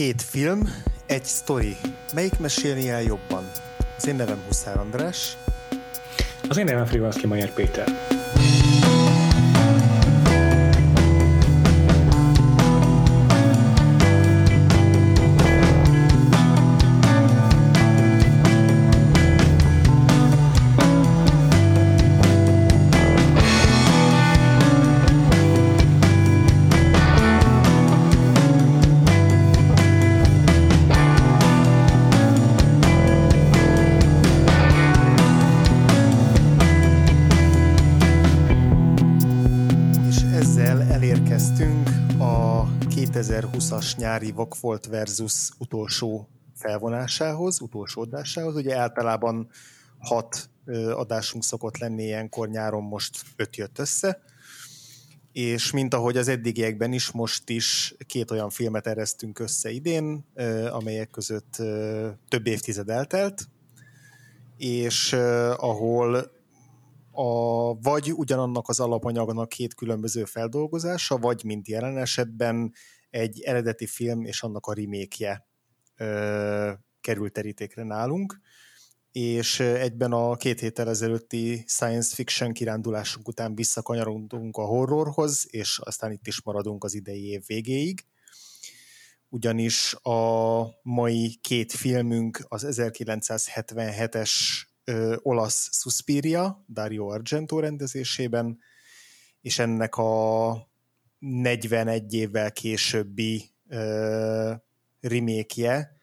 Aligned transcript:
Két 0.00 0.22
film, 0.22 0.74
egy 1.06 1.24
sztori. 1.24 1.76
Melyik 2.14 2.38
mesélni 2.38 2.88
el 2.88 3.02
jobban? 3.02 3.50
Az 3.96 4.06
én 4.06 4.14
nevem 4.14 4.38
Huszár 4.46 4.78
András. 4.78 5.36
Az 6.48 6.56
én 6.56 6.64
nevem 6.64 6.86
Frivalszki 6.86 7.26
Majer 7.26 7.52
Péter. 7.52 7.88
Nyári 44.10 44.30
Vokfolt 44.30 44.86
versus 44.86 45.50
utolsó 45.58 46.28
felvonásához, 46.54 47.60
utolsó 47.60 48.00
adásához. 48.02 48.54
Ugye 48.54 48.76
általában 48.76 49.48
hat 49.98 50.50
adásunk 50.92 51.44
szokott 51.44 51.78
lenni 51.78 52.02
ilyenkor, 52.02 52.48
nyáron 52.48 52.82
most 52.82 53.22
öt 53.36 53.56
jött 53.56 53.78
össze. 53.78 54.22
És 55.32 55.70
mint 55.70 55.94
ahogy 55.94 56.16
az 56.16 56.28
eddigiekben 56.28 56.92
is, 56.92 57.10
most 57.10 57.48
is 57.48 57.94
két 58.06 58.30
olyan 58.30 58.50
filmet 58.50 58.86
eresztünk 58.86 59.38
össze 59.38 59.70
idén, 59.70 60.24
amelyek 60.70 61.10
között 61.10 61.56
több 62.28 62.46
évtized 62.46 62.88
eltelt, 62.88 63.48
és 64.56 65.12
ahol 65.56 66.30
a, 67.12 67.74
vagy 67.80 68.12
ugyanannak 68.12 68.68
az 68.68 68.80
alapanyagnak 68.80 69.48
két 69.48 69.74
különböző 69.74 70.24
feldolgozása, 70.24 71.16
vagy 71.16 71.44
mint 71.44 71.68
jelen 71.68 71.98
esetben 71.98 72.72
egy 73.10 73.40
eredeti 73.40 73.86
film 73.86 74.24
és 74.24 74.42
annak 74.42 74.66
a 74.66 74.74
remake 74.74 75.46
ö, 75.96 76.72
került 77.00 77.32
terítékre 77.32 77.82
nálunk, 77.82 78.40
és 79.12 79.60
egyben 79.60 80.12
a 80.12 80.36
két 80.36 80.60
héttel 80.60 80.88
ezelőtti 80.88 81.64
science 81.66 82.14
fiction 82.14 82.52
kirándulásunk 82.52 83.28
után 83.28 83.54
visszakanyarodunk 83.54 84.56
a 84.56 84.64
horrorhoz, 84.64 85.46
és 85.48 85.78
aztán 85.78 86.12
itt 86.12 86.26
is 86.26 86.42
maradunk 86.42 86.84
az 86.84 86.94
idei 86.94 87.26
év 87.26 87.42
végéig. 87.46 88.04
Ugyanis 89.28 89.94
a 89.94 90.62
mai 90.82 91.38
két 91.40 91.72
filmünk 91.72 92.44
az 92.48 92.66
1977-es 92.68 94.32
ö, 94.84 95.16
olasz 95.22 95.68
Suspiria, 95.72 96.64
Dario 96.68 97.06
Argento 97.06 97.60
rendezésében, 97.60 98.58
és 99.40 99.58
ennek 99.58 99.96
a 99.96 100.69
41 101.20 102.14
évvel 102.14 102.52
későbbi 102.52 103.42
ö, 103.68 104.52
remake 105.00 105.98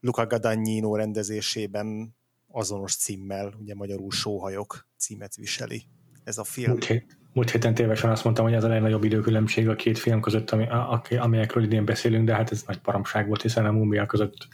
Luca 0.00 0.26
Guadagnino 0.26 0.96
rendezésében 0.96 2.16
azonos 2.46 2.96
címmel, 2.96 3.54
ugye 3.60 3.74
magyarul 3.74 4.10
Sóhajok 4.10 4.86
címet 4.96 5.36
viseli 5.36 5.82
ez 6.24 6.38
a 6.38 6.44
film. 6.44 6.80
Hét, 6.80 7.18
múlt 7.32 7.50
héten 7.50 7.74
tévesen 7.74 8.10
azt 8.10 8.24
mondtam, 8.24 8.44
hogy 8.44 8.54
ez 8.54 8.64
a 8.64 8.68
legnagyobb 8.68 9.04
időkülönbség 9.04 9.68
a 9.68 9.74
két 9.74 9.98
film 9.98 10.20
között, 10.20 10.50
ami, 10.50 10.68
a, 10.68 11.02
amelyekről 11.18 11.64
idén 11.64 11.84
beszélünk, 11.84 12.26
de 12.26 12.34
hát 12.34 12.50
ez 12.50 12.62
nagy 12.66 12.78
paramság 12.78 13.26
volt, 13.26 13.42
hiszen 13.42 13.66
a 13.66 13.72
múmia 13.72 14.06
között 14.06 14.48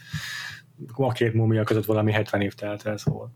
a 0.93 1.11
két 1.11 1.33
múmia 1.33 1.63
között 1.63 1.85
valami 1.85 2.11
70 2.11 2.41
év 2.41 2.53
telt 2.53 2.85
el, 2.85 2.97
szóval 2.97 3.31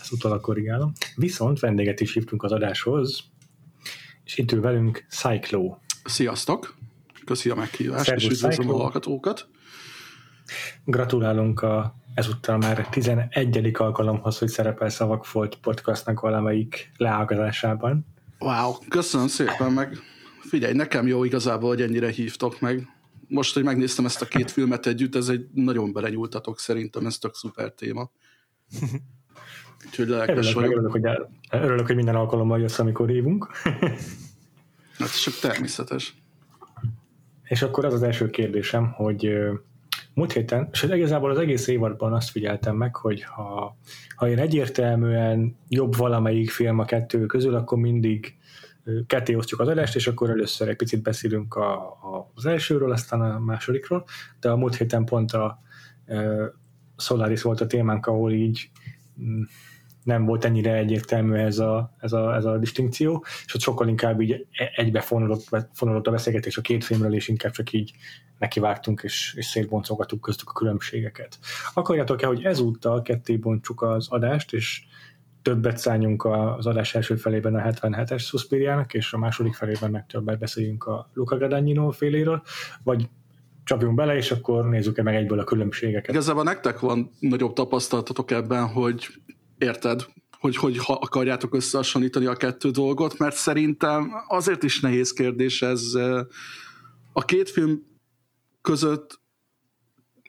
ezt 0.00 0.12
utólag 0.12 0.40
korrigálom. 0.40 0.92
Viszont 1.16 1.60
vendéget 1.60 2.00
is 2.00 2.12
hívtunk 2.12 2.42
az 2.42 2.52
adáshoz, 2.52 3.24
és 4.24 4.38
itt 4.38 4.52
ül 4.52 4.60
velünk 4.60 5.06
Cyclo. 5.08 5.76
Sziasztok! 6.06 6.74
Köszi 7.24 7.50
a 7.50 7.54
meghívást, 7.54 8.04
Szervusz, 8.04 8.24
és 8.24 8.30
üdvözlöm 8.30 8.70
a 8.70 8.76
hallgatókat. 8.76 9.48
Gratulálunk 10.84 11.62
a 11.62 11.94
ezúttal 12.14 12.56
már 12.56 12.88
11. 12.88 13.70
alkalomhoz, 13.72 14.38
hogy 14.38 14.48
szerepel 14.48 14.88
Szavak 14.88 15.32
Volt 15.32 15.56
podcastnak 15.56 16.20
valamelyik 16.20 16.92
leágazásában. 16.96 18.06
Wow, 18.38 18.72
köszönöm 18.88 19.26
szépen, 19.26 19.72
meg 19.72 19.98
figyelj, 20.40 20.72
nekem 20.72 21.06
jó 21.06 21.24
igazából, 21.24 21.68
hogy 21.68 21.82
ennyire 21.82 22.10
hívtok 22.10 22.60
meg. 22.60 22.88
Most, 23.28 23.54
hogy 23.54 23.64
megnéztem 23.64 24.04
ezt 24.04 24.22
a 24.22 24.26
két 24.26 24.50
filmet 24.50 24.86
együtt, 24.86 25.14
ez 25.14 25.28
egy 25.28 25.46
nagyon 25.54 25.92
belenyúltatok 25.92 26.58
szerintem, 26.58 27.06
ez 27.06 27.18
tök 27.18 27.34
szuper 27.34 27.72
téma. 27.72 28.10
Úgyhogy 29.86 30.08
lelkes 30.08 30.36
Örülök, 30.36 30.54
meg, 30.54 30.64
vagyok. 30.64 30.72
örülök, 30.72 30.92
hogy, 30.92 31.04
el- 31.04 31.30
örülök, 31.62 31.86
hogy 31.86 31.96
minden 31.96 32.14
alkalommal 32.14 32.60
jössz, 32.60 32.78
amikor 32.78 33.08
hívunk. 33.08 33.48
Hát 34.98 35.22
csak 35.22 35.34
természetes. 35.40 36.14
És 37.42 37.62
akkor 37.62 37.84
az 37.84 37.92
az 37.92 38.02
első 38.02 38.30
kérdésem, 38.30 38.92
hogy 38.92 39.38
múlt 40.14 40.32
héten, 40.32 40.68
és 40.72 40.82
igazából 40.82 41.30
az 41.30 41.38
egész 41.38 41.66
évadban 41.66 42.12
azt 42.12 42.30
figyeltem 42.30 42.76
meg, 42.76 42.96
hogy 42.96 43.22
ha, 43.22 43.76
ha 44.16 44.28
én 44.28 44.38
egyértelműen 44.38 45.56
jobb 45.68 45.96
valamelyik 45.96 46.50
film 46.50 46.78
a 46.78 46.84
kettő 46.84 47.26
közül, 47.26 47.54
akkor 47.54 47.78
mindig 47.78 48.36
ketté 49.06 49.34
osztjuk 49.34 49.60
az 49.60 49.68
adást, 49.68 49.96
és 49.96 50.06
akkor 50.06 50.30
először 50.30 50.68
egy 50.68 50.76
picit 50.76 51.02
beszélünk 51.02 51.54
a, 51.54 51.74
a, 51.86 52.30
az 52.34 52.46
elsőről, 52.46 52.92
aztán 52.92 53.20
a 53.20 53.38
másodikról, 53.38 54.04
de 54.40 54.50
a 54.50 54.56
múlt 54.56 54.76
héten 54.76 55.04
pont 55.04 55.32
a 55.32 55.62
ö, 56.06 56.46
Solaris 56.96 57.42
volt 57.42 57.60
a 57.60 57.66
témánk, 57.66 58.06
ahol 58.06 58.32
így 58.32 58.70
mm, 59.20 59.42
nem 60.06 60.24
volt 60.24 60.44
ennyire 60.44 60.74
egyértelmű 60.74 61.34
ez 61.34 61.58
a, 61.58 61.94
ez 61.98 62.12
a, 62.12 62.34
ez 62.34 62.44
a 62.44 62.58
distinkció, 62.58 63.24
és 63.44 63.54
ott 63.54 63.60
sokkal 63.60 63.88
inkább 63.88 64.20
így 64.20 64.46
e- 64.52 64.72
egybe 64.76 65.00
fonódott, 65.00 65.48
fonódott 65.72 66.06
a 66.06 66.10
beszélgetés 66.10 66.56
a 66.56 66.60
két 66.60 66.84
filmről, 66.84 67.14
és 67.14 67.28
inkább 67.28 67.52
csak 67.52 67.72
így 67.72 67.92
nekivágtunk, 68.38 69.00
és, 69.02 69.34
és 69.36 69.46
szétboncolgattuk 69.46 70.20
köztük 70.20 70.48
a 70.48 70.52
különbségeket. 70.52 71.38
Akarjátok-e, 71.74 72.26
hogy 72.26 72.44
ezúttal 72.44 73.02
ketté 73.02 73.36
bontsuk 73.36 73.82
az 73.82 74.06
adást, 74.10 74.52
és 74.52 74.84
többet 75.42 75.78
szálljunk 75.78 76.24
az 76.24 76.66
adás 76.66 76.94
első 76.94 77.16
felében 77.16 77.54
a 77.54 77.62
77-es 77.62 78.20
Suspiriának, 78.20 78.94
és 78.94 79.12
a 79.12 79.18
második 79.18 79.54
felében 79.54 79.90
meg 79.90 80.06
többet 80.06 80.38
beszéljünk 80.38 80.84
a 80.84 81.10
Luca 81.14 81.36
Guadagnino 81.36 81.90
féléről, 81.90 82.42
vagy 82.82 83.08
csapjunk 83.64 83.94
bele, 83.94 84.16
és 84.16 84.30
akkor 84.30 84.68
nézzük-e 84.68 85.02
meg 85.02 85.14
egyből 85.14 85.38
a 85.38 85.44
különbségeket. 85.44 86.10
Igazából 86.10 86.42
nektek 86.42 86.80
van 86.80 87.10
nagyobb 87.18 87.52
tapasztalatotok 87.52 88.30
ebben, 88.30 88.66
hogy 88.66 89.06
érted, 89.58 90.06
hogy 90.38 90.56
hogy 90.56 90.78
ha 90.78 90.92
akarjátok 90.92 91.54
összehasonlítani 91.54 92.26
a 92.26 92.36
kettő 92.36 92.70
dolgot, 92.70 93.18
mert 93.18 93.36
szerintem 93.36 94.12
azért 94.28 94.62
is 94.62 94.80
nehéz 94.80 95.12
kérdés 95.12 95.62
ez. 95.62 95.82
A 97.12 97.24
két 97.24 97.50
film 97.50 97.82
között 98.60 99.20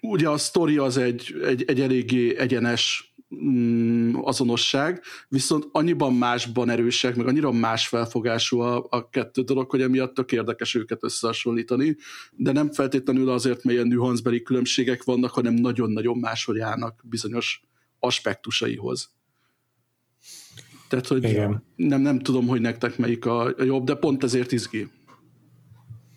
ugye 0.02 0.30
a 0.30 0.38
sztori 0.38 0.78
az 0.78 0.98
egy, 0.98 1.36
egy, 1.44 1.64
egy 1.68 1.82
eléggé 1.82 2.38
egyenes 2.38 3.16
mm, 3.36 4.14
azonosság, 4.22 5.04
viszont 5.28 5.68
annyiban 5.72 6.14
másban 6.14 6.70
erősek, 6.70 7.16
meg 7.16 7.28
annyira 7.28 7.52
más 7.52 7.88
felfogású 7.88 8.60
a, 8.60 8.88
a 8.90 9.10
kettő 9.10 9.42
dolog, 9.42 9.70
hogy 9.70 9.82
emiatt 9.82 10.14
tök 10.14 10.32
érdekes 10.32 10.76
őket 10.76 11.04
összehasonlítani, 11.04 11.98
de 12.32 12.52
nem 12.52 12.72
feltétlenül 12.72 13.30
azért, 13.30 13.64
mert 13.64 13.78
ilyen 13.78 13.88
nüanszbeli 13.88 14.42
különbségek 14.42 15.04
vannak, 15.04 15.32
hanem 15.32 15.54
nagyon-nagyon 15.54 16.18
máshogy 16.18 16.60
állnak 16.60 17.02
bizonyos 17.04 17.62
aspektusaihoz. 18.00 19.17
Tehát, 20.88 21.08
hogy 21.08 21.24
Igen. 21.24 21.64
nem, 21.76 22.02
nem 22.02 22.20
tudom, 22.20 22.48
hogy 22.48 22.62
nektek 22.62 22.98
melyik 22.98 23.26
a, 23.26 23.46
a 23.46 23.64
jobb, 23.64 23.84
de 23.84 23.96
pont 23.96 24.24
ezért 24.24 24.52
izgi. 24.52 24.90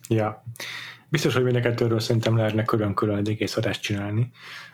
Ja. 0.08 0.44
Biztos, 1.08 1.34
hogy 1.34 1.44
mind 1.44 1.56
a 1.56 1.60
kettőről 1.60 2.00
szerintem 2.00 2.36
lehetne 2.36 2.64
külön-külön 2.64 3.16
egy 3.16 3.28
egész 3.28 3.56
adást 3.56 3.82
csinálni, 3.82 4.30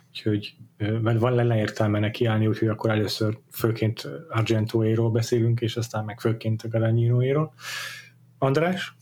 úgyhogy 0.09 0.55
mert 0.77 1.19
van 1.19 1.35
lenne 1.35 1.57
értelme 1.57 1.99
nekiállni, 1.99 2.47
úgyhogy 2.47 2.69
akkor 2.69 2.91
először 2.91 3.39
főként 3.51 4.09
Argentoéról 4.29 5.11
beszélünk, 5.11 5.61
és 5.61 5.77
aztán 5.77 6.05
meg 6.05 6.21
főként 6.21 6.63
a 6.63 6.69
Gadagninoéról. 6.69 7.55
András? 8.39 8.97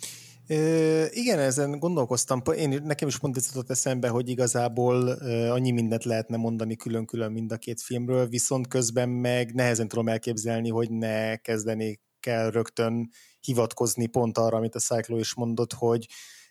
Ö, 0.49 1.05
igen, 1.11 1.39
ezen 1.39 1.79
gondolkoztam. 1.79 2.43
Én, 2.57 2.81
nekem 2.85 3.09
is 3.09 3.19
pont 3.19 3.37
ez 3.37 3.47
jutott 3.47 3.71
eszembe, 3.71 4.09
hogy 4.09 4.29
igazából 4.29 5.09
ö, 5.09 5.49
annyi 5.49 5.71
mindent 5.71 6.05
lehetne 6.05 6.37
mondani 6.37 6.77
külön-külön 6.77 7.33
mind 7.33 7.53
a 7.53 7.57
két 7.57 7.81
filmről, 7.81 8.29
viszont 8.29 8.69
közben 8.69 9.09
meg 9.09 9.55
nehezen 9.55 9.89
tudom 9.89 10.09
elképzelni, 10.09 10.71
hogy 10.71 10.91
ne 10.91 11.37
kezdenék 11.37 12.01
el 12.21 12.51
rögtön 12.51 13.11
hivatkozni 13.41 14.07
pont 14.07 14.39
arra, 14.39 14.57
amit 14.57 14.75
a 14.75 14.79
Cyclo 14.79 15.19
is 15.19 15.35
mondott, 15.35 15.73
hogy 15.73 16.07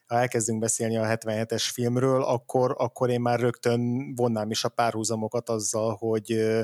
ha 0.06 0.16
elkezdünk 0.16 0.60
beszélni 0.60 0.98
a 0.98 1.06
77-es 1.06 1.70
filmről, 1.74 2.24
akkor, 2.24 2.76
akkor 2.78 3.10
én 3.10 3.22
már 3.22 3.40
rögtön 3.40 4.14
vonnám 4.16 4.52
is 4.52 4.64
a 4.64 4.70
párhuzamokat 4.70 5.50
azzal, 5.50 5.96
hogy 5.96 6.32
ö, 6.32 6.62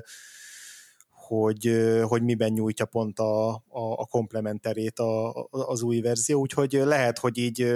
hogy, 1.29 1.91
hogy 2.01 2.23
miben 2.23 2.51
nyújtja 2.51 2.85
pont 2.85 3.19
a, 3.19 3.49
a, 3.49 3.61
a 3.69 4.05
komplementerét 4.05 4.99
a, 4.99 5.29
a, 5.29 5.47
az 5.49 5.81
új 5.81 5.99
verzió, 5.99 6.39
úgyhogy 6.39 6.71
lehet, 6.71 7.19
hogy 7.19 7.37
így 7.37 7.73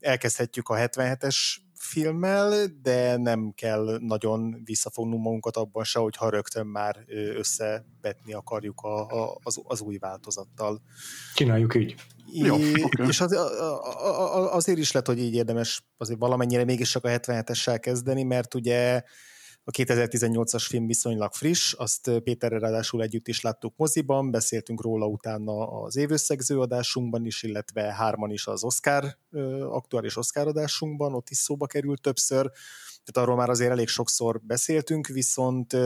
elkezdhetjük 0.00 0.68
a 0.68 0.74
77-es 0.74 1.36
filmmel, 1.74 2.66
de 2.82 3.16
nem 3.16 3.52
kell 3.54 3.98
nagyon 4.00 4.60
visszafognunk 4.64 5.22
magunkat 5.22 5.56
abban 5.56 5.84
se, 5.84 5.98
hogyha 5.98 6.30
rögtön 6.30 6.66
már 6.66 7.04
összevetni 7.36 8.32
akarjuk 8.32 8.80
a, 8.80 9.06
a, 9.06 9.38
az, 9.42 9.60
az 9.62 9.80
új 9.80 9.96
változattal. 9.98 10.82
Csináljuk 11.34 11.74
így. 11.74 11.94
Jó, 12.32 12.54
okay. 12.54 13.06
És 13.08 13.20
az, 13.20 13.36
azért 14.50 14.78
is 14.78 14.92
lett, 14.92 15.06
hogy 15.06 15.18
így 15.18 15.34
érdemes 15.34 15.86
azért 15.96 16.18
valamennyire 16.18 16.64
mégis 16.64 16.90
csak 16.90 17.04
a 17.04 17.08
77-essel 17.08 17.78
kezdeni, 17.80 18.22
mert 18.22 18.54
ugye 18.54 19.02
a 19.68 19.70
2018-as 19.70 20.64
film 20.68 20.86
viszonylag 20.86 21.32
friss, 21.32 21.72
azt 21.72 22.10
Péterrel 22.24 22.58
ráadásul 22.58 23.02
együtt 23.02 23.28
is 23.28 23.40
láttuk 23.40 23.74
moziban, 23.76 24.30
beszéltünk 24.30 24.82
róla 24.82 25.06
utána 25.06 25.82
az 25.82 25.96
évösszegző 25.96 26.60
adásunkban 26.60 27.24
is, 27.24 27.42
illetve 27.42 27.82
hárman 27.82 28.30
is 28.30 28.46
az 28.46 28.64
Oscar, 28.64 29.04
aktuális 29.60 30.16
Oscar 30.16 30.46
adásunkban, 30.46 31.14
ott 31.14 31.30
is 31.30 31.36
szóba 31.36 31.66
került 31.66 32.00
többször, 32.00 32.50
tehát 33.04 33.28
arról 33.28 33.36
már 33.36 33.50
azért 33.50 33.70
elég 33.70 33.88
sokszor 33.88 34.40
beszéltünk, 34.40 35.06
viszont 35.06 35.76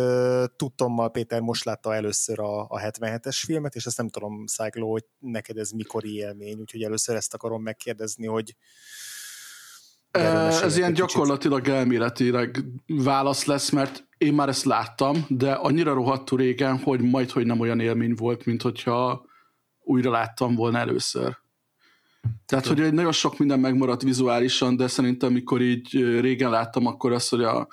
tudtommal 0.57 1.11
Péter 1.11 1.41
most 1.41 1.65
látta 1.65 1.95
először 1.95 2.41
a, 2.41 2.61
a 2.61 2.81
77-es 2.81 3.43
filmet, 3.45 3.75
és 3.75 3.87
ezt 3.87 3.97
nem 3.97 4.09
tudom, 4.09 4.47
Szájkló, 4.47 4.91
hogy 4.91 5.05
neked 5.19 5.57
ez 5.57 5.71
mikori 5.71 6.15
élmény, 6.15 6.59
úgyhogy 6.61 6.83
először 6.83 7.17
ezt 7.17 7.35
akarom 7.35 7.63
megkérdezni, 7.63 8.27
hogy 8.27 8.57
ez 10.11 10.77
ilyen 10.77 10.93
gyakorlatilag 10.93 11.69
elméletileg 11.69 12.65
válasz 12.87 13.45
lesz, 13.45 13.71
mert 13.71 14.09
én 14.19 14.33
már 14.35 14.49
ezt 14.49 14.65
láttam, 14.65 15.25
de 15.29 15.53
annyira 15.53 15.93
rohadtul 15.93 16.39
régen, 16.39 16.79
hogy 16.79 17.01
majd, 17.01 17.31
hogy 17.31 17.47
nem 17.47 17.61
olyan 17.61 17.81
élmény 17.81 18.15
volt, 18.15 18.45
mint 18.45 18.63
hogyha 18.63 19.25
újra 19.83 20.11
láttam 20.11 20.55
volna 20.55 20.79
először. 20.79 21.39
Tehát, 22.47 22.67
hogy 22.67 22.81
egy 22.81 22.93
nagyon 22.93 23.13
sok 23.13 23.39
minden 23.39 23.61
megmaradt 23.61 24.03
vizuálisan, 24.03 24.77
de 24.77 24.87
szerintem, 24.87 25.29
amikor 25.29 25.61
így 25.61 26.21
régen 26.21 26.51
láttam, 26.51 26.87
akkor 26.87 27.13
az, 27.13 27.29
hogy 27.29 27.43
a, 27.43 27.69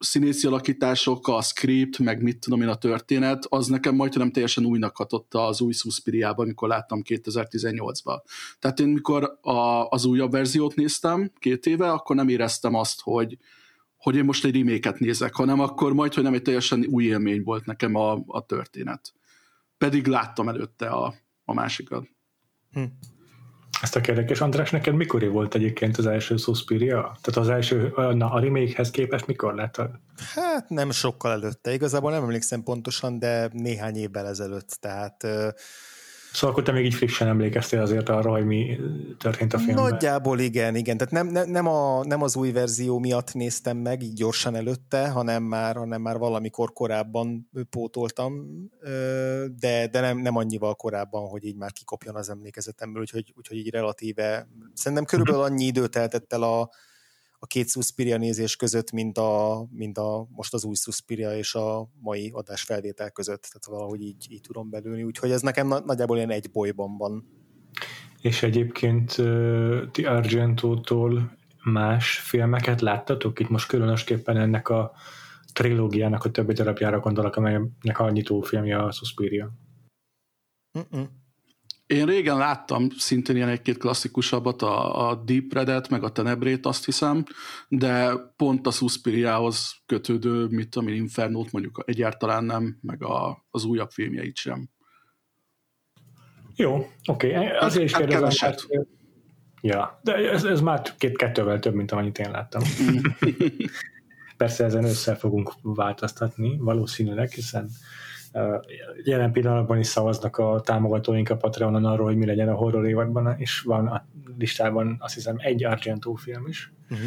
színészi 0.00 0.46
alakítások, 0.46 1.28
a 1.28 1.42
script, 1.42 1.98
meg 1.98 2.22
mit 2.22 2.38
tudom 2.38 2.62
én 2.62 2.68
a 2.68 2.74
történet, 2.74 3.46
az 3.48 3.66
nekem 3.66 3.94
majdnem 3.94 4.30
teljesen 4.30 4.64
újnak 4.64 4.96
hatotta 4.96 5.46
az 5.46 5.60
új 5.60 5.72
Suspiriában, 5.72 6.44
amikor 6.44 6.68
láttam 6.68 7.02
2018-ban. 7.04 8.20
Tehát 8.58 8.80
én 8.80 8.88
mikor 8.88 9.38
a, 9.40 9.88
az 9.88 10.04
újabb 10.04 10.30
verziót 10.30 10.74
néztem 10.74 11.32
két 11.38 11.66
éve, 11.66 11.90
akkor 11.90 12.16
nem 12.16 12.28
éreztem 12.28 12.74
azt, 12.74 13.00
hogy, 13.00 13.38
hogy 13.96 14.16
én 14.16 14.24
most 14.24 14.44
egy 14.44 14.56
reméket 14.56 14.98
nézek, 14.98 15.34
hanem 15.34 15.60
akkor 15.60 15.92
majd, 15.92 16.14
hogy 16.14 16.22
nem 16.22 16.34
egy 16.34 16.42
teljesen 16.42 16.86
új 16.90 17.04
élmény 17.04 17.42
volt 17.42 17.64
nekem 17.64 17.94
a, 17.94 18.22
a 18.26 18.46
történet. 18.46 19.12
Pedig 19.78 20.06
láttam 20.06 20.48
előtte 20.48 20.88
a, 20.88 21.14
a 21.44 21.52
másikat. 21.52 22.08
Hm. 22.72 22.82
Ezt 23.82 23.96
a 23.96 24.00
kérdés, 24.00 24.40
András, 24.40 24.70
neked 24.70 24.94
mikor 24.94 25.28
volt 25.28 25.54
egyébként 25.54 25.96
az 25.96 26.06
első 26.06 26.36
Suspiria? 26.36 27.18
Tehát 27.20 27.40
az 27.40 27.48
első, 27.48 27.92
na, 27.96 28.30
a 28.30 28.40
remake 28.40 28.84
képest 28.90 29.26
mikor 29.26 29.54
láttad? 29.54 29.90
Hát 30.34 30.68
nem 30.68 30.90
sokkal 30.90 31.30
előtte, 31.30 31.72
igazából 31.72 32.10
nem 32.10 32.22
emlékszem 32.22 32.62
pontosan, 32.62 33.18
de 33.18 33.48
néhány 33.52 33.96
évvel 33.96 34.26
ezelőtt, 34.26 34.76
tehát 34.80 35.26
Szóval 36.32 36.50
akkor 36.50 36.62
te 36.62 36.72
még 36.72 36.84
így 36.84 36.94
frissen 36.94 37.28
emlékeztél 37.28 37.80
azért 37.80 38.08
arra, 38.08 38.30
hogy 38.30 38.44
mi 38.44 38.78
történt 39.18 39.54
a 39.54 39.58
filmben? 39.58 39.90
Nagyjából 39.90 40.38
igen, 40.38 40.74
igen. 40.74 40.96
Tehát 40.96 41.12
nem, 41.12 41.26
nem, 41.26 41.50
nem, 41.50 41.66
a, 41.66 42.04
nem 42.04 42.22
az 42.22 42.36
új 42.36 42.52
verzió 42.52 42.98
miatt 42.98 43.34
néztem 43.34 43.76
meg, 43.76 44.02
így 44.02 44.12
gyorsan 44.12 44.54
előtte, 44.54 45.08
hanem 45.08 45.42
már, 45.42 45.76
hanem 45.76 46.02
már 46.02 46.18
valamikor 46.18 46.72
korábban 46.72 47.50
pótoltam, 47.70 48.46
de, 49.58 49.86
de 49.90 50.00
nem, 50.00 50.18
nem 50.18 50.36
annyival 50.36 50.74
korábban, 50.74 51.28
hogy 51.28 51.44
így 51.44 51.56
már 51.56 51.72
kikopjon 51.72 52.14
az 52.14 52.30
emlékezetemből, 52.30 53.02
úgyhogy, 53.02 53.32
úgyhogy 53.36 53.56
így 53.56 53.70
relatíve, 53.70 54.48
szerintem 54.74 55.04
körülbelül 55.04 55.42
annyi 55.42 55.64
időt 55.64 55.96
eltett 55.96 56.32
el 56.32 56.42
a, 56.42 56.70
a 57.42 57.46
két 57.46 57.68
Suspiria 57.68 58.16
nézés 58.16 58.56
között, 58.56 58.92
mint, 58.92 59.18
a, 59.18 59.64
mint 59.70 59.98
a, 59.98 60.26
most 60.30 60.54
az 60.54 60.64
új 60.64 60.74
Suspiria 60.74 61.36
és 61.36 61.54
a 61.54 61.90
mai 62.00 62.30
adás 62.34 62.62
felvétel 62.62 63.10
között. 63.10 63.42
Tehát 63.42 63.80
valahogy 63.80 64.00
így, 64.00 64.26
így 64.30 64.40
tudom 64.40 64.70
belülni. 64.70 65.02
Úgyhogy 65.02 65.30
ez 65.30 65.40
nekem 65.40 65.66
nagyjából 65.66 66.16
ilyen 66.16 66.30
egy 66.30 66.50
bolyban 66.50 66.96
van. 66.96 67.28
És 68.20 68.42
egyébként 68.42 69.18
uh, 69.18 69.90
ti 69.90 70.04
Argento-tól 70.04 71.36
más 71.64 72.18
filmeket 72.18 72.80
láttatok? 72.80 73.40
Itt 73.40 73.48
most 73.48 73.68
különösképpen 73.68 74.36
ennek 74.36 74.68
a 74.68 74.92
trilógiának 75.52 76.24
a 76.24 76.30
többi 76.30 76.52
darabjára 76.52 77.00
gondolok, 77.00 77.36
amelynek 77.36 77.98
a 77.98 78.10
nyitó 78.10 78.40
filmje 78.40 78.78
a 78.78 78.92
Suspiria. 78.92 79.52
Mm-mm. 80.78 81.19
Én 81.90 82.06
régen 82.06 82.36
láttam 82.36 82.88
szintén 82.90 83.36
ilyen 83.36 83.48
egy-két 83.48 83.78
klasszikusabbat, 83.78 84.62
a, 84.62 85.08
a 85.08 85.14
Deep 85.14 85.52
Red-et, 85.52 85.88
meg 85.88 86.02
a 86.02 86.12
Tenebrét, 86.12 86.66
azt 86.66 86.84
hiszem, 86.84 87.24
de 87.68 88.12
pont 88.36 88.66
a 88.66 88.70
Suspiriához 88.70 89.74
kötődő, 89.86 90.46
mit 90.46 90.76
én, 90.76 90.88
Infernót 90.88 91.52
mondjuk 91.52 91.82
egyáltalán 91.86 92.44
nem, 92.44 92.78
meg 92.82 93.02
a, 93.02 93.44
az 93.50 93.64
újabb 93.64 93.90
filmjeit 93.90 94.36
sem. 94.36 94.68
Jó, 96.56 96.74
oké. 97.06 97.34
Okay. 97.34 97.46
Azért 97.46 97.84
is 97.84 97.92
hát 97.92 98.06
kérdezem, 98.06 98.48
mert... 98.48 98.66
Ja, 99.60 100.00
de 100.02 100.14
ez, 100.14 100.44
ez 100.44 100.60
már 100.60 100.82
két 100.98 101.16
kettővel 101.16 101.58
több, 101.58 101.74
mint 101.74 101.92
amennyit 101.92 102.18
én 102.18 102.30
láttam. 102.30 102.62
Persze 104.36 104.64
ezen 104.64 104.84
össze 104.84 105.14
fogunk 105.14 105.52
változtatni, 105.62 106.56
valószínűleg, 106.58 107.30
hiszen 107.30 107.70
Jelen 109.04 109.32
pillanatban 109.32 109.78
is 109.78 109.86
szavaznak 109.86 110.36
a 110.36 110.60
támogatóink 110.64 111.30
a 111.30 111.36
Patreonon 111.36 111.84
arról, 111.84 112.06
hogy 112.06 112.16
mi 112.16 112.26
legyen 112.26 112.48
a 112.48 112.54
horror 112.54 112.86
évadban, 112.86 113.34
és 113.38 113.60
van 113.60 113.86
a 113.86 114.06
listában 114.38 114.96
azt 114.98 115.14
hiszem 115.14 115.36
egy 115.38 115.64
Argento 115.64 116.14
film 116.14 116.46
is. 116.46 116.72
Uh-huh. 116.90 117.06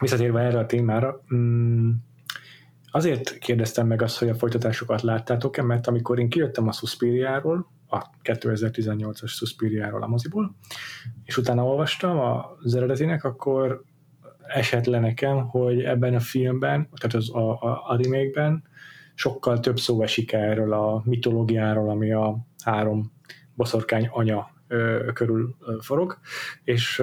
Visszatérve 0.00 0.40
erre 0.40 0.58
a 0.58 0.66
témára, 0.66 1.22
mm, 1.34 1.90
azért 2.90 3.38
kérdeztem 3.38 3.86
meg 3.86 4.02
azt, 4.02 4.18
hogy 4.18 4.28
a 4.28 4.34
folytatásokat 4.34 5.02
láttátok-e, 5.02 5.62
mert 5.62 5.86
amikor 5.86 6.18
én 6.18 6.28
kijöttem 6.28 6.68
a 6.68 6.72
Suspiriáról, 6.72 7.72
a 7.88 8.04
2018-as 8.22 9.26
Suspiriáról 9.26 10.02
a 10.02 10.06
moziból, 10.06 10.56
és 11.24 11.36
utána 11.36 11.64
olvastam 11.64 12.18
az 12.18 12.74
eredetének, 12.74 13.24
akkor 13.24 13.82
esett 14.46 14.84
le 14.84 14.98
nekem, 14.98 15.48
hogy 15.48 15.82
ebben 15.82 16.14
a 16.14 16.20
filmben, 16.20 16.88
tehát 16.96 17.16
az, 17.16 17.34
a, 17.34 17.50
a, 17.52 17.82
a 17.86 17.96
remake-ben 17.96 18.62
sokkal 19.14 19.60
több 19.60 19.78
szó 19.78 20.02
esik 20.02 20.32
erről 20.32 20.72
a 20.72 21.02
mitológiáról, 21.04 21.90
ami 21.90 22.12
a 22.12 22.46
három 22.64 23.12
boszorkány 23.54 24.08
anya 24.12 24.52
körül 25.12 25.56
forog, 25.80 26.18
és, 26.64 27.02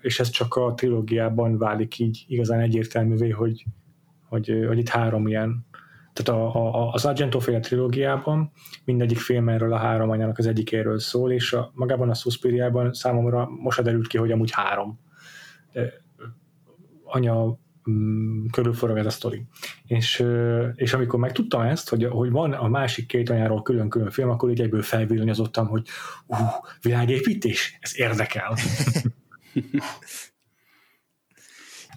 és 0.00 0.20
ez 0.20 0.28
csak 0.28 0.54
a 0.54 0.74
trilógiában 0.74 1.58
válik 1.58 1.98
így 1.98 2.24
igazán 2.28 2.60
egyértelművé, 2.60 3.30
hogy, 3.30 3.64
hogy, 4.28 4.64
hogy 4.66 4.78
itt 4.78 4.88
három 4.88 5.26
ilyen 5.26 5.66
tehát 6.12 6.40
a, 6.40 6.54
a, 6.54 6.92
az 6.92 7.04
Argento 7.04 7.38
féle 7.38 7.60
trilógiában 7.60 8.50
mindegyik 8.84 9.18
film 9.18 9.48
erről 9.48 9.72
a 9.72 9.76
három 9.76 10.10
anyának 10.10 10.38
az 10.38 10.46
egyikéről 10.46 10.98
szól, 10.98 11.32
és 11.32 11.52
a, 11.52 11.70
magában 11.74 12.10
a 12.10 12.14
Suspiriában 12.14 12.92
számomra 12.92 13.48
most 13.62 13.82
derült 13.82 14.06
ki, 14.06 14.18
hogy 14.18 14.30
amúgy 14.30 14.50
három 14.52 15.00
anya 17.04 17.58
körülforog 18.50 18.96
ez 18.96 19.06
a 19.06 19.10
sztori. 19.10 19.46
És, 19.86 20.24
és 20.74 20.92
amikor 20.92 21.18
megtudtam 21.18 21.60
ezt, 21.60 21.88
hogy, 21.88 22.04
hogy 22.04 22.30
van 22.30 22.52
a 22.52 22.68
másik 22.68 23.06
két 23.06 23.30
anyáról 23.30 23.62
külön-külön 23.62 24.10
film, 24.10 24.30
akkor 24.30 24.50
így 24.50 24.60
egyből 24.60 24.82
felvillanyozottam, 24.82 25.66
hogy 25.66 25.88
uh, 26.26 26.38
világépítés, 26.80 27.78
ez 27.80 27.98
érdekel. 27.98 28.54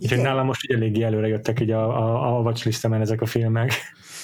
Úgyhogy 0.01 0.21
nálam 0.21 0.45
most 0.45 0.63
így 0.63 0.75
eléggé 0.75 1.01
előre 1.01 1.27
jöttek 1.27 1.59
így 1.59 1.71
a, 1.71 1.83
a, 1.83 2.37
a 2.37 2.41
watchlistemen 2.41 3.01
ezek 3.01 3.21
a 3.21 3.25
filmek. 3.25 3.71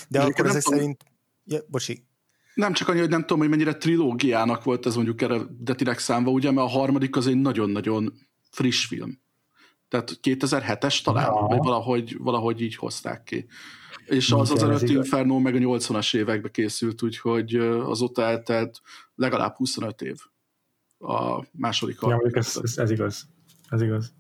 De 0.08 0.20
Én 0.20 0.26
akkor 0.26 0.46
ezek 0.46 0.62
tudom, 0.62 0.80
szerint... 0.80 1.04
Ja, 1.46 1.60
bocsi. 1.68 2.06
Nem 2.54 2.74
csak 2.74 2.88
annyi, 2.88 3.00
hogy 3.00 3.10
nem 3.10 3.22
tudom, 3.22 3.40
hogy 3.40 3.50
mennyire 3.50 3.74
trilógiának 3.74 4.64
volt 4.64 4.86
ez 4.86 4.96
mondjuk 4.96 5.22
eredetileg 5.22 6.00
számva, 6.00 6.32
ugye, 6.32 6.52
mert 6.52 6.68
a 6.68 6.70
harmadik 6.70 7.16
az 7.16 7.28
egy 7.28 7.36
nagyon-nagyon 7.36 8.14
friss 8.52 8.86
film. 8.86 9.20
Tehát 10.04 10.20
2007-es 10.24 11.02
talán, 11.02 11.34
ja. 11.34 11.48
vagy 11.48 11.58
valahogy, 11.58 12.18
valahogy 12.20 12.62
így 12.62 12.76
hozták 12.76 13.24
ki. 13.24 13.46
És 14.06 14.32
az 14.32 14.52
az 14.52 14.64
előtti 14.64 14.94
Inferno 14.94 15.40
meg 15.40 15.56
a 15.56 15.58
80-as 15.58 16.16
évekbe 16.16 16.50
készült, 16.50 17.02
úgyhogy 17.02 17.56
azóta 17.56 18.22
eltelt 18.22 18.82
legalább 19.16 19.56
25 19.56 20.02
év 20.02 20.18
a 20.98 21.46
második 21.52 21.98
ja, 22.02 22.22
ez, 22.32 22.60
ez, 22.64 22.78
ez 22.78 22.92
igaz. 22.92 23.28
Ez 23.70 23.82
igaz. 23.82 24.14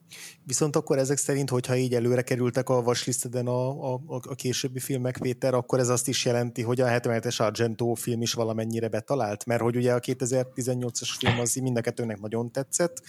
Viszont 0.43 0.75
akkor 0.75 0.97
ezek 0.97 1.17
szerint, 1.17 1.49
hogyha 1.49 1.75
így 1.75 1.93
előre 1.93 2.21
kerültek 2.21 2.69
a 2.69 2.81
vaslisteden 2.81 3.47
a, 3.47 3.93
a, 3.93 4.01
a 4.07 4.35
későbbi 4.35 4.79
filmek, 4.79 5.17
Péter, 5.17 5.53
akkor 5.53 5.79
ez 5.79 5.89
azt 5.89 6.07
is 6.07 6.25
jelenti, 6.25 6.61
hogy 6.61 6.81
a 6.81 6.87
77-es 6.87 7.41
Argento 7.41 7.93
film 7.93 8.21
is 8.21 8.33
valamennyire 8.33 8.87
betalált, 8.87 9.45
mert 9.45 9.61
hogy 9.61 9.75
ugye 9.75 9.93
a 9.93 9.99
2018-as 9.99 11.09
film 11.17 11.39
az 11.39 11.55
mind 11.55 11.77
a 11.77 11.81
kettőnek 11.81 12.19
nagyon 12.19 12.51
tetszett, 12.51 13.01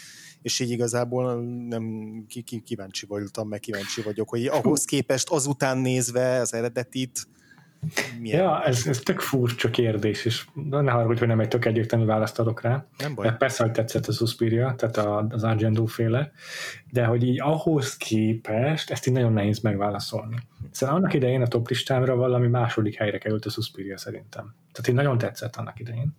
és 0.42 0.60
így 0.60 0.70
igazából 0.70 1.42
nem 1.68 1.84
ki, 2.28 2.42
ki, 2.42 2.60
kíváncsi 2.60 3.06
voltam, 3.06 3.48
meg 3.48 3.60
kíváncsi 3.60 4.02
vagyok, 4.02 4.28
hogy 4.28 4.46
ahhoz 4.46 4.84
képest 4.84 5.30
azután 5.30 5.78
nézve 5.78 6.40
az 6.40 6.54
eredetit, 6.54 7.28
Milyen 8.20 8.42
ja, 8.42 8.64
ez, 8.64 8.86
ez 8.86 8.98
tök 8.98 9.20
furcsa 9.20 9.70
kérdés, 9.70 10.24
és 10.24 10.46
ne 10.70 10.90
haragudj, 10.90 11.18
hogy 11.18 11.28
nem 11.28 11.40
egy 11.40 11.48
tök 11.48 11.64
egyértelmű 11.64 12.04
választ 12.04 12.38
adok 12.38 12.60
rá. 12.60 12.86
Nem 12.98 13.14
baj. 13.14 13.36
Persze, 13.36 13.62
hogy 13.62 13.72
tetszett 13.72 14.06
a 14.06 14.12
Suspiria, 14.12 14.74
tehát 14.74 14.96
az 15.32 15.44
Argento 15.44 15.86
féle, 15.86 16.32
de 16.90 17.04
hogy 17.04 17.22
így 17.22 17.40
ahhoz 17.40 17.96
képest 17.96 18.90
ezt 18.90 19.06
így 19.06 19.14
nagyon 19.14 19.32
nehéz 19.32 19.60
megválaszolni. 19.60 20.36
Szóval 20.70 20.96
annak 20.96 21.14
idején 21.14 21.42
a 21.42 21.46
top 21.46 21.68
listámra 21.68 22.16
valami 22.16 22.46
második 22.46 22.94
helyre 22.94 23.18
került 23.18 23.44
a 23.44 23.50
Suspiria 23.50 23.98
szerintem. 23.98 24.54
Tehát 24.72 24.88
így 24.88 24.94
nagyon 24.94 25.18
tetszett 25.18 25.56
annak 25.56 25.80
idején. 25.80 26.16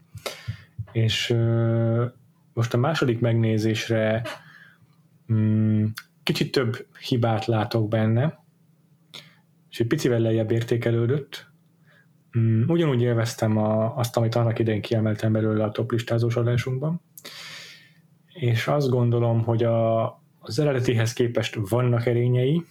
És 0.91 1.29
uh, 1.29 2.05
most 2.53 2.73
a 2.73 2.77
második 2.77 3.19
megnézésre 3.19 4.21
um, 5.27 5.93
kicsit 6.23 6.51
több 6.51 6.85
hibát 7.07 7.45
látok 7.45 7.87
benne, 7.87 8.45
és 9.69 9.79
egy 9.79 9.87
picivel 9.87 10.19
lejjebb 10.19 10.51
értékelődött. 10.51 11.46
Mm, 12.39 12.63
ugyanúgy 12.67 13.01
élveztem 13.01 13.57
a, 13.57 13.97
azt, 13.97 14.17
amit 14.17 14.35
annak 14.35 14.59
idején 14.59 14.81
kiemeltem 14.81 15.31
belőle 15.31 15.63
a 15.63 15.71
top 15.71 15.91
listázós 15.91 16.35
adásunkban, 16.35 17.01
és 18.33 18.67
azt 18.67 18.89
gondolom, 18.89 19.43
hogy 19.43 19.63
a, 19.63 20.05
az 20.39 20.59
eredetihez 20.59 21.13
képest 21.13 21.57
vannak 21.69 22.05
erényei, 22.05 22.65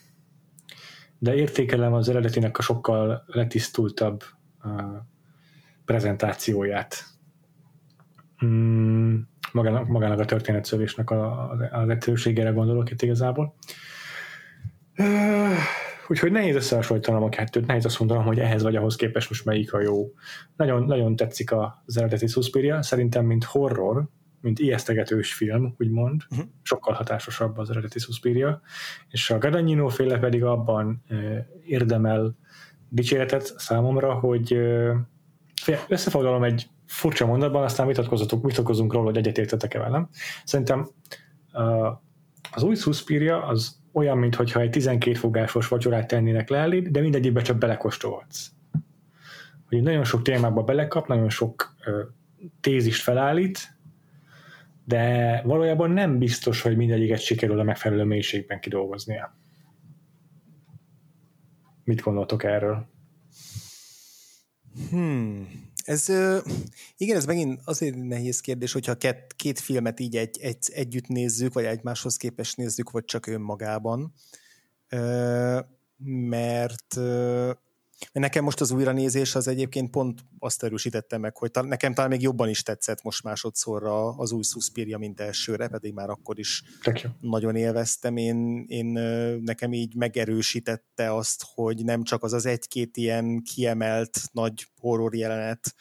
de 1.19 1.35
értékelem 1.35 1.93
az 1.93 2.09
eredetinek 2.09 2.59
a 2.59 2.63
sokkal 2.63 3.25
letisztultabb 3.27 4.23
uh, 4.65 4.73
prezentációját. 5.85 7.05
Mm, 8.45 9.19
magának, 9.53 9.87
magának 9.87 10.19
a 10.19 10.25
történetszövésnek 10.25 11.11
a, 11.11 11.51
az 11.71 11.89
egyszerűségére 11.89 12.51
gondolok 12.51 12.91
itt 12.91 13.03
igazából. 13.03 13.55
Úgyhogy 16.09 16.33
nehéz 16.33 16.55
összehasonlítanom 16.55 17.23
a 17.23 17.29
kettőt, 17.29 17.67
nehéz 17.67 17.85
azt 17.85 17.99
mondanom, 17.99 18.25
hogy 18.25 18.39
ehhez 18.39 18.63
vagy 18.63 18.77
ahhoz 18.77 18.97
képest 18.97 19.29
most 19.29 19.45
melyik 19.45 19.73
a 19.73 19.81
jó. 19.81 20.13
Nagyon, 20.57 20.83
nagyon 20.83 21.17
tetszik 21.17 21.53
az 21.53 21.97
eredeti 21.97 22.27
Suspiria, 22.27 22.83
szerintem 22.83 23.25
mint 23.25 23.45
horror, 23.45 24.09
mint 24.41 24.59
ijesztegetős 24.59 25.35
film, 25.35 25.75
úgymond, 25.79 26.23
uh-huh. 26.31 26.47
sokkal 26.63 26.95
hatásosabb 26.95 27.59
az 27.59 27.71
eredeti 27.71 27.99
Suspiria, 27.99 28.61
és 29.11 29.31
a 29.31 29.39
Gadagnino 29.39 29.89
féle 29.89 30.19
pedig 30.19 30.45
abban 30.45 31.03
e, 31.09 31.15
érdemel 31.65 32.37
dicséretet 32.89 33.55
számomra, 33.57 34.15
hogy 34.15 34.53
e, 34.53 35.07
összefoglalom 35.89 36.43
egy 36.43 36.69
furcsa 36.87 37.27
mondatban, 37.27 37.63
aztán 37.63 37.87
vitatkozunk 37.87 38.93
róla, 38.93 39.07
hogy 39.07 39.17
egyetértetek-e 39.17 39.79
velem. 39.79 40.09
Szerintem 40.45 40.89
e, 41.53 41.63
az 42.53 42.63
új 42.63 42.75
Suspiria 42.75 43.47
az 43.47 43.85
olyan, 43.97 44.19
mintha 44.19 44.61
egy 44.61 44.71
12 44.71 45.15
fogásos 45.17 45.69
vacsorát 45.69 46.07
tennének 46.07 46.49
le 46.49 46.59
eléd, 46.59 46.89
de 46.89 47.01
mindegyikbe 47.01 47.43
csak 47.43 47.59
belekóstolhatsz. 47.59 48.51
Hogy 49.69 49.83
nagyon 49.83 50.05
sok 50.05 50.23
témába 50.23 50.63
belekap, 50.63 51.07
nagyon 51.07 51.29
sok 51.29 51.75
ö, 51.85 52.03
tézist 52.61 53.03
felállít, 53.03 53.77
de 54.85 55.43
valójában 55.45 55.91
nem 55.91 56.19
biztos, 56.19 56.63
hogy 56.63 56.77
mindegyiket 56.77 57.21
sikerül 57.21 57.61
a 57.61 57.63
megfelelő 57.63 58.05
mélységben 58.05 58.61
kidolgoznia. 58.61 59.37
Mit 61.85 62.01
gondoltok 62.01 62.45
erről? 62.45 62.87
Hmm. 64.91 65.66
Ez, 65.87 66.09
igen, 66.97 67.17
ez 67.17 67.25
megint 67.25 67.61
azért 67.65 67.97
nehéz 67.97 68.41
kérdés, 68.41 68.73
hogyha 68.73 68.95
két, 68.95 69.35
két 69.37 69.61
filmet 69.61 70.01
így 70.01 70.17
egy, 70.17 70.39
egy, 70.41 70.71
együtt 70.73 71.07
nézzük, 71.07 71.53
vagy 71.53 71.65
egymáshoz 71.65 72.17
képest 72.17 72.57
nézzük, 72.57 72.91
vagy 72.91 73.05
csak 73.05 73.27
önmagában. 73.27 74.13
Mert 76.29 76.99
Nekem 78.13 78.45
most 78.45 78.61
az 78.61 78.71
újranézés 78.71 79.35
az 79.35 79.49
egyébként 79.49 79.91
pont 79.91 80.25
azt 80.39 80.63
erősítette 80.63 81.19
meg, 81.19 81.37
hogy 81.37 81.51
ta, 81.51 81.63
nekem 81.63 81.95
talán 81.95 82.11
még 82.11 82.23
jobban 82.23 82.49
is 82.49 82.63
tetszett 82.63 83.03
most 83.03 83.23
másodszorra 83.23 84.09
az 84.09 84.33
új 84.33 84.43
Suspiria, 84.43 84.99
mint 84.99 85.21
elsőre, 85.21 85.69
pedig 85.69 85.93
már 85.93 86.11
akkor 86.11 86.39
is 86.39 86.63
nagyon 87.21 87.57
élveztem. 87.57 88.17
Én, 88.17 88.65
én 88.69 88.87
nekem 89.43 89.73
így 89.73 89.95
megerősítette 89.95 91.15
azt, 91.15 91.45
hogy 91.55 91.85
nem 91.85 92.03
csak 92.03 92.23
az 92.23 92.33
az 92.33 92.47
egy-két 92.47 92.97
ilyen 92.97 93.43
kiemelt 93.43 94.21
nagy 94.33 94.67
horror 94.81 95.15
jelenet, 95.15 95.75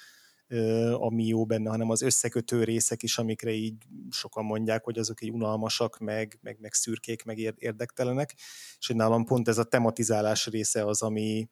ami 0.93 1.25
jó 1.25 1.45
benne, 1.45 1.69
hanem 1.69 1.89
az 1.89 2.01
összekötő 2.01 2.63
részek 2.63 3.03
is, 3.03 3.17
amikre 3.17 3.51
így 3.51 3.75
sokan 4.09 4.45
mondják, 4.45 4.83
hogy 4.83 4.97
azok 4.97 5.21
így 5.21 5.31
unalmasak, 5.31 5.97
meg, 5.97 6.39
meg, 6.41 6.57
meg 6.59 6.73
szürkék, 6.73 7.23
meg 7.23 7.39
érdektelenek, 7.39 8.33
és 8.79 8.87
hogy 8.87 8.95
nálam 8.95 9.25
pont 9.25 9.47
ez 9.47 9.57
a 9.57 9.63
tematizálás 9.63 10.47
része 10.47 10.85
az, 10.85 11.01
ami, 11.01 11.49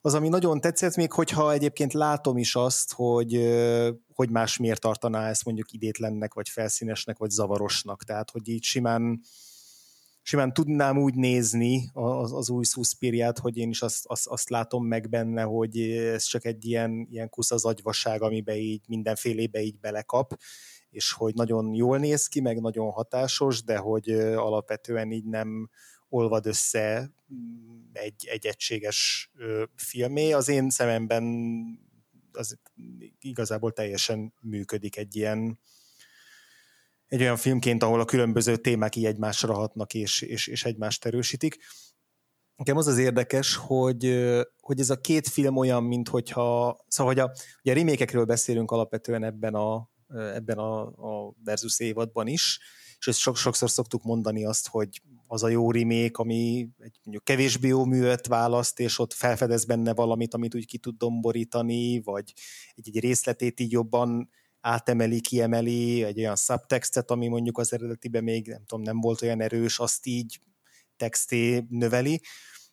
az, 0.00 0.14
ami 0.14 0.28
nagyon 0.28 0.60
tetszett, 0.60 0.96
még 0.96 1.12
hogyha 1.12 1.52
egyébként 1.52 1.92
látom 1.92 2.36
is 2.36 2.54
azt, 2.54 2.92
hogy, 2.92 3.54
hogy 4.14 4.30
más 4.30 4.56
miért 4.56 4.80
tartaná 4.80 5.28
ezt 5.28 5.44
mondjuk 5.44 5.72
idétlennek, 5.72 6.34
vagy 6.34 6.48
felszínesnek, 6.48 7.18
vagy 7.18 7.30
zavarosnak. 7.30 8.04
Tehát, 8.04 8.30
hogy 8.30 8.48
így 8.48 8.62
simán, 8.62 9.20
simán 10.22 10.52
tudnám 10.52 10.98
úgy 10.98 11.14
nézni 11.14 11.90
az, 11.92 12.32
az 12.32 12.50
új 12.50 12.64
Suspiriát, 12.64 13.38
hogy 13.38 13.56
én 13.56 13.68
is 13.68 13.82
azt, 13.82 14.06
azt, 14.06 14.26
azt 14.26 14.48
látom 14.48 14.86
meg 14.86 15.08
benne, 15.08 15.42
hogy 15.42 15.80
ez 15.90 16.22
csak 16.22 16.44
egy 16.44 16.64
ilyen, 16.64 17.06
ilyen 17.10 17.28
kusz 17.28 17.50
az 17.50 17.64
agyvaság, 17.64 18.22
amiben 18.22 18.56
így 18.56 18.82
mindenfélébe 18.86 19.60
így 19.60 19.78
belekap, 19.78 20.38
és 20.90 21.12
hogy 21.12 21.34
nagyon 21.34 21.74
jól 21.74 21.98
néz 21.98 22.26
ki, 22.26 22.40
meg 22.40 22.60
nagyon 22.60 22.90
hatásos, 22.90 23.62
de 23.62 23.76
hogy 23.76 24.10
alapvetően 24.10 25.10
így 25.10 25.24
nem, 25.24 25.70
olvad 26.12 26.46
össze 26.46 27.10
mm, 27.34 27.90
egy, 27.92 28.26
egy 28.30 28.46
egységes 28.46 29.30
filmé. 29.74 30.32
Az 30.32 30.48
én 30.48 30.70
szememben 30.70 31.24
az 32.32 32.58
igazából 33.20 33.72
teljesen 33.72 34.34
működik 34.40 34.96
egy 34.96 35.16
ilyen 35.16 35.58
egy 37.12 37.20
olyan 37.20 37.36
filmként, 37.36 37.82
ahol 37.82 38.00
a 38.00 38.04
különböző 38.04 38.56
témák 38.56 38.96
így 38.96 39.04
egymásra 39.04 39.54
hatnak 39.54 39.94
és, 39.94 40.22
és, 40.22 40.46
és 40.46 40.64
egymást 40.64 41.04
erősítik. 41.04 41.56
Nekem 42.56 42.76
az 42.76 42.86
az 42.86 42.98
érdekes, 42.98 43.56
hogy, 43.56 44.30
hogy 44.60 44.80
ez 44.80 44.90
a 44.90 45.00
két 45.00 45.28
film 45.28 45.56
olyan, 45.56 45.84
mint 45.84 46.08
hogyha, 46.08 46.76
szóval, 46.88 47.12
hogy 47.12 47.22
a, 47.22 47.32
ugye 47.62 47.72
a 47.72 47.74
remékekről 47.74 48.24
beszélünk 48.24 48.70
alapvetően 48.70 49.24
ebben 49.24 49.54
a, 49.54 49.90
ebben 50.08 50.58
a, 50.58 50.80
a 50.86 51.34
versus 51.44 51.80
évadban 51.80 52.26
is, 52.26 52.60
és 52.98 53.06
ezt 53.06 53.18
sok, 53.18 53.36
sokszor 53.36 53.70
szoktuk 53.70 54.02
mondani 54.02 54.44
azt, 54.44 54.68
hogy 54.68 55.02
az 55.26 55.42
a 55.42 55.48
jó 55.48 55.70
rimék, 55.70 56.16
ami 56.16 56.68
egy 56.78 56.98
mondjuk 57.02 57.24
kevésbé 57.24 57.68
jó 57.68 57.84
művet 57.84 58.26
választ, 58.26 58.80
és 58.80 58.98
ott 58.98 59.12
felfedez 59.12 59.64
benne 59.64 59.94
valamit, 59.94 60.34
amit 60.34 60.54
úgy 60.54 60.66
ki 60.66 60.78
tud 60.78 60.96
domborítani, 60.96 62.00
vagy 62.00 62.32
egy, 62.74 62.88
egy 62.88 63.00
részletét 63.00 63.60
így 63.60 63.72
jobban 63.72 64.30
átemeli, 64.62 65.20
kiemeli, 65.20 66.04
egy 66.04 66.18
olyan 66.18 66.36
subtextet, 66.36 67.10
ami 67.10 67.28
mondjuk 67.28 67.58
az 67.58 67.72
eredetiben 67.72 68.24
még 68.24 68.46
nem 68.46 68.64
tudom, 68.66 68.84
nem 68.84 69.00
volt 69.00 69.22
olyan 69.22 69.40
erős, 69.40 69.78
azt 69.78 70.06
így 70.06 70.40
texté 70.96 71.64
növeli, 71.68 72.20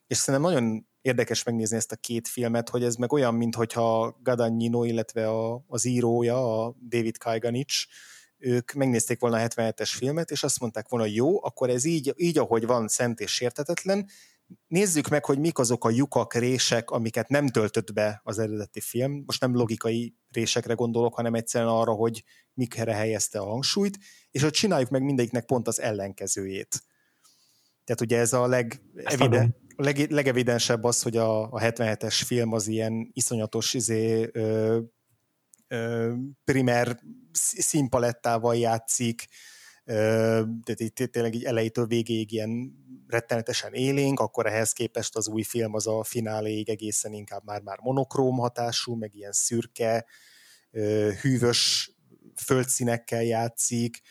és 0.08 0.18
szerintem 0.18 0.52
nagyon 0.52 0.88
érdekes 1.02 1.44
megnézni 1.44 1.78
ezt 1.78 1.92
a 1.92 1.96
két 1.96 2.28
filmet, 2.28 2.70
hogy 2.70 2.84
ez 2.84 2.96
meg 2.96 3.12
olyan, 3.14 3.36
mintha 3.36 4.18
Gadagnino, 4.24 4.84
illetve 4.84 5.30
a, 5.30 5.64
az 5.68 5.86
írója, 5.86 6.64
a 6.64 6.76
David 6.88 7.18
Kajganic, 7.18 7.74
ők 8.38 8.72
megnézték 8.72 9.20
volna 9.20 9.38
a 9.38 9.48
77-es 9.48 9.92
filmet, 9.96 10.32
és 10.32 10.44
azt 10.44 10.60
mondták 10.60 10.90
volna, 10.90 11.06
jó, 11.06 11.44
akkor 11.44 11.70
ez 11.70 11.86
így, 11.86 12.14
így, 12.16 12.38
ahogy 12.38 12.66
van, 12.66 12.88
szent 12.88 13.20
és 13.20 13.34
sértetetlen, 13.34 14.10
nézzük 14.68 15.08
meg, 15.08 15.26
hogy 15.26 15.40
mik 15.40 15.60
azok 15.60 15.86
a 15.86 15.90
lyukak, 15.90 16.34
rések, 16.34 16.90
amiket 16.90 17.30
nem 17.30 17.48
töltött 17.48 17.94
be 17.94 18.22
az 18.24 18.40
eredeti 18.40 18.80
film. 18.80 19.24
Most 19.26 19.42
nem 19.42 19.56
logikai 19.56 20.16
résekre 20.32 20.74
gondolok, 20.74 21.16
hanem 21.16 21.34
egyszerűen 21.34 21.72
arra, 21.72 21.92
hogy 21.92 22.24
mikre 22.54 22.94
helyezte 22.94 23.40
a 23.40 23.46
hangsúlyt, 23.46 23.98
és 24.32 24.42
hogy 24.42 24.52
csináljuk 24.52 24.90
meg 24.90 25.04
mindegyiknek 25.04 25.46
pont 25.46 25.68
az 25.68 25.82
ellenkezőjét. 25.82 26.82
Tehát 27.84 28.02
ugye 28.02 28.18
ez 28.18 28.34
a 28.34 28.48
leg, 28.48 28.82
eviden, 28.96 29.56
leg, 29.76 30.12
legevidensebb 30.12 30.84
az, 30.84 31.02
hogy 31.02 31.18
a, 31.18 31.42
a 31.42 31.60
77-es 31.60 32.22
film 32.26 32.54
az 32.54 32.68
ilyen 32.68 33.10
iszonyatos 33.14 33.74
izé, 33.74 34.30
ö, 34.32 34.80
primer 36.44 37.00
színpalettával 37.32 38.56
játszik, 38.56 39.28
tehát 40.64 40.80
itt 40.80 40.96
tényleg 40.96 41.34
így 41.34 41.44
elejétől 41.44 41.86
végéig 41.86 42.32
ilyen 42.32 42.74
rettenetesen 43.08 43.74
élénk, 43.74 44.20
akkor 44.20 44.46
ehhez 44.46 44.72
képest 44.72 45.16
az 45.16 45.28
új 45.28 45.44
film 45.44 45.74
az 45.74 45.88
a 45.88 46.04
fináléig 46.04 46.70
egészen 46.70 47.14
inkább 47.14 47.42
már-már 47.46 47.78
monokróm 47.82 48.38
hatású, 48.38 48.96
meg 48.96 49.16
ilyen 49.16 49.32
szürke, 49.32 50.06
hűvös 51.22 51.92
földszínekkel 52.36 53.24
játszik, 53.24 54.02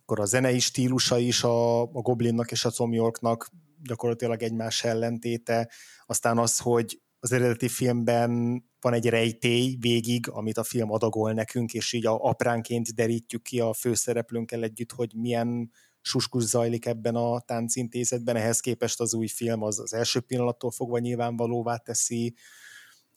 akkor 0.00 0.20
a 0.20 0.24
zenei 0.24 0.58
stílusa 0.58 1.18
is 1.18 1.42
a, 1.42 1.82
a 1.82 2.00
Goblinnak 2.00 2.50
és 2.50 2.64
a 2.64 2.70
Tom 2.70 2.92
Yorknak 2.92 3.50
gyakorlatilag 3.82 4.42
egymás 4.42 4.84
ellentéte, 4.84 5.70
aztán 6.06 6.38
az, 6.38 6.58
hogy 6.58 7.00
az 7.20 7.32
eredeti 7.32 7.68
filmben 7.68 8.64
van 8.80 8.92
egy 8.92 9.06
rejtély 9.06 9.76
végig, 9.80 10.28
amit 10.28 10.58
a 10.58 10.62
film 10.62 10.90
adagol 10.92 11.32
nekünk, 11.32 11.72
és 11.72 11.92
így 11.92 12.06
a 12.06 12.18
apránként 12.18 12.94
derítjük 12.94 13.42
ki 13.42 13.60
a 13.60 13.72
főszereplőnkkel 13.72 14.62
együtt, 14.62 14.92
hogy 14.92 15.14
milyen 15.14 15.70
suskus 16.00 16.42
zajlik 16.42 16.86
ebben 16.86 17.14
a 17.14 17.40
táncintézetben, 17.40 18.36
ehhez 18.36 18.60
képest 18.60 19.00
az 19.00 19.14
új 19.14 19.26
film 19.26 19.62
az, 19.62 19.78
az 19.78 19.94
első 19.94 20.20
pillanattól 20.20 20.70
fogva 20.70 20.98
nyilvánvalóvá 20.98 21.76
teszi, 21.76 22.34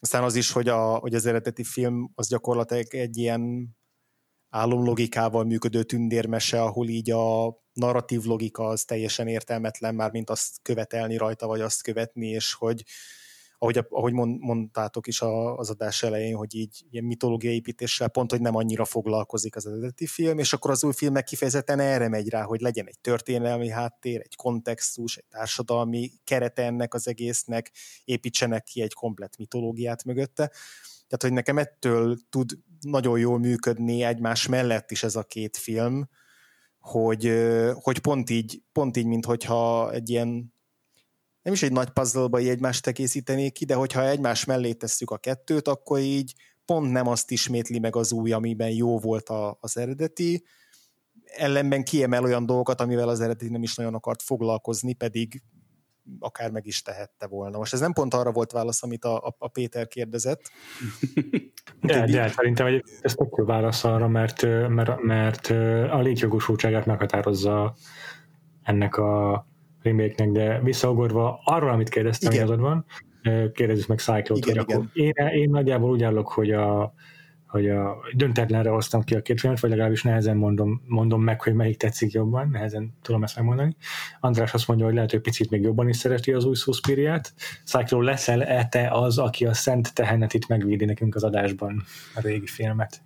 Aztán 0.03 0.23
az 0.23 0.35
is, 0.35 0.51
hogy, 0.51 0.67
a, 0.67 0.95
hogy 0.95 1.15
az 1.15 1.25
eredeti 1.25 1.63
film 1.63 2.11
az 2.15 2.27
gyakorlatilag 2.27 2.95
egy 2.95 3.17
ilyen 3.17 3.75
álomlogikával 4.49 5.43
működő 5.43 5.83
tündérmese, 5.83 6.61
ahol 6.61 6.87
így 6.87 7.11
a 7.11 7.57
narratív 7.73 8.23
logika 8.23 8.67
az 8.67 8.83
teljesen 8.83 9.27
értelmetlen, 9.27 9.95
már 9.95 10.11
mint 10.11 10.29
azt 10.29 10.61
követelni 10.61 11.17
rajta, 11.17 11.47
vagy 11.47 11.61
azt 11.61 11.83
követni, 11.83 12.27
és 12.27 12.53
hogy 12.53 12.83
ahogy, 13.63 13.85
ahogy 13.89 14.13
mondtátok 14.39 15.07
is 15.07 15.21
az 15.55 15.69
adás 15.69 16.03
elején, 16.03 16.35
hogy 16.35 16.55
így 16.55 16.85
ilyen 16.89 17.03
mitológiai 17.03 17.53
építéssel 17.53 18.07
pont, 18.09 18.31
hogy 18.31 18.41
nem 18.41 18.55
annyira 18.55 18.85
foglalkozik 18.85 19.55
az 19.55 19.67
eredeti 19.67 20.07
film, 20.07 20.37
és 20.37 20.53
akkor 20.53 20.71
az 20.71 20.83
új 20.83 20.93
filmek 20.93 21.23
kifejezetten 21.23 21.79
erre 21.79 22.07
megy 22.07 22.29
rá, 22.29 22.43
hogy 22.43 22.61
legyen 22.61 22.87
egy 22.87 22.99
történelmi 22.99 23.69
háttér, 23.69 24.19
egy 24.19 24.35
kontextus, 24.35 25.17
egy 25.17 25.25
társadalmi 25.29 26.11
kerete 26.23 26.63
ennek 26.63 26.93
az 26.93 27.07
egésznek, 27.07 27.71
építsenek 28.05 28.63
ki 28.63 28.81
egy 28.81 28.93
komplet 28.93 29.37
mitológiát 29.37 30.03
mögötte. 30.03 30.47
Tehát, 31.07 31.21
hogy 31.21 31.33
nekem 31.33 31.57
ettől 31.57 32.17
tud 32.29 32.51
nagyon 32.79 33.19
jól 33.19 33.39
működni 33.39 34.03
egymás 34.03 34.47
mellett 34.47 34.91
is 34.91 35.03
ez 35.03 35.15
a 35.15 35.23
két 35.23 35.57
film, 35.57 36.09
hogy, 36.79 37.33
hogy 37.73 37.99
pont 37.99 38.29
így, 38.29 38.61
pont 38.71 38.97
így, 38.97 39.05
mint 39.05 39.25
hogyha 39.25 39.91
egy 39.91 40.09
ilyen 40.09 40.52
nem 41.43 41.53
is 41.53 41.63
egy 41.63 41.71
nagy 41.71 41.89
puzzle-ba 41.89 42.37
egymást 42.37 42.87
egészítenék 42.87 43.53
ki, 43.53 43.65
de 43.65 43.75
hogyha 43.75 44.07
egymás 44.07 44.45
mellé 44.45 44.73
tesszük 44.73 45.11
a 45.11 45.17
kettőt, 45.17 45.67
akkor 45.67 45.99
így 45.99 46.33
pont 46.65 46.91
nem 46.91 47.07
azt 47.07 47.31
ismétli 47.31 47.79
meg 47.79 47.95
az 47.95 48.11
új, 48.11 48.31
amiben 48.31 48.69
jó 48.69 48.99
volt 48.99 49.29
a, 49.29 49.57
az 49.59 49.77
eredeti, 49.77 50.43
ellenben 51.37 51.83
kiemel 51.83 52.23
olyan 52.23 52.45
dolgokat, 52.45 52.81
amivel 52.81 53.09
az 53.09 53.19
eredeti 53.19 53.49
nem 53.49 53.63
is 53.63 53.75
nagyon 53.75 53.93
akart 53.93 54.21
foglalkozni, 54.21 54.93
pedig 54.93 55.41
akár 56.19 56.51
meg 56.51 56.65
is 56.65 56.81
tehette 56.81 57.27
volna. 57.27 57.57
Most 57.57 57.73
ez 57.73 57.79
nem 57.79 57.93
pont 57.93 58.13
arra 58.13 58.31
volt 58.31 58.51
válasz, 58.51 58.83
amit 58.83 59.05
a, 59.05 59.17
a, 59.17 59.35
a 59.37 59.47
Péter 59.47 59.87
kérdezett. 59.87 60.41
De, 61.81 62.05
de 62.05 62.27
szerintem 62.27 62.65
egy, 62.65 62.83
ez 63.01 63.13
tök 63.13 63.35
jó 63.37 63.45
válasz 63.45 63.83
arra, 63.83 64.07
mert, 64.07 64.41
mert, 64.67 65.01
mert 65.01 65.47
a 65.91 65.99
létjogosultságát 65.99 66.85
meghatározza 66.85 67.75
ennek 68.61 68.97
a 68.97 69.45
remake 69.83 70.31
de 70.31 70.59
visszaugorva 70.63 71.41
arról, 71.43 71.69
amit 71.69 71.89
kérdeztem, 71.89 72.31
hogy 72.31 72.41
azod 72.41 72.59
van, 72.59 72.85
kérdezzük 73.53 73.87
meg 73.87 73.99
Cyclot, 73.99 74.45
hogy 74.45 74.47
igen. 74.47 74.63
akkor 74.63 74.85
én, 74.93 75.13
én 75.33 75.49
nagyjából 75.49 75.89
úgy 75.89 76.03
állok, 76.03 76.27
hogy 76.27 76.51
a, 76.51 76.93
hogy 77.53 77.69
a 77.69 77.97
döntetlenre 78.15 78.69
hoztam 78.69 79.03
ki 79.03 79.15
a 79.15 79.21
két 79.21 79.39
filmet, 79.39 79.59
vagy 79.59 79.69
legalábbis 79.69 80.03
nehezen 80.03 80.37
mondom, 80.37 80.81
mondom 80.87 81.23
meg, 81.23 81.41
hogy 81.41 81.53
melyik 81.53 81.77
tetszik 81.77 82.11
jobban, 82.11 82.49
nehezen 82.49 82.93
tudom 83.01 83.23
ezt 83.23 83.35
megmondani. 83.35 83.75
András 84.19 84.53
azt 84.53 84.67
mondja, 84.67 84.85
hogy 84.85 84.95
lehet, 84.95 85.11
hogy 85.11 85.21
picit 85.21 85.49
még 85.49 85.61
jobban 85.61 85.89
is 85.89 85.97
szereti 85.97 86.31
az 86.31 86.45
új 86.45 86.55
Suspiriát. 86.55 87.33
Cyclo 87.65 88.01
leszel-e 88.01 88.67
te 88.67 88.89
az, 88.91 89.17
aki 89.17 89.45
a 89.45 89.53
Szent 89.53 89.93
Tehenet 89.93 90.33
itt 90.33 90.47
megvédi 90.47 90.85
nekünk 90.85 91.15
az 91.15 91.23
adásban 91.23 91.83
a 92.15 92.21
régi 92.21 92.47
filmet? 92.47 93.01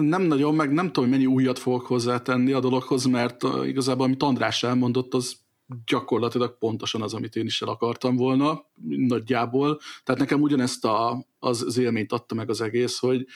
Nem 0.00 0.22
nagyon, 0.22 0.54
meg 0.54 0.72
nem 0.72 0.92
tudom, 0.92 1.10
mennyi 1.10 1.26
újat 1.26 1.58
fogok 1.58 1.86
hozzátenni 1.86 2.52
a 2.52 2.60
dologhoz, 2.60 3.04
mert 3.04 3.42
igazából, 3.64 4.04
amit 4.04 4.22
András 4.22 4.62
elmondott, 4.62 5.14
az 5.14 5.43
gyakorlatilag 5.86 6.58
pontosan 6.58 7.02
az, 7.02 7.14
amit 7.14 7.36
én 7.36 7.44
is 7.44 7.62
el 7.62 7.68
akartam 7.68 8.16
volna, 8.16 8.64
nagyjából. 8.86 9.80
Tehát 10.04 10.20
nekem 10.20 10.40
ugyanezt 10.40 10.84
a, 10.84 11.26
az, 11.38 11.78
élményt 11.78 12.12
adta 12.12 12.34
meg 12.34 12.50
az 12.50 12.60
egész, 12.60 12.98
hogy 12.98 13.26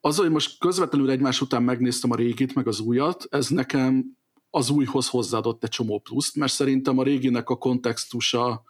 az, 0.00 0.16
hogy 0.16 0.30
most 0.30 0.58
közvetlenül 0.58 1.10
egymás 1.10 1.40
után 1.40 1.62
megnéztem 1.62 2.10
a 2.10 2.16
régit, 2.16 2.54
meg 2.54 2.66
az 2.66 2.80
újat, 2.80 3.26
ez 3.30 3.48
nekem 3.48 4.16
az 4.50 4.70
újhoz 4.70 5.08
hozzáadott 5.08 5.64
egy 5.64 5.70
csomó 5.70 5.98
pluszt, 5.98 6.36
mert 6.36 6.52
szerintem 6.52 6.98
a 6.98 7.02
réginek 7.02 7.48
a 7.48 7.56
kontextusa 7.56 8.62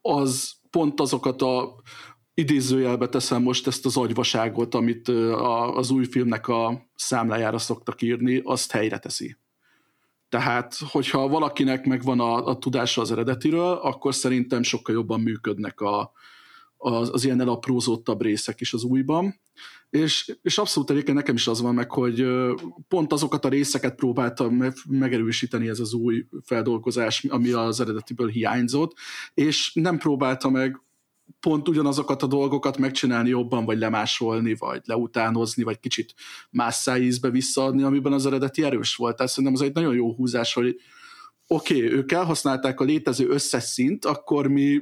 az 0.00 0.52
pont 0.70 1.00
azokat 1.00 1.42
a 1.42 1.74
idézőjelbe 2.34 3.08
teszem 3.08 3.42
most 3.42 3.66
ezt 3.66 3.86
az 3.86 3.96
agyvaságot, 3.96 4.74
amit 4.74 5.08
az 5.74 5.90
új 5.90 6.04
filmnek 6.04 6.48
a 6.48 6.90
számlájára 6.94 7.58
szoktak 7.58 8.02
írni, 8.02 8.40
azt 8.44 8.70
helyre 8.70 8.98
teszi. 8.98 9.36
Tehát, 10.28 10.76
hogyha 10.90 11.28
valakinek 11.28 11.86
megvan 11.86 12.20
a, 12.20 12.46
a 12.46 12.58
tudása 12.58 13.00
az 13.00 13.10
eredetiről, 13.10 13.72
akkor 13.72 14.14
szerintem 14.14 14.62
sokkal 14.62 14.94
jobban 14.94 15.20
működnek 15.20 15.80
a, 15.80 16.12
az, 16.76 17.10
az 17.12 17.24
ilyen 17.24 17.40
elaprózódtabb 17.40 18.22
részek 18.22 18.60
is 18.60 18.72
az 18.72 18.82
újban. 18.82 19.40
És, 19.90 20.36
és 20.42 20.58
abszolút 20.58 20.90
egyébként 20.90 21.16
nekem 21.16 21.34
is 21.34 21.46
az 21.46 21.60
van 21.60 21.74
meg, 21.74 21.90
hogy 21.90 22.26
pont 22.88 23.12
azokat 23.12 23.44
a 23.44 23.48
részeket 23.48 23.94
próbáltam 23.94 24.64
megerősíteni 24.88 25.68
ez 25.68 25.80
az 25.80 25.92
új 25.92 26.26
feldolgozás, 26.44 27.24
ami 27.28 27.50
az 27.50 27.80
eredetiből 27.80 28.28
hiányzott, 28.28 28.96
és 29.34 29.70
nem 29.74 29.98
próbálta 29.98 30.50
meg 30.50 30.80
pont 31.40 31.68
ugyanazokat 31.68 32.22
a 32.22 32.26
dolgokat 32.26 32.78
megcsinálni 32.78 33.28
jobban, 33.28 33.64
vagy 33.64 33.78
lemásolni, 33.78 34.54
vagy 34.54 34.80
leutánozni, 34.84 35.62
vagy 35.62 35.80
kicsit 35.80 36.14
más 36.50 36.74
szájízbe 36.74 37.30
visszaadni, 37.30 37.82
amiben 37.82 38.12
az 38.12 38.26
eredeti 38.26 38.62
erős 38.62 38.96
volt. 38.96 39.16
Tehát 39.16 39.32
szerintem 39.32 39.60
ez 39.60 39.68
egy 39.68 39.74
nagyon 39.74 39.94
jó 39.94 40.14
húzás, 40.14 40.54
hogy 40.54 40.76
oké, 41.46 41.76
okay, 41.76 41.96
ők 41.96 42.12
elhasználták 42.12 42.80
a 42.80 42.84
létező 42.84 43.28
összes 43.28 43.64
szint, 43.64 44.04
akkor 44.04 44.46
mi 44.46 44.78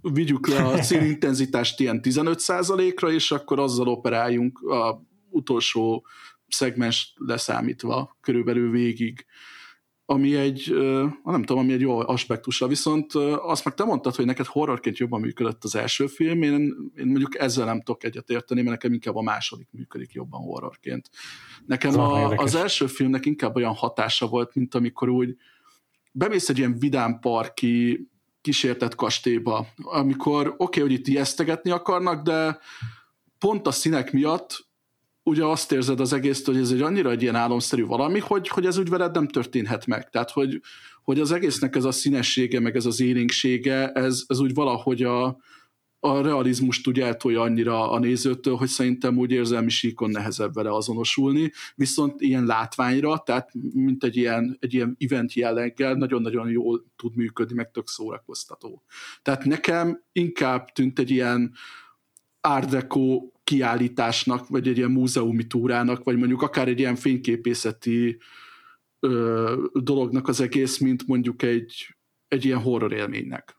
vigyük 0.00 0.46
le 0.46 0.64
a 0.64 0.78
célintenzitást 0.88 1.80
ilyen 1.80 2.00
15%-ra, 2.02 3.12
és 3.12 3.30
akkor 3.30 3.58
azzal 3.58 3.88
operáljunk 3.88 4.58
a 4.62 5.02
utolsó 5.30 6.06
szegmens 6.48 7.14
leszámítva 7.16 8.16
körülbelül 8.20 8.70
végig 8.70 9.26
ami 10.08 10.36
egy, 10.36 10.74
nem 11.24 11.42
tudom, 11.42 11.58
ami 11.58 11.72
egy 11.72 11.80
jó 11.80 11.98
aspektusa, 11.98 12.66
viszont 12.66 13.14
azt 13.42 13.64
meg 13.64 13.74
te 13.74 13.84
mondtad, 13.84 14.14
hogy 14.14 14.24
neked 14.24 14.46
horrorként 14.46 14.98
jobban 14.98 15.20
működött 15.20 15.64
az 15.64 15.74
első 15.74 16.06
film, 16.06 16.42
én, 16.42 16.52
én 16.96 17.06
mondjuk 17.06 17.38
ezzel 17.38 17.64
nem 17.64 17.82
tudok 17.82 18.04
egyetérteni, 18.04 18.60
mert 18.60 18.72
nekem 18.72 18.92
inkább 18.92 19.16
a 19.16 19.22
második 19.22 19.68
működik 19.70 20.12
jobban 20.12 20.40
horrorként. 20.40 21.10
Nekem 21.66 21.98
a, 21.98 22.28
az 22.28 22.54
első 22.54 22.86
filmnek 22.86 23.26
inkább 23.26 23.56
olyan 23.56 23.74
hatása 23.74 24.26
volt, 24.26 24.54
mint 24.54 24.74
amikor 24.74 25.08
úgy 25.08 25.36
bemész 26.12 26.48
egy 26.48 26.58
ilyen 26.58 26.78
vidám 26.78 27.18
parki 27.18 28.08
kísértett 28.40 28.94
kastélyba, 28.94 29.66
amikor 29.76 30.46
oké, 30.46 30.54
okay, 30.56 30.82
hogy 30.82 30.92
itt 30.92 31.06
ijesztegetni 31.06 31.70
akarnak, 31.70 32.22
de 32.22 32.58
pont 33.38 33.66
a 33.66 33.70
színek 33.70 34.12
miatt 34.12 34.65
ugye 35.26 35.44
azt 35.44 35.72
érzed 35.72 36.00
az 36.00 36.12
egész, 36.12 36.44
hogy 36.44 36.56
ez 36.56 36.70
egy 36.70 36.80
annyira 36.80 37.10
egy 37.10 37.22
ilyen 37.22 37.34
álomszerű 37.34 37.84
valami, 37.84 38.18
hogy, 38.18 38.48
hogy 38.48 38.66
ez 38.66 38.78
úgy 38.78 38.88
veled 38.88 39.14
nem 39.14 39.28
történhet 39.28 39.86
meg. 39.86 40.10
Tehát, 40.10 40.30
hogy, 40.30 40.60
hogy 41.02 41.20
az 41.20 41.32
egésznek 41.32 41.76
ez 41.76 41.84
a 41.84 41.90
színessége, 41.90 42.60
meg 42.60 42.76
ez 42.76 42.86
az 42.86 43.00
élénksége, 43.00 43.92
ez, 43.92 44.24
ez 44.26 44.40
úgy 44.40 44.54
valahogy 44.54 45.02
a, 45.02 45.26
a 46.00 46.20
realizmust 46.22 46.82
tudja 46.82 47.06
eltolja 47.06 47.40
annyira 47.40 47.90
a 47.90 47.98
nézőtől, 47.98 48.56
hogy 48.56 48.68
szerintem 48.68 49.18
úgy 49.18 49.30
érzelmi 49.30 49.70
síkon 49.70 50.10
nehezebb 50.10 50.54
vele 50.54 50.74
azonosulni, 50.74 51.52
viszont 51.74 52.20
ilyen 52.20 52.44
látványra, 52.44 53.18
tehát 53.18 53.50
mint 53.72 54.04
egy 54.04 54.16
ilyen, 54.16 54.56
egy 54.60 54.74
ilyen 54.74 54.96
event 54.98 55.32
jelleggel 55.32 55.94
nagyon-nagyon 55.94 56.50
jól 56.50 56.84
tud 56.96 57.16
működni, 57.16 57.54
meg 57.54 57.70
tök 57.70 57.88
szórakoztató. 57.88 58.82
Tehát 59.22 59.44
nekem 59.44 60.02
inkább 60.12 60.72
tűnt 60.72 60.98
egy 60.98 61.10
ilyen 61.10 61.52
Deco 62.70 63.20
kiállításnak, 63.46 64.48
vagy 64.48 64.68
egy 64.68 64.76
ilyen 64.76 64.90
múzeumi 64.90 65.46
túrának, 65.46 66.04
vagy 66.04 66.16
mondjuk 66.16 66.42
akár 66.42 66.68
egy 66.68 66.78
ilyen 66.78 66.96
fényképészeti 66.96 68.18
ö, 69.00 69.66
dolognak 69.72 70.28
az 70.28 70.40
egész, 70.40 70.78
mint 70.78 71.06
mondjuk 71.06 71.42
egy, 71.42 71.96
egy 72.28 72.44
ilyen 72.44 72.60
horror 72.60 72.92
élménynek. 72.92 73.56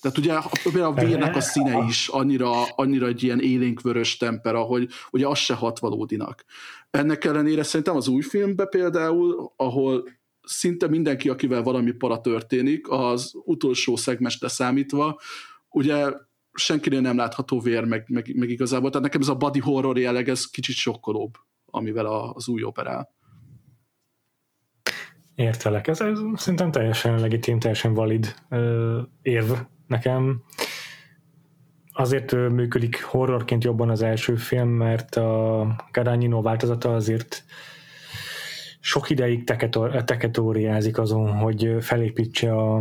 Tehát 0.00 0.18
ugye 0.18 0.38
például 0.62 0.98
a 0.98 1.04
vérnek 1.04 1.36
a 1.36 1.40
színe 1.40 1.84
is 1.88 2.08
annyira, 2.08 2.64
annyira 2.64 3.06
egy 3.06 3.22
ilyen 3.22 3.40
élénkvörös 3.40 4.16
tempera, 4.16 4.60
hogy 4.60 4.88
ugye 5.10 5.26
az 5.26 5.38
se 5.38 5.54
hat 5.54 5.78
valódinak. 5.78 6.44
Ennek 6.90 7.24
ellenére 7.24 7.62
szerintem 7.62 7.96
az 7.96 8.08
új 8.08 8.22
filmben 8.22 8.68
például, 8.68 9.52
ahol 9.56 10.08
szinte 10.42 10.88
mindenki, 10.88 11.28
akivel 11.28 11.62
valami 11.62 11.92
para 11.92 12.20
történik, 12.20 12.88
az 12.88 13.32
utolsó 13.44 13.96
szegmest 13.96 14.48
számítva, 14.48 15.20
ugye 15.70 16.12
senkinél 16.54 17.00
nem 17.00 17.16
látható 17.16 17.60
vér, 17.60 17.84
meg, 17.84 18.04
meg, 18.08 18.34
meg 18.36 18.48
igazából. 18.48 18.90
Tehát 18.90 19.04
nekem 19.06 19.20
ez 19.20 19.28
a 19.28 19.34
body 19.34 19.58
horror 19.58 19.98
jelleg, 19.98 20.28
ez 20.28 20.50
kicsit 20.50 20.74
sokkolóbb, 20.74 21.34
amivel 21.66 22.06
az 22.06 22.48
új 22.48 22.62
operál. 22.62 23.12
Értelek. 25.34 25.86
Ez, 25.86 26.00
ez 26.00 26.18
szerintem 26.34 26.70
teljesen 26.70 27.20
legitim, 27.20 27.58
teljesen 27.58 27.94
valid 27.94 28.34
ö, 28.48 29.00
érv 29.22 29.52
nekem. 29.86 30.42
Azért 31.92 32.32
ö, 32.32 32.48
működik 32.48 33.02
horrorként 33.02 33.64
jobban 33.64 33.90
az 33.90 34.02
első 34.02 34.36
film, 34.36 34.68
mert 34.68 35.16
a 35.16 35.66
Garanyino 35.92 36.42
változata 36.42 36.94
azért 36.94 37.44
sok 38.80 39.10
ideig 39.10 39.44
teketóriázik 40.04 40.98
azon, 40.98 41.36
hogy 41.36 41.76
felépítse 41.80 42.54
a, 42.54 42.76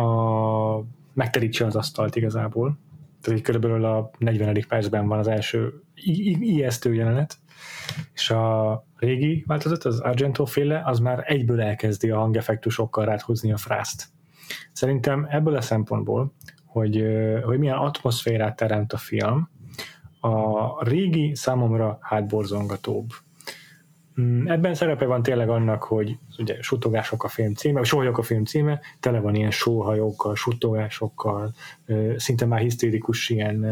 a 0.00 0.84
megterítse 1.14 1.66
az 1.66 1.76
asztalt 1.76 2.16
igazából 2.16 2.78
tehát 3.24 3.40
körülbelül 3.40 3.84
a 3.84 4.10
40. 4.18 4.64
percben 4.68 5.08
van 5.08 5.18
az 5.18 5.28
első 5.28 5.72
ijesztő 5.94 6.94
jelenet, 6.94 7.38
és 8.14 8.30
a 8.30 8.86
régi 8.96 9.44
változat, 9.46 9.84
az 9.84 10.00
Argento 10.00 10.44
féle, 10.44 10.82
az 10.84 10.98
már 10.98 11.24
egyből 11.26 11.60
elkezdi 11.60 12.10
a 12.10 12.18
hangeffektusokkal 12.18 13.04
ráthúzni 13.04 13.52
a 13.52 13.56
frászt. 13.56 14.06
Szerintem 14.72 15.26
ebből 15.30 15.56
a 15.56 15.60
szempontból 15.60 16.34
hogy, 16.74 17.04
hogy 17.44 17.58
milyen 17.58 17.76
atmoszférát 17.76 18.56
teremt 18.56 18.92
a 18.92 18.96
film. 18.96 19.48
A 20.20 20.84
régi 20.84 21.34
számomra 21.34 21.98
hátborzongatóbb. 22.00 23.10
Mm, 24.20 24.46
ebben 24.46 24.74
szerepe 24.74 25.04
van 25.04 25.22
tényleg 25.22 25.48
annak, 25.48 25.82
hogy 25.82 26.18
ugye 26.38 26.62
sutogások 26.62 27.24
a 27.24 27.28
film 27.28 27.54
címe, 27.54 27.78
vagy 27.78 27.88
sóhajok 27.88 28.18
a 28.18 28.22
film 28.22 28.44
címe, 28.44 28.80
tele 29.00 29.20
van 29.20 29.34
ilyen 29.34 29.50
sóhajokkal, 29.50 30.34
sutogásokkal, 30.34 31.54
szinte 32.16 32.46
már 32.46 32.60
hisztérikus 32.60 33.28
ilyen 33.28 33.66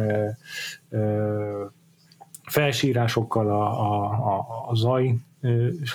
felsírásokkal 2.42 3.50
a, 3.50 3.80
a, 3.80 4.04
a, 4.04 4.64
a 4.68 4.74
zaj 4.74 5.14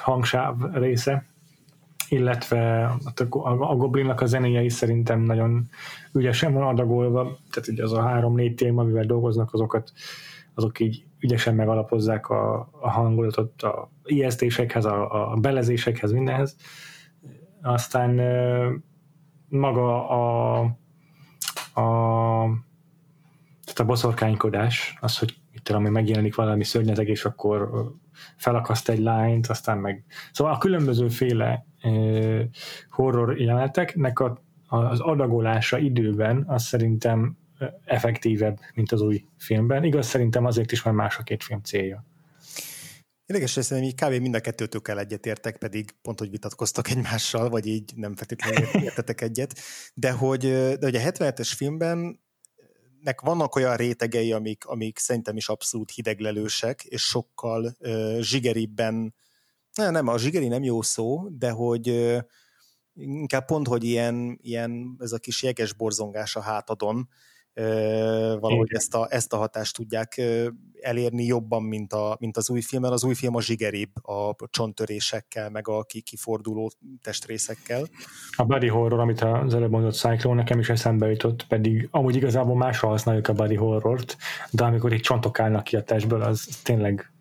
hangsáv 0.01 0.55
része, 0.73 1.25
illetve 2.09 2.83
a, 3.29 3.49
a 3.71 3.75
Goblinnak 3.75 4.21
a 4.21 4.25
zenéje 4.25 4.63
is 4.63 4.73
szerintem 4.73 5.21
nagyon 5.21 5.69
ügyesen 6.13 6.53
van 6.53 6.67
adagolva, 6.67 7.37
tehát 7.51 7.69
ugye 7.69 7.83
az 7.83 7.93
a 7.93 8.01
három-négy 8.01 8.55
téma, 8.55 8.81
amivel 8.81 9.05
dolgoznak, 9.05 9.53
azokat 9.53 9.91
azok 10.53 10.79
így 10.79 11.06
ügyesen 11.19 11.55
megalapozzák 11.55 12.29
a, 12.29 12.69
a 12.81 12.89
hangulatot 12.89 13.61
a 13.61 13.91
ijesztésekhez, 14.03 14.85
a, 14.85 15.31
a 15.31 15.35
belezésekhez, 15.35 16.11
mindenhez. 16.11 16.55
Aztán 17.61 18.21
maga 19.49 20.09
a, 20.09 20.59
a, 21.73 21.85
tehát 23.63 23.79
a 23.79 23.85
boszorkánykodás, 23.85 24.97
az, 24.99 25.17
hogy 25.17 25.35
itt 25.51 25.63
tudom, 25.63 25.83
megjelenik 25.83 26.35
valami 26.35 26.63
szörnyeteg, 26.63 27.07
és 27.07 27.25
akkor 27.25 27.91
felakaszt 28.35 28.89
egy 28.89 28.99
lányt, 28.99 29.47
aztán 29.47 29.77
meg... 29.77 30.05
Szóval 30.31 30.53
a 30.53 30.57
különbözőféle 30.57 31.65
horror 32.89 33.39
jeleneteknek 33.39 34.19
a, 34.19 34.41
az 34.67 34.99
adagolása 34.99 35.77
időben, 35.77 36.43
az 36.47 36.63
szerintem 36.63 37.37
effektívebb, 37.85 38.59
mint 38.73 38.91
az 38.91 39.01
új 39.01 39.23
filmben. 39.37 39.83
Igaz, 39.83 40.07
szerintem 40.07 40.45
azért 40.45 40.71
is, 40.71 40.83
mert 40.83 40.97
más 40.97 41.17
a 41.17 41.23
két 41.23 41.43
film 41.43 41.61
célja. 41.61 42.05
Érdekes, 43.25 43.53
hogy 43.53 43.63
szerintem 43.63 43.91
így 43.91 44.15
kb. 44.17 44.21
mind 44.21 44.35
a 44.35 44.39
kettőtökkel 44.39 44.99
egyetértek, 44.99 45.57
pedig 45.57 45.91
pont, 46.01 46.19
hogy 46.19 46.29
vitatkoztak 46.29 46.89
egymással, 46.89 47.49
vagy 47.49 47.65
így 47.65 47.93
nem 47.95 48.15
feltétlenül 48.15 48.81
értetek 48.83 49.21
egyet, 49.21 49.59
de 49.93 50.11
hogy, 50.11 50.39
de 50.49 50.79
hogy 50.81 50.95
a 50.95 50.99
77-es 50.99 51.51
filmben 51.55 52.19
nek 53.01 53.21
vannak 53.21 53.55
olyan 53.55 53.75
rétegei, 53.75 54.31
amik, 54.31 54.65
amik 54.65 54.97
szerintem 54.97 55.37
is 55.37 55.49
abszolút 55.49 55.91
hideglelősek, 55.91 56.83
és 56.83 57.01
sokkal 57.01 57.75
uh, 57.79 58.19
zsigeribben, 58.19 59.15
nem, 59.73 59.91
nem, 59.91 60.07
a 60.07 60.17
zsigeri 60.17 60.47
nem 60.47 60.63
jó 60.63 60.81
szó, 60.81 61.27
de 61.29 61.49
hogy 61.49 61.89
uh, 61.89 62.19
inkább 62.93 63.45
pont, 63.45 63.67
hogy 63.67 63.83
ilyen, 63.83 64.39
ilyen 64.41 64.95
ez 64.99 65.11
a 65.11 65.17
kis 65.17 65.43
jeges 65.43 65.73
borzongás 65.73 66.35
a 66.35 66.41
hátadon, 66.41 67.09
valahogy 68.39 68.73
ezt 68.73 68.95
a, 68.95 69.07
ezt 69.09 69.33
a 69.33 69.37
hatást 69.37 69.75
tudják 69.75 70.21
elérni 70.81 71.25
jobban, 71.25 71.63
mint, 71.63 71.93
a, 71.93 72.17
mint 72.19 72.37
az 72.37 72.49
új 72.49 72.61
filmmel. 72.61 72.91
Az 72.91 73.03
új 73.03 73.13
film 73.13 73.35
a 73.35 73.41
zsigeribb 73.41 74.05
a 74.05 74.35
csonttörésekkel, 74.49 75.49
meg 75.49 75.67
a 75.67 75.85
kiforduló 76.03 76.71
testrészekkel. 77.01 77.83
A 78.35 78.45
body 78.45 78.67
horror, 78.67 78.99
amit 78.99 79.21
az 79.21 79.53
előbb 79.53 79.71
mondott 79.71 79.93
Cyclone, 79.93 80.35
nekem 80.35 80.59
is 80.59 80.69
eszembe 80.69 81.09
jutott, 81.09 81.47
pedig 81.47 81.87
amúgy 81.91 82.15
igazából 82.15 82.55
másra 82.55 82.87
használjuk 82.87 83.27
a 83.27 83.33
body 83.33 83.55
horrort, 83.55 84.17
de 84.51 84.63
amikor 84.63 84.93
egy 84.93 85.01
csontok 85.01 85.39
állnak 85.39 85.63
ki 85.63 85.75
a 85.75 85.83
testből, 85.83 86.21
az 86.21 86.59
tényleg 86.63 87.11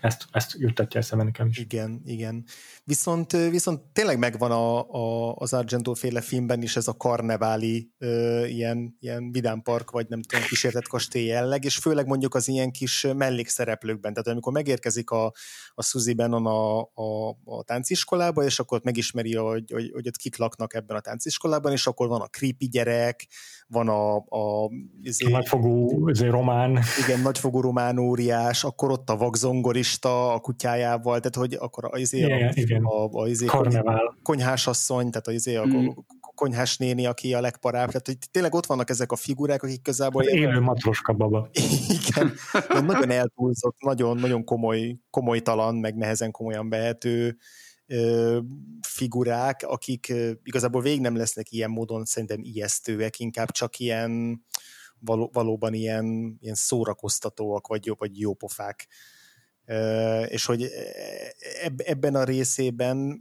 ezt, 0.00 0.26
ezt 0.32 0.54
juttatja 0.58 1.00
eszembe 1.00 1.24
nekem 1.24 1.46
is. 1.46 1.58
Igen, 1.58 2.02
igen. 2.04 2.44
Viszont, 2.90 3.32
viszont 3.32 3.80
tényleg 3.92 4.18
megvan 4.18 4.50
a, 4.50 4.90
a, 4.90 5.34
az 5.34 5.52
Argento 5.52 5.94
féle 5.94 6.20
filmben 6.20 6.62
is 6.62 6.76
ez 6.76 6.88
a 6.88 6.96
karneváli 6.96 7.90
ö, 7.98 8.44
ilyen, 8.46 8.96
ilyen 9.00 9.32
vidámpark, 9.32 9.90
vagy 9.90 10.06
nem 10.08 10.22
tudom, 10.22 10.44
kísértett 10.44 10.88
kastély 10.88 11.24
jelleg, 11.24 11.64
és 11.64 11.76
főleg 11.76 12.06
mondjuk 12.06 12.34
az 12.34 12.48
ilyen 12.48 12.70
kis 12.70 13.06
mellékszereplőkben. 13.16 14.12
Tehát 14.12 14.28
amikor 14.28 14.52
megérkezik 14.52 15.10
a, 15.10 15.32
a 15.74 15.82
Suzy 15.82 16.14
Bannon 16.14 16.46
a, 16.46 16.78
a, 16.80 17.28
a 17.44 17.62
tánciskolába, 17.64 18.44
és 18.44 18.58
akkor 18.58 18.78
ott 18.78 18.84
megismeri, 18.84 19.36
hogy, 19.36 19.70
hogy, 19.72 19.90
hogy 19.92 20.06
ott 20.06 20.16
kik 20.16 20.36
laknak 20.36 20.74
ebben 20.74 20.96
a 20.96 21.00
tánciskolában, 21.00 21.72
és 21.72 21.86
akkor 21.86 22.08
van 22.08 22.20
a 22.20 22.26
creepy 22.26 22.68
gyerek, 22.68 23.26
van 23.66 23.88
a, 23.88 24.16
a, 24.16 24.70
ezért, 25.02 25.32
a 25.32 25.36
nagyfogú 25.36 26.08
ezért 26.08 26.30
román. 26.30 26.78
Igen, 27.04 27.20
nagyfogú 27.20 27.60
román 27.60 27.98
óriás, 27.98 28.64
akkor 28.64 28.90
ott 28.90 29.10
a 29.10 29.16
vakzongorista 29.16 30.32
a 30.32 30.40
kutyájával, 30.40 31.20
tehát 31.20 31.36
hogy 31.36 31.54
akkor 31.60 31.88
az 31.90 32.00
izé, 32.00 32.18
igen, 32.18 32.48
a, 32.48 32.50
igen. 32.54 32.79
A, 32.84 33.08
a, 33.12 33.28
izé, 33.28 33.46
Karnevál. 33.46 34.18
konyhásasszony, 34.22 35.10
tehát 35.10 35.26
az 35.26 35.34
izé, 35.34 35.56
a, 35.56 35.66
mm. 35.66 35.88
konyhás 36.34 36.76
néni, 36.76 37.06
aki 37.06 37.34
a 37.34 37.40
legparább, 37.40 37.86
tehát 37.86 38.06
hogy 38.06 38.18
tényleg 38.30 38.54
ott 38.54 38.66
vannak 38.66 38.90
ezek 38.90 39.12
a 39.12 39.16
figurák, 39.16 39.62
akik 39.62 39.82
közából... 39.82 40.22
Az 40.22 40.28
élő 40.28 40.60
matroska 40.60 41.12
baba. 41.12 41.48
Igen, 41.88 42.32
nagyon 42.84 43.10
eltúlzott, 43.10 43.76
nagyon, 43.80 44.16
nagyon 44.16 44.44
komoly, 44.44 44.96
komolytalan, 45.10 45.74
meg 45.74 45.96
nehezen 45.96 46.30
komolyan 46.30 46.68
behető 46.68 47.36
figurák, 48.80 49.62
akik 49.66 50.12
igazából 50.42 50.82
végig 50.82 51.00
nem 51.00 51.16
lesznek 51.16 51.52
ilyen 51.52 51.70
módon 51.70 52.04
szerintem 52.04 52.40
ijesztőek, 52.42 53.18
inkább 53.18 53.50
csak 53.50 53.78
ilyen 53.78 54.42
való, 54.98 55.30
valóban 55.32 55.74
ilyen, 55.74 56.36
ilyen 56.40 56.54
szórakoztatóak, 56.54 57.66
vagy, 57.66 57.86
jó, 57.86 57.94
vagy 57.98 58.20
jópofák. 58.20 58.88
És 60.28 60.44
hogy 60.44 60.70
ebben 61.76 62.14
a 62.14 62.24
részében 62.24 63.20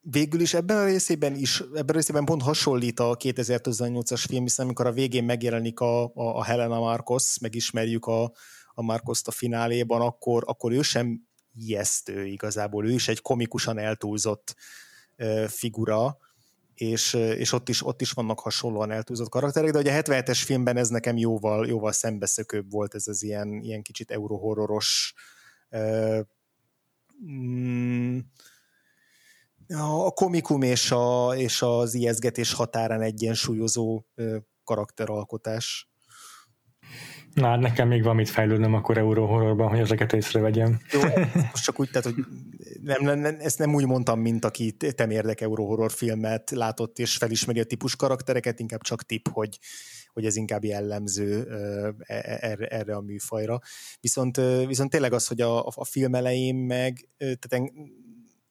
végül 0.00 0.40
is 0.40 0.54
ebben 0.54 0.76
a 0.76 0.84
részében 0.84 1.34
is, 1.34 1.60
ebben 1.60 1.88
a 1.88 1.92
részében 1.92 2.24
pont 2.24 2.42
hasonlít 2.42 3.00
a 3.00 3.16
2018-as 3.16 4.24
film, 4.28 4.42
hiszen 4.42 4.64
amikor 4.64 4.86
a 4.86 4.92
végén 4.92 5.24
megjelenik 5.24 5.80
a, 5.80 6.04
a, 6.04 6.10
a 6.14 6.44
Helena 6.44 6.78
Marcos, 6.78 7.38
megismerjük 7.38 8.06
a, 8.06 8.32
a 8.74 8.82
Marcos-t 8.82 9.28
a 9.28 9.30
fináléban, 9.30 10.00
akkor, 10.00 10.42
akkor 10.46 10.72
ő 10.72 10.82
sem 10.82 11.28
ijesztő 11.54 12.26
igazából, 12.26 12.86
ő 12.86 12.90
is 12.90 13.08
egy 13.08 13.20
komikusan 13.20 13.78
eltúlzott 13.78 14.54
figura, 15.48 16.18
és, 16.74 17.14
és 17.14 17.52
ott, 17.52 17.68
is, 17.68 17.86
ott 17.86 18.00
is 18.00 18.10
vannak 18.10 18.40
hasonlóan 18.40 18.90
eltúlzott 18.90 19.28
karakterek, 19.28 19.70
de 19.70 19.78
ugye 19.78 19.98
a 19.98 20.02
77-es 20.02 20.42
filmben 20.44 20.76
ez 20.76 20.88
nekem 20.88 21.16
jóval, 21.16 21.66
jóval 21.66 21.92
szembeszökőbb 21.92 22.70
volt, 22.70 22.94
ez 22.94 23.06
az 23.06 23.22
ilyen, 23.22 23.60
ilyen 23.62 23.82
kicsit 23.82 24.10
eurohorroros 24.10 25.14
mm, 27.26 28.18
a 29.68 30.10
komikum 30.10 30.62
és, 30.62 30.90
a, 30.90 31.36
és 31.36 31.62
az 31.62 31.94
ijeszgetés 31.94 32.52
határán 32.52 33.02
egyensúlyozó 33.02 34.04
karakteralkotás. 34.64 35.88
Na, 37.34 37.48
hát 37.48 37.60
nekem 37.60 37.88
még 37.88 38.02
van 38.02 38.14
mit 38.14 38.28
fejlődnöm 38.28 38.74
akkor 38.74 38.98
Eurohorrorban, 38.98 39.68
hogy 39.68 39.78
ezeket 39.78 40.12
észrevegyem. 40.12 40.78
Jó, 40.92 41.00
most 41.50 41.64
csak 41.64 41.80
úgy, 41.80 41.90
tehát, 41.90 42.04
hogy 42.04 42.24
nem, 42.82 43.18
nem, 43.18 43.36
ezt 43.40 43.58
nem 43.58 43.74
úgy 43.74 43.86
mondtam, 43.86 44.20
mint 44.20 44.44
aki 44.44 44.76
temérdek 44.94 45.40
Eurohorror 45.40 45.92
filmet 45.92 46.50
látott 46.50 46.98
és 46.98 47.16
felismeri 47.16 47.60
a 47.60 47.64
típus 47.64 47.96
karaktereket, 47.96 48.60
inkább 48.60 48.80
csak 48.80 49.02
tip, 49.02 49.28
hogy, 49.28 49.58
hogy 50.12 50.24
ez 50.24 50.36
inkább 50.36 50.64
jellemző 50.64 51.46
e, 52.06 52.14
e, 52.14 52.38
erre, 52.40 52.66
erre 52.66 52.94
a 52.94 53.00
műfajra. 53.00 53.58
Viszont, 54.00 54.40
viszont 54.66 54.90
tényleg 54.90 55.12
az, 55.12 55.26
hogy 55.26 55.40
a, 55.40 55.66
a 55.66 55.84
film 55.84 56.14
elején 56.14 56.54
meg, 56.54 57.08
tehát 57.16 57.70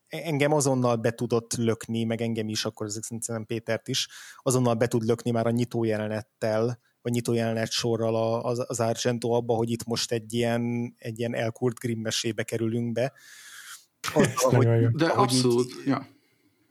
engem 0.08 0.54
azonnal 0.54 0.96
be 0.96 1.12
tudott 1.12 1.54
lökni, 1.54 2.04
meg 2.04 2.22
engem 2.22 2.50
is, 2.50 2.66
akkor 2.66 2.86
ezek 2.86 3.04
szerintem 3.04 3.46
Pétert 3.46 3.88
is, 3.88 4.08
azonnal 4.38 4.74
be 4.74 4.88
tud 4.88 5.04
lökni 5.04 5.32
már 5.32 5.48
a 5.48 5.52
nyitó 5.52 5.84
jelenettel, 5.84 6.80
vagy 7.04 7.12
nyitó 7.12 7.34
jelenet 7.34 7.72
sorral 7.72 8.42
az, 8.42 8.64
az 8.68 8.80
Argento 8.80 9.30
abba, 9.30 9.54
hogy 9.54 9.72
itt 9.72 9.86
most 9.86 10.12
egy 10.12 10.34
ilyen, 10.34 10.94
egy 10.98 11.20
ilyen 11.20 11.36
elkurt 11.36 11.80
Grimm 11.80 12.02
mesébe 12.02 12.44
kerülünk 12.44 12.92
be. 12.92 13.14
Az, 14.14 14.30
ahogy, 14.36 14.66
De 14.88 15.06
ahogy 15.06 15.24
abszolút, 15.24 15.72
így, 15.72 15.88
ja. 15.88 16.08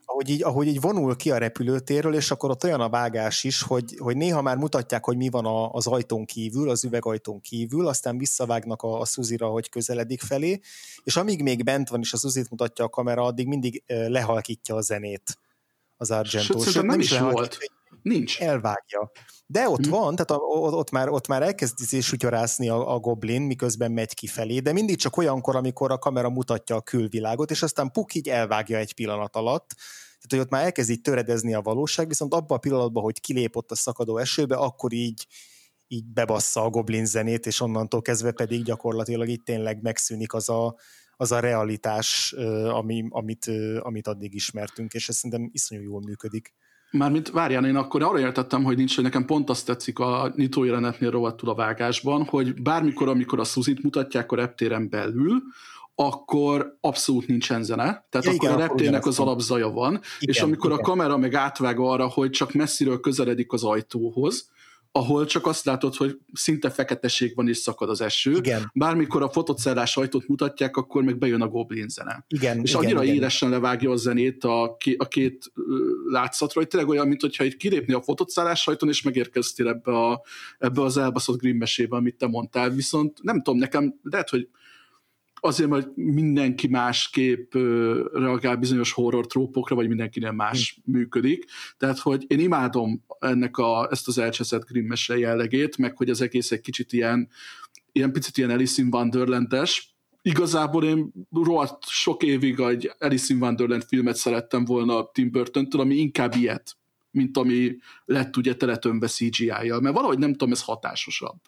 Ahogy 0.05 0.29
így, 0.29 0.43
ahogy 0.43 0.67
így 0.67 0.81
vonul 0.81 1.17
ki 1.17 1.31
a 1.31 1.39
repülőtérről, 1.39 2.15
és 2.15 2.31
akkor 2.31 2.51
ott 2.51 2.65
olyan 2.65 2.81
a 2.81 2.89
vágás 2.89 3.45
is, 3.45 3.63
hogy, 3.63 3.97
hogy 3.99 4.17
néha 4.17 4.43
már 4.43 4.57
mutatják, 4.57 5.05
hogy 5.05 5.17
mi 5.17 5.29
van 5.29 5.45
a, 5.45 5.71
az 5.73 5.87
ajtón 5.87 6.25
kívül, 6.25 6.71
az 6.71 6.85
üvegajtón 6.85 7.41
kívül, 7.41 7.89
aztán 7.89 8.19
visszavágnak 8.19 8.83
a, 8.83 9.01
a 9.01 9.05
Szuzira, 9.05 9.47
hogy 9.47 9.69
közeledik 9.69 10.21
felé, 10.21 10.61
és 11.05 11.17
amíg 11.17 11.43
még 11.43 11.65
bent 11.65 11.89
van, 11.89 12.01
és 12.01 12.13
a 12.13 12.17
Szuzit 12.17 12.51
mutatja 12.51 12.85
a 12.85 12.89
kamera, 12.89 13.23
addig 13.23 13.47
mindig 13.47 13.83
lehalkítja 13.87 14.75
a 14.75 14.81
zenét 14.81 15.39
az 15.97 16.11
Argento. 16.11 16.59
Sőt, 16.59 16.73
Sőt 16.73 16.83
nem 16.83 17.01
is 17.01 17.19
volt. 17.19 17.59
Nincs. 18.03 18.41
Elvágja. 18.41 19.11
De 19.47 19.69
ott 19.69 19.85
hmm. 19.85 19.91
van, 19.91 20.17
tehát 20.17 20.43
ott 20.51 20.91
már, 20.91 21.09
ott 21.09 21.27
már 21.27 21.43
elkezd 21.43 22.01
sutyarászni 22.01 22.69
a, 22.69 22.95
a 22.95 22.99
goblin, 22.99 23.43
miközben 23.43 23.93
megy 23.93 24.15
kifelé, 24.15 24.59
de 24.59 24.73
mindig 24.73 24.97
csak 24.97 25.17
olyankor, 25.17 25.57
amikor 25.57 25.91
a 25.91 25.99
kamera 25.99 26.31
mutatja 26.31 26.77
a 26.77 26.81
külvilágot, 26.81 27.51
és 27.51 27.63
aztán 27.63 27.91
puk 27.91 28.15
így 28.15 28.29
elvágja 28.29 28.79
egy 28.79 28.95
pillanat 28.95 29.37
alatt. 29.37 29.75
Tehát, 30.23 30.29
hogy 30.29 30.39
ott 30.39 30.51
már 30.51 30.65
elkezd 30.65 30.91
így 30.91 31.01
töredezni 31.01 31.55
a 31.55 31.61
valóság, 31.61 32.09
viszont 32.09 32.35
abban 32.35 32.57
a 32.57 32.61
pillanatban, 32.61 33.03
hogy 33.03 33.21
kilépott 33.21 33.71
a 33.71 33.75
szakadó 33.75 34.19
esőbe, 34.19 34.57
akkor 34.57 34.93
így, 34.93 35.27
így 35.87 36.05
bebassza 36.05 36.63
a 36.63 36.71
goblin 36.71 37.07
zenét, 37.07 37.47
és 37.47 37.61
onnantól 37.61 38.03
kezdve 38.03 38.33
pedig 38.33 38.63
gyakorlatilag 38.63 39.29
itt 39.29 39.45
tényleg 39.45 39.83
megszűnik 39.83 40.33
az 40.33 40.49
a, 40.49 40.77
az 41.17 41.33
a 41.33 41.41
realitás, 41.41 42.33
ami, 42.69 43.05
amit, 43.09 43.51
amit 43.79 44.07
addig 44.07 44.35
ismertünk, 44.35 44.93
és 44.93 45.09
ez 45.09 45.17
szerintem 45.17 45.51
iszonyú 45.53 45.83
jól 45.83 46.01
működik. 46.01 46.55
Mármint 46.93 47.31
várjál, 47.31 47.67
én 47.67 47.77
akkor 47.77 48.03
arra 48.03 48.19
értettem, 48.19 48.65
hogy 48.65 48.77
nincs, 48.77 48.95
hogy 48.95 49.05
nekem 49.05 49.25
pont 49.25 49.51
azt 49.51 49.67
tetszik 49.67 49.99
a 49.99 50.33
nyitó 50.37 50.65
jelenetnél 50.65 51.11
rovattul 51.11 51.49
a 51.49 51.55
vágásban, 51.55 52.25
hogy 52.25 52.63
bármikor, 52.63 53.09
amikor 53.09 53.41
a 53.41 53.45
Szuzit 53.45 53.83
mutatják 53.83 54.33
a 54.33 54.37
reptéren 54.37 54.89
belül, 54.89 55.43
akkor 55.95 56.77
abszolút 56.81 57.27
nincsen 57.27 57.63
zene. 57.63 58.07
Tehát 58.11 58.27
ja, 58.27 58.33
akkor 58.33 58.49
igen, 58.49 58.55
a 58.55 58.59
reptérnek 58.59 59.07
az 59.07 59.19
alapzaja 59.19 59.71
van, 59.71 59.93
igen, 59.93 60.03
és 60.19 60.41
amikor 60.41 60.71
igen. 60.71 60.83
a 60.83 60.87
kamera 60.87 61.17
meg 61.17 61.35
átvág 61.35 61.79
arra, 61.79 62.09
hogy 62.09 62.31
csak 62.31 62.53
messziről 62.53 63.01
közeledik 63.01 63.53
az 63.53 63.65
ajtóhoz, 63.65 64.51
ahol 64.93 65.25
csak 65.25 65.47
azt 65.47 65.65
látod, 65.65 65.95
hogy 65.95 66.19
szinte 66.33 66.71
feketeség 66.71 67.35
van 67.35 67.49
és 67.49 67.57
szakad 67.57 67.89
az 67.89 68.01
eső. 68.01 68.33
Igen. 68.37 68.71
Bármikor 68.75 69.23
a 69.23 69.29
fotocellás 69.29 69.97
ajtót 69.97 70.29
mutatják, 70.29 70.77
akkor 70.77 71.03
meg 71.03 71.19
bejön 71.19 71.41
a 71.41 71.49
Goblin 71.49 71.89
zene. 71.89 72.25
Igen, 72.29 72.61
és 72.61 72.71
igen, 72.71 72.83
annyira 72.83 73.03
igen. 73.03 73.15
élesen 73.15 73.51
levágja 73.51 73.91
a 73.91 73.97
zenét 73.97 74.45
a, 74.45 74.77
a 74.97 75.09
két 75.09 75.53
látszatra, 76.07 76.61
hogy 76.61 76.69
tényleg 76.69 76.89
olyan, 76.89 77.09
mint 77.09 77.21
hogyha 77.21 77.45
itt 77.45 77.57
kilépni 77.57 77.93
a 77.93 78.03
fotocellás 78.03 78.67
ajtón, 78.67 78.89
és 78.89 79.03
megérkeztél 79.03 79.69
ebbe, 79.69 79.93
a, 79.93 80.23
ebbe 80.59 80.83
az 80.83 80.97
elbaszott 80.97 81.41
Grimm 81.41 81.59
mesébe, 81.59 81.97
amit 81.97 82.17
te 82.17 82.27
mondtál. 82.27 82.71
Viszont 82.71 83.23
nem 83.23 83.43
tudom, 83.43 83.59
nekem 83.59 83.95
lehet, 84.03 84.29
hogy 84.29 84.49
azért, 85.45 85.71
mert 85.71 85.89
mindenki 85.95 86.69
másképp 86.69 87.55
reagál 88.13 88.57
bizonyos 88.57 88.93
horror 88.93 89.27
trópokra, 89.27 89.75
vagy 89.75 89.89
mindenkinél 89.89 90.33
más 90.33 90.81
hmm. 90.85 90.95
működik. 90.95 91.45
Tehát, 91.77 91.99
hogy 91.99 92.25
én 92.27 92.39
imádom 92.39 93.05
ennek 93.19 93.57
a, 93.57 93.89
ezt 93.91 94.09
az 94.09 94.19
elcseszett 94.19 94.67
grimmese 94.67 95.19
jellegét, 95.19 95.77
meg 95.77 95.97
hogy 95.97 96.11
az 96.11 96.21
egész 96.21 96.51
egy 96.51 96.61
kicsit 96.61 96.93
ilyen, 96.93 97.29
ilyen 97.93 98.13
picit 98.13 98.39
ilyen 98.39 98.51
Alice 98.51 98.83
in 98.83 98.89
Wonderland-es. 98.93 99.95
Igazából 100.23 100.85
én 100.85 101.13
rohadt 101.31 101.85
sok 101.87 102.23
évig 102.23 102.61
egy 102.61 102.93
Alice 102.99 103.35
in 103.35 103.43
Wonderland 103.43 103.85
filmet 103.85 104.17
szerettem 104.17 104.65
volna 104.65 105.11
Tim 105.13 105.31
Burton-től, 105.31 105.81
ami 105.81 105.95
inkább 105.95 106.35
ilyet, 106.35 106.77
mint 107.11 107.37
ami 107.37 107.77
lett 108.05 108.37
ugye 108.37 108.55
teletömve 108.55 109.07
CGI-jal, 109.07 109.81
mert 109.81 109.95
valahogy 109.95 110.19
nem 110.19 110.33
tudom, 110.33 110.53
ez 110.53 110.63
hatásosabb. 110.63 111.39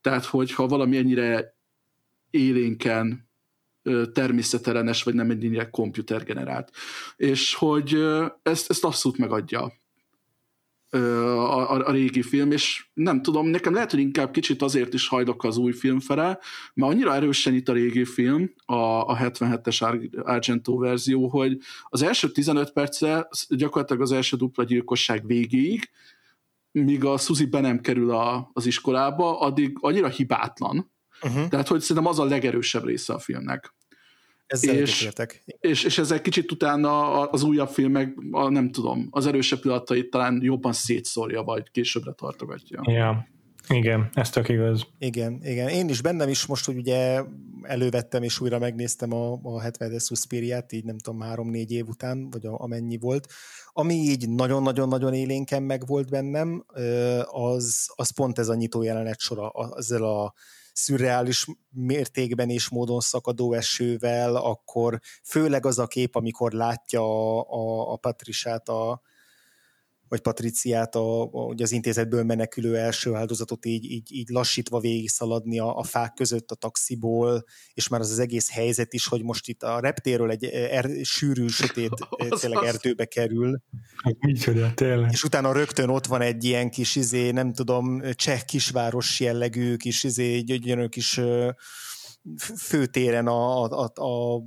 Tehát, 0.00 0.24
hogyha 0.24 0.66
valami 0.66 0.96
ennyire 0.96 1.56
élénken 2.30 3.28
természetellenes, 4.12 5.02
vagy 5.02 5.14
nem 5.14 5.30
ennyire 5.30 5.70
komputergenerált. 5.70 6.70
És 7.16 7.54
hogy 7.54 8.04
ezt, 8.42 8.70
ezt 8.70 8.84
abszolút 8.84 9.18
megadja 9.18 9.72
a, 10.90 10.96
a, 10.96 11.86
a 11.86 11.90
régi 11.90 12.22
film, 12.22 12.50
és 12.50 12.86
nem 12.94 13.22
tudom, 13.22 13.46
nekem 13.46 13.74
lehet, 13.74 13.90
hogy 13.90 14.00
inkább 14.00 14.30
kicsit 14.30 14.62
azért 14.62 14.94
is 14.94 15.08
hajlok 15.08 15.44
az 15.44 15.56
új 15.56 15.72
film 15.72 16.00
fele, 16.00 16.38
mert 16.74 16.92
annyira 16.92 17.14
erősen 17.14 17.54
itt 17.54 17.68
a 17.68 17.72
régi 17.72 18.04
film, 18.04 18.52
a, 18.64 18.74
a 18.74 19.16
77-es 19.16 20.10
Argento 20.22 20.78
verzió, 20.78 21.28
hogy 21.28 21.58
az 21.82 22.02
első 22.02 22.30
15 22.30 22.72
perce 22.72 23.28
gyakorlatilag 23.48 24.02
az 24.02 24.12
első 24.12 24.36
dupla 24.36 24.64
gyilkosság 24.64 25.26
végéig, 25.26 25.90
míg 26.70 27.04
a 27.04 27.16
Suzy 27.16 27.46
be 27.46 27.60
nem 27.60 27.80
kerül 27.80 28.10
a, 28.10 28.50
az 28.52 28.66
iskolába, 28.66 29.40
addig 29.40 29.76
annyira 29.80 30.08
hibátlan, 30.08 30.90
Uh-huh. 31.22 31.48
Tehát, 31.48 31.68
hogy 31.68 31.80
szerintem 31.80 32.06
az 32.06 32.18
a 32.18 32.24
legerősebb 32.24 32.84
része 32.84 33.12
a 33.12 33.18
filmnek. 33.18 33.74
Ezzel 34.46 34.76
és, 34.76 35.08
és, 35.60 35.84
és 35.84 35.98
ezzel 35.98 36.20
kicsit 36.20 36.52
utána 36.52 37.22
az 37.28 37.42
újabb 37.42 37.68
filmek, 37.68 38.16
a, 38.30 38.48
nem 38.48 38.70
tudom, 38.70 39.08
az 39.10 39.26
erősebb 39.26 39.60
pillanatait 39.60 40.10
talán 40.10 40.38
jobban 40.42 40.72
szétszórja, 40.72 41.42
vagy 41.42 41.70
későbbre 41.70 42.12
tartogatja. 42.12 42.80
Ja. 42.84 43.28
Igen, 43.68 44.08
ez 44.12 44.30
tök 44.30 44.48
igaz. 44.48 44.86
Igen, 44.98 45.40
igen. 45.42 45.68
Én 45.68 45.88
is 45.88 46.00
bennem 46.00 46.28
is 46.28 46.46
most, 46.46 46.66
hogy 46.66 46.76
ugye 46.76 47.22
elővettem 47.62 48.22
és 48.22 48.40
újra 48.40 48.58
megnéztem 48.58 49.12
a, 49.12 49.38
a 49.42 49.60
70 49.60 49.98
Suspiriát, 49.98 50.72
így 50.72 50.84
nem 50.84 50.98
tudom, 50.98 51.20
három-négy 51.20 51.72
év 51.72 51.88
után, 51.88 52.30
vagy 52.30 52.46
a, 52.46 52.58
amennyi 52.58 52.98
volt. 52.98 53.32
Ami 53.72 53.94
így 53.94 54.28
nagyon-nagyon-nagyon 54.28 55.14
élénken 55.14 55.62
meg 55.62 55.86
volt 55.86 56.10
bennem, 56.10 56.64
az, 57.24 57.92
az 57.94 58.10
pont 58.10 58.38
ez 58.38 58.48
a 58.48 58.54
nyitó 58.54 58.82
jelenet 58.82 59.18
sora, 59.18 59.52
ezzel 59.76 60.02
a 60.02 60.34
szürreális 60.78 61.46
mértékben 61.70 62.50
és 62.50 62.68
módon 62.68 63.00
szakadó 63.00 63.52
esővel, 63.52 64.36
akkor 64.36 65.00
főleg 65.24 65.66
az 65.66 65.78
a 65.78 65.86
kép, 65.86 66.16
amikor 66.16 66.52
látja 66.52 67.00
a, 67.00 67.46
a, 67.50 67.92
a 67.92 67.96
Patrisát, 67.96 68.68
a, 68.68 69.00
vagy 70.08 70.20
Patriciát, 70.20 70.94
a, 70.94 71.22
a, 71.22 71.44
ugye 71.44 71.64
az 71.64 71.72
intézetből 71.72 72.22
menekülő 72.22 72.76
első 72.76 73.14
áldozatot 73.14 73.64
így, 73.64 73.84
így, 73.84 74.12
így 74.12 74.28
lassítva 74.28 74.80
végig 74.80 75.08
szaladni 75.08 75.58
a, 75.58 75.76
a 75.76 75.82
fák 75.82 76.12
között 76.12 76.50
a 76.50 76.54
taxiból, 76.54 77.44
és 77.74 77.88
már 77.88 78.00
az 78.00 78.10
az 78.10 78.18
egész 78.18 78.50
helyzet 78.50 78.92
is, 78.92 79.06
hogy 79.06 79.22
most 79.22 79.48
itt 79.48 79.62
a 79.62 79.80
reptéről 79.80 80.30
egy 80.30 80.44
er, 80.44 80.90
sűrű, 81.02 81.46
sötét 81.46 81.92
az, 82.10 82.40
tényleg 82.40 82.64
erdőbe 82.64 83.04
kerül. 83.04 83.62
Micsoda, 84.18 84.74
tényleg. 84.74 85.12
És 85.12 85.24
utána 85.24 85.52
rögtön 85.52 85.88
ott 85.88 86.06
van 86.06 86.20
egy 86.20 86.44
ilyen 86.44 86.70
kis, 86.70 86.96
izé, 86.96 87.30
nem 87.30 87.52
tudom, 87.52 88.02
cseh 88.12 88.40
kisváros 88.40 89.20
jellegű 89.20 89.76
kis, 89.76 90.04
izé, 90.04 90.40
gyönyörű 90.40 90.86
kis 90.86 91.20
főtéren 92.56 93.26
a, 93.26 93.62
a, 93.62 93.90
a, 93.94 94.02
a 94.04 94.42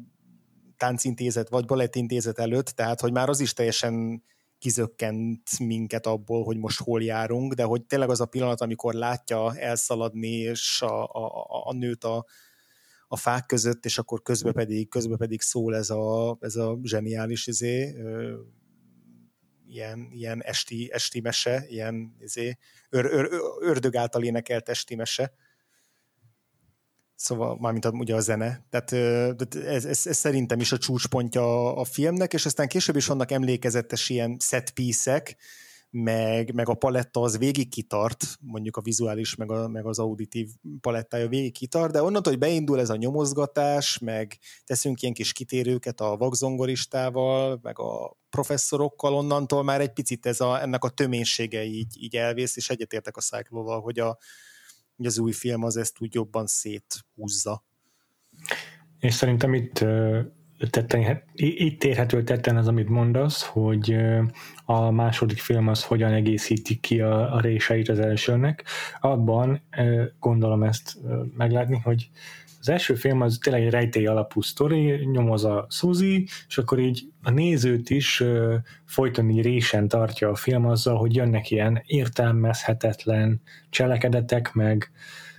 táncintézet 0.78 1.50
vagy 1.50 1.66
balettintézet 1.66 2.40
előtt, 2.40 2.68
tehát 2.68 3.02
hogy 3.02 3.12
már 3.12 3.30
az 3.30 3.40
is 3.40 3.54
teljesen 3.54 4.24
kizökkent 4.62 5.60
minket 5.60 6.06
abból, 6.06 6.44
hogy 6.44 6.58
most 6.58 6.82
hol 6.82 7.04
járunk, 7.04 7.54
de 7.54 7.64
hogy 7.64 7.86
tényleg 7.86 8.10
az 8.10 8.22
a 8.22 8.26
pillanat, 8.26 8.62
amikor 8.62 8.94
látja 8.94 9.56
elszaladni 9.58 10.28
és 10.28 10.82
a, 10.82 11.04
a, 11.04 11.68
a 11.68 11.74
nőt 11.74 12.04
a, 12.04 12.26
a 13.08 13.18
fák 13.18 13.46
között, 13.46 13.86
és 13.86 13.98
akkor 13.98 14.22
közben 14.22 14.54
pedig, 14.54 14.90
közben 14.90 15.18
pedig 15.18 15.42
szól 15.42 15.76
ez 15.76 15.90
a, 15.90 16.38
ez 16.40 16.56
a 16.56 16.80
zseniális 16.84 17.48
izé, 17.48 17.96
ö, 17.96 18.40
ilyen, 19.68 20.10
ilyen 20.12 20.44
esti, 20.44 20.90
esti 20.94 21.22
mese, 21.22 21.66
ilyen 21.68 22.16
izé, 22.20 22.58
ör, 22.90 23.06
ör, 23.06 23.30
ördög 23.60 23.96
által 23.96 24.24
énekelt 24.24 24.70
esti 24.70 24.96
mese, 24.96 25.34
Szóval 27.22 27.58
mármint 27.60 27.86
ugye 27.86 28.16
a 28.16 28.20
zene. 28.20 28.66
Tehát 28.70 28.92
ez, 29.54 29.86
ez, 29.86 30.08
ez 30.08 30.18
szerintem 30.18 30.60
is 30.60 30.72
a 30.72 30.78
csúcspontja 30.78 31.76
a 31.76 31.84
filmnek, 31.84 32.34
és 32.34 32.46
aztán 32.46 32.68
később 32.68 32.96
is 32.96 33.06
vannak 33.06 33.32
emlékezetes 33.32 34.10
ilyen 34.10 34.38
set 34.40 34.72
piece 34.72 35.24
meg, 35.90 36.54
meg 36.54 36.70
a 36.70 36.74
paletta 36.74 37.22
az 37.22 37.38
végig 37.38 37.70
kitart, 37.70 38.26
mondjuk 38.40 38.78
a 38.78 38.82
vizuális, 38.82 39.36
meg, 39.36 39.52
a, 39.52 39.68
meg 39.68 39.86
az 39.86 40.00
auditív 40.00 40.50
palettája 40.82 41.28
végig 41.28 41.54
kitart, 41.54 41.92
de 41.92 42.04
onnantól, 42.04 42.32
hogy 42.32 42.42
beindul 42.42 42.80
ez 42.80 42.90
a 42.90 42.96
nyomozgatás, 42.96 43.98
meg 43.98 44.38
teszünk 44.66 45.02
ilyen 45.02 45.14
kis 45.14 45.34
kitérőket 45.34 46.02
a 46.02 46.18
vakzongoristával, 46.18 47.60
meg 47.62 47.80
a 47.80 48.18
professzorokkal, 48.30 49.14
onnantól 49.14 49.64
már 49.64 49.82
egy 49.82 49.94
picit 49.94 50.26
ez 50.26 50.40
a, 50.40 50.62
ennek 50.62 50.84
a 50.84 50.90
töménysége 50.90 51.64
így, 51.64 52.04
így 52.04 52.16
elvész, 52.16 52.56
és 52.56 52.70
egyetértek 52.70 53.18
a 53.18 53.22
cycle 53.22 53.76
hogy 53.82 54.00
a, 54.00 54.18
hogy 55.02 55.10
az 55.10 55.20
új 55.20 55.32
film 55.32 55.64
az 55.64 55.78
ezt 55.78 56.02
úgy 56.02 56.14
jobban 56.14 56.48
széthúzza. 56.48 57.64
És 59.00 59.14
szerintem 59.14 59.54
itt 59.54 59.86
tetten, 60.70 61.24
itt 61.34 61.84
érhető 61.84 62.24
tetten 62.24 62.58
az, 62.58 62.68
amit 62.68 62.90
mondasz, 62.90 63.44
hogy 63.44 63.96
a 64.66 64.92
második 64.92 65.38
film 65.38 65.68
az 65.68 65.84
hogyan 65.84 66.12
egészíti 66.12 66.80
ki 66.80 67.02
a, 67.02 67.36
a 67.36 67.42
réseit 67.42 67.90
az 67.90 68.00
elsőnek. 68.00 68.66
Abban 69.00 69.62
gondolom 70.20 70.64
ezt 70.64 70.98
meglátni, 71.38 71.78
hogy 71.84 72.10
az 72.62 72.70
első 72.70 72.96
film 72.96 73.22
az 73.22 73.38
tényleg 73.42 73.64
egy 73.64 73.72
rejtély 73.72 74.06
alapú 74.06 74.42
sztori, 74.42 75.06
nyomoz 75.12 75.46
a 75.46 75.68
Suzy, 75.70 76.28
és 76.48 76.58
akkor 76.58 76.80
így 76.80 77.04
a 77.24 77.32
nézőt 77.32 77.90
is 77.90 78.20
uh, 78.20 78.54
folyton 78.86 79.30
így 79.30 79.42
résen 79.42 79.88
tartja 79.88 80.30
a 80.30 80.36
film 80.36 80.66
azzal, 80.66 80.98
hogy 80.98 81.16
jönnek 81.16 81.52
ilyen 81.52 81.82
értelmezhetetlen 81.86 83.42
cselekedetek, 83.70 84.54
meg 84.54 84.92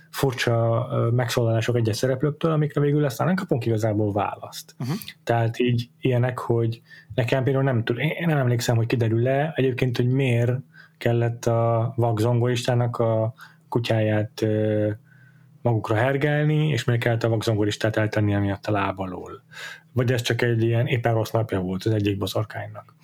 furcsa 0.09 0.87
uh, 0.91 1.13
megszólalások 1.13 1.75
egyes 1.75 1.97
szereplőktől, 1.97 2.51
amikre 2.51 2.81
végül 2.81 3.05
aztán 3.05 3.27
nem 3.27 3.35
kapunk 3.35 3.65
igazából 3.65 4.11
választ. 4.11 4.75
Uh-huh. 4.79 4.95
Tehát 5.23 5.59
így 5.59 5.89
ilyenek, 5.99 6.39
hogy 6.39 6.81
nekem 7.15 7.43
például 7.43 7.65
nem 7.65 7.83
tud, 7.83 7.97
én 7.97 8.25
nem 8.27 8.37
emlékszem, 8.37 8.75
hogy 8.75 8.85
kiderül 8.85 9.21
le 9.21 9.53
egyébként, 9.55 9.97
hogy 9.97 10.07
miért 10.07 10.51
kellett 10.97 11.45
a 11.45 11.93
vak 11.95 12.19
zongoristának 12.19 12.97
a 12.97 13.33
kutyáját 13.69 14.41
uh, 14.41 14.91
magukra 15.63 15.95
hergelni, 15.95 16.67
és 16.67 16.83
még 16.83 16.99
kellett 16.99 17.23
a 17.23 17.29
vakzongoristát 17.29 17.97
eltenni 17.97 18.33
emiatt 18.33 18.65
a 18.65 18.71
láb 18.71 18.99
alól. 18.99 19.43
Vagy 19.91 20.11
ez 20.11 20.21
csak 20.21 20.41
egy 20.41 20.63
ilyen 20.63 20.87
éppen 20.87 21.13
rossz 21.13 21.31
napja 21.31 21.59
volt 21.59 21.83
az 21.83 21.91
egyik 21.91 22.17
boszorkánynak. 22.17 22.95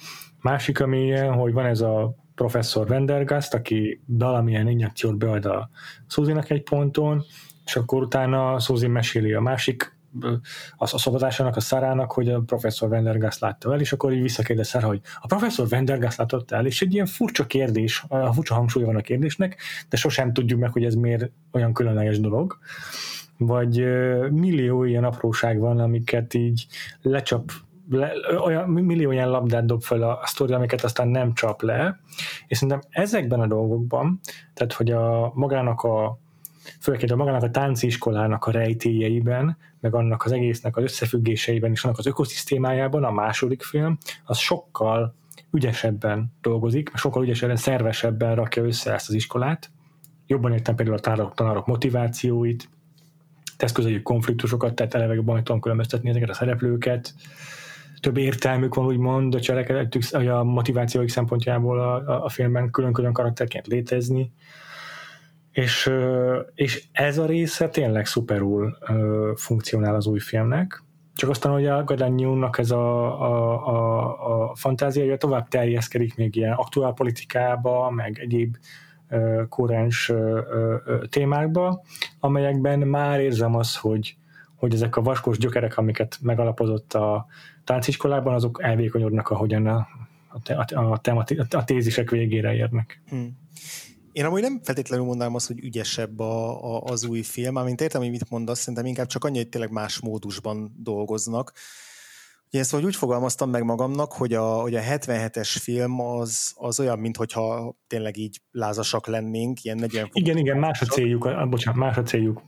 Másik, 0.42 0.80
ami 0.80 1.04
ilyen, 1.04 1.34
hogy 1.34 1.54
van 1.54 1.66
ez 1.66 1.82
a 1.82 2.16
professzor 2.36 2.88
Vendergast, 2.88 3.54
aki 3.54 4.02
valamilyen 4.06 4.68
injekciót 4.68 5.18
bead 5.18 5.46
a 5.46 5.70
Suzy-nak 6.08 6.50
egy 6.50 6.64
ponton, 6.64 7.24
és 7.66 7.76
akkor 7.76 8.02
utána 8.02 8.60
Suzy 8.60 8.88
meséli 8.88 9.34
a 9.34 9.42
másik 9.42 9.98
az 10.78 10.94
a 10.94 10.98
szobatásának, 10.98 11.56
a 11.56 11.60
szarának, 11.60 12.12
hogy 12.12 12.30
a 12.30 12.40
professzor 12.40 12.90
Vendergast 12.90 13.40
látta 13.40 13.74
el, 13.74 13.80
és 13.80 13.92
akkor 13.94 14.14
így 14.14 14.22
visszakérdez 14.22 14.68
Szara, 14.68 14.88
hogy 14.88 15.02
a 15.22 15.28
professzor 15.28 15.68
Vendergast 15.68 16.18
látott 16.18 16.52
el, 16.52 16.66
és 16.66 16.82
egy 16.82 16.94
ilyen 16.94 17.06
furcsa 17.06 17.46
kérdés, 17.46 18.06
a 18.08 18.34
furcsa 18.34 18.54
hangsúly 18.54 18.84
van 18.84 18.96
a 18.96 19.02
kérdésnek, 19.02 19.62
de 19.90 19.98
sosem 19.98 20.34
tudjuk 20.34 20.60
meg, 20.60 20.72
hogy 20.72 20.86
ez 20.86 20.96
miért 20.96 21.32
olyan 21.52 21.74
különleges 21.74 22.20
dolog. 22.20 22.58
Vagy 23.38 23.84
millió 24.32 24.84
ilyen 24.84 25.04
apróság 25.04 25.60
van, 25.60 25.80
amiket 25.80 26.34
így 26.34 26.68
lecsap 27.02 27.52
le, 27.90 28.12
olyan 28.46 28.70
millió 28.70 29.12
ilyen 29.12 29.30
labdát 29.30 29.66
dob 29.66 29.82
fel 29.82 30.02
a, 30.02 30.20
a 30.22 30.26
sztori, 30.26 30.54
amiket 30.54 30.84
aztán 30.84 31.08
nem 31.08 31.34
csap 31.34 31.62
le, 31.62 32.00
és 32.48 32.58
szerintem 32.58 32.82
ezekben 32.90 33.40
a 33.40 33.48
dolgokban, 33.48 34.20
tehát 34.54 34.74
hogy 34.74 34.92
a 34.92 35.32
magának 35.36 35.82
a 35.82 36.20
főként 36.80 37.12
a 37.12 37.16
magának 37.16 37.44
a 37.44 37.52
tánciskolának 37.52 38.46
a 38.46 38.52
rejtélyeiben, 38.52 39.58
meg 39.80 39.96
annak 39.96 40.24
az 40.26 40.32
egésznek 40.32 40.78
az 40.78 40.84
összefüggéseiben 40.84 41.72
és 41.72 41.84
annak 41.84 41.98
az 41.98 42.06
ökoszisztémájában 42.06 43.04
a 43.04 43.12
második 43.12 43.64
film, 43.64 43.98
az 44.24 44.38
sokkal 44.38 45.16
ügyesebben 45.52 46.34
dolgozik, 46.42 46.92
sokkal 46.96 47.24
ügyesebben, 47.24 47.56
szervesebben 47.56 48.36
rakja 48.36 48.64
össze 48.64 48.94
ezt 48.94 49.10
az 49.10 49.14
iskolát. 49.16 49.72
Jobban 50.28 50.54
értem 50.54 50.76
például 50.76 50.98
a 50.98 51.00
tanárok, 51.00 51.34
tanárok 51.34 51.68
motivációit, 51.68 52.70
tesz 53.58 53.72
közeljük 53.72 54.04
konfliktusokat, 54.04 54.76
tehát 54.76 54.94
eleve 54.94 55.14
jobban 55.14 55.44
tudom 55.44 55.62
különböztetni 55.62 56.10
ezeket 56.10 56.30
a 56.30 56.34
szereplőket. 56.34 57.14
Több 58.00 58.18
értelmük 58.18 58.76
van, 58.76 58.86
úgymond, 58.86 59.36
a 59.36 59.40
cselekedetük, 59.40 60.04
a 60.12 60.44
motivációik 60.44 61.10
szempontjából 61.10 61.80
a, 61.80 62.24
a 62.24 62.30
filmben 62.30 62.72
külön-külön 62.72 63.14
karakterként 63.14 63.68
létezni. 63.68 64.32
És, 65.52 65.92
és 66.54 66.88
ez 66.92 67.18
a 67.18 67.26
része 67.26 67.70
tényleg 67.70 68.06
szuperul 68.06 68.78
funkcionál 69.36 69.96
az 69.96 70.08
új 70.08 70.20
filmnek. 70.20 70.84
Csak 71.14 71.30
aztán, 71.30 71.52
hogy 71.52 71.66
a 71.66 71.84
Gadanyúnak 71.84 72.58
ez 72.58 72.72
a, 72.72 73.22
a, 73.22 73.68
a, 73.68 74.50
a 74.50 74.56
fantáziája 74.56 75.18
tovább 75.18 75.48
terjeszkedik 75.48 76.16
még 76.16 76.36
ilyen 76.36 76.54
aktuál 76.54 76.94
politikába, 76.94 77.90
meg 77.90 78.20
egyéb 78.20 78.56
kurens 79.50 80.12
témákba, 81.10 81.82
amelyekben 82.20 82.80
már 82.80 83.20
érzem 83.20 83.56
azt, 83.56 83.78
hogy, 83.78 84.18
hogy 84.56 84.74
ezek 84.74 84.96
a 84.96 85.02
vaskos 85.02 85.38
gyökerek, 85.38 85.78
amiket 85.78 86.18
megalapozott 86.22 86.94
a 86.94 87.26
tánciskolában, 87.64 88.34
azok 88.34 88.60
elvékonyodnak, 88.64 89.30
ahogyan 89.30 89.68
a, 89.68 89.88
a, 90.46 90.76
a, 90.76 91.00
a, 91.04 91.24
a 91.50 91.64
tézisek 91.64 92.10
végére 92.10 92.54
érnek. 92.54 93.02
Hmm. 93.10 93.38
Én 94.12 94.26
amúgy 94.26 94.42
nem 94.42 94.60
feltétlenül 94.64 95.06
mondanám 95.06 95.36
azt, 95.36 95.48
hogy 95.48 95.64
ügyesebb 95.64 96.20
a, 96.20 96.64
a, 96.76 96.82
az 96.84 97.06
új 97.06 97.22
film, 97.22 97.56
amint 97.56 97.82
értem, 97.82 98.02
hogy 98.02 98.10
mit 98.10 98.30
mondasz, 98.30 98.60
szerintem 98.60 98.86
inkább 98.86 99.08
csak 99.08 99.24
annyi, 99.24 99.38
hogy 99.38 99.50
tényleg 99.50 99.72
más 99.72 100.00
módusban 100.00 100.76
dolgoznak. 100.78 101.54
Ugye 102.52 102.60
ezt 102.60 102.74
úgy 102.74 102.96
fogalmaztam 102.96 103.50
meg 103.50 103.64
magamnak, 103.64 104.12
hogy 104.12 104.34
a, 104.34 104.62
hogy 104.62 104.76
a 104.76 104.82
77-es 104.82 105.56
film 105.62 106.00
az, 106.00 106.54
az 106.58 106.80
olyan, 106.80 107.00
mintha 107.00 107.76
tényleg 107.88 108.18
így 108.18 108.42
lázasak 108.52 109.08
lennénk, 109.08 109.64
ilyen 109.64 109.78
40 109.78 110.10
Igen, 110.14 110.38
igen, 110.38 110.58
más 110.58 110.82
a 110.82 110.86
céljuk, 110.86 111.26
a, 111.26 111.46
bocsánat, 111.46 111.80
más 111.80 111.98
a 111.98 112.04
céljuk, 112.04 112.42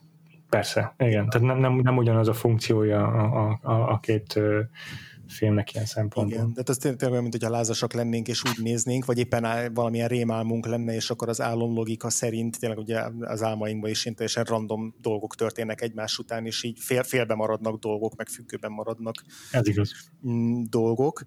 persze, 0.50 0.96
igen, 0.98 1.30
tehát 1.30 1.48
nem, 1.48 1.58
nem, 1.58 1.76
nem 1.76 1.98
ugyanaz 1.98 2.28
a 2.28 2.34
funkciója 2.34 3.08
a, 3.08 3.60
a, 3.62 3.92
a 3.92 4.00
két 4.00 4.40
filmnek 5.32 5.74
ilyen 5.74 5.86
szempontból. 5.86 6.38
Igen, 6.38 6.54
de 6.54 6.62
ez 6.66 6.78
tényleg 6.78 7.10
olyan, 7.10 7.22
mint 7.22 7.34
hogyha 7.34 7.50
lázasak 7.50 7.94
lennénk, 7.94 8.28
és 8.28 8.44
úgy 8.44 8.64
néznénk, 8.64 9.06
vagy 9.06 9.18
éppen 9.18 9.74
valamilyen 9.74 10.08
rémálmunk 10.08 10.66
lenne, 10.66 10.94
és 10.94 11.10
akkor 11.10 11.30
az 11.30 11.42
álomlogika 11.42 12.10
szerint 12.10 12.60
tényleg 12.60 12.78
ugye 12.78 13.02
az 13.20 13.44
álmainkban 13.44 13.90
is 13.90 14.04
ilyen 14.04 14.16
teljesen 14.16 14.44
random 14.44 14.96
dolgok 15.02 15.36
történnek 15.36 15.82
egymás 15.82 16.18
után, 16.18 16.46
és 16.46 16.64
így 16.64 16.80
fél, 16.80 17.04
félbe 17.04 17.36
maradnak 17.36 17.80
dolgok, 17.80 18.16
meg 18.16 18.28
függőben 18.28 18.72
maradnak 18.72 19.16
ez 19.52 19.68
igaz. 19.68 19.92
Mm, 20.28 20.62
dolgok 20.70 21.24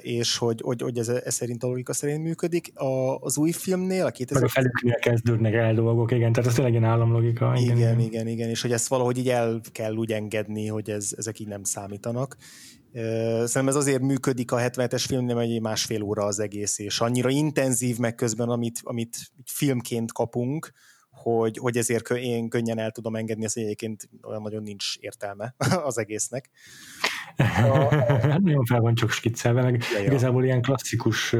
és 0.00 0.36
hogy, 0.36 0.60
hogy, 0.62 0.82
hogy 0.82 0.98
ez, 0.98 1.08
ez 1.08 1.34
szerint 1.34 1.62
a 1.62 1.66
logika 1.66 1.92
szerint 1.92 2.22
működik. 2.22 2.78
A, 2.78 3.16
az 3.16 3.38
új 3.38 3.52
filmnél, 3.52 4.06
a 4.06 4.10
2000... 4.10 4.42
Meg 4.42 4.50
a 4.50 4.52
felüknél 4.52 4.94
kezdődnek 4.94 5.54
el 5.54 5.74
dolgok, 5.74 6.12
igen, 6.12 6.32
tehát 6.32 6.48
ez 6.48 6.54
tényleg 6.54 6.74
egy 6.74 6.84
államlogika. 6.84 7.54
Igen, 7.56 7.76
igen, 7.76 8.00
igen, 8.00 8.26
igen, 8.26 8.48
és 8.48 8.62
hogy 8.62 8.72
ezt 8.72 8.88
valahogy 8.88 9.18
így 9.18 9.28
el 9.28 9.60
kell 9.72 9.94
úgy 9.94 10.12
engedni, 10.12 10.66
hogy 10.66 10.90
ez, 10.90 11.14
ezek 11.16 11.38
így 11.38 11.46
nem 11.46 11.64
számítanak. 11.64 12.36
Szerintem 12.92 13.68
ez 13.68 13.74
azért 13.74 14.02
működik 14.02 14.52
a 14.52 14.56
77-es 14.56 15.04
filmnél, 15.06 15.36
hogy 15.36 15.50
egy 15.50 15.60
másfél 15.60 16.02
óra 16.02 16.24
az 16.24 16.38
egész, 16.38 16.78
és 16.78 17.00
annyira 17.00 17.28
intenzív 17.28 17.98
meg 17.98 18.14
közben, 18.14 18.48
amit, 18.48 18.80
amit 18.82 19.16
filmként 19.44 20.12
kapunk, 20.12 20.72
hogy, 21.10 21.56
hogy 21.58 21.76
ezért 21.76 22.10
én 22.10 22.48
könnyen 22.48 22.78
el 22.78 22.90
tudom 22.90 23.16
engedni, 23.16 23.44
ez 23.44 23.52
egyébként 23.54 24.08
olyan 24.22 24.42
nagyon 24.42 24.62
nincs 24.62 24.96
értelme 24.96 25.54
az 25.88 25.98
egésznek. 25.98 26.50
Hát 28.30 28.40
nagyon 28.40 28.64
fel 28.64 28.80
van 28.80 28.94
csak 28.94 29.10
skiccelve, 29.10 29.62
meg 29.62 29.84
ja, 29.92 29.98
ja. 29.98 30.04
igazából 30.04 30.44
ilyen 30.44 30.62
klasszikus 30.62 31.34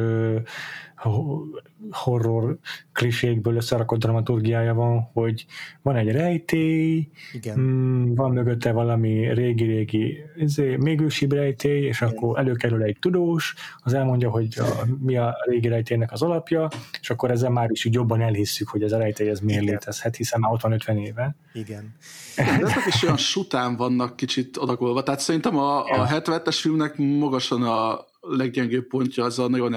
horror 1.90 2.58
klisékből 2.92 3.56
összerakott 3.56 3.98
dramaturgiája 3.98 4.74
van, 4.74 5.10
hogy 5.12 5.46
van 5.82 5.96
egy 5.96 6.10
rejtély, 6.10 7.08
Igen. 7.32 7.58
Mm, 7.58 8.14
van 8.14 8.32
mögötte 8.32 8.72
valami 8.72 9.34
régi-régi 9.34 10.18
izé, 10.36 10.76
még 10.76 11.00
ősibb 11.00 11.32
rejtély, 11.32 11.84
és 11.84 12.00
Igen. 12.00 12.14
akkor 12.14 12.38
előkerül 12.38 12.82
egy 12.82 12.96
tudós, 13.00 13.54
az 13.78 13.92
elmondja, 13.92 14.30
hogy 14.30 14.48
a, 14.58 14.86
mi 14.98 15.16
a 15.16 15.36
régi 15.48 15.68
rejtélynek 15.68 16.12
az 16.12 16.22
alapja, 16.22 16.68
és 17.00 17.10
akkor 17.10 17.30
ezzel 17.30 17.50
már 17.50 17.70
is 17.70 17.86
jobban 17.90 18.20
elhisszük, 18.20 18.68
hogy 18.68 18.82
ez 18.82 18.92
a 18.92 18.98
rejtély 18.98 19.28
ez 19.28 19.40
miért 19.40 19.62
Igen. 19.62 19.74
létezhet, 19.74 20.16
hiszen 20.16 20.40
már 20.40 20.52
ott 20.52 20.62
van 20.62 20.72
50 20.72 20.96
éve. 20.96 21.36
Igen. 21.52 21.94
De 22.36 22.42
ezek 22.42 22.86
is 22.86 23.02
olyan 23.02 23.16
sután 23.16 23.76
vannak 23.76 24.16
kicsit 24.16 24.56
adagolva, 24.56 25.02
tehát 25.02 25.20
szerintem 25.20 25.56
a, 25.56 25.79
a 25.82 26.06
70-es 26.06 26.58
filmnek 26.60 26.96
magasan 26.96 27.62
a 27.62 28.04
leggyengébb 28.20 28.86
pontja 28.86 29.24
az 29.24 29.38
a 29.38 29.48
nagyon 29.48 29.74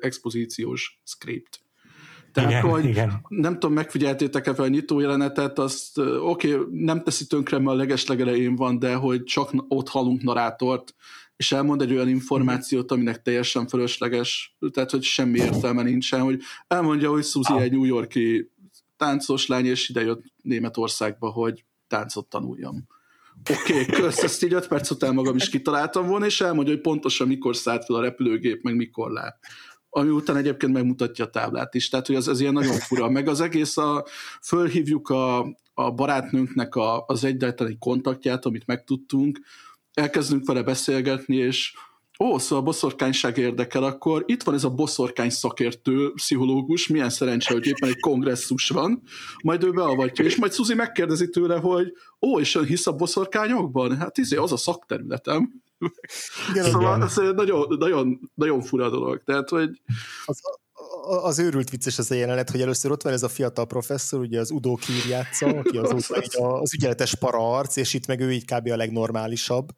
expozíciós 0.00 1.00
script. 1.04 1.64
Tehát, 2.32 2.50
igen, 2.50 2.62
hogy 2.62 2.84
igen. 2.84 3.24
nem 3.28 3.52
tudom, 3.52 3.72
megfigyeltétek-e 3.72 4.54
fel 4.54 4.64
a 4.64 4.68
nyitó 4.68 5.00
jelenetet, 5.00 5.58
azt 5.58 5.98
oké, 5.98 6.54
okay, 6.54 6.66
nem 6.70 7.02
teszi 7.02 7.26
tönkre, 7.26 7.58
mert 7.58 7.70
a 7.70 7.74
legeslegelején 7.74 8.56
van, 8.56 8.78
de 8.78 8.94
hogy 8.94 9.24
csak 9.24 9.50
ott 9.68 9.88
halunk 9.88 10.22
narrátort, 10.22 10.94
és 11.36 11.52
elmond 11.52 11.82
egy 11.82 11.92
olyan 11.92 12.08
információt, 12.08 12.90
aminek 12.90 13.22
teljesen 13.22 13.66
fölösleges, 13.66 14.56
tehát 14.72 14.90
hogy 14.90 15.02
semmi 15.02 15.38
értelme 15.38 15.82
nincsen, 15.82 16.20
hogy 16.20 16.40
elmondja, 16.66 17.10
hogy 17.10 17.24
Suzy 17.24 17.58
egy 17.58 17.72
New 17.72 17.84
Yorki 17.84 18.50
táncos 18.96 19.46
lány, 19.46 19.66
és 19.66 19.88
ide 19.88 20.00
jött 20.00 20.22
Németországba, 20.42 21.30
hogy 21.30 21.64
táncot 21.86 22.26
tanuljam. 22.26 22.86
Oké, 23.50 23.80
okay, 23.80 24.00
kösz, 24.00 24.22
ezt 24.22 24.44
így 24.44 24.52
öt 24.52 24.68
perc 24.68 24.90
után 24.90 25.14
magam 25.14 25.36
is 25.36 25.48
kitaláltam 25.48 26.06
volna, 26.06 26.26
és 26.26 26.40
elmondja, 26.40 26.72
hogy 26.72 26.82
pontosan 26.82 27.26
mikor 27.26 27.56
szállt 27.56 27.84
fel 27.84 27.96
a 27.96 28.00
repülőgép, 28.00 28.62
meg 28.62 28.76
mikor 28.76 29.10
le. 29.10 29.38
Ami 29.90 30.10
után 30.10 30.36
egyébként 30.36 30.72
megmutatja 30.72 31.24
a 31.24 31.30
táblát 31.30 31.74
is, 31.74 31.88
tehát 31.88 32.06
hogy 32.06 32.16
az, 32.16 32.28
az 32.28 32.40
ilyen 32.40 32.52
nagyon 32.52 32.78
fura. 32.78 33.08
Meg 33.08 33.28
az 33.28 33.40
egész, 33.40 33.76
a, 33.76 34.04
fölhívjuk 34.42 35.08
a, 35.08 35.38
a 35.74 35.90
barátnőnknek 35.90 36.74
a, 36.74 37.04
az 37.06 37.24
egyáltalán 37.24 37.72
egy 37.72 37.78
kontaktját, 37.78 38.44
amit 38.44 38.66
megtudtunk, 38.66 39.40
elkezdünk 39.92 40.46
vele 40.46 40.62
beszélgetni, 40.62 41.36
és 41.36 41.74
ó, 42.18 42.38
szóval 42.38 42.58
a 42.58 42.62
boszorkányság 42.62 43.38
érdekel, 43.38 43.82
akkor 43.82 44.24
itt 44.26 44.42
van 44.42 44.54
ez 44.54 44.64
a 44.64 44.70
boszorkány 44.70 45.30
szakértő, 45.30 46.12
pszichológus, 46.14 46.88
milyen 46.88 47.10
szerencse, 47.10 47.52
hogy 47.52 47.66
éppen 47.66 47.88
egy 47.88 48.00
kongresszus 48.00 48.68
van, 48.68 49.02
majd 49.42 49.64
ő 49.64 49.70
beavatja, 49.70 50.24
és 50.24 50.36
majd 50.36 50.52
Suzi 50.52 50.74
megkérdezi 50.74 51.28
tőle, 51.28 51.56
hogy 51.56 51.92
ó, 52.20 52.40
és 52.40 52.54
ön 52.54 52.64
hisz 52.64 52.86
a 52.86 52.92
boszorkányokban? 52.92 53.96
Hát 53.96 54.18
izé, 54.18 54.36
az 54.36 54.52
a 54.52 54.56
szakterületem. 54.56 55.62
Igen, 56.50 56.64
szóval 56.64 57.02
ez 57.02 57.16
nagyon, 57.16 57.76
nagyon, 57.78 58.30
nagyon 58.34 58.62
fura 58.62 58.90
dolog. 58.90 59.22
Tehát, 59.24 59.48
hogy... 59.48 59.80
Az, 60.24 60.40
az 61.22 61.38
őrült 61.38 61.70
vicces 61.70 61.98
az 61.98 62.10
a 62.10 62.14
jelenet, 62.14 62.50
hogy 62.50 62.60
először 62.60 62.90
ott 62.90 63.02
van 63.02 63.12
ez 63.12 63.22
a 63.22 63.28
fiatal 63.28 63.66
professzor, 63.66 64.20
ugye 64.20 64.40
az 64.40 64.50
Udo 64.50 64.74
Kier 64.74 65.06
játsza, 65.08 65.46
aki 65.46 65.78
azóta 65.78 66.16
így 66.24 66.36
az 66.36 66.74
ügyeletes 66.74 67.14
para 67.14 67.56
arc, 67.56 67.76
és 67.76 67.94
itt 67.94 68.06
meg 68.06 68.20
ő 68.20 68.32
így 68.32 68.44
kb. 68.44 68.70
a 68.70 68.76
legnormálisabb 68.76 69.68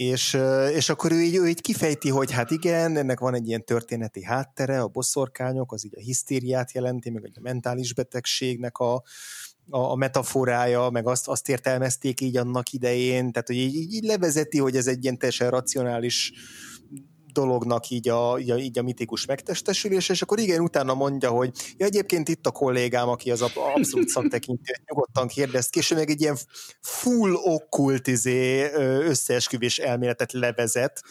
és, 0.00 0.38
és 0.74 0.88
akkor 0.88 1.12
ő 1.12 1.20
így, 1.20 1.36
ő 1.36 1.48
így 1.48 1.60
kifejti, 1.60 2.08
hogy 2.08 2.30
hát 2.30 2.50
igen, 2.50 2.96
ennek 2.96 3.20
van 3.20 3.34
egy 3.34 3.48
ilyen 3.48 3.64
történeti 3.64 4.24
háttere, 4.24 4.80
a 4.80 4.88
boszorkányok, 4.88 5.72
az 5.72 5.84
így 5.84 5.94
a 5.96 6.00
hisztériát 6.00 6.72
jelenti, 6.72 7.10
meg 7.10 7.32
a 7.34 7.40
mentális 7.40 7.94
betegségnek 7.94 8.78
a, 8.78 8.94
a, 8.94 9.78
a 9.78 9.94
metaforája, 9.94 10.90
meg 10.90 11.06
azt, 11.06 11.28
azt 11.28 11.48
értelmezték 11.48 12.20
így 12.20 12.36
annak 12.36 12.72
idején, 12.72 13.32
tehát 13.32 13.46
hogy 13.46 13.56
így, 13.56 13.92
így 13.92 14.04
levezeti, 14.04 14.58
hogy 14.58 14.76
ez 14.76 14.86
egy 14.86 15.02
ilyen 15.02 15.18
teljesen 15.18 15.50
racionális 15.50 16.32
dolognak 17.32 17.88
így 17.88 18.08
a, 18.08 18.38
így 18.38 18.50
a, 18.50 18.58
így 18.58 18.78
a 18.78 18.82
mitikus 18.82 19.26
megtestesülés, 19.26 20.08
és 20.08 20.22
akkor 20.22 20.38
igen, 20.38 20.60
utána 20.60 20.94
mondja, 20.94 21.30
hogy 21.30 21.50
ja, 21.76 21.86
egyébként 21.86 22.28
itt 22.28 22.46
a 22.46 22.50
kollégám, 22.50 23.08
aki 23.08 23.30
az 23.30 23.42
abszolút 23.42 24.08
szaktekintő, 24.18 24.72
nyugodtan 24.86 25.28
kérdezt, 25.28 25.76
és 25.76 25.88
meg 25.88 26.10
egy 26.10 26.20
ilyen 26.20 26.36
full 26.80 27.32
okkult 27.32 28.06
izé, 28.06 28.72
összeesküvés 29.02 29.78
elméletet 29.78 30.32
levezet, 30.32 31.02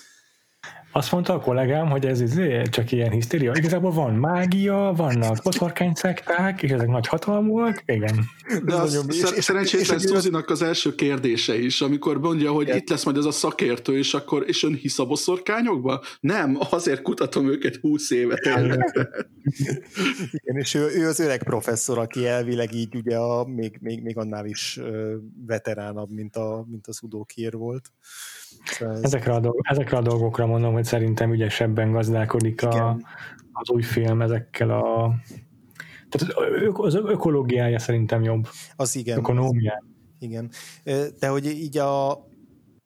azt 0.92 1.12
mondta 1.12 1.34
a 1.34 1.40
kollégám, 1.40 1.90
hogy 1.90 2.06
ez 2.06 2.22
izé, 2.22 2.62
csak 2.62 2.92
ilyen 2.92 3.12
hisztéria. 3.12 3.54
Igazából 3.56 3.92
van 3.92 4.14
mágia, 4.14 4.94
vannak 4.96 5.44
boszorkányszekták, 5.44 6.64
és 6.64 6.72
ezek 6.72 6.88
nagy 6.88 7.08
hatalmúak, 7.08 7.84
igen. 7.86 8.20
De 8.66 8.76
az, 8.76 9.06
és, 9.08 9.24
és, 9.36 9.44
szerencsétlen 9.44 10.00
Szuzinak 10.00 10.50
az 10.50 10.62
első 10.62 10.96
kérdése 10.96 11.60
is, 11.60 11.82
amikor 11.82 12.20
mondja, 12.20 12.52
hogy 12.52 12.68
igen. 12.68 12.78
itt 12.78 12.90
lesz 12.90 13.06
majd 13.06 13.18
ez 13.18 13.26
a 13.26 13.32
szakértő, 13.32 13.98
és 13.98 14.14
akkor 14.14 14.44
és 14.48 14.64
ön 14.64 14.74
hisz 14.74 15.00
a 15.00 15.06
boszorkányokba? 15.06 16.04
Nem, 16.20 16.58
azért 16.70 17.02
kutatom 17.02 17.50
őket 17.50 17.76
húsz 17.76 18.12
évet. 18.12 18.46
igen, 20.32 20.56
és 20.58 20.74
ő, 20.74 20.90
ő, 20.96 21.08
az 21.08 21.20
öreg 21.20 21.44
professzor, 21.44 21.98
aki 21.98 22.28
elvileg 22.28 22.74
így 22.74 22.96
ugye 22.96 23.18
a, 23.18 23.46
még, 23.46 23.78
még, 23.82 24.02
még 24.02 24.18
annál 24.18 24.46
is 24.46 24.80
veteránabb, 25.46 26.10
mint, 26.10 26.36
a, 26.36 26.66
mint 26.70 26.88
az 26.88 27.00
Udo 27.02 27.24
Kier 27.24 27.54
volt. 27.54 27.92
Szóval 28.72 28.96
ez... 28.96 29.04
ezekre, 29.04 29.34
a 29.34 29.40
dolg, 29.40 29.56
ezekre 29.62 29.98
a 29.98 30.02
dolgokra 30.02 30.46
mondom, 30.46 30.74
hogy 30.74 30.86
szerintem 30.86 31.34
ügyesebben 31.34 31.92
gazdálkodik 31.92 32.64
a, 32.64 33.00
az 33.52 33.70
új 33.70 33.82
film 33.82 34.22
ezekkel 34.22 34.70
a 34.70 35.14
tehát 36.10 36.34
az 36.74 36.96
ökológiája 36.96 37.80
szerintem 37.80 38.24
jobb. 38.24 38.48
Az 38.76 38.96
igen. 38.96 39.18
Ökonómiája. 39.18 39.84
Igen. 40.20 40.52
De 41.20 41.28
hogy 41.28 41.46
így 41.46 41.78
a, 41.78 42.28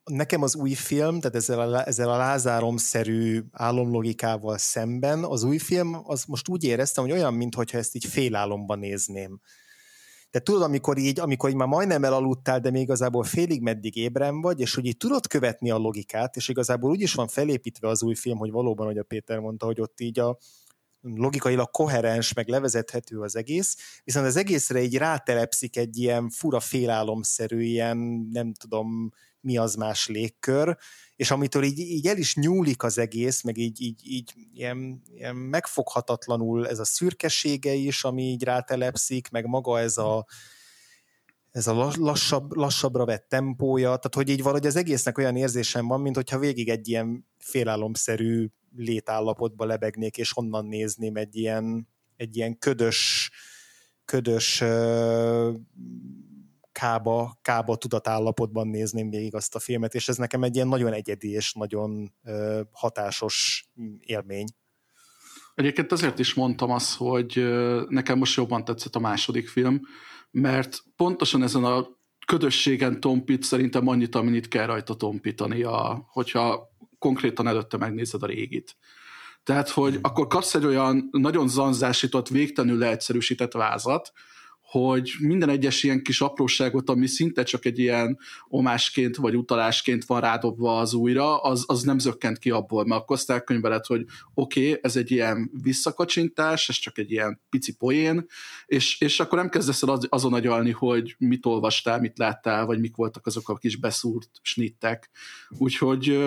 nekem 0.04 0.42
az 0.42 0.56
új 0.56 0.72
film, 0.72 1.20
tehát 1.20 1.36
ezzel 1.36 1.60
a, 1.60 1.86
ezzel 1.86 2.10
a 2.10 2.16
Lázárom-szerű 2.16 3.40
álomlogikával 3.52 4.58
szemben 4.58 5.24
az 5.24 5.42
új 5.42 5.58
film, 5.58 6.00
az 6.04 6.24
most 6.24 6.48
úgy 6.48 6.64
éreztem, 6.64 7.04
hogy 7.04 7.12
olyan, 7.12 7.34
mintha 7.34 7.78
ezt 7.78 7.94
így 7.94 8.04
félálomban 8.04 8.78
nézném. 8.78 9.40
De 10.34 10.40
tudod, 10.40 10.62
amikor 10.62 10.98
így, 10.98 11.20
amikor 11.20 11.50
így 11.50 11.56
már 11.56 11.68
majdnem 11.68 12.04
elaludtál, 12.04 12.60
de 12.60 12.70
még 12.70 12.82
igazából 12.82 13.24
félig 13.24 13.62
meddig 13.62 13.96
ébren 13.96 14.40
vagy, 14.40 14.60
és 14.60 14.74
hogy 14.74 14.86
így 14.86 14.96
tudod 14.96 15.26
követni 15.26 15.70
a 15.70 15.76
logikát, 15.76 16.36
és 16.36 16.48
igazából 16.48 16.90
úgy 16.90 17.00
is 17.00 17.14
van 17.14 17.28
felépítve 17.28 17.88
az 17.88 18.02
új 18.02 18.14
film, 18.14 18.38
hogy 18.38 18.50
valóban, 18.50 18.86
hogy 18.86 18.98
a 18.98 19.02
Péter 19.02 19.38
mondta, 19.38 19.66
hogy 19.66 19.80
ott 19.80 20.00
így 20.00 20.18
a, 20.18 20.38
logikailag 21.00 21.70
koherens, 21.70 22.32
meg 22.32 22.48
levezethető 22.48 23.20
az 23.20 23.36
egész, 23.36 23.76
viszont 24.04 24.26
az 24.26 24.36
egészre 24.36 24.82
így 24.82 24.96
rátelepszik 24.96 25.76
egy 25.76 25.98
ilyen 25.98 26.30
fura 26.30 26.60
félálomszerű, 26.60 27.60
ilyen 27.60 28.28
nem 28.32 28.52
tudom 28.52 29.10
mi 29.40 29.56
az 29.56 29.74
más 29.74 30.08
légkör, 30.08 30.76
és 31.16 31.30
amitől 31.30 31.62
így, 31.62 31.78
így 31.78 32.06
el 32.06 32.16
is 32.16 32.36
nyúlik 32.36 32.82
az 32.82 32.98
egész, 32.98 33.42
meg 33.42 33.56
így, 33.56 33.80
így, 33.80 34.00
így 34.02 34.32
ilyen, 34.54 35.02
ilyen 35.14 35.36
megfoghatatlanul 35.36 36.68
ez 36.68 36.78
a 36.78 36.84
szürkesége 36.84 37.72
is, 37.72 38.04
ami 38.04 38.22
így 38.22 38.42
rátelepszik, 38.42 39.30
meg 39.30 39.46
maga 39.46 39.80
ez 39.80 39.96
a, 39.98 40.26
ez 41.50 41.66
a 41.66 41.92
lassabb, 41.98 42.52
lassabbra 42.52 43.04
vett 43.04 43.28
tempója, 43.28 43.86
tehát 43.86 44.14
hogy 44.14 44.28
így 44.28 44.42
valahogy 44.42 44.66
az 44.66 44.76
egésznek 44.76 45.18
olyan 45.18 45.36
érzésem 45.36 45.86
van, 45.86 46.00
mint 46.00 46.16
hogyha 46.16 46.38
végig 46.38 46.68
egy 46.68 46.88
ilyen 46.88 47.26
félálomszerű 47.38 48.48
létállapotba 48.76 49.64
lebegnék, 49.64 50.16
és 50.16 50.32
honnan 50.32 50.66
nézném 50.66 51.16
egy 51.16 51.36
ilyen, 51.36 51.88
egy 52.16 52.36
ilyen 52.36 52.58
ködös, 52.58 53.30
ködös 54.04 54.62
kába, 56.74 57.38
kába 57.42 57.76
tudatállapotban 57.76 58.68
nézném 58.68 59.10
végig 59.10 59.34
azt 59.34 59.54
a 59.54 59.58
filmet, 59.58 59.94
és 59.94 60.08
ez 60.08 60.16
nekem 60.16 60.42
egy 60.42 60.54
ilyen 60.54 60.68
nagyon 60.68 60.92
egyedi 60.92 61.30
és 61.30 61.52
nagyon 61.52 62.12
hatásos 62.72 63.66
élmény. 64.00 64.46
Egyébként 65.54 65.92
azért 65.92 66.18
is 66.18 66.34
mondtam 66.34 66.70
azt, 66.70 66.96
hogy 66.96 67.44
nekem 67.88 68.18
most 68.18 68.36
jobban 68.36 68.64
tetszett 68.64 68.94
a 68.94 69.00
második 69.00 69.48
film, 69.48 69.80
mert 70.30 70.82
pontosan 70.96 71.42
ezen 71.42 71.64
a 71.64 71.86
ködösségen 72.26 73.00
tompít 73.00 73.42
szerintem 73.42 73.88
annyit, 73.88 74.14
amennyit 74.14 74.48
kell 74.48 74.66
rajta 74.66 74.94
tompítani, 74.94 75.62
a, 75.62 76.06
hogyha 76.06 76.72
konkrétan 76.98 77.46
előtte 77.46 77.76
megnézed 77.76 78.22
a 78.22 78.26
régit. 78.26 78.76
Tehát, 79.42 79.68
hogy 79.68 79.92
hmm. 79.92 80.00
akkor 80.02 80.26
kapsz 80.26 80.54
egy 80.54 80.64
olyan 80.64 81.08
nagyon 81.10 81.48
zanzásított, 81.48 82.28
végtelenül 82.28 82.78
leegyszerűsített 82.78 83.52
vázat, 83.52 84.12
hogy 84.80 85.12
minden 85.18 85.48
egyes 85.48 85.82
ilyen 85.82 86.02
kis 86.02 86.20
apróságot, 86.20 86.90
ami 86.90 87.06
szinte 87.06 87.42
csak 87.42 87.64
egy 87.64 87.78
ilyen 87.78 88.18
omásként 88.48 89.16
vagy 89.16 89.36
utalásként 89.36 90.04
van 90.04 90.20
rádobva 90.20 90.78
az 90.78 90.94
újra, 90.94 91.36
az, 91.36 91.64
az 91.66 91.82
nem 91.82 91.98
zökkent 91.98 92.38
ki 92.38 92.50
abból, 92.50 92.84
mert 92.84 93.00
akkor 93.00 93.16
azt 93.16 93.30
elkönyveled, 93.30 93.84
hogy 93.86 94.04
oké, 94.34 94.68
okay, 94.68 94.78
ez 94.82 94.96
egy 94.96 95.10
ilyen 95.10 95.50
visszakacsintás, 95.62 96.68
ez 96.68 96.74
csak 96.74 96.98
egy 96.98 97.10
ilyen 97.10 97.40
pici 97.50 97.76
poén, 97.76 98.26
és, 98.66 99.00
és 99.00 99.20
akkor 99.20 99.38
nem 99.38 99.48
kezdesz 99.48 99.82
el 99.82 99.88
az, 99.88 100.06
azon 100.08 100.34
agyalni, 100.34 100.70
hogy 100.70 101.14
mit 101.18 101.46
olvastál, 101.46 102.00
mit 102.00 102.18
láttál, 102.18 102.66
vagy 102.66 102.80
mik 102.80 102.96
voltak 102.96 103.26
azok 103.26 103.48
a 103.48 103.56
kis 103.56 103.76
beszúrt 103.76 104.30
snittek. 104.42 105.10
Úgyhogy 105.58 106.18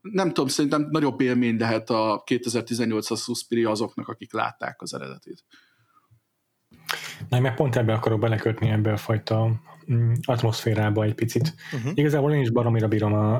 nem 0.00 0.28
tudom, 0.28 0.48
szerintem 0.48 0.88
nagyobb 0.90 1.20
élmény 1.20 1.56
lehet 1.58 1.90
a 1.90 2.22
2018-as 2.26 3.22
Suspiria 3.22 3.70
azoknak, 3.70 4.08
akik 4.08 4.32
látták 4.32 4.82
az 4.82 4.94
eredetit. 4.94 5.44
Na, 7.28 7.40
meg 7.40 7.54
pont 7.54 7.76
ebbe 7.76 7.92
akarok 7.92 8.20
belekötni 8.20 8.68
ebbe 8.68 8.92
a 8.92 8.96
fajta 8.96 9.50
mm, 9.92 10.12
atmoszférába 10.22 11.04
egy 11.04 11.14
picit. 11.14 11.54
Uh-huh. 11.72 11.92
Igazából 11.94 12.32
én 12.32 12.40
is 12.40 12.50
baromira 12.50 12.88
bírom 12.88 13.12
a, 13.12 13.34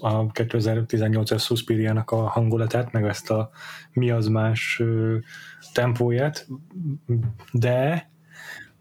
a 0.00 0.26
2018-as 0.26 1.44
Suspiria-nak 1.44 2.10
a 2.10 2.28
hangulatát, 2.28 2.92
meg 2.92 3.04
ezt 3.04 3.30
a 3.30 3.50
mi 3.92 4.10
az 4.10 4.26
más 4.26 4.82
tempóját, 5.72 6.46
de 7.52 8.10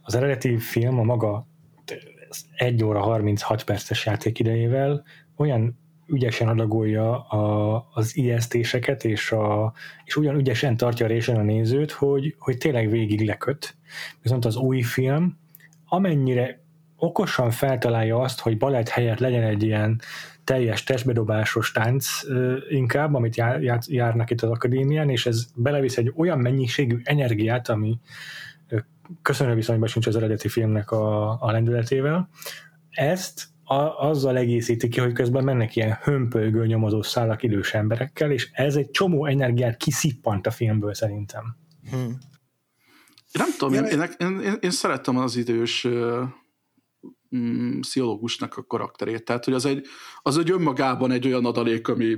az 0.01 0.15
eredeti 0.15 0.57
film 0.57 0.99
a 0.99 1.03
maga 1.03 1.47
1 2.55 2.83
óra 2.83 2.99
36 2.99 3.63
perces 3.63 4.05
játékidejével 4.05 5.03
olyan 5.35 5.79
ügyesen 6.08 6.47
adagolja 6.47 7.20
a, 7.20 7.88
az 7.93 8.18
ijesztéseket, 8.18 9.03
és, 9.03 9.32
a, 9.32 9.74
és 10.06 10.16
ugyan 10.16 10.36
ügyesen 10.36 10.78
tartja 10.78 11.08
résen 11.08 11.36
a 11.36 11.41
nézőt, 11.41 11.91
hogy, 11.91 12.36
hogy 12.39 12.58
tényleg 12.58 12.89
végig 12.89 13.26
leköt. 13.26 13.76
Viszont 14.22 14.45
az 14.45 14.56
új 14.56 14.82
film, 14.82 15.38
amennyire 15.86 16.64
okosan 16.97 17.51
feltalálja 17.51 18.20
azt, 18.20 18.39
hogy 18.39 18.58
balett 18.58 18.89
helyett 18.89 19.20
legyen 19.20 19.43
egy 19.43 19.64
ilyen 19.64 20.01
teljes 20.43 20.84
testbedobásos 20.84 21.72
tánc 21.72 22.08
inkább, 22.70 23.14
amit 23.14 23.36
jár, 23.36 23.62
járnak 23.88 24.30
itt 24.30 24.41
az 24.41 24.49
akadémián, 24.49 25.10
és 25.10 25.26
ez 25.26 25.45
belevisz 25.56 25.97
egy 25.97 26.14
olyan 26.16 26.39
mennyiségű 26.39 26.99
energiát, 27.03 27.70
ami 27.70 27.99
köszönő 29.22 29.53
viszonyban 29.53 29.88
sincs 29.88 30.08
az 30.08 30.16
eredeti 30.16 30.47
filmnek 30.47 30.91
a, 30.91 31.30
a 31.41 31.51
lendületével. 31.51 32.30
Ezt 32.89 33.47
a, 33.66 34.07
azzal 34.07 34.38
egészíti 34.38 34.88
ki, 34.88 34.99
hogy 34.99 35.13
közben 35.13 35.43
mennek 35.43 35.76
ilyen 35.76 35.97
hömpölygő 36.01 36.66
nyomozó 36.66 37.01
szálak 37.01 37.43
idős 37.43 37.74
emberekkel, 37.74 38.32
és 38.32 38.49
ez 38.51 38.76
egy 38.76 38.91
csomó 38.91 39.26
energiát 39.26 39.78
kiszippant 39.78 40.47
a 40.47 40.51
filmből 40.51 40.93
szerintem. 40.93 41.43
Hmm. 41.89 42.18
Nem 43.32 43.47
tudom, 43.57 43.74
én, 43.74 43.84
én, 43.84 44.01
én, 44.18 44.39
én, 44.39 44.57
én 44.59 44.72
szerettem 44.72 45.18
az 45.18 45.36
idős 45.36 45.88
mm, 47.36 47.80
pszichológusnak 47.80 48.57
a 48.57 48.63
karakterét, 48.63 49.26
tehát 49.26 49.45
hogy 49.45 49.53
az 49.53 49.66
egy, 49.66 49.86
az 50.22 50.38
egy 50.38 50.51
önmagában 50.51 51.11
egy 51.11 51.28
olyan 51.28 51.45
adalék, 51.45 51.88
ami 51.88 52.18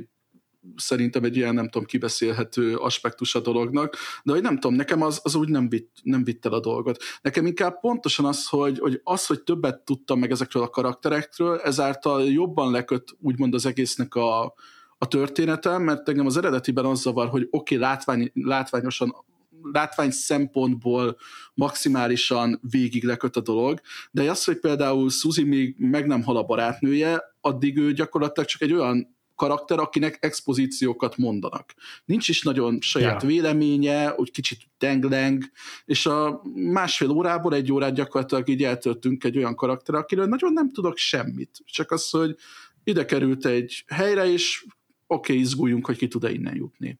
szerintem 0.75 1.23
egy 1.23 1.35
ilyen, 1.35 1.53
nem 1.53 1.69
tudom, 1.69 1.87
kibeszélhető 1.87 2.75
aspektus 2.75 3.35
a 3.35 3.39
dolognak, 3.39 3.95
de 4.23 4.31
hogy 4.31 4.41
nem 4.41 4.59
tudom, 4.59 4.75
nekem 4.75 5.01
az, 5.01 5.19
az 5.23 5.35
úgy 5.35 5.49
nem 5.49 5.69
vitt, 5.69 5.95
nem 6.03 6.23
vitt 6.23 6.45
el 6.45 6.53
a 6.53 6.59
dolgot. 6.59 7.03
Nekem 7.21 7.45
inkább 7.45 7.79
pontosan 7.79 8.25
az, 8.25 8.47
hogy, 8.47 8.79
hogy 8.79 9.01
az, 9.03 9.25
hogy 9.25 9.43
többet 9.43 9.79
tudtam 9.79 10.19
meg 10.19 10.31
ezekről 10.31 10.63
a 10.63 10.69
karakterekről, 10.69 11.57
ezáltal 11.57 12.23
jobban 12.23 12.71
lekött 12.71 13.15
úgymond 13.19 13.53
az 13.53 13.65
egésznek 13.65 14.15
a, 14.15 14.53
a 14.97 15.07
történetem, 15.07 15.81
mert 15.83 16.09
engem 16.09 16.25
az 16.25 16.37
eredetiben 16.37 16.85
az 16.85 17.01
zavar, 17.01 17.27
hogy 17.27 17.47
oké, 17.49 17.75
okay, 17.75 17.87
látvány, 17.87 18.31
látványosan 18.33 19.25
látvány 19.71 20.11
szempontból 20.11 21.17
maximálisan 21.53 22.59
végig 22.71 23.03
leköt 23.03 23.35
a 23.35 23.41
dolog, 23.41 23.81
de 24.11 24.29
az, 24.29 24.43
hogy 24.43 24.59
például 24.59 25.09
Suzy 25.09 25.43
még 25.43 25.75
meg 25.77 26.07
nem 26.07 26.23
hal 26.23 26.37
a 26.37 26.43
barátnője, 26.43 27.21
addig 27.41 27.77
ő 27.77 27.93
gyakorlatilag 27.93 28.49
csak 28.49 28.61
egy 28.61 28.73
olyan 28.73 29.16
karakter, 29.37 29.79
akinek 29.79 30.17
expozíciókat 30.19 31.17
mondanak. 31.17 31.73
Nincs 32.05 32.29
is 32.29 32.41
nagyon 32.41 32.81
saját 32.81 33.21
ja. 33.21 33.27
véleménye, 33.27 34.13
úgy 34.15 34.31
kicsit 34.31 34.59
dengleng, 34.77 35.43
és 35.85 36.05
a 36.05 36.41
másfél 36.53 37.09
órából 37.09 37.53
egy 37.53 37.71
órát 37.71 37.93
gyakorlatilag 37.93 38.49
így 38.49 38.63
eltöltünk 38.63 39.23
egy 39.23 39.37
olyan 39.37 39.55
karakter, 39.55 39.95
akiről 39.95 40.25
nagyon 40.25 40.53
nem 40.53 40.71
tudok 40.71 40.97
semmit. 40.97 41.61
Csak 41.65 41.91
az, 41.91 42.09
hogy 42.09 42.35
ide 42.83 43.05
került 43.05 43.45
egy 43.45 43.83
helyre, 43.87 44.31
és 44.31 44.65
oké, 45.07 45.31
okay, 45.31 45.43
izguljunk, 45.43 45.85
hogy 45.85 45.97
ki 45.97 46.07
tud-e 46.07 46.31
innen 46.31 46.55
jutni. 46.55 46.99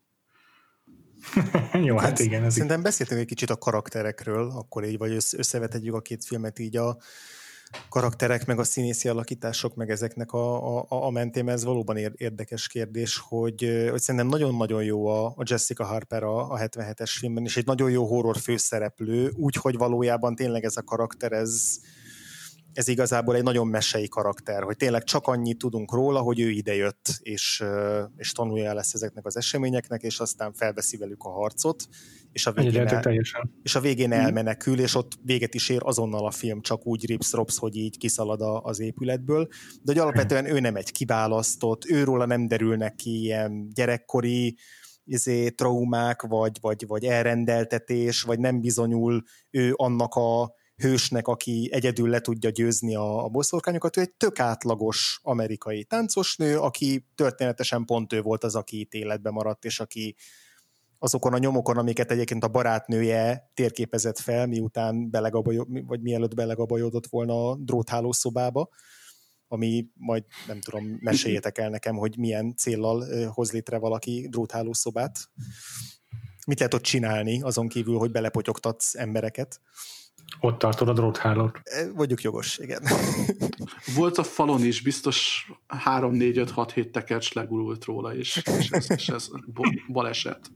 Jó, 1.87 1.97
hát 1.97 2.19
igen. 2.19 2.43
Ez 2.43 2.53
Szerintem 2.53 2.81
beszéltünk 2.81 3.19
egy 3.19 3.27
kicsit 3.27 3.49
a 3.49 3.57
karakterekről, 3.57 4.49
akkor 4.49 4.83
így, 4.83 4.97
vagy 4.97 5.11
összevethetjük 5.11 5.93
a 5.93 6.01
két 6.01 6.25
filmet 6.25 6.59
így 6.59 6.77
a 6.77 6.97
karakterek, 7.89 8.45
meg 8.45 8.59
a 8.59 8.63
színészi 8.63 9.09
alakítások, 9.09 9.75
meg 9.75 9.89
ezeknek 9.89 10.31
a, 10.31 10.77
a, 10.79 10.85
a 10.89 11.09
mentén, 11.09 11.49
ez 11.49 11.63
valóban 11.63 11.97
érdekes 11.97 12.67
kérdés, 12.67 13.17
hogy, 13.17 13.87
hogy 13.89 14.01
szerintem 14.01 14.29
nagyon-nagyon 14.29 14.83
jó 14.83 15.07
a, 15.07 15.25
a 15.25 15.43
Jessica 15.45 15.83
Harper 15.83 16.23
a, 16.23 16.51
a 16.51 16.57
77-es 16.57 17.15
filmben, 17.19 17.43
és 17.43 17.57
egy 17.57 17.65
nagyon 17.65 17.91
jó 17.91 18.05
horror 18.05 18.37
főszereplő, 18.37 19.31
úgyhogy 19.35 19.77
valójában 19.77 20.35
tényleg 20.35 20.63
ez 20.63 20.77
a 20.77 20.83
karakter, 20.83 21.31
ez, 21.31 21.79
ez 22.77 22.87
igazából 22.87 23.35
egy 23.35 23.43
nagyon 23.43 23.67
mesei 23.67 24.07
karakter, 24.07 24.63
hogy 24.63 24.77
tényleg 24.77 25.03
csak 25.03 25.27
annyit 25.27 25.57
tudunk 25.57 25.93
róla, 25.93 26.19
hogy 26.19 26.39
ő 26.39 26.49
idejött, 26.49 27.17
és, 27.19 27.63
és 28.17 28.31
tanulja 28.31 28.73
lesz 28.73 28.93
ezeknek 28.93 29.25
az 29.25 29.37
eseményeknek, 29.37 30.01
és 30.01 30.19
aztán 30.19 30.53
felveszi 30.53 30.97
velük 30.97 31.23
a 31.23 31.29
harcot, 31.29 31.87
és 32.31 32.45
a 32.45 32.51
végén, 32.51 32.87
el, 32.87 33.13
és 33.63 33.75
a 33.75 33.79
végén 33.79 34.07
mhm. 34.07 34.19
elmenekül, 34.19 34.79
és 34.79 34.95
ott 34.95 35.11
véget 35.23 35.53
is 35.53 35.69
ér 35.69 35.81
azonnal 35.83 36.25
a 36.25 36.31
film, 36.31 36.61
csak 36.61 36.85
úgy 36.85 37.05
rips 37.05 37.31
rops, 37.31 37.57
hogy 37.57 37.75
így 37.75 37.97
kiszalad 37.97 38.41
az 38.63 38.79
épületből, 38.79 39.47
de 39.81 39.91
hogy 39.91 39.97
alapvetően 39.97 40.45
ő 40.45 40.59
nem 40.59 40.75
egy 40.75 40.91
kiválasztott, 40.91 41.85
őróla 41.85 42.25
nem 42.25 42.47
derülnek 42.47 42.95
ki 42.95 43.21
ilyen 43.21 43.69
gyerekkori 43.73 44.57
izé, 45.03 45.49
traumák, 45.49 46.21
vagy, 46.21 46.57
vagy, 46.61 46.87
vagy 46.87 47.05
elrendeltetés, 47.05 48.21
vagy 48.21 48.39
nem 48.39 48.61
bizonyul 48.61 49.23
ő 49.49 49.73
annak 49.75 50.13
a 50.13 50.55
hősnek, 50.77 51.27
aki 51.27 51.69
egyedül 51.71 52.09
le 52.09 52.19
tudja 52.19 52.49
győzni 52.49 52.95
a, 52.95 53.23
a 53.23 53.27
boszorkányokat, 53.27 53.97
ő 53.97 54.01
egy 54.01 54.13
tök 54.13 54.39
átlagos 54.39 55.19
amerikai 55.23 55.83
táncosnő, 55.83 56.59
aki 56.59 57.07
történetesen 57.15 57.85
pont 57.85 58.13
ő 58.13 58.21
volt 58.21 58.43
az, 58.43 58.55
aki 58.55 58.79
itt 58.79 58.93
életbe 58.93 59.29
maradt, 59.29 59.65
és 59.65 59.79
aki 59.79 60.15
azokon 60.99 61.33
a 61.33 61.37
nyomokon, 61.37 61.77
amiket 61.77 62.11
egyébként 62.11 62.43
a 62.43 62.47
barátnője 62.47 63.51
térképezett 63.53 64.19
fel, 64.19 64.47
miután 64.47 65.09
belegabajod, 65.09 65.85
vagy 65.87 66.01
mielőtt 66.01 66.33
belegabajodott 66.33 67.07
volna 67.07 67.49
a 67.49 67.55
dróthálószobába, 67.55 68.69
ami 69.47 69.87
majd 69.93 70.23
nem 70.47 70.61
tudom, 70.61 70.97
meséljétek 70.99 71.57
el 71.57 71.69
nekem, 71.69 71.95
hogy 71.95 72.17
milyen 72.17 72.55
céllal 72.55 73.27
hoz 73.27 73.51
létre 73.51 73.77
valaki 73.77 74.27
dróthálószobát. 74.29 75.29
Mit 76.47 76.57
lehet 76.57 76.73
ott 76.73 76.81
csinálni, 76.81 77.41
azon 77.41 77.67
kívül, 77.67 77.97
hogy 77.97 78.11
belepotyogtatsz 78.11 78.95
embereket? 78.95 79.61
Ott 80.39 80.57
tartod 80.57 80.89
a 80.89 80.93
dróthálót. 80.93 81.61
Vagyok 81.95 82.21
jogos, 82.21 82.57
igen. 82.57 82.83
Volt 83.95 84.17
a 84.17 84.23
falon 84.23 84.65
is, 84.65 84.81
biztos 84.81 85.49
3, 85.67 86.13
4, 86.13 86.37
5, 86.37 86.51
6, 86.51 86.71
7 86.71 86.91
tekercs 86.91 87.33
legurult 87.33 87.85
róla, 87.85 88.15
és, 88.15 88.41
és 88.59 88.69
ez, 88.69 88.91
és 88.91 89.09
ez 89.09 89.27
baleset. 89.87 90.51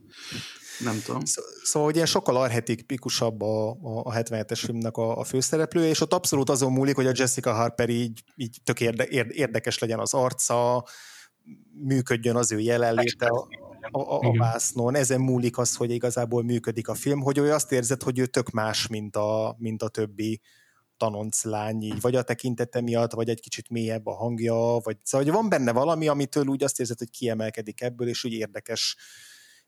Nem 0.84 1.00
tudom. 1.04 1.20
Szóval 1.62 1.88
hogy 1.88 1.94
ilyen 1.94 2.06
sokkal 2.06 2.36
arhetipikusabb 2.36 3.40
a, 3.40 3.70
a, 3.70 3.76
a 3.82 4.12
77-es 4.12 4.60
filmnek 4.64 4.96
a, 4.96 5.18
a 5.18 5.24
főszereplője, 5.24 5.88
és 5.88 6.00
ott 6.00 6.12
abszolút 6.12 6.50
azon 6.50 6.72
múlik, 6.72 6.94
hogy 6.94 7.06
a 7.06 7.12
Jessica 7.14 7.52
Harper 7.52 7.88
így, 7.88 8.22
így 8.36 8.56
tök 8.64 8.80
érde, 8.80 9.06
érdekes 9.28 9.78
legyen 9.78 9.98
az 9.98 10.14
arca, 10.14 10.84
működjön 11.72 12.36
az 12.36 12.52
ő 12.52 12.58
jelenléte 12.58 13.28
a, 13.90 14.00
a, 14.00 14.18
a 14.18 14.36
vásznon. 14.38 14.94
Ezen 14.94 15.20
múlik 15.20 15.58
az, 15.58 15.76
hogy 15.76 15.90
igazából 15.90 16.42
működik 16.42 16.88
a 16.88 16.94
film, 16.94 17.20
hogy 17.20 17.38
ő 17.38 17.52
azt 17.52 17.72
érzed, 17.72 18.02
hogy 18.02 18.18
ő 18.18 18.26
tök 18.26 18.50
más, 18.50 18.86
mint 18.86 19.16
a, 19.16 19.56
mint 19.58 19.82
a 19.82 19.88
többi 19.88 20.40
tanonc 20.96 21.44
lány, 21.44 21.82
így 21.82 22.00
vagy 22.00 22.14
a 22.14 22.22
tekintete 22.22 22.80
miatt, 22.80 23.12
vagy 23.12 23.28
egy 23.28 23.40
kicsit 23.40 23.68
mélyebb 23.68 24.06
a 24.06 24.14
hangja, 24.14 24.54
vagy 24.54 24.96
szóval 25.02 25.26
hogy 25.26 25.36
van 25.36 25.48
benne 25.48 25.72
valami, 25.72 26.08
amitől 26.08 26.46
úgy 26.46 26.62
azt 26.62 26.80
érzed, 26.80 26.98
hogy 26.98 27.10
kiemelkedik 27.10 27.80
ebből, 27.80 28.08
és 28.08 28.24
úgy 28.24 28.32
érdekes 28.32 28.96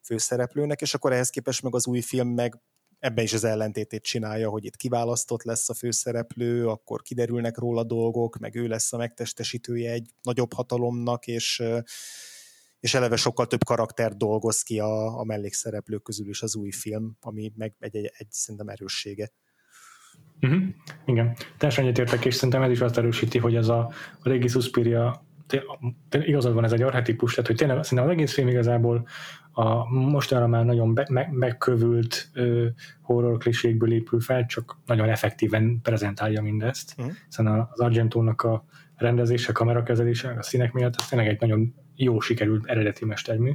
főszereplőnek, 0.03 0.81
és 0.81 0.95
akkor 0.95 1.13
ehhez 1.13 1.31
képest 1.31 1.63
meg 1.63 1.75
az 1.75 1.87
új 1.87 2.01
film 2.01 2.29
meg 2.29 2.61
ebben 2.99 3.25
is 3.25 3.33
az 3.33 3.45
ellentétét 3.45 4.03
csinálja, 4.03 4.51
hogy 4.51 4.65
itt 4.65 4.77
kiválasztott 4.77 5.43
lesz 5.43 5.69
a 5.69 5.75
főszereplő, 5.75 6.69
akkor 6.69 7.03
kiderülnek 7.03 7.59
róla 7.59 7.85
dolgok, 7.85 8.39
meg 8.39 8.55
ő 8.55 8.67
lesz 8.67 8.93
a 8.93 8.97
megtestesítője 8.97 9.93
egy 9.93 10.11
nagyobb 10.23 10.53
hatalomnak, 10.53 11.27
és 11.27 11.63
és 12.85 12.95
eleve 12.95 13.17
sokkal 13.17 13.47
több 13.47 13.65
karakter 13.65 14.17
dolgoz 14.17 14.63
ki 14.63 14.79
a, 14.79 15.19
a 15.19 15.25
mellékszereplők 15.25 16.03
közül 16.03 16.29
is 16.29 16.43
az 16.43 16.57
új 16.57 16.71
film, 16.71 17.17
ami 17.21 17.53
meg 17.57 17.75
egy, 17.79 17.97
egy, 17.97 18.11
egy 18.17 18.27
szerintem 18.31 18.69
erőssége. 18.69 19.31
Uh-huh. 20.41 20.63
Igen, 21.05 21.37
teljesen 21.59 21.85
egyetértek, 21.85 22.25
és 22.25 22.35
szerintem 22.35 22.63
ez 22.63 22.71
is 22.71 22.81
azt 22.81 22.99
erősíti, 22.99 23.39
hogy 23.39 23.55
ez 23.55 23.69
a, 23.69 23.93
a 24.21 24.29
régi 24.29 24.49
Suspiria 24.49 25.27
igazad 26.11 26.55
van 26.55 26.65
ez 26.65 26.73
egy 26.73 26.83
arhetipus, 26.83 27.35
tehát 27.35 27.47
hogy 27.47 27.57
tényleg 27.57 27.83
szerintem 27.83 28.07
az 28.07 28.15
egész 28.15 28.33
film 28.33 28.49
igazából 28.49 29.07
a 29.53 29.91
mostanra 29.91 30.47
már 30.47 30.65
nagyon 30.65 30.95
be, 30.95 31.07
me, 31.11 31.29
megkövült 31.31 32.31
ö, 32.33 32.67
horror 33.03 33.39
klisékből 33.39 33.93
épül 33.93 34.21
fel, 34.21 34.47
csak 34.47 34.79
nagyon 34.87 35.09
effektíven 35.09 35.81
prezentálja 35.83 36.43
mindezt. 36.43 36.95
Uh-huh. 36.99 37.15
Hiszen 37.27 37.47
az 37.47 37.81
Argentónak 37.81 38.43
a 38.43 38.65
rendezése, 38.97 39.53
kamerakezelése, 39.53 40.35
a 40.39 40.43
színek 40.43 40.73
miatt 40.73 40.95
ez 40.99 41.09
tényleg 41.09 41.29
egy 41.29 41.41
nagyon 41.41 41.75
jó 41.97 42.21
sikerült 42.21 42.67
eredeti 42.67 43.05
mestermű. 43.05 43.53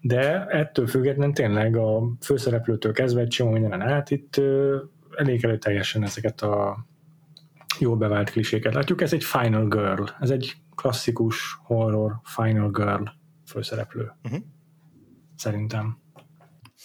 De 0.00 0.46
ettől 0.46 0.86
függetlenül 0.86 1.34
tényleg 1.34 1.76
a 1.76 2.12
főszereplőtől 2.20 2.92
kezdve 2.92 3.20
egy 3.20 3.28
csomó 3.28 3.50
mindenen 3.50 3.80
át 3.80 4.10
itt 4.10 4.40
elég 5.16 5.58
teljesen 5.58 6.02
ezeket 6.02 6.42
a 6.42 6.86
jól 7.78 7.96
bevált 7.96 8.30
kliséket 8.30 8.74
látjuk. 8.74 9.00
Ez 9.00 9.12
egy 9.12 9.24
Final 9.24 9.68
Girl, 9.68 10.04
ez 10.20 10.30
egy 10.30 10.56
klasszikus 10.74 11.58
horror 11.64 12.20
Final 12.22 12.70
Girl 12.70 13.04
főszereplő. 13.46 14.12
Uh-huh. 14.24 14.40
Szerintem. 15.36 15.98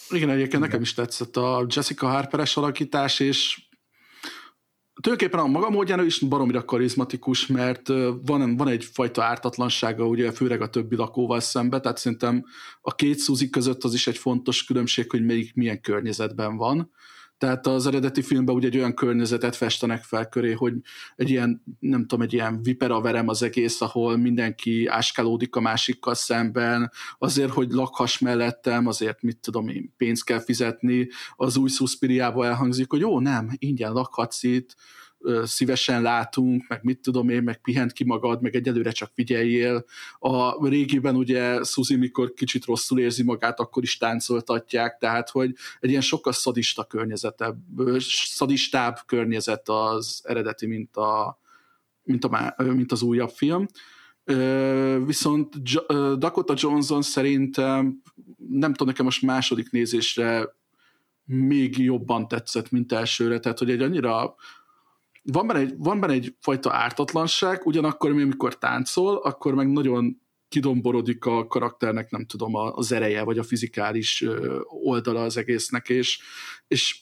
Igen, 0.09 0.29
egyébként 0.29 0.61
nekem 0.61 0.82
is 0.82 0.93
tetszett 0.93 1.36
a 1.38 1.65
Jessica 1.67 2.07
Harperes 2.07 2.57
alakítás, 2.57 3.19
és 3.19 3.69
tulajdonképpen 5.01 5.45
a 5.45 5.47
maga 5.47 5.69
módján 5.69 6.05
is 6.05 6.19
baromira 6.19 6.65
karizmatikus, 6.65 7.47
mert 7.47 7.87
van, 8.25 8.57
van 8.57 8.67
egyfajta 8.67 9.23
ártatlansága, 9.23 10.05
ugye 10.07 10.31
főleg 10.31 10.61
a 10.61 10.69
többi 10.69 10.95
lakóval 10.95 11.39
szemben, 11.39 11.81
tehát 11.81 11.97
szerintem 11.97 12.45
a 12.81 12.95
két 12.95 13.19
Suzy 13.19 13.49
között 13.49 13.83
az 13.83 13.93
is 13.93 14.07
egy 14.07 14.17
fontos 14.17 14.63
különbség, 14.63 15.09
hogy 15.11 15.25
melyik 15.25 15.53
milyen 15.53 15.81
környezetben 15.81 16.57
van. 16.57 16.91
Tehát 17.41 17.67
az 17.67 17.87
eredeti 17.87 18.21
filmben 18.21 18.55
ugye 18.55 18.67
egy 18.67 18.77
olyan 18.77 18.93
környezetet 18.93 19.55
festenek 19.55 20.03
fel 20.03 20.29
köré, 20.29 20.51
hogy 20.51 20.73
egy 21.15 21.29
ilyen, 21.29 21.63
nem 21.79 22.01
tudom, 22.01 22.21
egy 22.21 22.33
ilyen 22.33 22.61
viperaverem 22.63 23.27
az 23.27 23.43
egész, 23.43 23.81
ahol 23.81 24.17
mindenki 24.17 24.85
áskálódik 24.87 25.55
a 25.55 25.59
másikkal 25.59 26.13
szemben, 26.13 26.91
azért, 27.17 27.51
hogy 27.51 27.71
lakhass 27.71 28.19
mellettem, 28.19 28.87
azért, 28.87 29.21
mit 29.21 29.37
tudom 29.37 29.67
én, 29.67 29.93
pénzt 29.97 30.23
kell 30.23 30.39
fizetni, 30.39 31.07
az 31.35 31.57
új 31.57 31.69
szuszpiriába 31.69 32.45
elhangzik, 32.45 32.89
hogy 32.89 32.99
jó, 32.99 33.19
nem, 33.19 33.49
ingyen 33.57 33.91
lakhatsz 33.91 34.43
itt, 34.43 34.75
szívesen 35.43 36.01
látunk, 36.01 36.67
meg 36.67 36.80
mit 36.84 36.99
tudom 36.99 37.30
én, 37.30 37.43
meg 37.43 37.61
pihent 37.61 37.91
ki 37.91 38.03
magad, 38.03 38.41
meg 38.41 38.55
egyelőre 38.55 38.91
csak 38.91 39.11
figyeljél. 39.13 39.86
A 40.19 40.67
régiben 40.67 41.15
ugye 41.15 41.63
Suzy, 41.63 41.95
mikor 41.95 42.34
kicsit 42.34 42.65
rosszul 42.65 42.99
érzi 42.99 43.24
magát, 43.24 43.59
akkor 43.59 43.84
is 43.84 43.97
táncoltatják, 43.97 44.97
tehát 44.97 45.30
hogy 45.30 45.55
egy 45.80 45.89
ilyen 45.89 46.01
sokkal 46.01 46.34
szadista 46.34 46.84
környezetebb, 46.84 47.57
szadistább 48.24 48.99
környezet 49.05 49.69
az 49.69 50.22
eredeti, 50.24 50.65
mint, 50.65 50.97
a, 50.97 51.39
mint, 52.03 52.24
a, 52.24 52.55
mint 52.57 52.91
az 52.91 53.01
újabb 53.01 53.30
film. 53.30 53.65
Viszont 55.05 55.61
Dakota 56.17 56.53
Johnson 56.57 57.01
szerintem, 57.01 58.01
nem 58.49 58.72
tudom, 58.72 58.88
nekem 58.88 59.05
most 59.05 59.22
második 59.22 59.72
nézésre 59.72 60.55
még 61.26 61.78
jobban 61.78 62.28
tetszett, 62.28 62.72
mint 62.72 62.91
elsőre, 62.91 63.39
tehát 63.39 63.59
hogy 63.59 63.69
egy 63.69 63.82
annyira 63.82 64.36
van 65.22 65.47
benne 65.47 65.59
egy, 65.59 65.74
van 65.78 65.99
benne 65.99 66.13
egy 66.13 66.36
fajta 66.39 66.74
ártatlanság, 66.74 67.65
ugyanakkor, 67.65 68.09
amikor 68.09 68.57
táncol, 68.57 69.15
akkor 69.15 69.55
meg 69.55 69.72
nagyon 69.72 70.22
kidomborodik 70.49 71.26
a 71.26 71.47
karakternek, 71.47 72.09
nem 72.09 72.26
tudom, 72.26 72.55
az 72.55 72.91
ereje, 72.91 73.24
vagy 73.24 73.38
a 73.38 73.43
fizikális 73.43 74.26
oldala 74.84 75.24
az 75.24 75.38
egésznek, 75.38 75.89
és, 75.89 76.22
és 76.67 77.01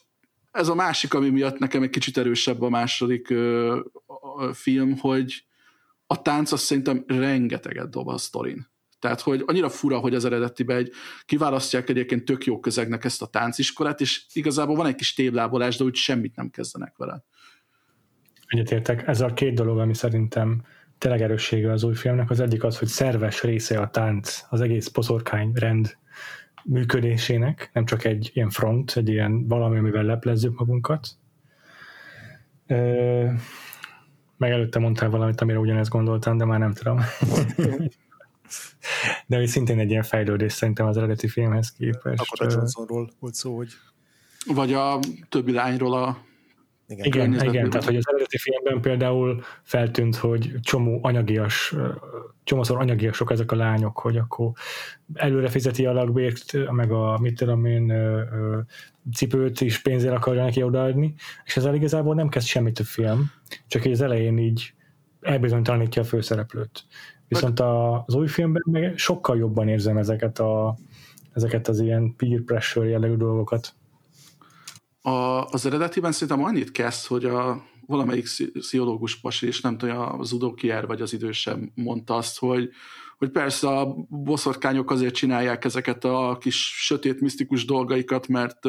ez 0.51 0.67
a 0.67 0.76
másik, 0.76 1.13
ami 1.13 1.30
miatt 1.30 1.57
nekem 1.57 1.84
egy 1.84 1.89
kicsit 1.89 2.17
erősebb 2.17 2.61
a 2.61 2.70
második 2.70 3.30
ö, 3.30 3.80
a 4.05 4.53
film, 4.53 4.97
hogy 4.97 5.43
a 6.07 6.22
tánc 6.22 6.51
azt 6.51 6.63
szerintem 6.63 7.03
rengeteget 7.07 7.89
dob 7.89 8.07
a 8.07 8.17
sztorin. 8.17 8.67
Tehát, 8.99 9.22
hogy 9.22 9.43
annyira 9.45 9.70
fura, 9.70 9.97
hogy 9.97 10.15
az 10.15 10.26
eredetiben 10.26 10.78
egy, 10.78 10.91
kiválasztják 11.26 11.89
egyébként 11.89 12.26
tök 12.26 12.45
jó 12.45 12.59
közegnek 12.59 13.05
ezt 13.05 13.22
a 13.22 13.28
tánciskolát, 13.28 14.01
és 14.01 14.26
igazából 14.34 14.76
van 14.76 14.86
egy 14.86 14.95
kis 14.95 15.13
téblábolás, 15.13 15.78
de 15.78 15.84
úgy 15.84 15.95
semmit 15.95 16.36
nem 16.36 16.49
kezdenek 16.49 16.97
vele. 16.97 17.24
Egyetértek. 18.50 19.08
Ez 19.08 19.22
a 19.22 19.34
két 19.34 19.54
dolog, 19.54 19.80
ami 19.80 19.93
szerintem 19.93 20.62
tényleg 20.97 21.22
erőssége 21.22 21.72
az 21.72 21.84
új 21.84 21.93
filmnek. 21.93 22.30
Az 22.30 22.39
egyik 22.39 22.64
az, 22.64 22.78
hogy 22.78 22.88
szerves 22.88 23.43
része 23.43 23.80
a 23.80 23.89
tánc, 23.89 24.41
az 24.50 24.62
egész 24.62 24.88
poszorkány 24.88 25.52
rend 25.56 25.97
működésének, 26.64 27.70
nem 27.74 27.86
csak 27.86 28.04
egy 28.04 28.32
ilyen 28.34 28.50
front, 28.50 28.93
egy 28.95 29.10
ilyen 29.10 29.47
valami, 29.47 29.78
amivel 29.78 30.04
leplezzük 30.04 30.60
magunkat. 30.60 31.08
Ö, 32.68 33.26
meg 34.38 34.52
előtte 34.52 34.80
mondtál 34.80 35.10
valamit, 35.10 35.41
amire 35.41 35.60
ugyanezt 35.60 35.89
gondoltam, 35.89 36.38
de 36.38 36.45
már 36.45 36.60
nem 36.60 36.74
tudom. 36.74 37.00
de 39.28 39.38
hogy 39.38 39.47
szintén 39.47 39.80
egy 39.80 39.89
ilyen 39.89 40.04
fejlődés 40.04 40.54
szerintem 40.54 40.86
az 40.86 40.97
eredeti 40.97 41.28
filmhez 41.28 41.72
képest. 41.72 42.22
Akkor 42.22 42.47
a 42.47 42.52
Johnsonról 42.52 43.10
volt 43.20 43.34
szó, 43.34 43.56
hogy 43.56 43.70
vagy 44.45 44.74
a 44.74 45.00
többi 45.30 45.52
lányról 45.52 45.93
a 45.93 46.28
igen, 46.89 47.33
igen, 47.33 47.49
igen 47.49 47.69
tehát 47.69 47.85
hogy 47.85 47.95
az 47.95 48.07
eredeti 48.07 48.37
filmben 48.37 48.81
például 48.81 49.41
feltűnt, 49.63 50.15
hogy 50.15 50.53
csomó 50.61 50.99
anyagias, 51.01 51.75
csomószor 52.43 52.77
anyagiasok 52.77 53.31
ezek 53.31 53.51
a 53.51 53.55
lányok, 53.55 53.99
hogy 53.99 54.17
akkor 54.17 54.51
előre 55.13 55.49
fizeti 55.49 55.85
a 55.85 55.93
lakbért, 55.93 56.71
meg 56.71 56.91
a 56.91 57.17
mit 57.21 57.37
tudom 57.37 57.65
én, 57.65 57.93
cipőt 59.13 59.61
is 59.61 59.81
pénzért 59.81 60.15
akarja 60.15 60.43
neki 60.43 60.63
odaadni, 60.63 61.13
és 61.45 61.57
ezzel 61.57 61.75
igazából 61.75 62.15
nem 62.15 62.29
kezd 62.29 62.47
semmit 62.47 62.79
a 62.79 62.83
film, 62.83 63.31
csak 63.67 63.85
az 63.85 64.01
elején 64.01 64.37
így 64.37 64.73
elbizonytalanítja 65.21 66.01
a 66.01 66.05
főszereplőt. 66.05 66.85
Viszont 67.27 67.59
az 67.59 68.15
új 68.15 68.27
filmben 68.27 68.63
meg 68.65 68.97
sokkal 68.97 69.37
jobban 69.37 69.67
érzem 69.67 69.97
ezeket, 69.97 70.39
a, 70.39 70.77
ezeket 71.33 71.67
az 71.67 71.79
ilyen 71.79 72.15
peer 72.15 72.41
pressure 72.41 72.87
jellegű 72.87 73.15
dolgokat. 73.15 73.73
A, 75.02 75.45
az 75.45 75.66
eredetiben 75.66 76.12
szerintem 76.12 76.43
annyit 76.43 76.72
kezd, 76.72 77.06
hogy 77.06 77.26
a 77.26 77.64
valamelyik 77.86 78.28
pszichológus 78.54 79.20
pasi, 79.20 79.47
és 79.47 79.62
nem 79.62 79.78
tudom, 79.78 80.20
az 80.20 80.32
Udokier 80.32 80.88
vagy 80.88 81.02
az 81.02 81.14
idősem 81.14 81.72
mondta 81.76 82.16
azt, 82.16 82.39
hogy, 82.39 82.70
hogy 83.18 83.30
persze 83.30 83.68
a 83.68 83.95
boszorkányok 84.10 84.91
azért 84.91 85.14
csinálják 85.14 85.66
ezeket 85.66 86.04
a 86.04 86.38
kis 86.39 86.56
sötét, 86.86 87.22
misztikus 87.22 87.66
dolgaikat, 87.66 88.28
mert 88.28 88.60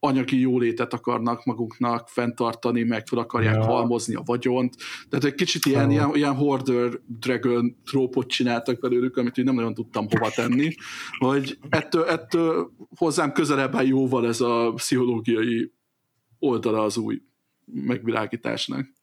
anyagi 0.00 0.40
jólétet 0.40 0.92
akarnak 0.92 1.44
maguknak 1.44 2.08
fenntartani, 2.08 2.82
meg 2.82 3.06
fel 3.06 3.18
akarják 3.18 3.54
ja. 3.54 3.64
halmozni 3.64 4.14
a 4.14 4.22
vagyont. 4.24 4.76
Tehát 5.08 5.24
egy 5.24 5.34
kicsit 5.34 5.66
ilyen, 5.66 5.86
oh. 5.86 5.92
ilyen, 5.92 6.14
ilyen 6.14 6.34
Hoarder 6.34 7.00
Dragon 7.06 7.76
trópot 7.84 8.28
csináltak 8.28 8.80
belőlük, 8.80 9.16
amit 9.16 9.38
én 9.38 9.44
nem 9.44 9.54
nagyon 9.54 9.74
tudtam 9.74 10.06
hova 10.10 10.30
tenni, 10.30 10.74
hogy 11.18 11.58
ettől, 11.68 12.04
ettől 12.04 12.72
hozzám 12.96 13.32
közelebb 13.32 13.74
áll 13.74 13.86
jóval 13.86 14.26
ez 14.26 14.40
a 14.40 14.72
pszichológiai 14.74 15.72
oldala 16.38 16.82
az 16.82 16.96
új 16.96 17.22
megvilágításnak. 17.64 18.98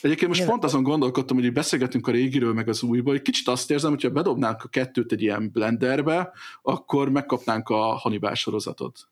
Egyébként 0.00 0.30
most 0.30 0.44
pont 0.44 0.64
azon 0.64 0.82
gondolkodtam, 0.82 1.36
hogy 1.36 1.52
beszélgetünk 1.52 2.06
a 2.06 2.10
régiről, 2.10 2.52
meg 2.52 2.68
az 2.68 2.82
újból, 2.82 3.12
hogy 3.12 3.22
kicsit 3.22 3.48
azt 3.48 3.70
érzem, 3.70 3.90
hogyha 3.90 4.10
bedobnánk 4.10 4.62
a 4.64 4.68
kettőt 4.68 5.12
egy 5.12 5.22
ilyen 5.22 5.50
blenderbe, 5.52 6.32
akkor 6.62 7.10
megkapnánk 7.10 7.68
a 7.68 7.76
Hannibal 7.76 8.34
sorozatot. 8.34 9.11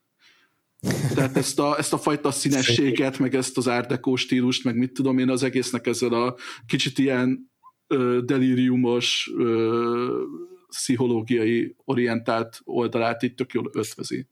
Tehát 1.15 1.37
ezt 1.37 1.59
a, 1.59 1.77
ezt 1.77 1.93
a 1.93 1.97
fajta 1.97 2.31
színességet, 2.31 3.19
meg 3.19 3.35
ezt 3.35 3.57
az 3.57 3.67
árdekó 3.67 4.15
stílust, 4.15 4.63
meg 4.63 4.75
mit 4.75 4.93
tudom 4.93 5.17
én 5.17 5.29
az 5.29 5.43
egésznek 5.43 5.87
ezzel 5.87 6.13
a 6.13 6.35
kicsit 6.65 6.97
ilyen 6.97 7.51
ö, 7.87 8.21
delíriumos, 8.25 9.31
ö, 9.37 10.23
pszichológiai 10.67 11.75
orientált 11.85 12.61
oldalát 12.63 13.21
itt 13.21 13.35
tök 13.35 13.51
jól 13.51 13.69
ötvözi. 13.73 14.27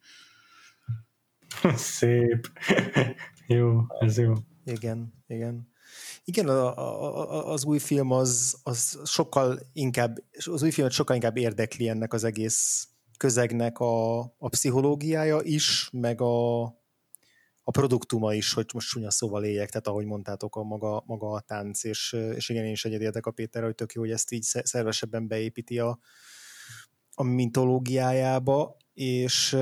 Szép. 1.75 2.51
jó, 3.47 3.81
ez 3.99 4.17
jó. 4.17 4.33
Igen, 4.65 5.13
igen. 5.27 5.67
Igen, 6.23 6.47
a, 6.47 6.77
a, 6.77 7.51
az 7.51 7.65
új 7.65 7.79
film 7.79 8.11
az, 8.11 8.59
az 8.63 8.99
sokkal 9.05 9.59
inkább, 9.73 10.17
az 10.45 10.63
új 10.63 10.71
filmet 10.71 10.93
sokkal 10.93 11.15
inkább 11.15 11.37
érdekli 11.37 11.87
ennek 11.87 12.13
az 12.13 12.23
egész 12.23 12.87
közegnek 13.19 13.79
a, 13.79 14.19
a 14.19 14.49
pszichológiája 14.49 15.39
is, 15.41 15.89
meg 15.91 16.21
a, 16.21 16.61
a 17.63 17.71
produktuma 17.71 18.33
is, 18.33 18.53
hogy 18.53 18.69
most 18.73 18.89
csúnya 18.89 19.11
szóval 19.11 19.43
éljek, 19.43 19.69
tehát 19.69 19.87
ahogy 19.87 20.05
mondtátok, 20.05 20.55
a 20.55 20.63
maga, 20.63 21.03
maga 21.05 21.31
a 21.31 21.39
tánc, 21.39 21.83
és, 21.83 22.13
és 22.35 22.49
igen, 22.49 22.65
én 22.65 22.71
is 22.71 22.85
egyedértek 22.85 23.25
a 23.25 23.31
Péter, 23.31 23.63
hogy 23.63 23.75
tök 23.75 23.93
jó, 23.93 24.01
hogy 24.01 24.11
ezt 24.11 24.31
így 24.31 24.43
szervesebben 24.43 25.27
beépíti 25.27 25.79
a, 25.79 25.99
a 27.13 27.23
mintológiájába, 27.23 28.77
és, 28.93 29.57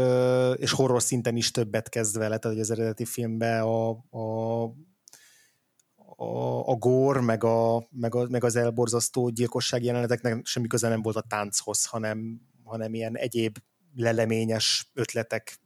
és 0.56 0.72
horror 0.72 1.02
szinten 1.02 1.36
is 1.36 1.52
többet 1.52 1.90
kezd 1.90 2.18
vele, 2.18 2.38
tehát 2.38 2.58
hogy 2.58 2.66
az 2.66 2.72
eredeti 2.72 3.06
filmben 3.06 3.62
a, 3.62 3.90
a, 4.10 4.64
a, 6.16 6.70
a 6.70 6.76
gór, 6.76 7.22
meg, 7.22 7.44
a, 7.44 7.88
meg, 7.90 8.16
a, 8.16 8.28
meg 8.30 8.44
az 8.44 8.56
elborzasztó 8.56 9.30
gyilkosság 9.30 9.84
jeleneteknek 9.84 10.46
semmi 10.46 10.68
köze 10.68 10.90
nem 10.90 11.02
volt 11.02 11.16
a 11.16 11.26
tánchoz, 11.28 11.86
hanem, 11.86 12.42
hanem 12.68 12.94
ilyen 12.94 13.18
egyéb 13.18 13.58
leleményes 13.96 14.92
ötletek, 14.94 15.60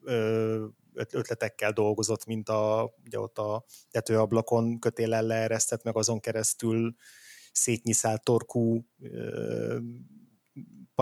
ötletekkel 0.94 1.72
dolgozott, 1.72 2.26
mint 2.26 2.50
a, 2.50 2.94
ugye 3.06 3.20
ott 3.20 3.38
a 3.38 3.66
tetőablakon 3.92 4.80
kötéllel 4.80 5.24
leeresztett, 5.24 5.84
meg 5.84 5.98
azon 5.98 6.20
keresztül 6.20 6.96
szétnyiszált 7.52 8.24
torkú 8.24 8.86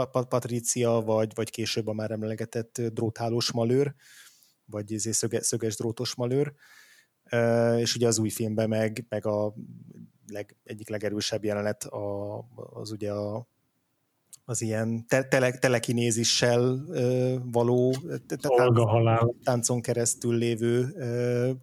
Patricia, 0.10 0.92
vagy, 0.92 1.32
vagy 1.36 1.50
később 1.50 1.88
a 1.88 1.94
már 1.94 2.12
emlegetett 2.12 2.82
dróthálós 2.82 3.52
malőr, 3.52 3.96
vagy 4.66 4.92
izé 4.92 5.12
szöge, 5.12 5.42
szöges 5.42 5.76
drótos 5.76 6.16
malőr, 6.16 6.54
és 7.78 7.96
ugye 7.96 8.08
az 8.08 8.20
új 8.20 8.30
filmben 8.30 8.70
meg, 8.70 9.06
meg 9.10 9.26
a 9.26 9.54
leg, 10.28 10.56
egyik 10.64 10.90
legerősebb 10.90 11.44
jelenet 11.44 11.84
a, 11.84 12.40
az 12.54 12.92
ugye 12.92 13.12
a, 13.12 13.48
az 14.50 14.62
ilyen 14.62 15.06
te, 15.08 15.24
tele, 15.24 15.52
telekinézissel 15.52 16.86
való 17.52 17.96
tánc, 18.28 19.44
táncon 19.44 19.82
keresztül 19.82 20.36
lévő 20.36 20.94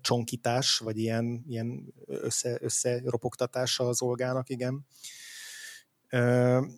csonkítás, 0.01 0.79
vagy 0.79 0.99
ilyen, 0.99 1.45
ilyen 1.49 1.95
össze, 2.07 2.59
összeropogtatása 2.61 3.89
az 3.89 4.03
Olgának, 4.03 4.49
igen. 4.49 4.87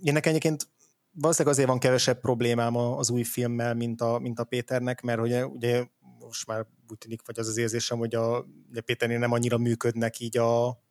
Én 0.02 0.12
nekem 0.12 0.30
egyébként 0.30 0.68
valószínűleg 1.12 1.54
azért 1.54 1.68
van 1.68 1.78
kevesebb 1.78 2.20
problémám 2.20 2.76
az 2.76 3.10
új 3.10 3.22
filmmel, 3.22 3.74
mint 3.74 4.00
a, 4.00 4.18
mint 4.18 4.38
a 4.38 4.44
Péternek, 4.44 5.00
mert 5.00 5.20
ugye, 5.20 5.46
ugye 5.46 5.86
most 6.20 6.46
már 6.46 6.66
úgy 6.88 6.98
tűnik, 6.98 7.26
vagy 7.26 7.38
az 7.38 7.48
az 7.48 7.56
érzésem, 7.56 7.98
hogy 7.98 8.14
a, 8.14 8.36
a 8.36 8.44
Péternél 8.84 9.18
nem 9.18 9.32
annyira 9.32 9.58
működnek 9.58 10.20
így 10.20 10.38
a 10.38 10.82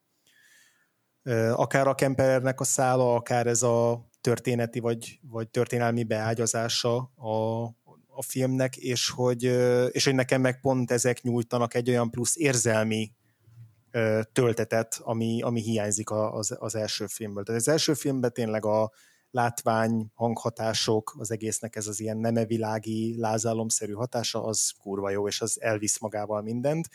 akár 1.51 1.88
a 1.88 1.95
Kempernek 1.95 2.59
a 2.59 2.63
szála, 2.63 3.15
akár 3.15 3.47
ez 3.47 3.63
a 3.63 4.09
történeti 4.21 4.80
vagy, 4.80 5.19
vagy 5.21 5.49
történelmi 5.49 6.03
beágyazása 6.03 6.97
a, 7.15 7.63
a 8.07 8.21
filmnek, 8.21 8.78
és 8.78 9.09
hogy, 9.09 9.43
és 9.91 10.05
hogy 10.05 10.15
nekem 10.15 10.41
meg 10.41 10.59
pont 10.59 10.91
ezek 10.91 11.21
nyújtanak 11.21 11.73
egy 11.73 11.89
olyan 11.89 12.09
plusz 12.09 12.36
érzelmi 12.36 13.11
töltetet, 14.32 14.99
ami, 15.03 15.41
ami 15.41 15.61
hiányzik 15.61 16.11
az, 16.11 16.55
az 16.59 16.75
első 16.75 17.05
filmből. 17.07 17.43
Tehát 17.43 17.61
az 17.61 17.67
első 17.67 17.93
filmben 17.93 18.34
tényleg 18.34 18.65
a, 18.65 18.91
látvány, 19.32 20.11
hanghatások, 20.13 21.15
az 21.17 21.32
egésznek 21.32 21.75
ez 21.75 21.88
az 21.88 21.99
ilyen 21.99 22.17
nemevilági, 22.17 23.15
lázálomszerű 23.17 23.93
hatása, 23.93 24.43
az 24.43 24.71
kurva 24.82 25.09
jó, 25.09 25.28
és 25.28 25.41
az 25.41 25.61
elvisz 25.61 25.99
magával 25.99 26.41
mindent. 26.41 26.89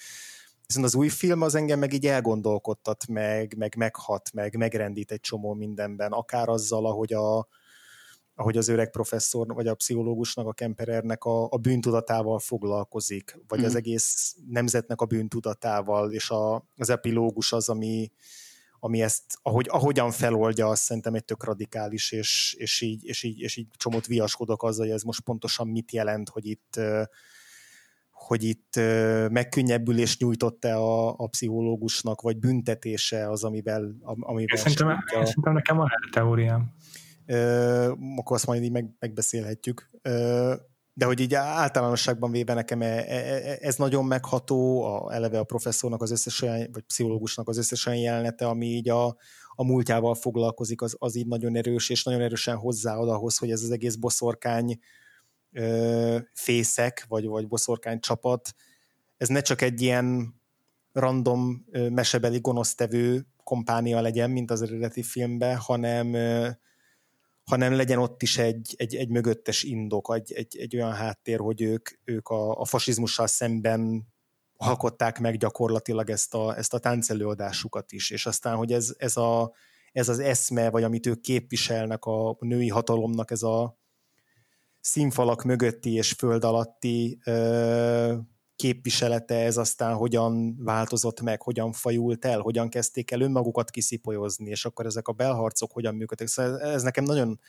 Viszont 0.73 0.93
az 0.93 1.01
új 1.01 1.09
film 1.09 1.43
az 1.43 1.55
engem 1.55 1.79
meg 1.79 1.93
így 1.93 2.07
elgondolkodtat, 2.07 3.07
meg, 3.09 3.55
meg 3.57 3.75
meghat, 3.77 4.31
meg 4.33 4.57
megrendít 4.57 5.11
egy 5.11 5.21
csomó 5.21 5.55
mindenben, 5.55 6.13
akár 6.13 6.49
azzal, 6.49 6.87
ahogy 6.87 7.13
a, 7.13 7.49
ahogy 8.35 8.57
az 8.57 8.69
öreg 8.69 8.91
professzor, 8.91 9.47
vagy 9.47 9.67
a 9.67 9.75
pszichológusnak, 9.75 10.47
a 10.47 10.53
Kemperernek 10.53 11.25
a, 11.25 11.49
a 11.51 11.57
bűntudatával 11.57 12.39
foglalkozik, 12.39 13.39
vagy 13.49 13.61
mm. 13.61 13.65
az 13.65 13.75
egész 13.75 14.37
nemzetnek 14.49 15.01
a 15.01 15.05
bűntudatával, 15.05 16.13
és 16.13 16.31
a, 16.31 16.69
az 16.77 16.91
epilógus 16.91 17.53
az, 17.53 17.69
ami, 17.69 18.13
ami 18.79 19.03
ezt, 19.03 19.25
ahogy, 19.43 19.67
ahogyan 19.71 20.11
feloldja, 20.11 20.69
azt 20.69 20.83
szerintem 20.83 21.15
egy 21.15 21.25
tök 21.25 21.45
radikális, 21.45 22.13
és, 22.13 22.55
és, 22.59 22.81
így, 22.81 23.05
és, 23.05 23.23
így, 23.23 23.41
és 23.41 23.57
így 23.57 23.67
csomót 23.77 24.07
viaskodok 24.07 24.63
azzal, 24.63 24.87
hogy 24.87 24.95
ez 24.95 25.03
most 25.03 25.21
pontosan 25.21 25.69
mit 25.69 25.93
jelent, 25.93 26.29
hogy 26.29 26.47
itt 26.47 26.81
hogy 28.23 28.43
itt 28.43 28.77
megkönnyebbülést 29.31 30.21
nyújtott-e 30.21 30.77
a, 30.77 31.09
a 31.09 31.27
pszichológusnak, 31.27 32.21
vagy 32.21 32.39
büntetése 32.39 33.31
az, 33.31 33.45
amivel, 33.45 33.95
amivel 34.03 34.57
szerintem, 34.57 34.89
a... 34.89 35.27
szerintem 35.27 35.53
nekem 35.53 35.77
van 35.77 35.89
erre 35.91 36.11
teóriám. 36.13 36.73
akkor 38.17 38.37
azt 38.37 38.47
majd 38.47 38.63
így 38.63 38.73
meg, 38.73 38.91
megbeszélhetjük 38.99 39.91
de 40.95 41.05
hogy 41.05 41.21
így 41.21 41.35
általánosságban 41.35 42.31
véve 42.31 42.55
nekem 42.55 42.83
e, 42.83 42.87
e, 42.87 43.05
e, 43.09 43.59
ez 43.61 43.77
nagyon 43.77 44.05
megható, 44.05 44.83
a, 44.85 45.15
eleve 45.15 45.39
a 45.39 45.45
professzornak 45.45 46.03
az 46.03 46.11
összes 46.11 46.43
olyan, 46.43 46.69
vagy 46.73 46.83
pszichológusnak 46.83 47.49
az 47.49 47.59
összes 47.59 47.87
olyan 47.87 47.99
jelenete, 47.99 48.47
ami 48.47 48.67
így 48.67 48.89
a, 48.89 49.07
a 49.55 49.65
múltjával 49.65 50.15
foglalkozik, 50.15 50.83
az, 50.83 50.97
az 50.99 51.17
így 51.17 51.27
nagyon 51.27 51.57
erős, 51.57 51.91
és 51.91 52.05
nagyon 52.05 52.21
erősen 52.21 52.57
hozzáad 52.57 53.09
ahhoz, 53.09 53.39
hogy 53.39 53.51
ez 53.51 53.63
az 53.63 53.71
egész 53.71 53.95
boszorkány 53.95 54.79
ö, 55.53 56.19
fészek, 56.33 57.05
vagy, 57.09 57.27
vagy 57.27 57.49
boszorkány 57.49 58.01
csapat, 58.01 58.55
ez 59.17 59.29
ne 59.29 59.41
csak 59.41 59.61
egy 59.61 59.81
ilyen 59.81 60.35
random 60.93 61.65
ö, 61.71 61.89
mesebeli 61.89 62.39
gonosztevő 62.41 63.27
kompánia 63.45 64.01
legyen, 64.01 64.31
mint 64.31 64.51
az 64.51 64.63
eredeti 64.63 65.03
filmben, 65.03 65.57
hanem 65.57 66.15
ö, 66.15 66.49
hanem 67.45 67.73
legyen 67.73 67.99
ott 67.99 68.23
is 68.23 68.39
egy, 68.39 68.75
egy, 68.77 68.95
egy 68.95 69.09
mögöttes 69.09 69.63
indok, 69.63 70.15
egy, 70.15 70.33
egy, 70.33 70.57
egy 70.59 70.77
olyan 70.77 70.93
háttér, 70.93 71.39
hogy 71.39 71.63
ők, 71.63 71.89
ők 72.05 72.29
a, 72.29 72.61
a 72.61 72.65
fasizmussal 72.65 73.27
szemben 73.27 74.13
alkották 74.57 75.19
meg 75.19 75.37
gyakorlatilag 75.37 76.11
ezt 76.11 76.35
a, 76.35 76.57
ezt 76.57 76.75
a 76.75 76.79
táncelőadásukat 76.79 77.93
is, 77.93 78.11
és 78.11 78.27
aztán, 78.27 78.57
hogy 78.57 78.73
ez, 78.73 78.95
ez, 78.99 79.17
a, 79.17 79.53
ez 79.93 80.09
az 80.09 80.19
eszme, 80.19 80.71
vagy 80.71 80.83
amit 80.83 81.07
ők 81.07 81.21
képviselnek 81.21 82.05
a 82.05 82.37
női 82.41 82.69
hatalomnak, 82.69 83.31
ez 83.31 83.43
a 83.43 83.79
színfalak 84.83 85.45
mögötti 85.45 85.93
és 85.93 86.13
föld 86.13 86.45
alatti 86.45 87.19
ö, 87.25 88.17
képviselete 88.57 89.35
ez 89.35 89.57
aztán 89.57 89.95
hogyan 89.95 90.57
változott 90.65 91.21
meg, 91.21 91.43
hogyan 91.43 91.73
fajult 91.73 92.25
el, 92.25 92.41
hogyan 92.41 92.69
kezdték 92.69 93.11
el 93.11 93.21
önmagukat 93.21 93.71
kiszipolyozni, 93.71 94.51
és 94.51 94.65
akkor 94.65 94.87
ezek 94.87 95.09
a 95.09 95.13
belharcok 95.13 95.73
hogyan 95.73 95.95
működtek. 95.95 96.27
Szóval 96.27 96.61
ez 96.61 96.83
nekem 96.83 97.05
nagyon, 97.05 97.41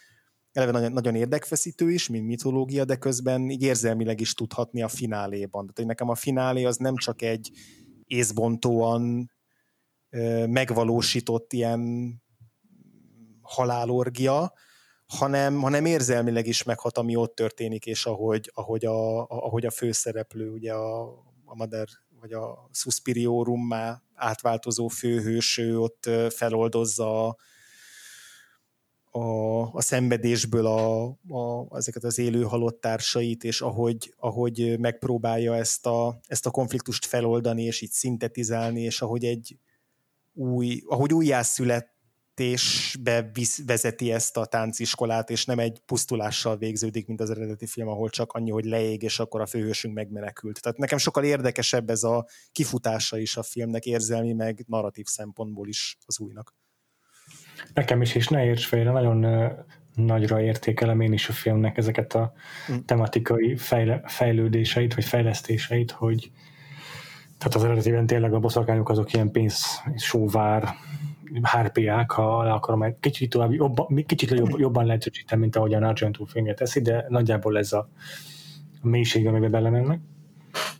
eleve 0.51 0.71
nagyon, 0.71 0.91
nagyon 0.91 1.15
érdekfeszítő 1.15 1.91
is, 1.91 2.09
mint 2.09 2.25
mitológia, 2.25 2.85
de 2.85 2.95
közben 2.95 3.49
így 3.49 3.61
érzelmileg 3.61 4.19
is 4.19 4.33
tudhatni 4.33 4.81
a 4.81 4.87
fináléban. 4.87 5.61
Tehát, 5.61 5.77
hogy 5.77 5.85
nekem 5.85 6.09
a 6.09 6.15
finálé 6.15 6.63
az 6.63 6.77
nem 6.77 6.95
csak 6.95 7.21
egy 7.21 7.51
észbontóan 8.07 9.31
megvalósított 10.47 11.53
ilyen 11.53 12.13
halálorgia, 13.41 14.53
hanem, 15.17 15.59
hanem 15.59 15.85
érzelmileg 15.85 16.47
is 16.47 16.63
meghat, 16.63 16.97
ami 16.97 17.15
ott 17.15 17.35
történik, 17.35 17.85
és 17.85 18.05
ahogy, 18.05 18.51
ahogy, 18.53 18.85
a, 18.85 19.27
ahogy 19.27 19.65
a 19.65 19.71
főszereplő, 19.71 20.49
ugye 20.49 20.73
a, 20.73 21.03
a 21.45 21.55
Mader, 21.55 21.87
vagy 22.19 22.33
a 22.33 22.69
Suspiriorummá 22.71 24.01
átváltozó 24.15 24.87
főhős, 24.87 25.57
ő 25.57 25.79
ott 25.79 26.09
feloldozza 26.29 27.27
a, 27.27 27.37
a, 29.11 29.61
a 29.73 29.81
szenvedésből 29.81 30.65
a, 30.65 31.03
a, 31.27 31.77
ezeket 31.77 32.03
az 32.03 32.17
élő 32.17 32.43
halott 32.43 32.81
társait, 32.81 33.43
és 33.43 33.61
ahogy, 33.61 34.13
ahogy 34.17 34.79
megpróbálja 34.79 35.55
ezt 35.55 35.85
a, 35.85 36.19
ezt 36.27 36.45
a 36.45 36.51
konfliktust 36.51 37.05
feloldani, 37.05 37.63
és 37.63 37.81
így 37.81 37.91
szintetizálni, 37.91 38.81
és 38.81 39.01
ahogy 39.01 39.25
egy 39.25 39.57
új, 40.33 40.83
ahogy 40.87 41.13
újjászületésbe 42.41 43.31
vezeti 43.65 44.11
ezt 44.11 44.37
a 44.37 44.45
tánciskolát, 44.45 45.29
és 45.29 45.45
nem 45.45 45.59
egy 45.59 45.81
pusztulással 45.85 46.57
végződik, 46.57 47.07
mint 47.07 47.21
az 47.21 47.29
eredeti 47.29 47.65
film, 47.65 47.87
ahol 47.87 48.09
csak 48.09 48.31
annyi, 48.31 48.51
hogy 48.51 48.65
leég, 48.65 49.03
és 49.03 49.19
akkor 49.19 49.41
a 49.41 49.45
főhősünk 49.45 49.93
megmenekült. 49.93 50.61
Tehát 50.61 50.77
nekem 50.77 50.97
sokkal 50.97 51.23
érdekesebb 51.23 51.89
ez 51.89 52.03
a 52.03 52.25
kifutása 52.51 53.17
is 53.17 53.37
a 53.37 53.43
filmnek 53.43 53.85
érzelmi, 53.85 54.33
meg 54.33 54.63
narratív 54.67 55.05
szempontból 55.05 55.67
is 55.67 55.97
az 56.05 56.19
újnak. 56.19 56.55
Nekem 57.73 58.01
is, 58.01 58.15
és 58.15 58.27
ne 58.27 58.45
érts 58.45 58.65
félre, 58.65 58.91
nagyon 58.91 59.47
nagyra 59.95 60.41
értékelem 60.41 61.01
én 61.01 61.13
is 61.13 61.29
a 61.29 61.33
filmnek 61.33 61.77
ezeket 61.77 62.13
a 62.13 62.33
mm. 62.71 62.75
tematikai 62.85 63.55
fejle, 63.57 64.01
fejlődéseit, 64.05 64.93
vagy 64.93 65.05
fejlesztéseit, 65.05 65.91
hogy 65.91 66.31
tehát 67.37 67.57
az 67.57 67.63
eredetiben 67.63 68.05
tényleg 68.05 68.33
a 68.33 68.39
boszorkányok 68.39 68.89
azok 68.89 69.13
ilyen 69.13 69.31
pénz, 69.31 69.81
sóvár, 69.95 70.75
hárpiák, 71.41 72.11
ha 72.11 72.43
le 72.43 72.51
akarom 72.51 72.83
egy 72.83 72.95
kicsit 72.99 73.29
tovább, 73.29 73.51
jobban, 73.51 74.05
kicsit 74.05 74.31
jobb, 74.31 74.59
jobban 74.59 74.85
leegyszerűsíteni, 74.85 75.41
mint 75.41 75.55
ahogy 75.55 75.73
a 75.73 75.87
Argento 75.87 76.25
filmje 76.25 76.53
teszi, 76.53 76.81
de 76.81 77.05
nagyjából 77.09 77.57
ez 77.57 77.73
a 77.73 77.89
mélység, 78.81 79.27
amiben 79.27 79.51
belemennek. 79.51 79.99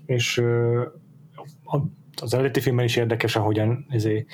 És 0.06 0.44
az 2.22 2.34
eredeti 2.34 2.60
filmben 2.60 2.86
is 2.86 2.96
érdekes, 2.96 3.36
ahogyan 3.36 3.86
ezért 3.90 4.28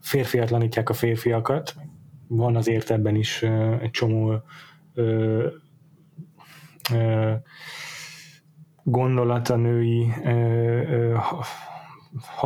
férfiatlanítják 0.00 0.88
a 0.88 0.92
férfiakat. 0.92 1.74
Van 2.26 2.56
azért 2.56 2.90
ebben 2.90 3.14
is 3.14 3.42
egy 3.80 3.90
csomó 3.90 4.42
ö, 4.94 5.48
gondolat 8.82 9.48
a 9.48 9.56
női 9.56 10.12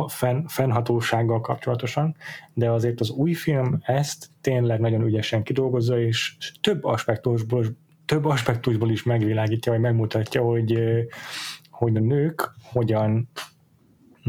fenn, 0.07 0.45
fennhatósággal 0.45 1.41
kapcsolatosan, 1.41 2.15
de 2.53 2.71
azért 2.71 2.99
az 2.99 3.09
új 3.09 3.33
film 3.33 3.79
ezt 3.81 4.29
tényleg 4.41 4.79
nagyon 4.79 5.01
ügyesen 5.01 5.43
kidolgozza, 5.43 6.01
és 6.01 6.37
több 6.61 6.83
aspektusból, 6.83 7.65
több 8.05 8.25
aspektusból 8.25 8.89
is 8.89 9.03
megvilágítja, 9.03 9.71
vagy 9.71 9.81
megmutatja, 9.81 10.41
hogy, 10.41 10.79
hogy 11.69 11.95
a 11.95 11.99
nők 11.99 12.51
hogyan 12.63 13.29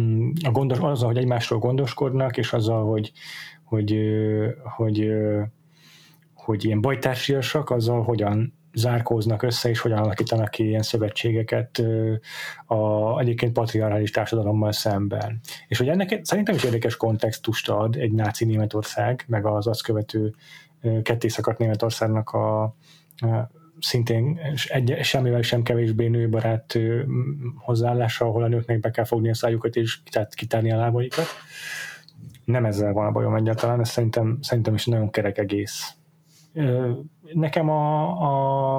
Mm, 0.01 0.31
a 0.45 0.51
gondos, 0.51 0.79
azzal, 0.79 1.09
hogy 1.09 1.17
egymásról 1.17 1.59
gondoskodnak, 1.59 2.37
és 2.37 2.53
azzal, 2.53 2.85
hogy, 2.91 3.13
hogy, 3.65 3.99
hogy, 4.77 5.13
hogy 6.35 6.65
ilyen 6.65 6.81
bajtársiasak, 6.81 7.71
azzal 7.71 8.03
hogyan 8.03 8.58
zárkóznak 8.73 9.43
össze, 9.43 9.69
és 9.69 9.81
hogyan 9.81 9.99
alakítanak 9.99 10.51
ki 10.51 10.67
ilyen 10.67 10.83
szövetségeket 10.83 11.83
a 12.67 13.21
egyébként 13.21 13.53
patriarchális 13.53 14.11
társadalommal 14.11 14.73
szemben. 14.73 15.41
És 15.69 15.79
hogy 15.79 15.89
ennek 15.89 16.21
szerintem 16.23 16.55
is 16.55 16.65
érdekes 16.65 16.97
kontextust 16.97 17.69
ad 17.69 17.97
egy 17.97 18.13
náci 18.13 18.45
Németország, 18.45 19.25
meg 19.27 19.47
az 19.47 19.67
azt 19.67 19.83
követő 19.83 20.35
kettészakadt 21.03 21.59
Németországnak 21.59 22.31
a, 22.31 22.75
szintén 23.81 24.41
egy, 24.69 24.99
semmivel 25.03 25.43
sem 25.43 25.63
kevésbé 25.63 26.09
nőbarát 26.09 26.79
hozzáállása, 27.57 28.25
ahol 28.25 28.43
a 28.43 28.49
nőknek 28.49 28.81
be 28.81 28.91
kell 28.91 29.05
fogni 29.05 29.29
a 29.29 29.35
szájukat 29.35 29.77
és 29.77 29.99
kitárni 30.31 30.73
a 30.73 30.77
lábaikat. 30.77 31.27
Nem 32.45 32.65
ezzel 32.65 32.93
van 32.93 33.07
a 33.07 33.11
bajom 33.11 33.35
egyáltalán, 33.35 33.81
ez 33.81 33.89
szerintem, 33.89 34.39
szerintem 34.41 34.75
is 34.75 34.87
nagyon 34.87 35.11
kerek 35.11 35.39
egész. 35.39 35.98
Nekem 37.33 37.69
a, 37.69 38.11
a, 38.23 38.77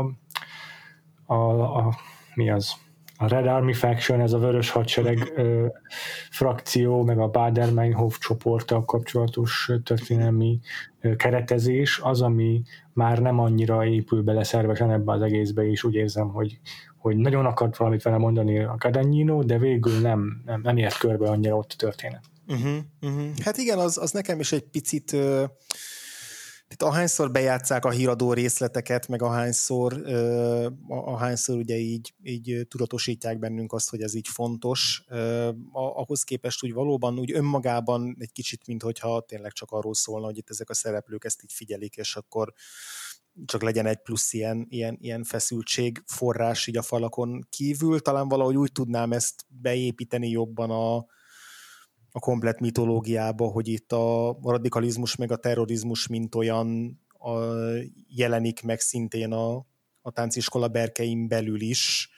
a, 1.26 1.78
a 1.78 1.96
mi 2.36 2.50
az? 2.50 2.76
a 3.22 3.28
Red 3.28 3.48
Army 3.48 3.74
Faction, 3.74 4.22
ez 4.22 4.34
a 4.34 4.38
vörös 4.38 4.70
hadsereg 4.70 5.32
ö, 5.36 5.66
frakció, 6.30 7.04
meg 7.04 7.20
a 7.20 7.28
Bader-Meinhof 7.28 8.18
csoporttal 8.20 8.86
kapcsolatos 8.86 9.72
történelmi 9.84 10.60
ö, 11.02 11.16
keretezés, 11.16 12.00
az, 12.04 12.22
ami 12.22 12.62
már 12.94 13.20
nem 13.20 13.40
annyira 13.40 13.86
épül 13.86 14.24
bele 14.24 14.44
szervesen 14.44 14.92
ebbe 14.92 15.12
az 15.12 15.22
egészbe, 15.22 15.70
és 15.70 15.84
úgy 15.84 15.96
érzem, 15.96 16.28
hogy, 16.28 16.60
hogy 16.98 17.16
nagyon 17.16 17.46
akart 17.46 17.78
valamit 17.78 18.02
vele 18.02 18.18
mondani 18.18 18.60
a 18.60 18.76
Cadagnino, 18.78 19.44
de 19.44 19.58
végül 19.58 20.00
nem, 20.00 20.42
nem, 20.46 20.62
nem 20.62 20.78
ért 20.78 20.98
körbe 20.98 21.30
annyira 21.30 21.58
ott 21.58 21.72
a 21.74 21.78
történet. 21.78 22.24
Uh-huh, 22.48 22.78
uh-huh. 23.02 23.38
Hát 23.44 23.58
igen, 23.58 23.78
az, 23.78 23.98
az 23.98 24.12
nekem 24.12 24.40
is 24.40 24.52
egy 24.52 24.66
picit... 24.66 25.12
Uh 25.12 25.44
tehát 26.70 26.94
ahányszor 26.94 27.32
bejátszák 27.32 27.86
a 27.86 27.90
híradó 27.90 28.34
részleteket, 28.34 29.08
meg 29.08 29.22
ahányszor, 29.22 30.02
ahányszor 30.88 31.58
ugye 31.58 31.76
így, 31.76 32.14
így 32.24 32.66
tudatosítják 32.68 33.40
bennünk 33.40 33.74
azt, 33.74 33.90
hogy 33.90 34.02
ez 34.02 34.14
így 34.14 34.28
fontos, 34.28 35.04
ahhoz 35.72 36.24
képest 36.24 36.64
úgy 36.64 36.74
valóban 36.74 37.20
úgy 37.20 37.32
önmagában 37.32 38.16
egy 38.20 38.32
kicsit, 38.32 38.68
mint 38.68 38.82
hogyha 38.82 39.22
tényleg 39.22 39.52
csak 39.52 39.72
arról 39.72 39.94
szólna, 39.94 40.26
hogy 40.26 40.38
itt 40.38 40.50
ezek 40.50 40.70
a 40.70 40.74
szereplők 40.74 41.24
ezt 41.24 41.44
így 41.44 41.54
figyelik, 41.54 41.96
és 41.96 42.16
akkor 42.16 42.54
csak 43.46 43.62
legyen 43.62 43.86
egy 43.86 44.02
plusz 44.02 44.34
ilyen, 44.34 44.68
ilyen, 44.70 44.98
ilyen 45.02 45.24
feszültség 45.24 46.04
forrás 46.06 46.68
így 46.68 46.78
a 46.78 46.82
falakon 46.82 47.48
kívül. 47.50 48.00
Talán 48.00 48.28
valahogy 48.28 48.58
úgy 48.58 48.72
tudnám 48.72 49.12
ezt 49.12 49.46
beépíteni 49.48 50.30
jobban 50.30 50.70
a, 50.70 51.06
a 52.12 52.20
komplet 52.20 52.60
mitológiába, 52.60 53.48
hogy 53.48 53.68
itt 53.68 53.92
a 53.92 54.38
radikalizmus 54.44 55.16
meg 55.16 55.32
a 55.32 55.36
terrorizmus 55.36 56.08
mint 56.08 56.36
olyan 56.36 57.00
a, 57.08 57.40
jelenik 58.08 58.64
meg 58.64 58.80
szintén 58.80 59.32
a, 59.32 59.56
a 60.02 60.12
tánciskola 60.12 60.68
berkeim 60.68 61.28
belül 61.28 61.62
is. 61.62 62.10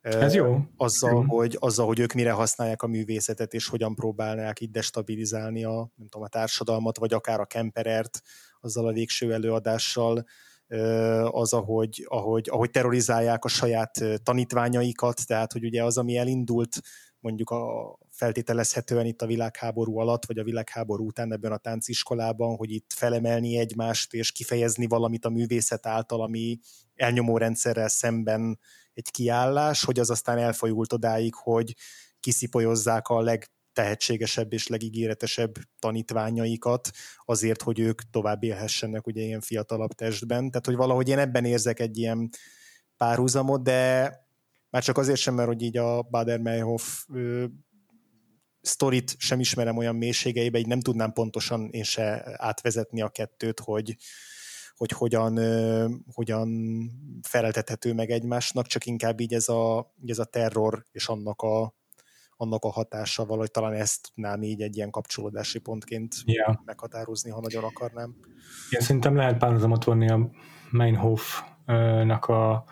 Ez 0.00 0.34
jó. 0.34 0.58
Azzal, 0.76 1.10
jó. 1.10 1.22
Hogy, 1.22 1.56
azzal, 1.60 1.86
hogy 1.86 1.98
ők 1.98 2.12
mire 2.12 2.32
használják 2.32 2.82
a 2.82 2.86
művészetet, 2.86 3.54
és 3.54 3.68
hogyan 3.68 3.94
próbálnák 3.94 4.60
itt 4.60 4.72
destabilizálni 4.72 5.64
a, 5.64 5.74
nem 5.94 6.08
tudom, 6.08 6.22
a 6.22 6.28
társadalmat, 6.28 6.98
vagy 6.98 7.12
akár 7.12 7.40
a 7.40 7.46
kemperert, 7.46 8.22
azzal 8.60 8.86
a 8.86 8.92
végső 8.92 9.32
előadással, 9.32 10.24
az, 11.30 11.52
ahogy, 11.52 12.06
ahogy, 12.08 12.48
ahogy 12.50 12.70
terrorizálják 12.70 13.44
a 13.44 13.48
saját 13.48 14.04
tanítványaikat, 14.22 15.26
tehát, 15.26 15.52
hogy 15.52 15.64
ugye 15.64 15.84
az, 15.84 15.98
ami 15.98 16.16
elindult 16.16 16.80
mondjuk 17.20 17.50
a 17.50 17.98
feltételezhetően 18.12 19.06
itt 19.06 19.22
a 19.22 19.26
világháború 19.26 19.98
alatt, 19.98 20.26
vagy 20.26 20.38
a 20.38 20.44
világháború 20.44 21.06
után 21.06 21.32
ebben 21.32 21.52
a 21.52 21.56
tánciskolában, 21.56 22.56
hogy 22.56 22.70
itt 22.70 22.92
felemelni 22.94 23.56
egymást, 23.56 24.14
és 24.14 24.32
kifejezni 24.32 24.86
valamit 24.86 25.24
a 25.24 25.30
művészet 25.30 25.86
által, 25.86 26.22
ami 26.22 26.58
elnyomó 26.94 27.38
rendszerrel 27.38 27.88
szemben 27.88 28.58
egy 28.94 29.10
kiállás, 29.10 29.84
hogy 29.84 29.98
az 29.98 30.10
aztán 30.10 30.38
elfolyult 30.38 30.92
odáig, 30.92 31.34
hogy 31.34 31.74
kiszipolyozzák 32.20 33.08
a 33.08 33.20
legtehetségesebb 33.20 34.52
és 34.52 34.66
legígéretesebb 34.66 35.54
tanítványaikat 35.78 36.90
azért, 37.24 37.62
hogy 37.62 37.78
ők 37.78 38.10
tovább 38.10 38.42
élhessenek 38.42 39.06
ugye 39.06 39.22
ilyen 39.22 39.40
fiatalabb 39.40 39.92
testben. 39.92 40.50
Tehát, 40.50 40.66
hogy 40.66 40.76
valahogy 40.76 41.08
én 41.08 41.18
ebben 41.18 41.44
érzek 41.44 41.80
egy 41.80 41.98
ilyen 41.98 42.28
párhuzamot, 42.96 43.62
de 43.62 44.10
már 44.70 44.82
csak 44.82 44.98
azért 44.98 45.18
sem, 45.18 45.34
mert 45.34 45.48
hogy 45.48 45.62
így 45.62 45.76
a 45.76 46.02
Bader-Meinhof 46.02 47.06
sztorit 48.62 49.14
sem 49.18 49.40
ismerem 49.40 49.76
olyan 49.76 49.96
mélységeibe, 49.96 50.58
így 50.58 50.66
nem 50.66 50.80
tudnám 50.80 51.12
pontosan 51.12 51.68
én 51.70 51.82
se 51.82 52.34
átvezetni 52.36 53.02
a 53.02 53.08
kettőt, 53.08 53.60
hogy, 53.60 53.96
hogy 54.76 54.90
hogyan, 54.90 55.38
hogyan 56.12 56.48
feleltethető 57.22 57.94
meg 57.94 58.10
egymásnak, 58.10 58.66
csak 58.66 58.86
inkább 58.86 59.20
így 59.20 59.34
ez 59.34 59.48
a, 59.48 59.92
így 60.02 60.10
ez 60.10 60.18
a 60.18 60.24
terror 60.24 60.86
és 60.90 61.08
annak 61.08 61.42
a, 61.42 61.74
annak 62.36 62.64
a 62.64 62.70
hatása, 62.70 63.24
valahogy 63.24 63.50
talán 63.50 63.72
ezt 63.72 64.10
tudnám 64.14 64.42
így 64.42 64.62
egy 64.62 64.76
ilyen 64.76 64.90
kapcsolódási 64.90 65.58
pontként 65.58 66.14
yeah. 66.24 66.56
meghatározni, 66.64 67.30
ha 67.30 67.40
nagyon 67.40 67.64
akarnám. 67.64 68.16
Én 68.70 68.80
szerintem 68.80 69.16
lehet 69.16 69.38
párhuzamot 69.38 69.84
vonni 69.84 70.10
a 70.10 70.30
Meinhof-nak 70.70 72.26
a 72.26 72.64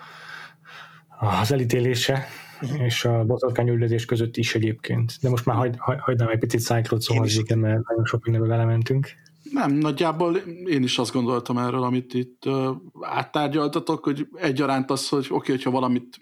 az 1.20 1.53
elítélése. 1.53 2.26
és 2.88 3.04
a 3.04 3.24
bototkányüldözés 3.24 4.04
között 4.04 4.36
is 4.36 4.54
egyébként. 4.54 5.16
De 5.20 5.28
most 5.28 5.46
már 5.46 5.56
hagy, 5.56 5.74
hagynám 5.98 6.28
egy 6.28 6.38
picit 6.38 6.61
Cyclot 6.61 7.00
szóval 7.00 7.26
mert 7.46 7.88
nagyon 7.88 8.04
sok 8.04 8.24
mindenből 8.24 8.52
elementünk. 8.52 9.08
Nem, 9.52 9.72
nagyjából 9.72 10.36
én 10.64 10.82
is 10.82 10.98
azt 10.98 11.12
gondoltam 11.12 11.58
erről, 11.58 11.82
amit 11.82 12.14
itt 12.14 12.46
uh, 12.46 12.76
áttárgyaltatok, 13.00 14.04
hogy 14.04 14.28
egyaránt 14.34 14.90
az, 14.90 15.08
hogy 15.08 15.24
oké, 15.24 15.34
okay, 15.34 15.54
hogyha 15.54 15.70
valamit 15.70 16.18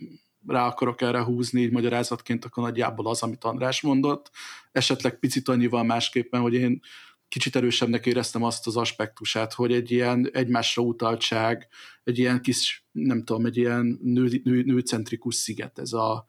rá 0.47 0.67
akarok 0.67 1.01
erre 1.01 1.23
húzni 1.23 1.61
így 1.61 1.71
magyarázatként, 1.71 2.45
akkor 2.45 2.63
nagyjából 2.63 3.07
az, 3.07 3.23
amit 3.23 3.45
András 3.45 3.83
mondott. 3.83 4.31
Esetleg 4.73 5.19
picit 5.19 5.49
annyival 5.49 5.83
másképpen, 5.83 6.41
hogy 6.41 6.55
én 6.55 6.81
kicsit 7.29 7.57
erősebbnek 7.57 8.07
éreztem 8.07 8.43
azt 8.43 8.67
az 8.67 8.77
aspektusát, 8.77 9.53
hogy 9.53 9.73
egy 9.73 9.91
ilyen 9.91 10.31
egymásra 10.33 10.83
utaltság, 10.83 11.69
egy 12.05 12.19
ilyen 12.19 12.41
kis, 12.41 12.87
nem 12.93 13.25
tudom, 13.25 13.47
egy 13.47 13.57
ilyen 13.57 13.99
nő, 14.03 14.41
nő, 14.45 14.63
nőcentrikus 14.63 15.35
sziget, 15.35 15.79
ez 15.79 15.93
a 15.93 16.27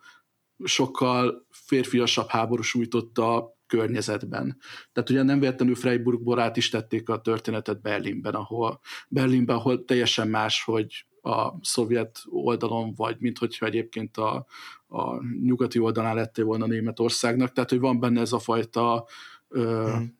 sokkal 0.63 1.45
férfiasabb 1.49 2.27
háborús 2.27 2.73
újtotta 2.73 3.57
környezetben. 3.67 4.57
Tehát 4.91 5.09
ugye 5.09 5.23
nem 5.23 5.39
véletlenül 5.39 5.75
Freiburgból 5.75 6.39
át 6.39 6.57
is 6.57 6.69
tették 6.69 7.09
a 7.09 7.21
történetet 7.21 7.81
Berlinben, 7.81 8.33
ahol, 8.33 8.79
Berlinben, 9.07 9.55
ahol 9.55 9.85
teljesen 9.85 10.27
más, 10.27 10.63
hogy 10.63 11.05
a 11.21 11.53
szovjet 11.61 12.21
oldalon, 12.29 12.93
vagy 12.95 13.15
mint 13.19 13.37
hogyha 13.37 13.65
egyébként 13.65 14.17
a, 14.17 14.45
a 14.87 15.23
nyugati 15.23 15.79
oldalán 15.79 16.15
lettél 16.15 16.45
volna 16.45 16.65
Németországnak. 16.65 17.51
Tehát, 17.51 17.69
hogy 17.69 17.79
van 17.79 17.99
benne 17.99 18.21
ez 18.21 18.33
a 18.33 18.39
fajta, 18.39 19.05
ö, 19.47 19.91
hmm. 19.91 20.18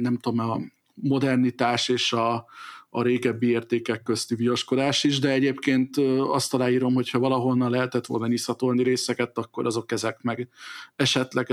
Nem 0.00 0.18
tudom, 0.18 0.50
a 0.50 0.60
modernitás 0.94 1.88
és 1.88 2.12
a, 2.12 2.46
a 2.90 3.02
régebbi 3.02 3.46
értékek 3.48 4.02
közti 4.02 4.34
viaskodás 4.34 5.04
is, 5.04 5.18
de 5.18 5.30
egyébként 5.30 5.96
azt 6.18 6.54
aláírom, 6.54 6.94
hogyha 6.94 7.18
valahonnan 7.18 7.70
lehetett 7.70 8.06
volna 8.06 8.26
nyiszatolni 8.26 8.82
részeket, 8.82 9.38
akkor 9.38 9.66
azok 9.66 9.92
ezek 9.92 10.22
meg. 10.22 10.48
Esetleg 10.96 11.52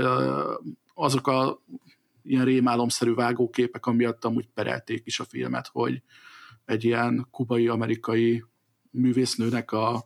azok 0.94 1.26
a 1.26 1.62
ilyen 2.22 2.44
rémálomszerű 2.44 3.14
vágóképek, 3.14 3.86
amiatt 3.86 4.24
amúgy 4.24 4.48
perelték 4.54 5.02
is 5.04 5.20
a 5.20 5.24
filmet, 5.24 5.68
hogy 5.72 6.02
egy 6.64 6.84
ilyen 6.84 7.26
kubai-amerikai 7.30 8.44
művésznőnek 8.90 9.72
a 9.72 10.04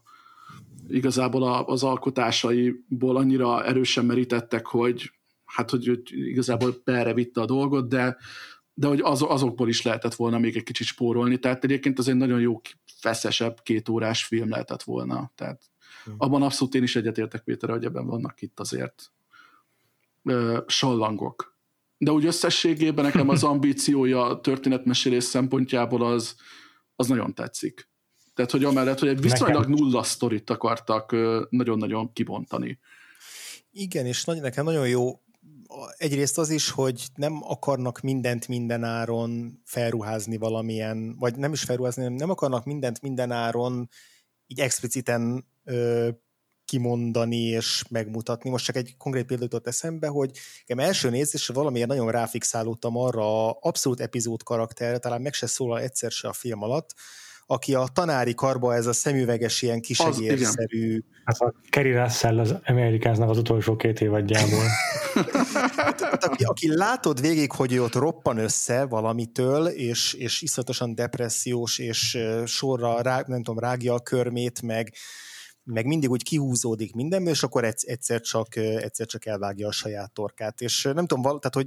igazából 0.88 1.64
az 1.66 1.82
alkotásaiból 1.82 3.16
annyira 3.16 3.64
erősen 3.64 4.04
merítettek, 4.04 4.66
hogy 4.66 5.10
hát, 5.56 5.70
hogy 5.70 6.00
igazából 6.10 6.82
perre 6.84 7.14
vitte 7.14 7.40
a 7.40 7.46
dolgot, 7.46 7.88
de 7.88 8.16
de 8.78 8.86
hogy 8.86 9.00
az, 9.00 9.22
azokból 9.22 9.68
is 9.68 9.82
lehetett 9.82 10.14
volna 10.14 10.38
még 10.38 10.56
egy 10.56 10.62
kicsit 10.62 10.86
spórolni, 10.86 11.38
tehát 11.38 11.64
egyébként 11.64 11.98
az 11.98 12.08
egy 12.08 12.16
nagyon 12.16 12.40
jó, 12.40 12.60
feszesebb, 12.84 13.62
két 13.62 13.88
órás 13.88 14.24
film 14.24 14.48
lehetett 14.48 14.82
volna, 14.82 15.32
tehát 15.34 15.62
hmm. 16.04 16.14
abban 16.18 16.42
abszolút 16.42 16.74
én 16.74 16.82
is 16.82 16.96
egyetértek 16.96 17.42
Péter, 17.42 17.70
hogy 17.70 17.84
ebben 17.84 18.06
vannak 18.06 18.42
itt 18.42 18.60
azért 18.60 19.12
uh, 20.22 20.58
sallangok. 20.66 21.56
De 21.98 22.10
úgy 22.10 22.24
összességében 22.24 23.04
nekem 23.04 23.28
az 23.28 23.44
ambíciója 23.52 24.24
a 24.24 24.40
történetmesélés 24.40 25.24
szempontjából 25.24 26.06
az, 26.06 26.36
az 26.96 27.08
nagyon 27.08 27.34
tetszik. 27.34 27.88
Tehát, 28.34 28.50
hogy 28.50 28.64
amellett, 28.64 28.98
hogy 28.98 29.08
egy 29.08 29.20
viszonylag 29.20 29.66
nulla 29.66 30.02
sztorit 30.02 30.50
akartak 30.50 31.12
nagyon-nagyon 31.50 32.12
kibontani. 32.12 32.78
Igen, 33.70 34.06
és 34.06 34.24
nagy, 34.24 34.40
nekem 34.40 34.64
nagyon 34.64 34.88
jó 34.88 35.20
egyrészt 35.96 36.38
az 36.38 36.50
is, 36.50 36.70
hogy 36.70 37.06
nem 37.14 37.42
akarnak 37.42 38.00
mindent 38.00 38.48
mindenáron 38.48 39.60
felruházni 39.64 40.36
valamilyen, 40.36 41.16
vagy 41.18 41.36
nem 41.36 41.52
is 41.52 41.62
felruházni, 41.62 42.02
hanem 42.02 42.16
nem 42.16 42.30
akarnak 42.30 42.64
mindent 42.64 43.02
mindenáron 43.02 43.88
így 44.46 44.60
expliciten 44.60 45.46
ö, 45.64 46.08
kimondani 46.64 47.42
és 47.42 47.84
megmutatni. 47.88 48.50
Most 48.50 48.64
csak 48.64 48.76
egy 48.76 48.96
konkrét 48.96 49.26
példát 49.26 49.52
jutott 49.52 49.66
eszembe, 49.66 50.06
hogy 50.06 50.38
nekem 50.66 50.84
első 50.84 51.10
nézésre 51.10 51.54
valamiért 51.54 51.88
nagyon 51.88 52.10
ráfixálódtam 52.10 52.96
arra 52.96 53.48
a 53.48 53.58
abszolút 53.60 54.00
epizód 54.00 54.42
karakterre, 54.42 54.98
talán 54.98 55.22
meg 55.22 55.32
se 55.32 55.46
szólal 55.46 55.80
egyszer 55.80 56.10
se 56.10 56.28
a 56.28 56.32
film 56.32 56.62
alatt, 56.62 56.94
aki 57.46 57.74
a 57.74 57.86
tanári 57.92 58.34
karba 58.34 58.74
ez 58.74 58.86
a 58.86 58.92
szemüveges, 58.92 59.62
ilyen 59.62 59.80
kisegérszerű... 59.80 61.00
Hát 61.24 61.40
a 61.40 61.54
Kerry 61.70 61.92
Russell 61.92 62.38
az 62.38 62.54
Amerikáznak 62.64 63.30
az 63.30 63.38
utolsó 63.38 63.76
két 63.76 64.00
évadjából. 64.00 64.64
hát, 65.76 66.00
hát, 66.10 66.24
aki, 66.24 66.44
aki 66.44 66.76
látod 66.76 67.20
végig, 67.20 67.52
hogy 67.52 67.72
ő 67.72 67.82
ott 67.82 67.94
roppan 67.94 68.38
össze 68.38 68.84
valamitől, 68.84 69.66
és, 69.66 70.12
és 70.12 70.42
iszatosan 70.42 70.94
depressziós, 70.94 71.78
és 71.78 72.18
sorra 72.44 73.00
rá, 73.02 73.24
nem 73.26 73.42
tudom, 73.42 73.58
rágja 73.58 73.94
a 73.94 74.00
körmét, 74.00 74.62
meg, 74.62 74.92
meg 75.62 75.86
mindig 75.86 76.10
úgy 76.10 76.22
kihúzódik 76.22 76.94
mindenből, 76.94 77.32
és 77.32 77.42
akkor 77.42 77.64
egyszer 77.64 78.20
csak, 78.20 78.56
egyszer 78.56 79.06
csak 79.06 79.26
elvágja 79.26 79.68
a 79.68 79.72
saját 79.72 80.12
torkát. 80.12 80.60
És 80.60 80.82
nem 80.82 81.06
tudom, 81.06 81.22
tehát 81.22 81.54
hogy 81.54 81.66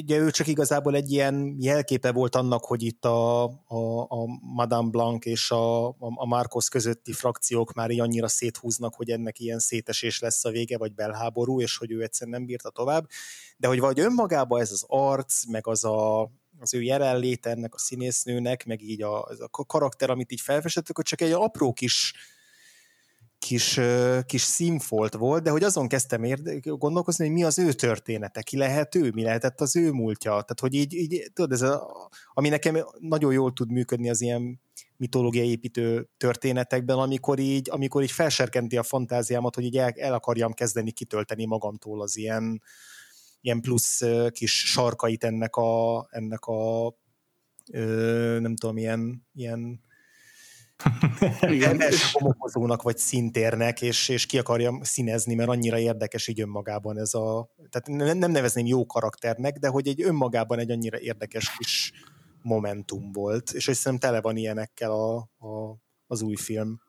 ugye 0.00 0.18
ő 0.18 0.30
csak 0.30 0.46
igazából 0.46 0.94
egy 0.94 1.12
ilyen 1.12 1.56
jelképe 1.58 2.12
volt 2.12 2.34
annak, 2.34 2.64
hogy 2.64 2.82
itt 2.82 3.04
a, 3.04 3.44
a, 3.66 4.00
a 4.08 4.26
Madame 4.40 4.90
Blanc 4.90 5.26
és 5.26 5.50
a, 5.50 5.88
a, 5.88 5.94
a 5.98 6.26
Marcos 6.26 6.68
közötti 6.68 7.12
frakciók 7.12 7.72
már 7.72 7.90
így 7.90 8.00
annyira 8.00 8.28
széthúznak, 8.28 8.94
hogy 8.94 9.10
ennek 9.10 9.38
ilyen 9.38 9.58
szétesés 9.58 10.18
lesz 10.18 10.44
a 10.44 10.50
vége, 10.50 10.78
vagy 10.78 10.94
belháború, 10.94 11.60
és 11.60 11.76
hogy 11.76 11.90
ő 11.90 12.02
egyszerűen 12.02 12.36
nem 12.36 12.46
bírta 12.46 12.70
tovább. 12.70 13.06
De 13.56 13.68
hogy 13.68 13.80
vagy 13.80 14.00
önmagában 14.00 14.60
ez 14.60 14.72
az 14.72 14.84
arc, 14.86 15.46
meg 15.46 15.66
az 15.66 15.84
a, 15.84 16.22
az 16.58 16.74
ő 16.74 16.82
jelenléte 16.82 17.50
ennek 17.50 17.74
a 17.74 17.78
színésznőnek, 17.78 18.66
meg 18.66 18.82
így 18.82 19.02
a, 19.02 19.28
a 19.50 19.66
karakter, 19.66 20.10
amit 20.10 20.32
így 20.32 20.40
felfestettük, 20.40 20.96
hogy 20.96 21.04
csak 21.04 21.20
egy 21.20 21.32
apró 21.32 21.72
kis 21.72 22.14
kis, 23.38 23.80
kis 24.26 24.42
színfolt 24.42 25.14
volt, 25.14 25.42
de 25.42 25.50
hogy 25.50 25.62
azon 25.62 25.88
kezdtem 25.88 26.24
érde, 26.24 26.58
gondolkozni, 26.62 27.24
hogy 27.24 27.34
mi 27.34 27.44
az 27.44 27.58
ő 27.58 27.72
története, 27.72 28.42
ki 28.42 28.56
lehet 28.56 28.94
ő, 28.94 29.10
mi 29.14 29.22
lehetett 29.22 29.60
az 29.60 29.76
ő 29.76 29.90
múltja. 29.90 30.30
Tehát, 30.30 30.60
hogy 30.60 30.74
így, 30.74 30.94
így 30.94 31.30
tudod, 31.32 31.52
ez 31.52 31.62
a, 31.62 32.08
ami 32.32 32.48
nekem 32.48 32.84
nagyon 32.98 33.32
jól 33.32 33.52
tud 33.52 33.72
működni 33.72 34.10
az 34.10 34.20
ilyen 34.20 34.60
mitológiai 34.96 35.50
építő 35.50 36.08
történetekben, 36.16 36.98
amikor 36.98 37.38
így, 37.38 37.70
amikor 37.70 38.02
így 38.02 38.10
felserkenti 38.10 38.76
a 38.76 38.82
fantáziámat, 38.82 39.54
hogy 39.54 39.64
így 39.64 39.76
el, 39.76 39.90
el 39.90 40.14
akarjam 40.14 40.52
kezdeni 40.52 40.90
kitölteni 40.90 41.46
magamtól 41.46 42.02
az 42.02 42.16
ilyen, 42.16 42.62
ilyen 43.40 43.60
plusz 43.60 44.00
kis 44.30 44.70
sarkait 44.70 45.24
ennek 45.24 45.56
a, 45.56 46.06
ennek 46.10 46.44
a 46.44 46.94
nem 48.40 48.56
tudom, 48.56 48.76
ilyen, 48.76 49.26
ilyen 49.34 49.80
igen, 51.40 51.82
homokozónak 52.12 52.82
vagy 52.82 52.98
szintérnek, 52.98 53.82
és, 53.82 54.08
és 54.08 54.26
ki 54.26 54.38
akarja 54.38 54.78
színezni, 54.82 55.34
mert 55.34 55.48
annyira 55.48 55.78
érdekes 55.78 56.28
így 56.28 56.40
önmagában 56.40 56.98
ez 56.98 57.14
a, 57.14 57.48
tehát 57.70 58.16
nem 58.18 58.30
nevezném 58.30 58.66
jó 58.66 58.86
karakternek, 58.86 59.56
de 59.56 59.68
hogy 59.68 59.88
egy 59.88 60.02
önmagában 60.02 60.58
egy 60.58 60.70
annyira 60.70 61.00
érdekes 61.00 61.56
kis 61.56 61.92
momentum 62.42 63.12
volt, 63.12 63.50
és 63.50 63.66
hogy 63.66 63.74
szerintem 63.74 64.10
tele 64.10 64.20
van 64.20 64.36
ilyenekkel 64.36 64.90
a, 64.90 65.16
a, 65.16 65.78
az 66.06 66.22
új 66.22 66.34
film. 66.34 66.80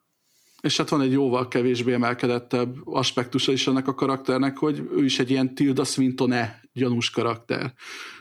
És 0.62 0.78
hát 0.78 0.90
van 0.90 1.02
egy 1.02 1.12
jóval 1.12 1.48
kevésbé 1.48 1.94
emelkedettebb 1.94 2.76
aspektusa 2.84 3.52
is 3.52 3.68
ennek 3.68 3.88
a 3.88 3.94
karakternek, 3.94 4.58
hogy 4.58 4.90
ő 4.92 5.06
is 5.06 5.20
egy 5.20 5.30
ilyen 5.30 5.56
Tilda 5.56 5.84
Swinton-e 5.84 6.62
gyanús 6.80 7.10
karakter. 7.10 7.74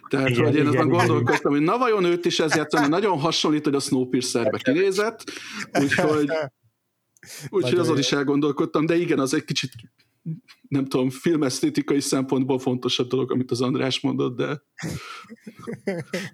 Tehát, 0.08 0.28
igen, 0.28 0.44
hogy 0.44 0.56
én 0.56 0.66
azon 0.66 0.88
gondolkoztam, 0.88 1.52
hogy 1.52 1.60
na 1.60 1.78
vajon 1.78 2.04
őt 2.04 2.24
is 2.24 2.40
ez 2.40 2.54
játszani, 2.54 2.88
nagyon 2.88 3.18
hasonlít, 3.18 3.64
hogy 3.64 3.74
a 3.74 3.80
Snowpiercer-be 3.80 4.58
kinézett, 4.58 5.24
úgyhogy, 5.80 6.30
úgyhogy 7.56 7.78
azon 7.78 7.98
is 7.98 8.12
elgondolkodtam, 8.12 8.86
de 8.86 8.96
igen, 8.96 9.18
az 9.18 9.34
egy 9.34 9.44
kicsit 9.44 9.72
nem 10.68 10.86
tudom, 10.86 11.10
filmesztétikai 11.10 12.00
szempontból 12.00 12.58
fontosabb 12.58 13.08
dolog, 13.08 13.32
amit 13.32 13.50
az 13.50 13.60
András 13.60 14.00
mondott, 14.00 14.36
de... 14.36 14.62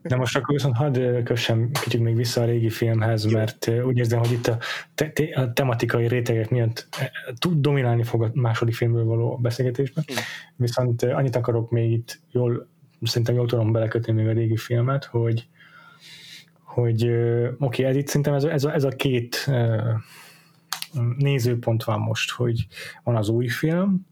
De 0.03 0.17
most 0.17 0.37
akkor 0.37 0.55
viszont 0.55 0.77
hadd 0.77 1.23
kössem 1.23 1.71
kicsit 1.71 2.01
még 2.01 2.17
vissza 2.17 2.41
a 2.41 2.45
régi 2.45 2.71
filmhez, 2.71 3.25
mert 3.25 3.71
úgy 3.85 3.99
érzem, 3.99 4.19
hogy 4.19 4.33
itt 4.33 4.47
a, 4.47 4.59
te, 4.95 5.13
a 5.35 5.53
tematikai 5.53 6.09
rétegek 6.09 6.51
miatt 6.51 6.89
tud 7.39 7.61
dominálni 7.61 8.03
fog 8.03 8.23
a 8.23 8.31
második 8.35 8.75
filmről 8.75 9.05
való 9.05 9.39
beszélgetésben, 9.43 10.05
viszont 10.57 11.03
annyit 11.03 11.37
akarok 11.37 11.71
még 11.71 11.93
itt 11.93 12.21
jól, 12.31 12.69
szerintem 13.03 13.35
jól 13.35 13.47
tudom 13.47 13.73
belekötni 13.73 14.13
még 14.13 14.27
a 14.27 14.33
régi 14.33 14.57
filmet, 14.57 15.05
hogy 15.05 15.49
hogy 16.75 17.09
oké, 17.09 17.55
okay, 17.59 17.85
ez 17.85 17.97
itt 17.97 18.07
szerintem 18.07 18.35
ez, 18.35 18.45
ez, 18.45 18.65
a, 18.65 18.73
ez 18.75 18.85
a 18.85 18.89
két 18.89 19.51
nézőpont 21.19 21.85
van 21.85 22.01
most, 22.01 22.31
hogy 22.31 22.67
van 23.03 23.17
az 23.17 23.29
új 23.29 23.49
film, 23.49 24.07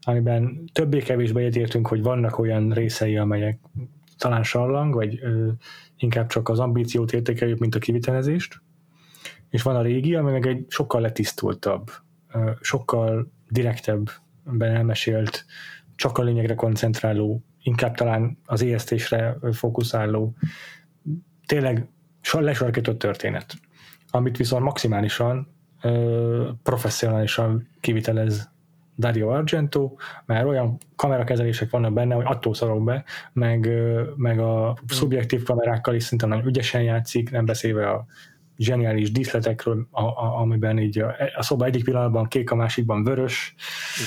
amiben 0.00 0.64
többé-kevésbé 0.72 1.44
egyetértünk, 1.44 1.86
hogy 1.86 2.02
vannak 2.02 2.38
olyan 2.38 2.70
részei, 2.70 3.16
amelyek 3.16 3.58
talán 4.18 4.42
sallang, 4.42 4.94
vagy 4.94 5.18
ö, 5.22 5.48
inkább 5.96 6.26
csak 6.26 6.48
az 6.48 6.58
ambíciót 6.58 7.12
értékeljük, 7.12 7.58
mint 7.58 7.74
a 7.74 7.78
kivitelezést, 7.78 8.62
és 9.50 9.62
van 9.62 9.76
a 9.76 9.82
régi, 9.82 10.14
ami 10.14 10.48
egy 10.48 10.64
sokkal 10.68 11.00
letisztultabb, 11.00 11.90
ö, 12.32 12.50
sokkal 12.60 13.32
direktebben 13.48 14.74
elmesélt, 14.74 15.44
csak 15.96 16.18
a 16.18 16.22
lényegre 16.22 16.54
koncentráló, 16.54 17.44
inkább 17.62 17.94
talán 17.94 18.38
az 18.44 18.62
éjesztésre 18.62 19.38
fókuszáló, 19.52 20.34
tényleg 21.46 21.88
lesarkított 22.32 22.98
történet, 22.98 23.54
amit 24.10 24.36
viszont 24.36 24.64
maximálisan 24.64 25.53
professzionálisan 26.62 27.68
kivitelez 27.80 28.52
Dario 28.98 29.28
Argento, 29.28 29.92
mert 30.26 30.46
olyan 30.46 30.78
kamerakezelések 30.96 31.70
vannak 31.70 31.92
benne, 31.92 32.14
hogy 32.14 32.24
attól 32.28 32.54
szarok 32.54 32.84
be, 32.84 33.04
meg, 33.32 33.68
meg 34.16 34.38
a 34.38 34.78
szubjektív 34.86 35.42
kamerákkal 35.42 35.94
is 35.94 36.04
szinte 36.04 36.26
nagyon 36.26 36.46
ügyesen 36.46 36.82
játszik, 36.82 37.30
nem 37.30 37.44
beszélve 37.44 37.90
a 37.90 38.06
zseniális 38.56 39.12
díszletekről, 39.12 39.86
a, 39.90 40.02
a, 40.02 40.40
amiben 40.40 40.78
így 40.78 40.98
a, 40.98 41.14
a 41.36 41.42
szoba 41.42 41.64
egyik 41.64 41.84
pillanatban 41.84 42.28
kék, 42.28 42.50
a 42.50 42.54
másikban 42.54 43.04
vörös, 43.04 43.54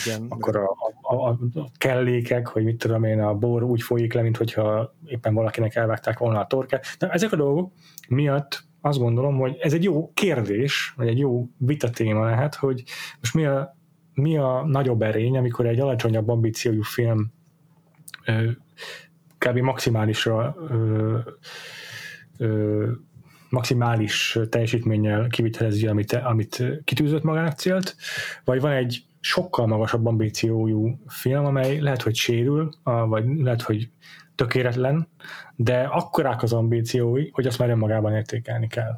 Igen, 0.06 0.26
akkor 0.30 0.56
a, 0.56 0.76
a, 1.02 1.30
a 1.30 1.38
kellékek, 1.78 2.48
hogy 2.48 2.64
mit 2.64 2.78
tudom 2.78 3.04
én, 3.04 3.22
a 3.22 3.34
bor 3.34 3.64
úgy 3.64 3.82
folyik 3.82 4.14
le, 4.14 4.22
mint 4.22 4.38
hogyha 4.38 4.94
éppen 5.06 5.34
valakinek 5.34 5.76
elvágták 5.76 6.18
volna 6.18 6.40
a 6.40 6.48
torkát. 6.48 6.86
De 7.00 7.10
ezek 7.10 7.32
a 7.32 7.36
dolgok 7.36 7.72
miatt 8.08 8.64
azt 8.82 9.00
gondolom, 9.00 9.38
hogy 9.38 9.58
ez 9.60 9.74
egy 9.74 9.84
jó 9.84 10.12
kérdés, 10.14 10.94
vagy 10.96 11.08
egy 11.08 11.20
jó 11.20 11.50
vita 11.58 11.90
téma 11.90 12.26
lehet, 12.26 12.56
hogy 12.56 12.84
most 13.20 13.34
mi 13.34 13.46
a, 13.46 13.76
mi 14.14 14.38
a 14.38 14.66
nagyobb 14.66 15.02
erény, 15.02 15.38
amikor 15.38 15.66
egy 15.66 15.80
alacsonyabb 15.80 16.30
ambíciójú 16.30 16.82
film 16.82 17.32
kb. 19.38 19.58
maximálisra 19.58 20.56
ö, 20.70 21.18
ö, 22.38 22.92
maximális 23.50 24.40
teljesítménnyel 24.50 25.28
kivitelezi, 25.28 25.88
amit, 25.88 26.14
amit 26.14 26.64
kitűzött 26.84 27.24
magának 27.24 27.58
célt, 27.58 27.96
vagy 28.44 28.62
van 28.62 28.72
egy 28.72 29.07
sokkal 29.28 29.68
magasabb 29.68 30.06
ambíciójú 30.06 31.00
film, 31.08 31.46
amely 31.46 31.80
lehet, 31.80 32.02
hogy 32.02 32.16
sérül, 32.16 32.74
vagy 32.84 33.26
lehet, 33.38 33.62
hogy 33.62 33.90
tökéletlen, 34.36 35.08
de 35.56 35.82
akkorák 35.84 36.44
az 36.44 36.54
ambíciói, 36.54 37.30
hogy 37.32 37.48
azt 37.48 37.58
már 37.58 37.70
önmagában 37.70 38.14
értékelni 38.14 38.68
kell. 38.68 38.98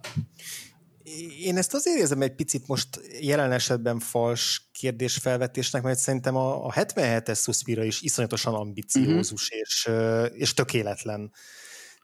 Én 1.44 1.58
ezt 1.58 1.74
azért 1.74 1.98
érzem 1.98 2.22
egy 2.22 2.36
picit 2.36 2.68
most 2.68 3.02
jelen 3.22 3.52
esetben 3.52 4.00
fals 4.00 4.70
kérdésfelvetésnek, 4.72 5.84
mert 5.84 6.00
szerintem 6.00 6.36
a, 6.36 6.66
a 6.66 6.72
77-es 6.72 7.42
Suspira 7.42 7.84
is 7.84 8.02
iszonyatosan 8.02 8.54
ambiciózus 8.54 9.50
uh-huh. 9.50 9.60
és, 9.62 9.90
és 10.42 10.54
tökéletlen. 10.54 11.32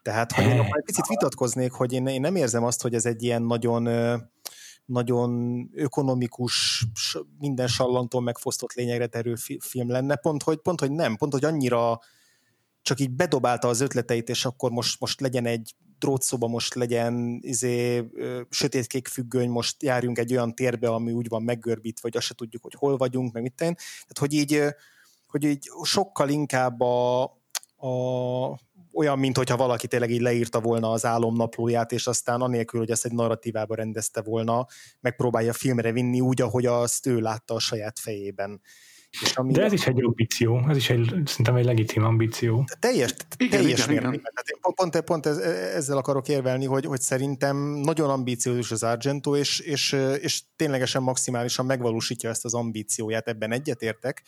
Tehát, 0.02 0.32
hogy 0.32 0.44
én 0.44 0.60
egy 0.60 0.84
picit 0.84 1.06
vitatkoznék, 1.06 1.72
hogy 1.72 1.92
én, 1.92 2.06
én 2.06 2.20
nem 2.20 2.36
érzem 2.36 2.64
azt, 2.64 2.82
hogy 2.82 2.94
ez 2.94 3.06
egy 3.06 3.22
ilyen 3.22 3.42
nagyon 3.42 3.88
nagyon 4.86 5.30
ökonomikus, 5.74 6.84
minden 7.38 7.66
sallantól 7.66 8.20
megfosztott 8.20 8.72
lényegre 8.72 9.06
terő 9.06 9.34
film 9.60 9.90
lenne, 9.90 10.16
pont 10.16 10.42
hogy, 10.42 10.56
pont, 10.56 10.80
hogy 10.80 10.92
nem, 10.92 11.16
pont, 11.16 11.32
hogy 11.32 11.44
annyira 11.44 12.00
csak 12.82 13.00
így 13.00 13.10
bedobálta 13.10 13.68
az 13.68 13.80
ötleteit, 13.80 14.28
és 14.28 14.44
akkor 14.44 14.70
most, 14.70 15.00
most 15.00 15.20
legyen 15.20 15.46
egy 15.46 15.74
drótszoba, 15.98 16.46
most 16.46 16.74
legyen 16.74 17.38
izé, 17.42 18.10
sötétkék 18.50 19.08
függöny, 19.08 19.48
most 19.48 19.82
járjunk 19.82 20.18
egy 20.18 20.32
olyan 20.32 20.54
térbe, 20.54 20.88
ami 20.88 21.12
úgy 21.12 21.28
van 21.28 21.42
meggörbítve, 21.42 22.00
vagy 22.02 22.16
azt 22.16 22.26
se 22.26 22.34
tudjuk, 22.34 22.62
hogy 22.62 22.74
hol 22.74 22.96
vagyunk, 22.96 23.32
meg 23.32 23.42
mit 23.42 23.54
tenni. 23.54 23.74
Tehát, 23.74 24.18
hogy 24.18 24.32
így, 24.32 24.62
hogy 25.26 25.44
így 25.44 25.70
sokkal 25.82 26.28
inkább 26.28 26.80
a, 26.80 27.22
a, 27.76 27.88
olyan, 28.96 29.18
mint 29.18 29.36
hogyha 29.36 29.56
valaki 29.56 29.86
tényleg 29.86 30.10
így 30.10 30.20
leírta 30.20 30.60
volna 30.60 30.90
az 30.90 31.04
álomnaplóját, 31.04 31.92
és 31.92 32.06
aztán 32.06 32.40
anélkül, 32.40 32.80
hogy 32.80 32.90
ezt 32.90 33.04
egy 33.04 33.12
narratívába 33.12 33.74
rendezte 33.74 34.22
volna, 34.22 34.66
megpróbálja 35.00 35.52
filmre 35.52 35.92
vinni 35.92 36.20
úgy, 36.20 36.40
ahogy 36.40 36.66
azt 36.66 37.06
ő 37.06 37.20
látta 37.20 37.54
a 37.54 37.58
saját 37.58 37.98
fejében. 37.98 38.60
És 39.20 39.36
ami 39.36 39.52
De 39.52 39.62
ez 39.62 39.72
is 39.72 39.86
egy 39.86 40.04
ambíció, 40.04 40.68
ez 40.68 40.76
is 40.76 40.90
egy, 40.90 41.22
szerintem 41.24 41.56
egy 41.56 41.64
legitim 41.64 42.04
ambíció. 42.04 42.64
Teljes, 42.78 43.14
igen, 43.36 43.60
teljes 43.60 43.78
igen, 43.78 43.88
mértékben. 43.88 44.32
Igen. 44.32 44.44
én 44.54 44.74
pont, 44.74 45.00
pont 45.00 45.26
ez, 45.26 45.36
ezzel 45.74 45.96
akarok 45.96 46.28
érvelni, 46.28 46.64
hogy, 46.64 46.84
hogy 46.84 47.00
szerintem 47.00 47.56
nagyon 47.56 48.10
ambíciózus 48.10 48.70
az 48.70 48.82
Argento, 48.82 49.36
és, 49.36 49.58
és, 49.58 49.96
és 50.20 50.42
ténylegesen 50.56 51.02
maximálisan 51.02 51.66
megvalósítja 51.66 52.30
ezt 52.30 52.44
az 52.44 52.54
ambícióját, 52.54 53.28
ebben 53.28 53.52
egyetértek. 53.52 54.22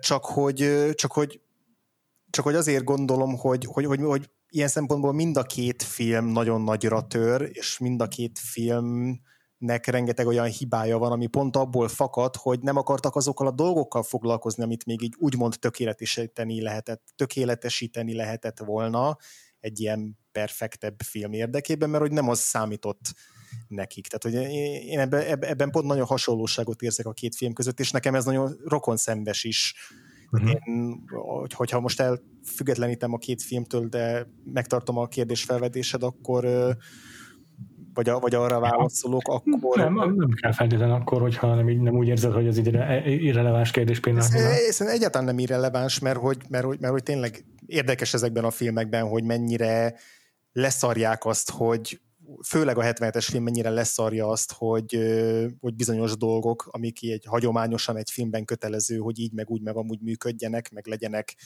Csak 0.00 0.24
hogy, 0.24 0.90
csak 0.94 1.12
hogy, 1.12 1.40
csak 2.30 2.44
hogy 2.44 2.54
azért 2.54 2.84
gondolom, 2.84 3.36
hogy, 3.36 3.64
hogy, 3.64 3.84
hogy, 3.84 4.00
hogy 4.00 4.30
ilyen 4.48 4.68
szempontból 4.68 5.12
mind 5.12 5.36
a 5.36 5.42
két 5.42 5.82
film 5.82 6.26
nagyon 6.26 6.60
nagyra 6.60 7.06
tör, 7.06 7.50
és 7.52 7.78
mind 7.78 8.00
a 8.00 8.08
két 8.08 8.38
film 8.38 9.20
nek 9.58 9.86
rengeteg 9.86 10.26
olyan 10.26 10.46
hibája 10.46 10.98
van, 10.98 11.12
ami 11.12 11.26
pont 11.26 11.56
abból 11.56 11.88
fakad, 11.88 12.36
hogy 12.36 12.60
nem 12.60 12.76
akartak 12.76 13.16
azokkal 13.16 13.46
a 13.46 13.50
dolgokkal 13.50 14.02
foglalkozni, 14.02 14.62
amit 14.62 14.84
még 14.84 15.02
így 15.02 15.14
úgymond 15.18 15.54
tökéletesíteni 15.58 16.62
lehetett, 16.62 17.02
tökéletesíteni 17.16 18.14
lehetett 18.14 18.58
volna 18.58 19.16
egy 19.60 19.80
ilyen 19.80 20.18
perfektebb 20.32 21.00
film 21.04 21.32
érdekében, 21.32 21.90
mert 21.90 22.02
hogy 22.02 22.12
nem 22.12 22.28
az 22.28 22.38
számított 22.38 23.14
nekik. 23.68 24.06
Tehát, 24.06 24.22
hogy 24.22 24.52
én 24.84 24.98
ebben, 24.98 25.44
ebben 25.44 25.70
pont 25.70 25.86
nagyon 25.86 26.06
hasonlóságot 26.06 26.82
érzek 26.82 27.06
a 27.06 27.12
két 27.12 27.36
film 27.36 27.52
között, 27.52 27.80
és 27.80 27.90
nekem 27.90 28.14
ez 28.14 28.24
nagyon 28.24 28.56
rokonszembes 28.64 29.44
is. 29.44 29.74
Uh-huh. 30.30 30.50
Én, 30.50 31.04
hogyha 31.54 31.80
most 31.80 32.00
elfüggetlenítem 32.00 33.12
a 33.12 33.18
két 33.18 33.42
filmtől, 33.42 33.88
de 33.88 34.26
megtartom 34.52 34.98
a 34.98 35.06
kérdés 35.06 35.44
felvetésed, 35.44 36.02
akkor 36.02 36.46
vagy, 37.94 38.08
a, 38.08 38.18
vagy 38.18 38.34
arra 38.34 38.60
válaszolok, 38.60 39.28
akkor... 39.28 39.76
Nem, 39.76 39.94
nem 39.94 40.30
kell 40.40 40.52
feltétlenül 40.52 40.94
akkor, 40.94 41.20
hogyha 41.20 41.54
nem, 41.54 41.66
nem 41.66 41.96
úgy 41.96 42.08
érzed, 42.08 42.32
hogy 42.32 42.46
ez 42.46 42.56
egy 42.56 42.66
irreleváns 43.22 43.70
kérdés. 43.70 44.00
Ez, 44.00 44.34
ez 44.34 44.80
egyáltalán 44.80 45.26
nem 45.26 45.38
irreleváns, 45.38 45.98
mert 45.98 46.18
hogy, 46.18 46.38
mert, 46.48 46.64
hogy, 46.64 46.78
mert 46.80 46.92
hogy 46.92 47.02
tényleg 47.02 47.44
érdekes 47.66 48.14
ezekben 48.14 48.44
a 48.44 48.50
filmekben, 48.50 49.08
hogy 49.08 49.24
mennyire 49.24 49.94
leszarják 50.52 51.24
azt, 51.24 51.50
hogy 51.50 52.00
főleg 52.46 52.78
a 52.78 52.82
77-es 52.82 53.26
film 53.30 53.42
mennyire 53.42 53.70
leszarja 53.70 54.28
azt, 54.28 54.52
hogy, 54.52 54.98
hogy 55.60 55.74
bizonyos 55.74 56.16
dolgok, 56.16 56.68
amik 56.70 57.02
egy 57.02 57.24
hagyományosan 57.24 57.96
egy 57.96 58.10
filmben 58.10 58.44
kötelező, 58.44 58.98
hogy 58.98 59.18
így 59.18 59.32
meg 59.32 59.50
úgy 59.50 59.62
meg 59.62 59.76
amúgy 59.76 60.00
működjenek, 60.00 60.70
meg 60.70 60.86
legyenek 60.86 61.36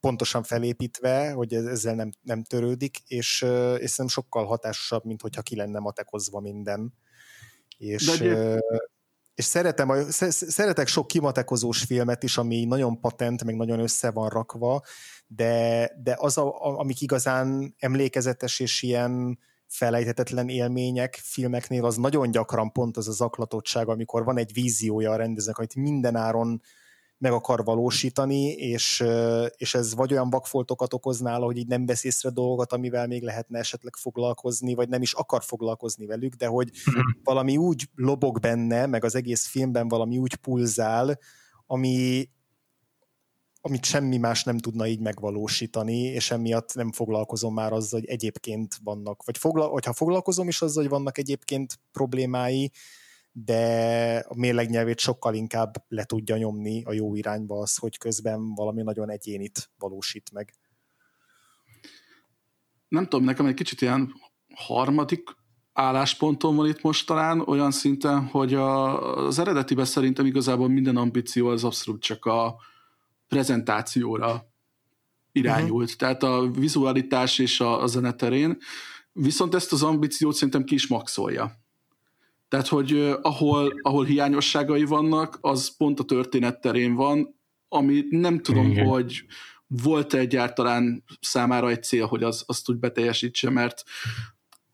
pontosan 0.00 0.42
felépítve, 0.42 1.30
hogy 1.30 1.54
ezzel 1.54 1.94
nem, 1.94 2.10
nem 2.22 2.42
törődik, 2.42 2.98
és, 3.06 3.42
és 3.78 3.90
szerintem 3.90 4.08
sokkal 4.08 4.44
hatásosabb, 4.44 5.04
mint 5.04 5.22
hogyha 5.22 5.42
ki 5.42 5.56
lenne 5.56 5.78
matekozva 5.78 6.40
minden. 6.40 6.94
És, 7.78 8.20
és 9.36 9.44
szeretem, 9.44 10.10
szeretek 10.28 10.86
sok 10.86 11.06
kimatekozós 11.06 11.82
filmet 11.82 12.22
is, 12.22 12.38
ami 12.38 12.64
nagyon 12.64 13.00
patent, 13.00 13.44
meg 13.44 13.56
nagyon 13.56 13.78
össze 13.78 14.10
van 14.10 14.28
rakva, 14.28 14.82
de, 15.26 15.90
de 16.02 16.16
az, 16.18 16.38
a, 16.38 16.78
amik 16.78 17.00
igazán 17.00 17.74
emlékezetes 17.78 18.60
és 18.60 18.82
ilyen 18.82 19.38
felejthetetlen 19.66 20.48
élmények 20.48 21.14
filmeknél, 21.22 21.84
az 21.84 21.96
nagyon 21.96 22.30
gyakran 22.30 22.72
pont 22.72 22.96
az 22.96 23.08
a 23.08 23.12
zaklatottság, 23.12 23.88
amikor 23.88 24.24
van 24.24 24.38
egy 24.38 24.52
víziója 24.52 25.10
a 25.10 25.16
rendezőnek, 25.16 25.58
amit 25.58 25.74
mindenáron 25.74 26.60
meg 27.18 27.32
akar 27.32 27.64
valósítani, 27.64 28.44
és, 28.44 29.04
és 29.56 29.74
ez 29.74 29.94
vagy 29.94 30.12
olyan 30.12 30.30
vakfoltokat 30.30 30.92
okoz 30.92 31.20
nála, 31.20 31.44
hogy 31.44 31.56
így 31.56 31.66
nem 31.66 31.86
vesz 31.86 32.04
észre 32.04 32.30
dolgokat, 32.30 32.72
amivel 32.72 33.06
még 33.06 33.22
lehetne 33.22 33.58
esetleg 33.58 33.96
foglalkozni, 33.96 34.74
vagy 34.74 34.88
nem 34.88 35.02
is 35.02 35.12
akar 35.12 35.42
foglalkozni 35.42 36.06
velük, 36.06 36.34
de 36.34 36.46
hogy 36.46 36.70
mhm. 36.84 37.00
valami 37.24 37.56
úgy 37.56 37.88
lobog 37.94 38.40
benne, 38.40 38.86
meg 38.86 39.04
az 39.04 39.14
egész 39.14 39.46
filmben 39.46 39.88
valami 39.88 40.18
úgy 40.18 40.34
pulzál, 40.34 41.18
ami, 41.66 42.28
amit 43.60 43.84
semmi 43.84 44.16
más 44.16 44.44
nem 44.44 44.58
tudna 44.58 44.86
így 44.86 45.00
megvalósítani, 45.00 45.98
és 45.98 46.30
emiatt 46.30 46.74
nem 46.74 46.92
foglalkozom 46.92 47.54
már 47.54 47.72
azzal, 47.72 48.00
hogy 48.00 48.08
egyébként 48.08 48.78
vannak, 48.84 49.24
vagy 49.24 49.38
fogla, 49.38 49.66
hogyha 49.66 49.92
foglalkozom 49.92 50.48
is 50.48 50.62
azzal, 50.62 50.82
hogy 50.82 50.92
vannak 50.92 51.18
egyébként 51.18 51.78
problémái, 51.92 52.72
de 53.44 54.24
a 54.28 54.34
mérlegnyelvét 54.34 54.98
sokkal 54.98 55.34
inkább 55.34 55.84
le 55.88 56.04
tudja 56.04 56.36
nyomni 56.36 56.82
a 56.84 56.92
jó 56.92 57.14
irányba 57.14 57.58
az, 57.58 57.76
hogy 57.76 57.98
közben 57.98 58.54
valami 58.54 58.82
nagyon 58.82 59.10
egyénit 59.10 59.70
valósít 59.78 60.32
meg. 60.32 60.52
Nem 62.88 63.02
tudom, 63.02 63.24
nekem 63.24 63.46
egy 63.46 63.54
kicsit 63.54 63.80
ilyen 63.80 64.12
harmadik 64.54 65.30
állásponton 65.72 66.56
van 66.56 66.68
itt 66.68 66.82
most 66.82 67.06
talán, 67.06 67.40
olyan 67.40 67.70
szinten, 67.70 68.26
hogy 68.26 68.54
a, 68.54 69.26
az 69.26 69.38
eredetiben 69.38 69.84
szerintem 69.84 70.26
igazából 70.26 70.68
minden 70.68 70.96
ambíció 70.96 71.48
az 71.48 71.64
abszolút 71.64 72.02
csak 72.02 72.24
a 72.24 72.56
prezentációra 73.28 74.46
irányult, 75.32 75.84
uh-huh. 75.84 75.98
tehát 75.98 76.22
a 76.22 76.50
vizualitás 76.50 77.38
és 77.38 77.60
a, 77.60 77.82
a 77.82 77.86
zeneterén, 77.86 78.58
viszont 79.12 79.54
ezt 79.54 79.72
az 79.72 79.82
ambíciót 79.82 80.34
szerintem 80.34 80.64
ki 80.64 80.74
is 80.74 80.86
maxolja. 80.86 81.64
Tehát, 82.48 82.68
hogy 82.68 83.16
ahol, 83.22 83.72
ahol 83.82 84.04
hiányosságai 84.04 84.84
vannak, 84.84 85.38
az 85.40 85.76
pont 85.76 86.00
a 86.00 86.04
történet 86.04 86.60
terén 86.60 86.94
van, 86.94 87.34
ami 87.68 88.04
nem 88.10 88.40
tudom, 88.42 88.70
Igen. 88.70 88.86
hogy 88.86 89.24
volt 89.66 90.14
-e 90.14 90.18
egyáltalán 90.18 91.04
számára 91.20 91.70
egy 91.70 91.82
cél, 91.82 92.06
hogy 92.06 92.22
az, 92.22 92.44
azt 92.46 92.70
úgy 92.70 92.76
beteljesítse, 92.76 93.50
mert 93.50 93.82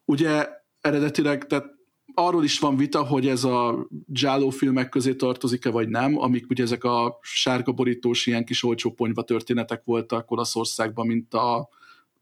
ugye 0.05 0.49
eredetileg, 0.81 1.47
tehát 1.47 1.67
arról 2.15 2.45
is 2.45 2.59
van 2.59 2.77
vita, 2.77 3.03
hogy 3.07 3.29
ez 3.29 3.45
a 3.45 3.89
Jáló 4.13 4.51
filmek 4.51 4.89
közé 4.89 5.15
tartozik-e, 5.15 5.71
vagy 5.71 5.89
nem, 5.89 6.19
amik 6.19 6.51
ugye 6.51 6.63
ezek 6.63 6.85
a 6.85 7.19
sárga 7.21 7.73
borítós, 7.73 8.27
ilyen 8.27 8.45
kis 8.45 8.65
olcsó 8.65 8.93
ponyva 8.93 9.23
történetek 9.23 9.83
voltak 9.85 10.31
Olaszországban, 10.31 11.07
mint 11.07 11.35
a 11.35 11.69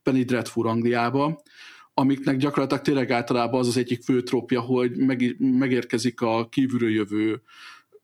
Penny 0.02 0.24
Dreadful 0.24 0.68
Angliában 0.68 1.38
amiknek 2.00 2.36
gyakorlatilag 2.36 2.82
tényleg 2.82 3.10
általában 3.10 3.60
az 3.60 3.68
az 3.68 3.76
egyik 3.76 4.02
fő 4.02 4.22
trópja, 4.22 4.60
hogy 4.60 4.96
meg, 4.96 5.36
megérkezik 5.38 6.20
a 6.20 6.48
kívülről 6.48 6.90
jövő 6.90 7.42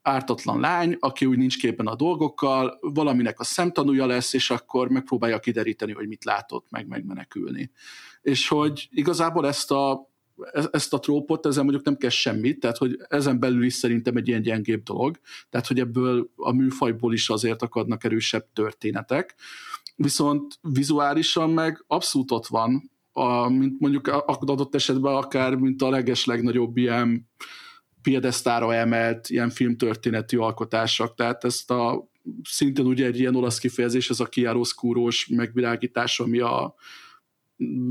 ártatlan 0.01 0.59
lány, 0.59 0.97
aki 0.99 1.25
úgy 1.25 1.37
nincs 1.37 1.57
képen 1.57 1.87
a 1.87 1.95
dolgokkal, 1.95 2.77
valaminek 2.81 3.39
a 3.39 3.43
szemtanúja 3.43 4.05
lesz, 4.05 4.33
és 4.33 4.49
akkor 4.49 4.89
megpróbálja 4.89 5.39
kideríteni, 5.39 5.91
hogy 5.91 6.07
mit 6.07 6.23
látott, 6.23 6.65
meg 6.69 6.87
megmenekülni. 6.87 7.71
És 8.21 8.47
hogy 8.47 8.87
igazából 8.91 9.47
ezt 9.47 9.71
a, 9.71 10.09
e-, 10.51 10.69
ezt 10.71 10.93
a 10.93 10.99
trópot, 10.99 11.45
ezzel 11.45 11.63
mondjuk 11.63 11.85
nem 11.85 11.97
kell 11.97 12.09
semmit, 12.09 12.59
tehát 12.59 12.77
hogy 12.77 12.97
ezen 13.09 13.39
belül 13.39 13.63
is 13.63 13.73
szerintem 13.73 14.15
egy 14.15 14.27
ilyen 14.27 14.41
gyengébb 14.41 14.83
dolog, 14.83 15.19
tehát 15.49 15.67
hogy 15.67 15.79
ebből 15.79 16.29
a 16.35 16.51
műfajból 16.51 17.13
is 17.13 17.29
azért 17.29 17.61
akadnak 17.61 18.03
erősebb 18.03 18.45
történetek, 18.53 19.35
viszont 19.95 20.59
vizuálisan 20.61 21.49
meg 21.49 21.83
abszolút 21.87 22.31
ott 22.31 22.47
van, 22.47 22.91
a, 23.17 23.49
mint 23.49 23.79
mondjuk 23.79 24.07
adott 24.25 24.75
esetben 24.75 25.15
akár, 25.15 25.55
mint 25.55 25.81
a 25.81 25.89
leges 25.89 26.25
legnagyobb 26.25 26.77
ilyen 26.77 27.29
piedesztára 28.01 28.73
emelt 28.73 29.29
ilyen 29.29 29.49
filmtörténeti 29.49 30.35
alkotások. 30.35 31.13
Tehát 31.13 31.43
ezt 31.43 31.71
a 31.71 32.09
szintén 32.43 32.85
ugye 32.85 33.05
egy 33.05 33.19
ilyen 33.19 33.35
olasz 33.35 33.59
kifejezés, 33.59 34.09
ez 34.09 34.19
a 34.19 34.27
chiaroscuro-s 34.27 35.27
megvilágítás, 35.27 36.19
ami 36.19 36.39
a 36.39 36.75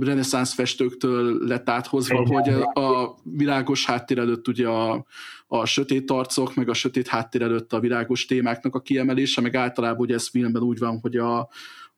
reneszánsz 0.01 0.55
festőktől 0.55 1.47
lett 1.47 1.69
áthozva, 1.69 2.21
Igen. 2.21 2.43
hogy 2.43 2.83
a 2.85 3.15
világos 3.23 3.87
háttér 3.87 4.19
előtt 4.19 4.49
ugye 4.49 4.69
a, 4.69 5.07
a 5.47 5.65
sötét 5.65 6.11
arcok, 6.11 6.55
meg 6.55 6.69
a 6.69 6.75
sötét 6.75 7.09
háttér 7.09 7.43
előtt 7.43 7.73
a 7.73 7.81
világos 7.81 8.25
témáknak 8.25 8.75
a 8.75 8.81
kiemelése, 8.81 9.41
meg 9.41 9.55
általában 9.55 10.01
ugye 10.01 10.15
ez 10.15 10.29
filmben 10.29 10.63
úgy 10.63 10.79
van, 10.79 10.99
hogy 11.01 11.17
a, 11.17 11.39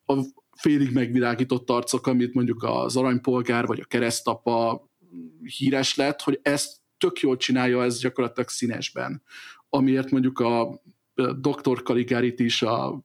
a 0.06 0.14
félig 0.58 0.92
megvilágított 0.92 1.70
arcok, 1.70 2.06
amit 2.06 2.34
mondjuk 2.34 2.62
az 2.62 2.96
aranypolgár 2.96 3.66
vagy 3.66 3.80
a 3.80 3.84
keresztapa 3.84 4.88
híres 5.56 5.96
lett, 5.96 6.20
hogy 6.20 6.38
ezt 6.42 6.76
tök 6.98 7.20
jól 7.20 7.36
csinálja 7.36 7.82
ez 7.82 8.00
gyakorlatilag 8.00 8.48
színesben. 8.48 9.22
Amiért 9.68 10.10
mondjuk 10.10 10.38
a 10.38 10.82
Dr. 11.40 11.82
Kaligárit 11.82 12.40
is 12.40 12.62
a 12.62 13.04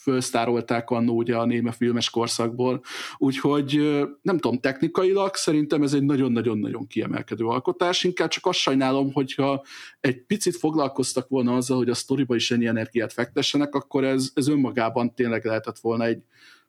fölsztárolták 0.00 0.90
annó 0.90 1.16
ugye 1.16 1.36
a 1.36 1.44
néme 1.44 1.72
filmes 1.72 2.10
korszakból, 2.10 2.82
úgyhogy 3.16 3.76
nem 4.22 4.38
tudom, 4.38 4.60
technikailag 4.60 5.34
szerintem 5.34 5.82
ez 5.82 5.92
egy 5.92 6.02
nagyon-nagyon-nagyon 6.02 6.86
kiemelkedő 6.86 7.44
alkotás, 7.44 8.04
inkább 8.04 8.28
csak 8.28 8.46
azt 8.46 8.58
sajnálom, 8.58 9.12
hogyha 9.12 9.64
egy 10.00 10.22
picit 10.22 10.56
foglalkoztak 10.56 11.28
volna 11.28 11.54
azzal, 11.54 11.76
hogy 11.76 11.90
a 11.90 11.94
sztoriba 11.94 12.34
is 12.34 12.50
ennyi 12.50 12.66
energiát 12.66 13.12
fektessenek, 13.12 13.74
akkor 13.74 14.04
ez, 14.04 14.30
ez 14.34 14.48
önmagában 14.48 15.14
tényleg 15.14 15.44
lehetett 15.44 15.78
volna 15.78 16.04
egy, 16.04 16.22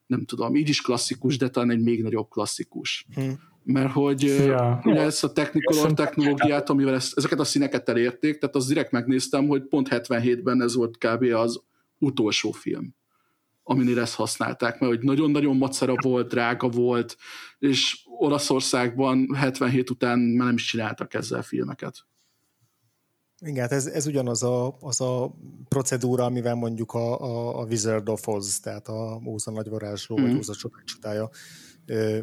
nem 0.07 0.25
tudom, 0.25 0.55
így 0.55 0.69
is 0.69 0.81
klasszikus, 0.81 1.37
de 1.37 1.49
talán 1.49 1.71
egy 1.71 1.81
még 1.81 2.03
nagyobb 2.03 2.29
klasszikus. 2.29 3.05
Hmm 3.13 3.39
mert 3.67 3.91
hogy 3.91 4.21
ja. 4.21 4.81
ugye 4.83 5.01
ezt 5.01 5.23
a 5.23 5.31
technicolor 5.31 5.93
technológiát, 5.93 6.69
amivel 6.69 6.93
ezt, 6.93 7.17
ezeket 7.17 7.39
a 7.39 7.43
színeket 7.43 7.89
elérték, 7.89 8.37
tehát 8.37 8.55
az 8.55 8.67
direkt 8.67 8.91
megnéztem, 8.91 9.47
hogy 9.47 9.63
pont 9.63 9.87
77-ben 9.91 10.61
ez 10.61 10.75
volt 10.75 10.97
kb. 10.97 11.23
az 11.23 11.61
utolsó 11.99 12.51
film, 12.51 12.95
aminél 13.63 13.99
ezt 13.99 14.15
használták, 14.15 14.79
mert 14.79 14.93
hogy 14.93 15.03
nagyon-nagyon 15.03 15.57
macera 15.57 15.93
volt, 16.01 16.27
drága 16.27 16.69
volt, 16.69 17.17
és 17.59 18.05
Olaszországban 18.19 19.35
77 19.35 19.89
után 19.89 20.19
már 20.19 20.45
nem 20.45 20.55
is 20.55 20.65
csináltak 20.65 21.13
ezzel 21.13 21.41
filmeket. 21.41 22.05
Igen, 23.39 23.61
hát 23.61 23.71
ez, 23.71 23.85
ez 23.85 24.07
ugyanaz 24.07 24.43
a, 24.43 24.77
az 24.79 25.01
a 25.01 25.35
procedúra, 25.67 26.23
amivel 26.23 26.55
mondjuk 26.55 26.93
a, 26.93 27.21
a, 27.21 27.59
a 27.59 27.65
Wizard 27.65 28.09
of 28.09 28.27
Oz, 28.27 28.59
tehát 28.59 28.87
a 28.87 29.21
Óza 29.25 29.51
nagyvarázsló, 29.51 30.19
mm. 30.19 30.21
vagy 30.21 30.35
Óza 30.35 30.53
csodája 30.85 31.29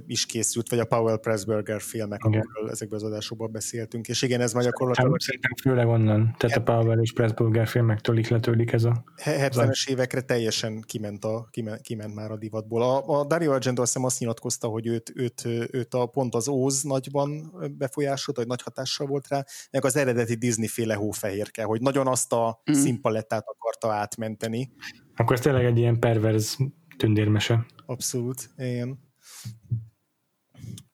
is 0.07 0.27
készült, 0.27 0.69
vagy 0.71 0.79
a 0.79 0.85
Powell 0.85 1.19
Pressburger 1.19 1.81
filmek, 1.81 2.21
igen. 2.25 2.41
amiről 2.41 2.71
ezekben 2.71 2.99
az 2.99 3.05
adásokban 3.05 3.53
beszéltünk, 3.53 4.09
és 4.09 4.23
igen, 4.23 4.41
ez 4.41 4.53
már 4.53 4.65
gyakorlatilag... 4.65 5.21
Szerintem 5.21 5.51
főleg 5.63 5.89
onnan, 5.89 6.35
tehát 6.39 6.57
a 6.57 6.63
Powell 6.63 7.01
és 7.01 7.13
Pressburger 7.13 7.67
filmektől 7.67 8.19
ihletődik 8.19 8.73
ez 8.73 8.85
a... 8.85 9.05
70-es 9.17 9.89
évekre 9.89 10.21
teljesen 10.21 10.81
kiment, 10.87 11.25
a, 11.25 11.49
kiment, 11.51 11.81
kiment 11.81 12.15
már 12.15 12.31
a 12.31 12.37
divatból. 12.37 12.83
A, 12.83 13.21
a 13.21 13.25
Dario 13.25 13.53
Argento 13.53 13.83
azt 13.83 13.93
hiszem 13.93 14.07
azt 14.07 14.19
nyilatkozta, 14.21 14.69
hogy 14.69 14.87
őt, 14.87 15.13
őt, 15.15 15.45
őt 15.71 15.95
a, 15.95 16.07
pont 16.07 16.35
az 16.35 16.49
Óz 16.49 16.83
nagyban 16.83 17.53
befolyásolt, 17.79 18.37
vagy 18.37 18.47
nagy 18.47 18.63
hatással 18.63 19.07
volt 19.07 19.29
rá, 19.29 19.45
meg 19.71 19.85
az 19.85 19.97
eredeti 19.97 20.35
Disney-féle 20.35 20.95
hófehérke, 20.95 21.63
hogy 21.63 21.81
nagyon 21.81 22.07
azt 22.07 22.33
a 22.33 22.63
mm. 22.71 22.75
színpalettát 22.75 23.45
akarta 23.47 23.93
átmenteni. 23.93 24.73
Akkor 25.17 25.37
ez 25.37 25.41
tényleg 25.41 25.65
egy 25.65 25.79
ilyen 25.79 25.99
perverz 25.99 26.57
tündérmese. 26.97 27.67
Abszolút, 27.87 28.51
igen. 28.57 29.04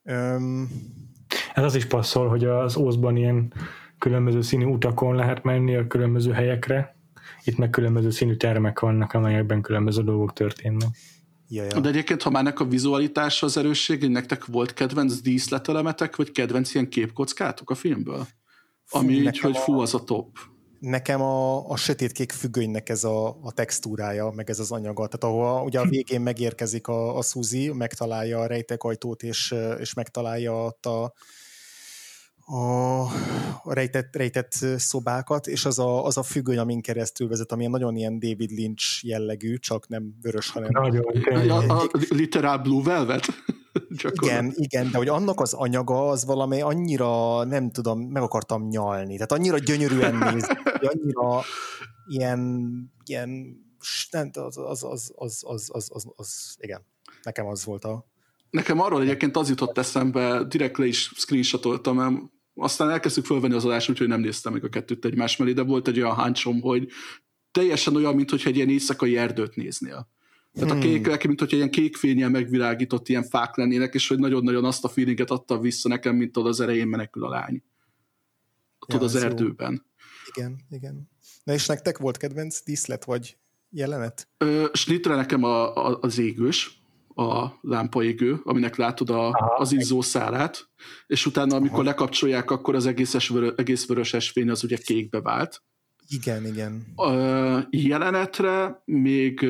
Um, 0.03 0.69
Ez 1.55 1.65
az 1.65 1.75
is 1.75 1.87
passzol, 1.87 2.29
hogy 2.29 2.45
az 2.45 2.77
Ózban 2.77 3.17
ilyen 3.17 3.53
különböző 3.99 4.41
színű 4.41 4.65
utakon 4.65 5.15
lehet 5.15 5.43
menni 5.43 5.77
a 5.77 5.87
különböző 5.87 6.33
helyekre, 6.33 6.97
itt 7.45 7.57
meg 7.57 7.71
különböző 7.71 8.11
színű 8.11 8.35
termek 8.35 8.81
vannak, 8.81 9.13
amelyekben 9.13 9.61
különböző 9.63 10.03
dolgok 10.03 10.33
történnek. 10.33 10.89
Ja, 11.49 11.65
ja. 11.65 11.81
De 11.81 11.89
egyébként, 11.89 12.23
ha 12.23 12.31
már 12.31 12.53
a 12.57 12.65
vizualitás 12.65 13.43
az 13.43 13.57
erősség, 13.57 14.01
hogy 14.01 14.11
nektek 14.11 14.45
volt 14.45 14.73
kedvenc 14.73 15.21
díszletelemetek, 15.21 16.17
vagy 16.17 16.33
kedvenc 16.33 16.75
ilyen 16.75 16.89
képkockátok 16.89 17.71
a 17.71 17.75
filmből? 17.75 18.27
Ami 18.91 19.15
Fú, 19.15 19.21
így, 19.21 19.39
hogy 19.39 19.57
fú, 19.57 19.81
az 19.81 19.95
a 19.95 20.05
top 20.05 20.39
nekem 20.81 21.21
a, 21.23 21.69
a 21.71 21.77
sötétkék 21.77 22.33
függönynek 22.33 22.89
ez 22.89 23.05
a, 23.05 23.29
a 23.43 23.53
textúrája, 23.53 24.31
meg 24.31 24.51
ez 24.51 24.59
az 24.59 24.71
anyaga. 24.71 25.07
Tehát 25.07 25.37
ahol 25.37 25.65
ugye 25.65 25.81
a 25.81 25.89
végén 25.89 26.21
megérkezik 26.21 26.87
a, 26.87 27.17
a 27.17 27.23
Suzy, 27.23 27.73
megtalálja 27.73 28.39
a 28.39 28.47
rejtekajtót, 28.47 29.23
és, 29.23 29.55
és 29.79 29.95
megtalálja 29.95 30.65
ott 30.65 30.87
a, 30.87 31.13
a 33.65 33.73
rejtett, 33.73 34.17
rejtett 34.17 34.53
szobákat, 34.77 35.47
és 35.47 35.65
az 35.65 35.79
a, 35.79 36.05
az 36.05 36.17
a 36.17 36.23
függöny, 36.23 36.59
amin 36.59 36.81
keresztül 36.81 37.29
vezet, 37.29 37.53
ami 37.53 37.67
nagyon 37.67 37.97
ilyen 37.97 38.19
David 38.19 38.51
Lynch 38.51 39.05
jellegű, 39.05 39.57
csak 39.57 39.89
nem 39.89 40.15
vörös, 40.23 40.51
hanem... 40.51 40.71
Nagyon, 40.73 41.51
a, 41.51 41.81
a, 41.81 41.83
a 41.83 41.89
literál 42.09 42.59
Blue 42.59 42.83
Velvet? 42.83 43.27
igen, 44.23 44.53
igen, 44.55 44.91
de 44.91 44.99
hogy 44.99 45.09
annak 45.09 45.41
az 45.41 45.53
anyaga 45.53 46.09
az 46.09 46.25
valami 46.25 46.61
annyira, 46.61 47.45
nem 47.45 47.71
tudom, 47.71 48.01
meg 48.01 48.23
akartam 48.23 48.69
nyalni. 48.69 49.13
Tehát 49.13 49.33
annyira 49.33 49.59
gyönyörűen 49.59 50.15
néz, 50.33 50.49
annyira 50.81 51.43
ilyen, 52.07 52.71
ilyen 53.05 53.57
nem, 54.11 54.31
az, 54.35 54.57
az, 54.57 54.85
az, 54.85 55.13
az, 55.17 55.43
az, 55.47 55.69
az, 55.73 55.89
az, 55.93 56.07
az, 56.17 56.57
igen, 56.59 56.87
nekem 57.23 57.47
az 57.47 57.65
volt 57.65 57.85
a... 57.85 58.09
Nekem 58.51 58.81
arról 58.81 59.03
egyébként 59.03 59.37
az 59.37 59.49
jutott 59.49 59.79
eszembe, 59.79 60.45
direkt 60.45 60.79
le 60.79 60.87
is 60.87 61.13
screenshotoltam, 61.17 61.97
mert 61.97 62.15
aztán 62.55 62.91
elkezdtük 62.91 63.25
fölvenni 63.25 63.55
az 63.55 63.65
adást, 63.65 63.91
úgyhogy 63.91 64.09
nem 64.09 64.21
néztem 64.21 64.53
meg 64.53 64.65
a 64.65 64.69
kettőt 64.69 65.05
egymás 65.05 65.37
mellé, 65.37 65.53
de 65.53 65.63
volt 65.63 65.89
egy 65.89 66.01
olyan 66.01 66.15
háncsom, 66.15 66.61
hogy 66.61 66.89
teljesen 67.51 67.97
olyan, 67.97 68.15
mintha 68.15 68.49
egy 68.49 68.57
ilyen 68.57 68.69
éjszakai 68.69 69.17
erdőt 69.17 69.57
néznél. 69.57 70.09
Tehát 70.53 70.71
hmm. 70.71 70.79
a 70.79 70.83
kék, 70.83 71.27
mint 71.27 71.41
hogy 71.41 71.53
ilyen 71.53 71.71
kék 71.71 71.97
fényen 71.97 72.31
megvilágított 72.31 73.09
ilyen 73.09 73.23
fák 73.23 73.57
lennének, 73.57 73.95
és 73.95 74.09
hogy 74.09 74.19
nagyon-nagyon 74.19 74.65
azt 74.65 74.85
a 74.85 74.89
feelinget 74.89 75.31
adta 75.31 75.59
vissza 75.59 75.89
nekem, 75.89 76.17
mint 76.17 76.33
tudod 76.33 76.49
az 76.49 76.61
erején 76.61 76.89
menekül 76.89 77.25
a 77.25 77.29
lány. 77.29 77.63
Tudod, 78.87 79.11
ja, 79.11 79.17
az 79.17 79.25
erdőben. 79.25 79.73
Jó. 79.73 79.79
Igen, 80.35 80.61
igen. 80.71 81.09
Na 81.45 81.53
és 81.53 81.67
nektek 81.67 81.99
volt 81.99 82.17
kedvenc 82.17 82.63
díszlet, 82.65 83.05
vagy 83.05 83.37
jelenet? 83.71 84.29
Ö, 84.39 84.67
Snittre 84.73 85.15
nekem 85.15 85.45
a, 85.45 85.87
a, 85.87 85.99
az 86.01 86.19
égős, 86.19 86.81
a 87.15 87.49
lámpaégő, 87.61 88.41
aminek 88.45 88.77
látod 88.77 89.11
a, 89.11 89.29
Aha, 89.29 89.55
az 89.55 89.73
izzó 89.73 90.01
szálát, 90.01 90.71
és 91.07 91.27
utána, 91.27 91.57
amikor 91.57 91.79
Aha. 91.79 91.89
lekapcsolják, 91.89 92.51
akkor 92.51 92.75
az 92.75 92.87
egészes 92.87 93.29
vörö, 93.29 93.53
egész 93.57 93.87
vöröses 93.87 94.31
fény 94.31 94.51
az 94.51 94.65
ugye 94.65 94.77
kékbe 94.77 95.21
vált. 95.21 95.63
Igen, 96.13 96.47
igen. 96.47 96.87
A 96.97 97.11
jelenetre 97.71 98.83
még 98.85 99.47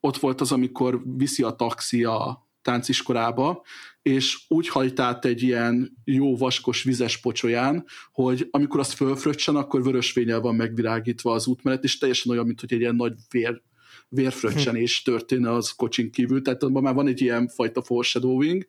ott 0.00 0.16
volt 0.16 0.40
az, 0.40 0.52
amikor 0.52 1.02
viszi 1.16 1.42
a 1.42 1.50
taxi 1.50 2.04
a 2.04 2.48
tánciskolába, 2.62 3.64
és 4.02 4.44
úgy 4.48 4.68
hajt 4.68 5.00
át 5.00 5.24
egy 5.24 5.42
ilyen 5.42 5.96
jó 6.04 6.36
vaskos 6.36 6.82
vizes 6.82 7.20
pocsolyán, 7.20 7.84
hogy 8.12 8.48
amikor 8.50 8.80
azt 8.80 8.92
fölfröccsen, 8.92 9.56
akkor 9.56 9.82
vörös 9.82 10.12
fényel 10.12 10.40
van 10.40 10.54
megvilágítva 10.54 11.32
az 11.32 11.46
útmenet, 11.46 11.84
és 11.84 11.98
teljesen 11.98 12.32
olyan, 12.32 12.46
mint 12.46 12.60
hogy 12.60 12.72
egy 12.72 12.80
ilyen 12.80 12.94
nagy 12.94 13.12
vér, 13.30 13.62
vérfröccsenés 14.08 15.02
történne 15.02 15.52
az 15.52 15.70
kocsin 15.70 16.10
kívül, 16.10 16.42
tehát 16.42 16.62
abban 16.62 16.82
már 16.82 16.94
van 16.94 17.06
egy 17.06 17.20
ilyen 17.20 17.48
fajta 17.48 17.82
foreshadowing. 17.82 18.66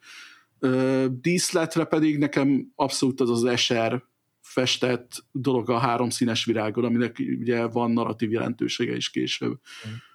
Díszletre 1.21 1.83
pedig 1.83 2.17
nekem 2.17 2.71
abszolút 2.75 3.21
az 3.21 3.43
az 3.43 3.59
SR 3.59 4.03
festett 4.49 5.11
dolog 5.31 5.69
a 5.69 5.77
három 5.77 6.09
színes 6.09 6.45
virágon, 6.45 6.83
aminek 6.83 7.21
ugye 7.39 7.65
van 7.65 7.91
narratív 7.91 8.31
jelentősége 8.31 8.95
is 8.95 9.09
később. 9.09 9.59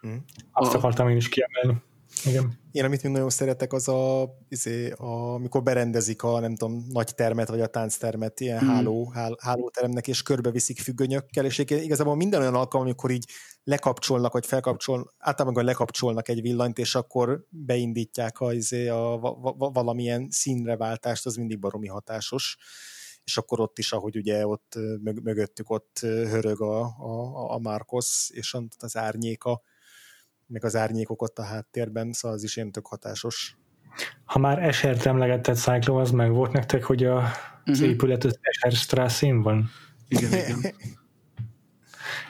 Mm-hmm. 0.06 0.16
Azt 0.52 0.74
a, 0.74 0.76
akartam 0.76 1.09
én 1.09 1.16
is 1.16 1.28
kiemelni. 1.28 1.82
Igen. 2.24 2.59
Én, 2.72 2.84
amit 2.84 3.02
még 3.02 3.12
nagyon 3.12 3.30
szeretek, 3.30 3.72
az 3.72 3.88
a, 3.88 4.28
izé, 4.48 4.90
a, 4.90 5.34
amikor 5.34 5.62
berendezik 5.62 6.22
a, 6.22 6.40
nem 6.40 6.56
tudom, 6.56 6.84
nagy 6.88 7.14
termet, 7.14 7.48
vagy 7.48 7.60
a 7.60 7.66
tánctermet, 7.66 8.40
ilyen 8.40 8.59
hmm. 8.59 8.68
háló, 8.68 9.10
hál, 9.14 9.36
hálóteremnek, 9.40 10.09
és 10.09 10.22
körbeviszik 10.22 10.78
függönyökkel, 10.80 11.44
és 11.44 11.59
igazából 11.59 12.16
minden 12.16 12.40
olyan 12.40 12.54
alkalom, 12.54 12.86
amikor 12.86 13.10
így 13.10 13.24
lekapcsolnak, 13.64 14.32
vagy 14.32 14.46
felkapcsolnak, 14.46 15.14
általában 15.18 15.64
lekapcsolnak 15.64 16.28
egy 16.28 16.40
villanyt, 16.40 16.78
és 16.78 16.94
akkor 16.94 17.44
beindítják 17.48 18.40
a, 18.40 18.52
izé, 18.52 18.88
a, 18.88 19.22
a, 19.22 19.54
a, 19.59 19.70
valamilyen 19.70 20.28
színreváltást, 20.30 21.26
az 21.26 21.36
mindig 21.36 21.59
baromi 21.59 21.88
hatásos 21.88 22.56
és 23.24 23.36
akkor 23.36 23.60
ott 23.60 23.78
is, 23.78 23.92
ahogy 23.92 24.16
ugye 24.16 24.46
ott 24.46 24.78
mögöttük 25.02 25.70
ott 25.70 25.98
hörög 26.01 26.60
a, 26.60 26.80
a, 26.82 27.52
a 27.52 27.59
Marcos, 27.59 28.30
és 28.32 28.56
az 28.78 28.96
árnyéka, 28.96 29.62
meg 30.46 30.64
az 30.64 30.76
árnyékok 30.76 31.22
ott 31.22 31.38
a 31.38 31.44
háttérben, 31.44 32.12
szóval 32.12 32.36
az 32.36 32.42
is 32.42 32.56
ilyen 32.56 32.72
tök 32.72 32.86
hatásos. 32.86 33.56
Ha 34.24 34.38
már 34.38 34.62
Esert 34.62 35.06
emlegetett 35.06 35.56
Cyclo, 35.56 36.01
az 36.01 36.10
meg 36.10 36.32
volt 36.32 36.52
nektek, 36.52 36.84
hogy 36.84 37.05
a, 37.05 37.16
az 37.16 37.30
uh-huh. 37.66 37.88
épület 37.88 38.24
az 38.24 38.38
Escher 38.40 38.72
Strasszén 38.72 39.42
van? 39.42 39.70
Igen, 40.09 40.32
igen. 40.32 40.74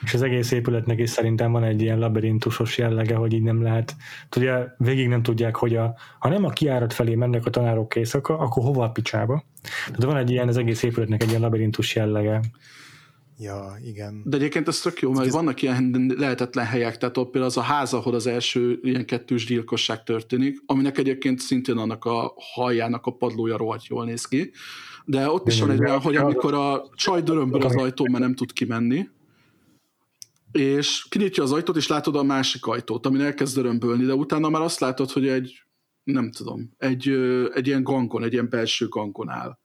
És 0.03 0.13
az 0.13 0.21
egész 0.21 0.51
épületnek 0.51 0.99
is 0.99 1.09
szerintem 1.09 1.51
van 1.51 1.63
egy 1.63 1.81
ilyen 1.81 1.99
labirintusos 1.99 2.77
jellege, 2.77 3.15
hogy 3.15 3.33
így 3.33 3.43
nem 3.43 3.61
lehet, 3.61 3.95
ugye 4.35 4.67
végig 4.77 5.07
nem 5.07 5.23
tudják, 5.23 5.55
hogy 5.55 5.75
a, 5.75 5.95
ha 6.19 6.29
nem 6.29 6.45
a 6.45 6.49
kiárat 6.49 6.93
felé 6.93 7.15
mennek 7.15 7.45
a 7.45 7.49
tanárok 7.49 7.95
éjszaka, 7.95 8.37
akkor 8.37 8.63
hova 8.63 8.83
a 8.83 8.89
picsába? 8.89 9.43
Tehát 9.85 10.03
van 10.03 10.17
egy 10.17 10.29
ilyen, 10.29 10.47
az 10.47 10.57
egész 10.57 10.83
épületnek 10.83 11.23
egy 11.23 11.29
ilyen 11.29 11.41
labirintus 11.41 11.95
jellege. 11.95 12.41
Ja, 13.39 13.77
igen. 13.83 14.21
De 14.25 14.37
egyébként 14.37 14.67
ez 14.67 14.79
tök 14.79 14.99
jó, 14.99 15.11
mert 15.11 15.25
ez... 15.25 15.33
vannak 15.33 15.61
ilyen 15.61 16.13
lehetetlen 16.17 16.65
helyek, 16.65 16.97
tehát 16.97 17.17
ott 17.17 17.29
például 17.29 17.51
az 17.51 17.57
a 17.57 17.61
ház, 17.61 17.93
ahol 17.93 18.13
az 18.13 18.27
első 18.27 18.79
ilyen 18.83 19.05
kettős 19.05 19.45
gyilkosság 19.45 20.03
történik, 20.03 20.63
aminek 20.65 20.97
egyébként 20.97 21.39
szintén 21.39 21.77
annak 21.77 22.05
a 22.05 22.33
hajjának 22.53 23.05
a 23.05 23.11
padlója 23.11 23.57
rohadt 23.57 23.85
jól 23.85 24.05
néz 24.05 24.25
ki, 24.25 24.51
de 25.05 25.29
ott 25.29 25.47
is 25.47 25.59
van 25.59 25.71
egy 25.71 25.79
olyan, 25.79 26.01
hogy 26.01 26.15
amikor 26.15 26.53
a 26.53 26.89
csaj 26.95 27.21
dörömből 27.21 27.61
az 27.61 27.75
ajtó, 27.75 28.05
mert 28.09 28.23
nem 28.23 28.35
tud 28.35 28.53
kimenni, 28.53 29.07
és 30.55 31.05
kinyitja 31.09 31.43
az 31.43 31.51
ajtót, 31.51 31.75
és 31.75 31.87
látod 31.87 32.15
a 32.15 32.23
másik 32.23 32.65
ajtót, 32.65 33.05
amin 33.05 33.21
elkezd 33.21 33.55
dörömbölni, 33.55 34.05
de 34.05 34.13
utána 34.13 34.49
már 34.49 34.61
azt 34.61 34.79
látod, 34.79 35.11
hogy 35.11 35.27
egy, 35.27 35.63
nem 36.03 36.31
tudom, 36.31 36.73
egy, 36.77 37.09
egy 37.53 37.67
ilyen 37.67 37.83
gangon, 37.83 38.23
egy 38.23 38.33
ilyen 38.33 38.49
belső 38.49 38.87
gangon 38.87 39.29
áll 39.29 39.57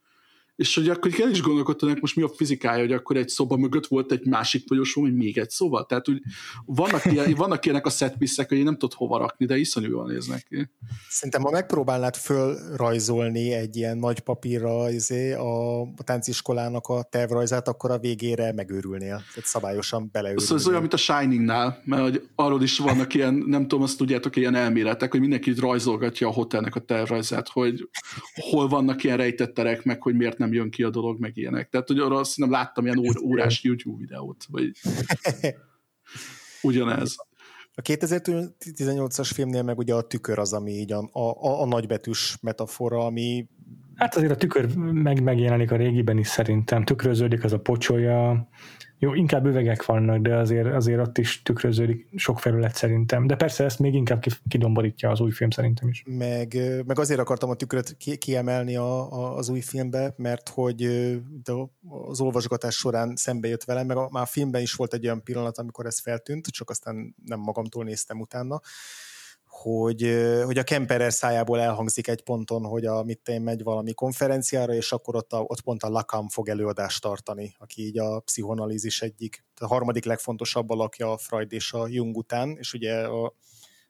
és 0.61 0.75
hogy 0.75 0.89
akkor 0.89 1.11
el 1.21 1.31
is 1.31 1.43
gondolkodtanak, 1.43 2.01
most 2.01 2.17
mi 2.17 2.23
a 2.23 2.29
fizikája, 2.29 2.81
hogy 2.81 2.93
akkor 2.93 3.17
egy 3.17 3.29
szoba 3.29 3.57
mögött 3.57 3.87
volt 3.87 4.13
egy 4.13 4.27
másik 4.27 4.67
folyosó, 4.67 5.01
vagy 5.01 5.15
még 5.15 5.39
egy 5.39 5.51
szoba. 5.51 5.85
Tehát 5.85 6.09
úgy 6.09 6.23
vannak, 6.65 7.05
ilyen, 7.05 7.35
vannak 7.45 7.65
ilyenek 7.65 7.87
a 7.87 7.91
setpisszek, 7.91 8.49
hogy 8.49 8.59
én 8.59 8.65
nem 8.65 8.73
tudod 8.73 8.95
hova 8.95 9.19
rakni, 9.19 9.47
de 9.47 9.57
iszonyú 9.57 9.89
jól 9.89 10.07
néznek 10.07 10.47
ki. 10.49 10.71
Szerintem, 11.09 11.43
ha 11.43 11.51
megpróbálnád 11.51 12.17
fölrajzolni 12.17 13.53
egy 13.53 13.77
ilyen 13.77 13.99
nagy 13.99 14.21
papírra 14.21 14.91
izé, 14.91 15.33
a, 15.33 15.81
a 15.81 16.03
tánciskolának 16.05 16.87
a 16.87 17.03
tervrajzát, 17.03 17.69
akkor 17.69 17.91
a 17.91 17.99
végére 17.99 18.53
megőrülnél. 18.53 19.23
Tehát 19.35 19.49
szabályosan 19.49 20.09
beleőrülnél. 20.13 20.47
Szóval 20.47 20.63
ez 20.63 20.69
olyan, 20.69 20.81
mint 20.81 20.93
a 20.93 20.97
Shiningnál, 20.97 21.83
mert 21.85 22.03
hogy 22.03 22.29
arról 22.35 22.63
is 22.63 22.79
vannak 22.79 23.15
ilyen, 23.15 23.35
nem 23.35 23.63
tudom, 23.63 23.83
azt 23.83 23.99
tudjátok, 23.99 24.37
ilyen 24.37 24.55
elméletek, 24.55 25.11
hogy 25.11 25.21
mindenki 25.21 25.53
rajzolgatja 25.57 26.29
a 26.29 26.33
hotelnek 26.33 26.75
a 26.75 26.81
tervrajzát, 26.81 27.49
hogy 27.49 27.89
hol 28.35 28.69
vannak 28.69 29.05
ilyen 29.05 29.17
rejtett 29.17 29.55
terek, 29.55 29.85
meg 29.85 30.03
hogy 30.03 30.15
miért 30.15 30.39
nem 30.39 30.49
nem 30.51 30.61
jön 30.61 30.71
ki 30.71 30.83
a 30.83 30.91
dolog, 30.91 31.21
meg 31.21 31.37
ilyenek. 31.37 31.69
Tehát, 31.69 31.87
hogy 31.87 31.99
arra 31.99 32.17
azt 32.17 32.37
nem 32.37 32.51
láttam 32.51 32.85
ilyen 32.85 32.99
ór, 32.99 33.21
órás 33.23 33.63
YouTube 33.63 33.99
videót, 33.99 34.45
vagy 34.49 34.71
ugyanez. 36.63 37.15
A 37.75 37.83
2018-as 37.83 39.31
filmnél 39.35 39.63
meg 39.63 39.79
ugye 39.79 39.95
a 39.95 40.07
tükör 40.07 40.39
az, 40.39 40.53
ami 40.53 40.73
így 40.73 40.93
a, 40.93 41.09
a, 41.13 41.61
a 41.63 41.67
nagybetűs 41.67 42.39
metafora, 42.41 43.05
ami 43.05 43.47
Hát 44.01 44.17
azért 44.17 44.33
a 44.33 44.37
tükör 44.37 44.75
meg, 44.77 45.23
megjelenik 45.23 45.71
a 45.71 45.77
régiben 45.77 46.19
is 46.19 46.29
szerintem, 46.29 46.85
tükröződik 46.85 47.45
az 47.45 47.53
a 47.53 47.59
pocsolya, 47.59 48.49
jó, 48.99 49.15
inkább 49.15 49.47
üvegek 49.47 49.85
vannak, 49.85 50.19
de 50.19 50.37
azért, 50.37 50.75
azért 50.75 51.01
ott 51.01 51.19
is 51.19 51.43
tükröződik 51.43 52.09
sok 52.17 52.39
felület 52.39 52.75
szerintem. 52.75 53.27
De 53.27 53.37
persze 53.37 53.65
ezt 53.65 53.79
még 53.79 53.95
inkább 53.95 54.23
kidomborítja 54.49 55.11
az 55.11 55.21
új 55.21 55.31
film 55.31 55.51
szerintem 55.51 55.89
is. 55.89 56.03
Meg, 56.07 56.57
meg 56.87 56.99
azért 56.99 57.21
akartam 57.21 57.51
a 57.51 57.55
tükröt 57.55 57.97
kiemelni 58.19 58.77
a, 58.77 59.13
a, 59.13 59.37
az 59.37 59.49
új 59.49 59.61
filmbe, 59.61 60.15
mert 60.17 60.49
hogy 60.49 60.77
de 61.43 61.53
az 61.89 62.21
olvasgatás 62.21 62.75
során 62.75 63.17
szembe 63.17 63.49
jött 63.49 63.65
velem, 63.65 63.87
meg 63.87 63.97
a, 63.97 64.09
már 64.11 64.23
a 64.23 64.27
filmben 64.27 64.63
is 64.63 64.75
volt 64.75 64.95
egy 64.95 65.05
olyan 65.05 65.23
pillanat, 65.23 65.59
amikor 65.59 65.87
ez 65.87 66.01
feltűnt, 66.01 66.47
csak 66.47 66.71
aztán 66.71 67.15
nem 67.25 67.41
magamtól 67.41 67.85
néztem 67.85 68.21
utána, 68.21 68.61
hogy, 69.63 70.03
hogy 70.45 70.59
a 70.59 70.63
Kemperer 70.63 71.13
szájából 71.13 71.61
elhangzik 71.61 72.09
egy 72.09 72.23
ponton, 72.23 72.65
hogy 72.65 72.87
a 72.87 73.03
mit 73.03 73.29
én 73.29 73.41
megy 73.41 73.63
valami 73.63 73.95
konferenciára, 73.95 74.75
és 74.75 74.93
akkor 74.93 75.17
ott, 75.17 75.33
a, 75.33 75.41
ott 75.41 75.61
pont 75.61 75.83
a 75.83 75.89
Lacan 75.89 76.29
fog 76.29 76.49
előadást 76.49 77.03
tartani, 77.03 77.55
aki 77.59 77.83
így 77.83 77.99
a 77.99 78.21
pszichonalízis 78.21 79.03
egyik, 79.03 79.45
a 79.61 79.67
harmadik 79.67 80.05
legfontosabb 80.05 80.71
alakja 80.71 81.13
a 81.13 81.17
Freud 81.17 81.53
és 81.53 81.73
a 81.73 81.89
Jung 81.89 82.17
után, 82.17 82.57
és 82.59 82.73
ugye 82.73 82.95
a, 82.95 83.35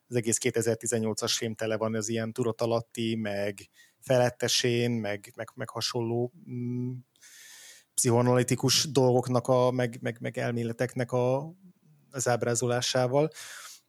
az 0.09 0.17
egész 0.17 0.39
2018-as 0.43 1.35
film 1.37 1.55
tele 1.55 1.77
van 1.77 1.95
az 1.95 2.09
ilyen 2.09 2.33
turat 2.33 2.61
alatti, 2.61 3.15
meg 3.15 3.69
felettesén, 4.01 4.91
meg, 4.91 5.33
meg, 5.37 5.49
meg 5.55 5.69
hasonló 5.69 6.33
mm, 6.51 6.93
pszichoanalitikus 7.95 8.91
dolgoknak, 8.91 9.49
a, 9.49 9.71
meg, 9.71 9.99
meg, 10.01 10.17
meg 10.21 10.39
elméleteknek 10.39 11.13
a, 11.13 11.55
az 12.11 12.29
ábrázolásával. 12.29 13.31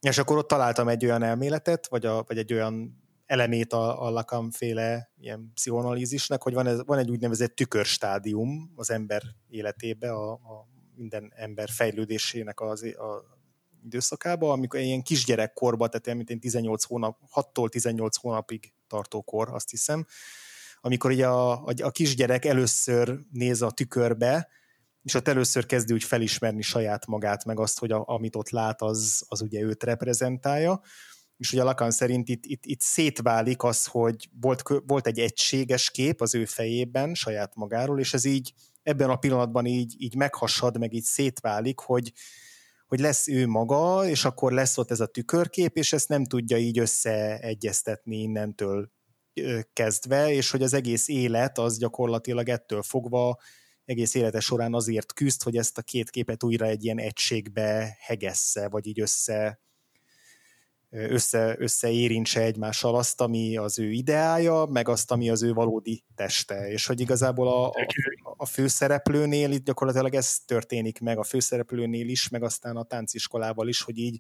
És 0.02 0.18
akkor 0.18 0.38
ott 0.38 0.48
találtam 0.48 0.88
egy 0.88 1.06
olyan 1.06 1.24
elméletet, 1.24 1.88
vagy, 1.88 2.06
a, 2.06 2.24
vagy 2.28 2.38
egy 2.38 2.54
olyan 2.54 3.04
elemét 3.26 3.74
a, 3.74 4.06
a 4.06 4.10
Lacan 4.10 4.52
féle 4.52 5.12
ilyen 5.20 5.52
pszichoanalízisnek, 5.54 6.42
hogy 6.42 6.54
van, 6.54 6.68
ez, 6.68 6.86
van 6.86 6.98
egy 6.98 7.10
úgynevezett 7.10 7.56
tükörstádium 7.56 8.74
az 8.76 8.92
ember 8.92 9.22
életébe, 9.50 10.12
a, 10.12 10.32
a 10.32 10.68
minden 10.96 11.34
ember 11.36 11.70
fejlődésének 11.70 12.62
az 12.62 12.84
a 12.84 13.40
időszakába, 13.84 14.52
amikor 14.52 14.80
ilyen 14.80 15.02
kisgyerekkorban, 15.02 15.90
tehát 15.90 16.18
mint 16.18 16.30
én 16.30 16.40
18 16.40 16.84
hónap, 16.84 17.18
6-tól 17.36 17.70
18 17.70 18.18
hónapig 18.18 18.74
tartó 18.88 19.22
kor, 19.22 19.50
azt 19.50 19.70
hiszem, 19.70 20.06
amikor 20.82 21.12
ugye 21.12 21.28
a, 21.28 21.52
a, 21.52 21.74
a 21.82 21.92
kisgyerek 21.92 22.46
először 22.46 23.20
néz 23.32 23.62
a 23.62 23.72
tükörbe, 23.72 24.48
és 25.04 25.14
ott 25.14 25.28
először 25.28 25.66
kezdi 25.66 25.94
úgy 25.94 26.04
felismerni 26.04 26.62
saját 26.62 27.06
magát, 27.06 27.46
meg 27.46 27.60
azt, 27.60 27.80
hogy 27.80 27.92
a, 27.92 28.04
amit 28.08 28.36
ott 28.36 28.50
lát, 28.50 28.82
az, 28.82 29.26
az 29.28 29.42
ugye 29.42 29.62
őt 29.62 29.84
reprezentálja, 29.84 30.82
és 31.38 31.54
ugye 31.54 31.64
Lacan 31.64 31.92
szerint 31.92 32.30
itt, 32.30 32.46
itt, 32.46 32.66
itt 32.66 32.82
szétválik 32.82 33.64
az, 33.64 33.86
hogy 33.86 34.30
volt, 34.40 34.64
volt 34.86 35.08
egy 35.08 35.20
egységes 35.20 35.92
kép 35.92 36.22
az 36.22 36.36
ő 36.36 36.46
fejében 36.46 37.14
saját 37.14 37.56
magáról, 37.56 38.00
és 38.00 38.14
ez 38.14 38.26
így 38.26 38.54
ebben 38.84 39.10
a 39.10 39.16
pillanatban 39.16 39.66
így, 39.66 39.96
így 39.98 40.16
meghasad, 40.16 40.80
meg 40.80 40.94
így 40.94 41.04
szétválik, 41.04 41.80
hogy, 41.80 42.12
hogy 42.88 43.00
lesz 43.00 43.28
ő 43.28 43.48
maga, 43.48 44.08
és 44.08 44.26
akkor 44.26 44.52
lesz 44.52 44.78
ott 44.78 44.92
ez 44.92 45.00
a 45.00 45.06
tükörkép, 45.06 45.78
és 45.78 45.94
ezt 45.94 46.10
nem 46.10 46.26
tudja 46.26 46.58
így 46.58 46.80
összeegyeztetni 46.80 48.18
innentől 48.18 48.92
kezdve, 49.74 50.32
és 50.32 50.52
hogy 50.52 50.64
az 50.64 50.74
egész 50.74 51.08
élet 51.08 51.58
az 51.58 51.78
gyakorlatilag 51.78 52.50
ettől 52.50 52.82
fogva 52.84 53.40
egész 53.92 54.14
élete 54.14 54.40
során 54.40 54.74
azért 54.74 55.14
küzd, 55.14 55.44
hogy 55.44 55.58
ezt 55.58 55.78
a 55.78 55.82
két 55.82 56.10
képet 56.10 56.44
újra 56.44 56.66
egy 56.66 56.84
ilyen 56.84 57.00
egységbe 57.00 57.98
hegesse, 58.00 58.70
vagy 58.70 58.88
így 58.88 59.00
össze, 59.00 59.60
össze, 60.90 61.56
összeérintse 61.60 62.42
egymással 62.42 62.96
azt, 62.96 63.22
ami 63.22 63.58
az 63.58 63.80
ő 63.80 63.92
ideája, 63.92 64.66
meg 64.66 64.88
azt, 64.88 65.12
ami 65.12 65.30
az 65.30 65.44
ő 65.44 65.54
valódi 65.54 66.04
teste. 66.16 66.70
És 66.70 66.86
hogy 66.86 67.00
igazából 67.00 67.48
a, 67.48 67.66
a, 67.68 67.74
a 68.38 68.46
főszereplőnél 68.46 69.52
itt 69.52 69.66
gyakorlatilag 69.66 70.16
ez 70.16 70.40
történik 70.46 71.00
meg, 71.00 71.18
a 71.18 71.24
főszereplőnél 71.24 72.10
is, 72.10 72.30
meg 72.30 72.44
aztán 72.44 72.76
a 72.76 72.84
tánciskolával 72.84 73.68
is, 73.68 73.82
hogy 73.82 73.98
így 73.98 74.20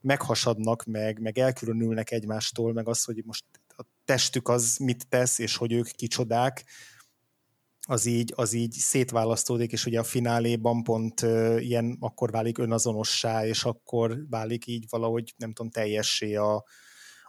meghasadnak, 0.00 0.84
meg, 0.84 1.20
meg 1.20 1.38
elkülönülnek 1.38 2.10
egymástól, 2.10 2.72
meg 2.72 2.88
az, 2.88 3.04
hogy 3.04 3.22
most 3.24 3.44
a 3.76 3.82
testük 4.04 4.48
az 4.48 4.76
mit 4.76 5.08
tesz, 5.08 5.38
és 5.38 5.56
hogy 5.56 5.72
ők 5.72 5.90
kicsodák, 5.90 6.64
az 7.90 8.06
így, 8.06 8.32
az 8.36 8.52
így 8.52 8.72
szétválasztódik, 8.72 9.72
és 9.72 9.86
ugye 9.86 9.98
a 9.98 10.04
fináléban 10.04 10.82
pont 10.82 11.20
ilyen 11.58 11.96
akkor 12.00 12.30
válik 12.30 12.58
önazonossá, 12.58 13.46
és 13.46 13.64
akkor 13.64 14.18
válik 14.28 14.66
így 14.66 14.84
valahogy, 14.90 15.34
nem 15.36 15.52
tudom, 15.52 15.70
teljessé 15.70 16.34
a, 16.34 16.64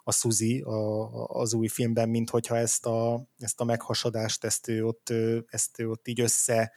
a 0.03 0.11
Suzy 0.11 0.59
a, 0.59 1.09
az 1.27 1.53
új 1.53 1.67
filmben, 1.67 2.09
mint 2.09 2.29
hogyha 2.29 2.57
ezt 2.57 2.85
a, 2.85 3.27
ezt 3.37 3.59
a 3.59 3.63
meghasadást, 3.63 4.43
ezt 4.43 4.67
ő 4.67 4.85
ott, 4.85 5.13
ezt 5.47 5.79
ő 5.79 5.89
ott 5.89 6.07
így 6.07 6.21
össze 6.21 6.71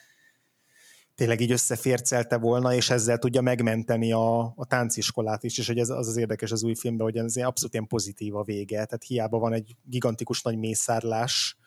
tényleg 1.15 1.41
így 1.41 1.53
összefércelte 1.53 2.39
volna, 2.39 2.75
és 2.75 2.91
ezzel 2.91 3.19
tudja 3.19 3.41
megmenteni 3.41 4.13
a, 4.13 4.41
a 4.57 4.67
tánciskolát 4.67 5.45
is, 5.45 5.59
és 5.59 5.67
hogy 5.67 5.79
ez 5.79 5.89
az 5.89 6.09
az 6.09 6.17
érdekes 6.17 6.53
az 6.53 6.63
új 6.63 6.75
filmben, 6.75 7.07
hogy 7.07 7.17
ez 7.17 7.37
abszolút 7.37 7.75
ilyen 7.75 7.87
pozitív 7.87 8.37
a 8.37 8.43
vége, 8.43 8.75
tehát 8.75 9.05
hiába 9.07 9.39
van 9.39 9.53
egy 9.53 9.77
gigantikus 9.83 10.43
nagy 10.43 10.59
mészárlás, 10.59 11.59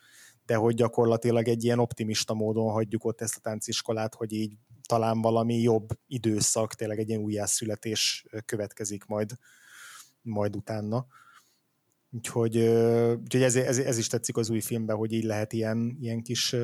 de 0.48 0.56
hogy 0.56 0.76
gyakorlatilag 0.76 1.48
egy 1.48 1.64
ilyen 1.64 1.80
optimista 1.80 2.34
módon 2.34 2.72
hagyjuk 2.72 3.06
ott 3.06 3.22
ezt 3.22 3.36
a 3.38 3.40
tánciskolát, 3.40 4.15
hogy 4.15 4.34
így 4.34 4.57
talán 4.88 5.22
valami 5.22 5.61
jobb 5.61 5.90
időszak, 6.07 6.74
tényleg 6.74 6.99
egy 6.99 7.10
ilyen 7.10 7.22
újjászületés 7.22 8.26
következik 8.45 9.06
majd, 9.06 9.32
majd 10.22 10.56
utána. 10.56 11.06
Úgyhogy, 12.11 12.57
úgyhogy 13.24 13.41
ez, 13.41 13.56
ez, 13.56 13.78
ez, 13.78 13.98
is 13.98 14.07
tetszik 14.07 14.38
az 14.38 14.49
új 14.49 14.60
filmben, 14.60 14.95
hogy 14.95 15.14
így 15.14 15.24
lehet 15.24 15.53
ilyen, 15.53 15.98
ilyen 16.02 16.22
kis 16.22 16.56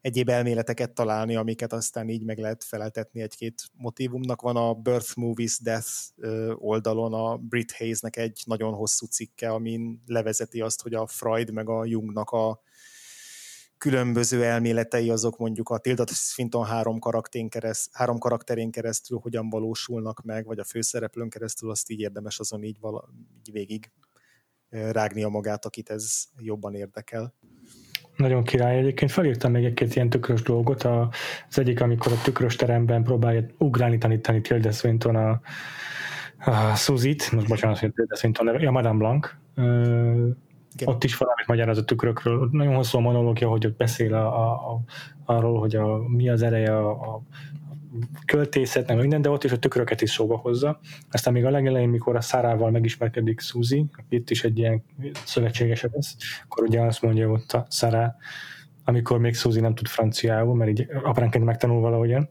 egyéb 0.00 0.28
elméleteket 0.28 0.92
találni, 0.92 1.36
amiket 1.36 1.72
aztán 1.72 2.08
így 2.08 2.24
meg 2.24 2.38
lehet 2.38 2.64
feleltetni 2.64 3.20
egy-két 3.20 3.62
motivumnak. 3.72 4.40
Van 4.40 4.56
a 4.56 4.74
Birth 4.74 5.16
Movies 5.16 5.58
Death 5.58 5.88
oldalon 6.54 7.14
a 7.14 7.36
Brit 7.36 7.72
Hayesnek 7.72 8.16
egy 8.16 8.42
nagyon 8.46 8.74
hosszú 8.74 9.06
cikke, 9.06 9.50
amin 9.50 10.02
levezeti 10.06 10.60
azt, 10.60 10.82
hogy 10.82 10.94
a 10.94 11.06
Freud 11.06 11.50
meg 11.50 11.68
a 11.68 11.84
Jungnak 11.84 12.30
a 12.30 12.60
különböző 13.78 14.44
elméletei 14.44 15.10
azok 15.10 15.38
mondjuk 15.38 15.68
a 15.68 15.78
Tilda 15.78 16.06
Swinton 16.06 16.64
három, 16.64 16.98
kereszt, 17.48 17.90
három 17.92 18.18
karakterén 18.18 18.70
keresztül 18.70 19.18
hogyan 19.18 19.50
valósulnak 19.50 20.22
meg, 20.22 20.46
vagy 20.46 20.58
a 20.58 20.64
főszereplőn 20.64 21.28
keresztül, 21.28 21.70
azt 21.70 21.90
így 21.90 22.00
érdemes 22.00 22.38
azon 22.38 22.62
így, 22.62 22.80
vala, 22.80 23.08
így 23.38 23.52
végig 23.52 23.90
rágnia 24.68 25.28
magát, 25.28 25.64
akit 25.64 25.90
ez 25.90 26.24
jobban 26.38 26.74
érdekel. 26.74 27.34
Nagyon 28.18 28.42
király. 28.42 28.78
Egyébként 28.78 29.10
felírtam 29.10 29.52
még 29.52 29.64
egy-két 29.64 29.94
ilyen 29.94 30.10
tükrös 30.10 30.42
dolgot. 30.42 30.82
Az 30.82 31.58
egyik, 31.58 31.80
amikor 31.80 32.12
a 32.12 32.20
tükrös 32.24 32.56
teremben 32.56 33.02
próbálja 33.02 33.46
ugrálni 33.58 33.98
tanítani 33.98 34.40
Tilda 34.40 34.70
Swinton 34.70 35.16
a, 35.16 35.40
a 36.44 36.74
Suzit, 36.74 37.32
most 37.32 37.48
bocsánat, 37.48 37.78
hogy 37.78 37.92
Tilda 37.92 38.16
Swinton, 38.16 38.48
a 38.48 38.70
Madame 38.70 38.98
Blanc, 38.98 39.26
igen. 40.74 40.94
Ott 40.94 41.04
is 41.04 41.16
valamit 41.16 41.46
magyaráz 41.46 41.78
a 41.78 41.84
tükrökről. 41.84 42.48
Nagyon 42.52 42.74
hosszú 42.74 42.98
a 42.98 43.00
monológia, 43.00 43.48
hogy 43.48 43.66
ott 43.66 43.76
beszél 43.76 44.14
a, 44.14 44.26
a, 44.26 44.72
a, 44.72 44.82
arról, 45.24 45.60
hogy 45.60 45.76
a, 45.76 46.08
mi 46.08 46.28
az 46.28 46.42
ereje 46.42 46.76
a, 46.76 46.90
a 46.90 47.22
költészet, 48.26 48.86
nem 48.86 48.98
minden, 48.98 49.22
de 49.22 49.30
ott 49.30 49.44
is 49.44 49.52
a 49.52 49.58
tükröket 49.58 50.00
is 50.00 50.10
szóba 50.10 50.36
hozza. 50.36 50.80
Aztán 51.10 51.32
még 51.32 51.44
a 51.44 51.50
legelején, 51.50 51.88
mikor 51.88 52.16
a 52.16 52.20
Szárával 52.20 52.70
megismerkedik 52.70 53.40
Suzy, 53.40 53.86
itt 54.08 54.30
is 54.30 54.44
egy 54.44 54.58
ilyen 54.58 54.82
szövetségesebb 55.24 55.94
lesz, 55.94 56.16
akkor 56.44 56.64
ugye 56.64 56.80
azt 56.80 57.02
mondja 57.02 57.30
ott 57.30 57.52
a 57.52 57.66
Szárá, 57.68 58.16
amikor 58.84 59.18
még 59.18 59.34
Suzy 59.34 59.60
nem 59.60 59.74
tud 59.74 59.86
franciául, 59.86 60.54
mert 60.54 60.70
így 60.70 60.86
apránként 61.02 61.44
megtanul 61.44 61.80
valahogyan, 61.80 62.28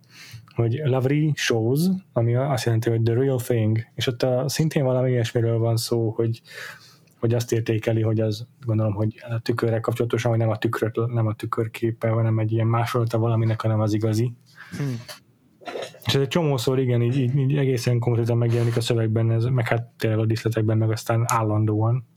hogy 0.56 0.82
Lavri 0.84 1.32
shows, 1.36 1.80
ami 2.14 2.36
azt 2.36 2.66
jelenti, 2.66 2.90
hogy 2.90 3.02
the 3.02 3.14
real 3.14 3.38
thing, 3.38 3.80
és 3.96 4.08
ott 4.08 4.24
a, 4.24 4.50
szintén 4.50 4.84
valami 4.84 5.10
ilyesmiről 5.10 5.58
van 5.58 5.78
szó, 5.78 6.10
hogy, 6.10 6.42
hogy 7.20 7.34
azt 7.34 7.52
értékeli, 7.52 8.02
hogy 8.02 8.20
az 8.20 8.48
gondolom, 8.66 8.94
hogy 8.94 9.24
a 9.30 9.40
tükörrel 9.40 9.80
kapcsolatosan, 9.80 10.32
hogy 10.32 10.40
nem 10.40 10.50
a 10.50 10.58
tükröt, 10.58 11.14
nem 11.14 11.28
a 11.28 11.36
tükörképe, 11.36 12.10
hanem 12.10 12.40
egy 12.40 12.52
ilyen 12.52 12.68
másolata 12.68 13.18
valaminek, 13.18 13.62
hanem 13.62 13.80
az 13.80 13.94
igazi. 13.94 14.34
Hmm. 14.78 15.00
És 16.06 16.16
ez 16.16 16.22
egy 16.22 16.28
csomószor, 16.28 16.80
igen, 16.80 17.02
így, 17.02 17.18
így, 17.18 17.36
így 17.36 17.58
egészen 17.58 18.00
konkrétan 18.00 18.38
megjelenik 18.38 18.78
a 18.78 18.82
szövegben, 18.82 19.32
ez, 19.32 19.44
meg 19.44 19.68
hát 19.68 19.84
tényleg 19.98 20.20
a 20.20 20.26
díszletekben, 20.26 20.78
meg 20.78 20.92
aztán 20.92 21.24
állandóan 21.28 22.08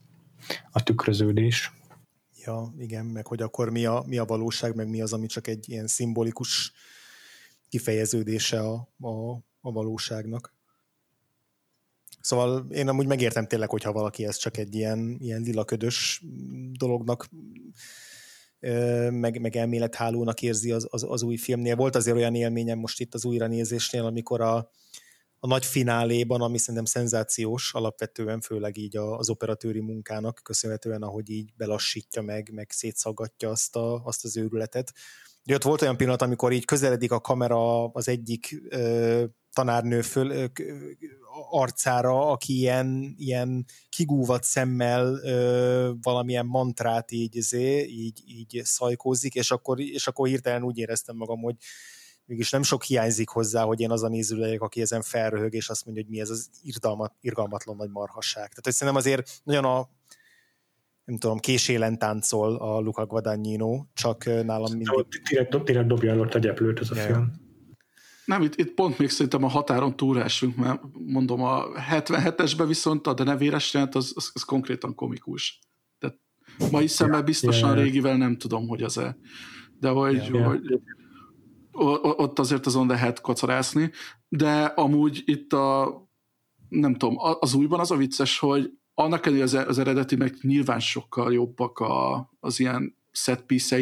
a 0.71 0.83
tükröződés. 0.83 1.73
Ja, 2.45 2.75
igen, 2.79 3.07
meg 3.07 3.27
hogy 3.27 3.43
akkor 3.43 3.71
mi 3.71 3.85
a, 3.85 4.05
mi 4.07 4.19
a 4.19 4.25
valóság, 4.25 4.75
meg 4.75 4.89
mi 4.89 5.01
az, 5.01 5.13
ami 5.13 5.27
csak 5.27 5.47
egy 5.47 5.69
ilyen 5.69 5.87
szimbolikus 5.87 6.73
kifejeződése 7.69 8.61
a, 8.61 8.89
a, 9.01 9.33
a 9.61 9.73
valóságnak. 9.73 10.55
Szóval 12.21 12.67
én 12.71 12.89
amúgy 12.89 13.07
megértem 13.07 13.47
tényleg, 13.47 13.69
hogyha 13.71 13.93
valaki 13.93 14.27
ez 14.27 14.37
csak 14.37 14.57
egy 14.57 14.75
ilyen, 14.75 15.17
ilyen 15.21 15.43
lilaködös 15.43 16.23
dolognak 16.73 17.29
meg, 19.11 19.41
meg 19.41 19.57
elmélethálónak 19.57 20.43
érzi 20.43 20.73
az, 20.73 20.87
az, 20.91 21.05
az 21.09 21.23
új 21.23 21.37
filmnél. 21.37 21.77
Volt 21.77 21.97
azért 21.97 22.17
olyan 22.17 22.35
élményem 22.35 22.79
most 22.79 23.01
itt 23.01 23.15
az 23.15 23.25
újranézésnél, 23.25 24.05
amikor 24.05 24.41
a, 24.41 24.71
a 25.39 25.47
nagy 25.47 25.65
fináléban, 25.65 26.41
ami 26.41 26.59
szerintem 26.59 26.85
szenzációs, 26.85 27.75
alapvetően 27.75 28.41
főleg 28.41 28.77
így 28.77 28.97
az 28.97 29.31
operatőri 29.31 29.81
munkának 29.81 30.41
köszönhetően, 30.43 31.03
ahogy 31.03 31.31
így 31.31 31.53
belassítja 31.57 32.23
meg, 32.23 32.51
meg 32.53 32.71
szétszaggatja 32.71 33.51
azt, 33.51 33.77
a, 33.77 34.05
azt 34.05 34.25
az 34.25 34.37
őrületet. 34.37 34.93
Ugye 35.45 35.55
ott 35.55 35.63
volt 35.63 35.83
olyan 35.83 35.97
pillanat, 35.97 36.23
amikor 36.23 36.53
így 36.53 36.65
közeledik 36.65 37.13
a 37.13 37.21
kamera 37.21 37.87
az 37.87 38.09
egyik 38.09 38.63
tanárnő 39.53 40.01
föl, 40.01 40.31
ö, 40.31 40.45
arcára, 41.51 42.31
aki 42.31 42.59
ilyen, 42.59 43.15
ilyen 43.19 43.65
kigúvat 43.89 44.43
szemmel 44.43 45.21
ö, 45.25 45.93
valamilyen 46.03 46.47
mantrát 46.47 47.11
így, 47.11 47.41
zé, 47.41 47.85
így, 47.85 48.23
így 48.27 48.61
szajkózik, 48.65 49.35
és 49.35 49.51
akkor, 49.51 49.81
és 49.81 50.07
akkor 50.07 50.29
hirtelen 50.29 50.63
úgy 50.63 50.79
éreztem 50.79 51.17
magam, 51.17 51.41
hogy 51.41 51.57
mégis 52.25 52.51
nem 52.51 52.63
sok 52.63 52.83
hiányzik 52.83 53.29
hozzá, 53.29 53.63
hogy 53.63 53.81
én 53.81 53.91
az 53.91 54.03
a 54.03 54.09
néző 54.09 54.37
legyek, 54.37 54.61
aki 54.61 54.81
ezen 54.81 55.03
felröhög, 55.03 55.55
és 55.55 55.69
azt 55.69 55.85
mondja, 55.85 56.05
hogy 56.05 56.13
mi 56.13 56.21
ez 56.21 56.31
az 56.31 56.51
irgalmat, 56.63 57.15
irgalmatlan 57.21 57.77
nagy 57.77 57.91
marhasság. 57.91 58.49
Tehát 58.49 58.65
hogy 58.65 58.73
szerintem 58.73 59.03
azért 59.03 59.31
nagyon 59.45 59.65
a 59.65 59.89
nem 61.05 61.19
tudom, 61.19 61.39
késélen 61.39 61.99
táncol 61.99 62.57
a 62.57 62.79
Luca 62.79 63.07
Guadagnino, 63.07 63.85
csak 63.95 64.25
nálam 64.25 64.71
mindig... 64.71 65.07
Direkt, 65.29 65.65
direkt 65.65 65.89
dobja 65.89 66.11
előtt 66.11 66.35
a 66.35 66.39
gyeplőt 66.39 66.81
ez 66.81 66.91
a 66.91 66.95
yeah. 66.95 67.07
film. 67.07 67.50
Nem, 68.31 68.43
itt, 68.43 68.57
itt 68.57 68.75
pont 68.75 68.99
még 68.99 69.09
szerintem 69.09 69.45
a 69.45 69.49
határon 69.49 69.97
túlásunk, 69.97 70.57
mert 70.57 70.81
mondom, 70.93 71.43
a 71.43 71.65
77-esben 71.91 72.65
viszont 72.67 73.07
a 73.07 73.15
De 73.15 73.25
nevéres 73.25 73.75
jelent, 73.75 73.95
az, 73.95 74.13
az, 74.15 74.31
az 74.35 74.43
konkrétan 74.43 74.95
komikus. 74.95 75.59
Tehát 75.99 76.17
mai 76.71 76.87
szemmel 76.87 77.23
biztosan 77.23 77.71
yeah. 77.71 77.85
régivel 77.85 78.17
nem 78.17 78.37
tudom, 78.37 78.69
hogy 78.69 78.83
az-e. 78.83 79.17
De 79.79 79.89
hogy, 79.89 80.15
yeah. 80.15 80.47
hogy 80.47 80.81
ott 82.03 82.39
azért 82.39 82.67
azon 82.67 82.87
lehet 82.87 83.21
kocorászni, 83.21 83.91
de 84.29 84.63
amúgy 84.65 85.23
itt 85.25 85.53
a 85.53 85.99
nem 86.69 86.95
tudom, 86.95 87.15
az 87.19 87.55
újban 87.55 87.81
az 87.81 87.91
a 87.91 87.97
vicces, 87.97 88.39
hogy 88.39 88.71
annak 88.95 89.27
ellenére 89.27 89.45
az, 89.45 89.55
az 89.55 89.79
eredeti 89.79 90.17
meg 90.17 90.37
nyilván 90.41 90.81
sokkal 90.81 91.33
jobbak 91.33 91.79
a, 91.79 92.31
az 92.41 92.61
ilyen 92.61 92.97
set 93.13 93.43
piece 93.43 93.79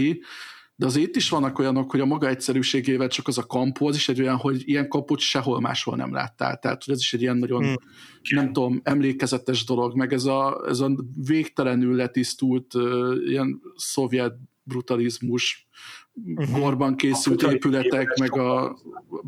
de 0.79 0.87
az 0.87 0.97
itt 0.97 1.17
is 1.17 1.29
vannak 1.29 1.59
olyanok, 1.59 1.91
hogy 1.91 2.01
a 2.01 2.05
maga 2.05 2.29
egyszerűségével 2.29 3.09
csak 3.09 3.29
az 3.29 3.39
a 3.39 3.47
kampó, 3.47 3.87
az 3.87 3.97
is 3.97 4.09
egy 4.09 4.21
olyan, 4.21 4.37
hogy 4.37 4.63
ilyen 4.65 4.89
kampót 4.89 5.19
sehol 5.19 5.61
máshol 5.61 5.97
nem 5.97 6.13
láttál. 6.13 6.59
Tehát, 6.59 6.85
hogy 6.85 6.95
ez 6.95 7.01
is 7.01 7.15
egy 7.15 7.21
ilyen 7.21 7.37
nagyon, 7.37 7.65
hmm. 7.65 7.75
nem 8.31 8.53
tudom, 8.53 8.81
emlékezetes 8.83 9.65
dolog, 9.65 9.97
meg 9.97 10.13
ez 10.13 10.25
a, 10.25 10.65
ez 10.69 10.81
a 10.81 10.91
végtelenül 11.27 11.95
letisztult 11.95 12.75
uh, 12.75 13.17
ilyen 13.27 13.61
szovjet 13.77 14.35
brutalizmus, 14.63 15.69
uh-huh. 16.25 16.61
gorban 16.61 16.97
készült 16.97 17.43
a 17.43 17.53
épületek, 17.53 18.19
meg 18.19 18.33
a 18.39 18.79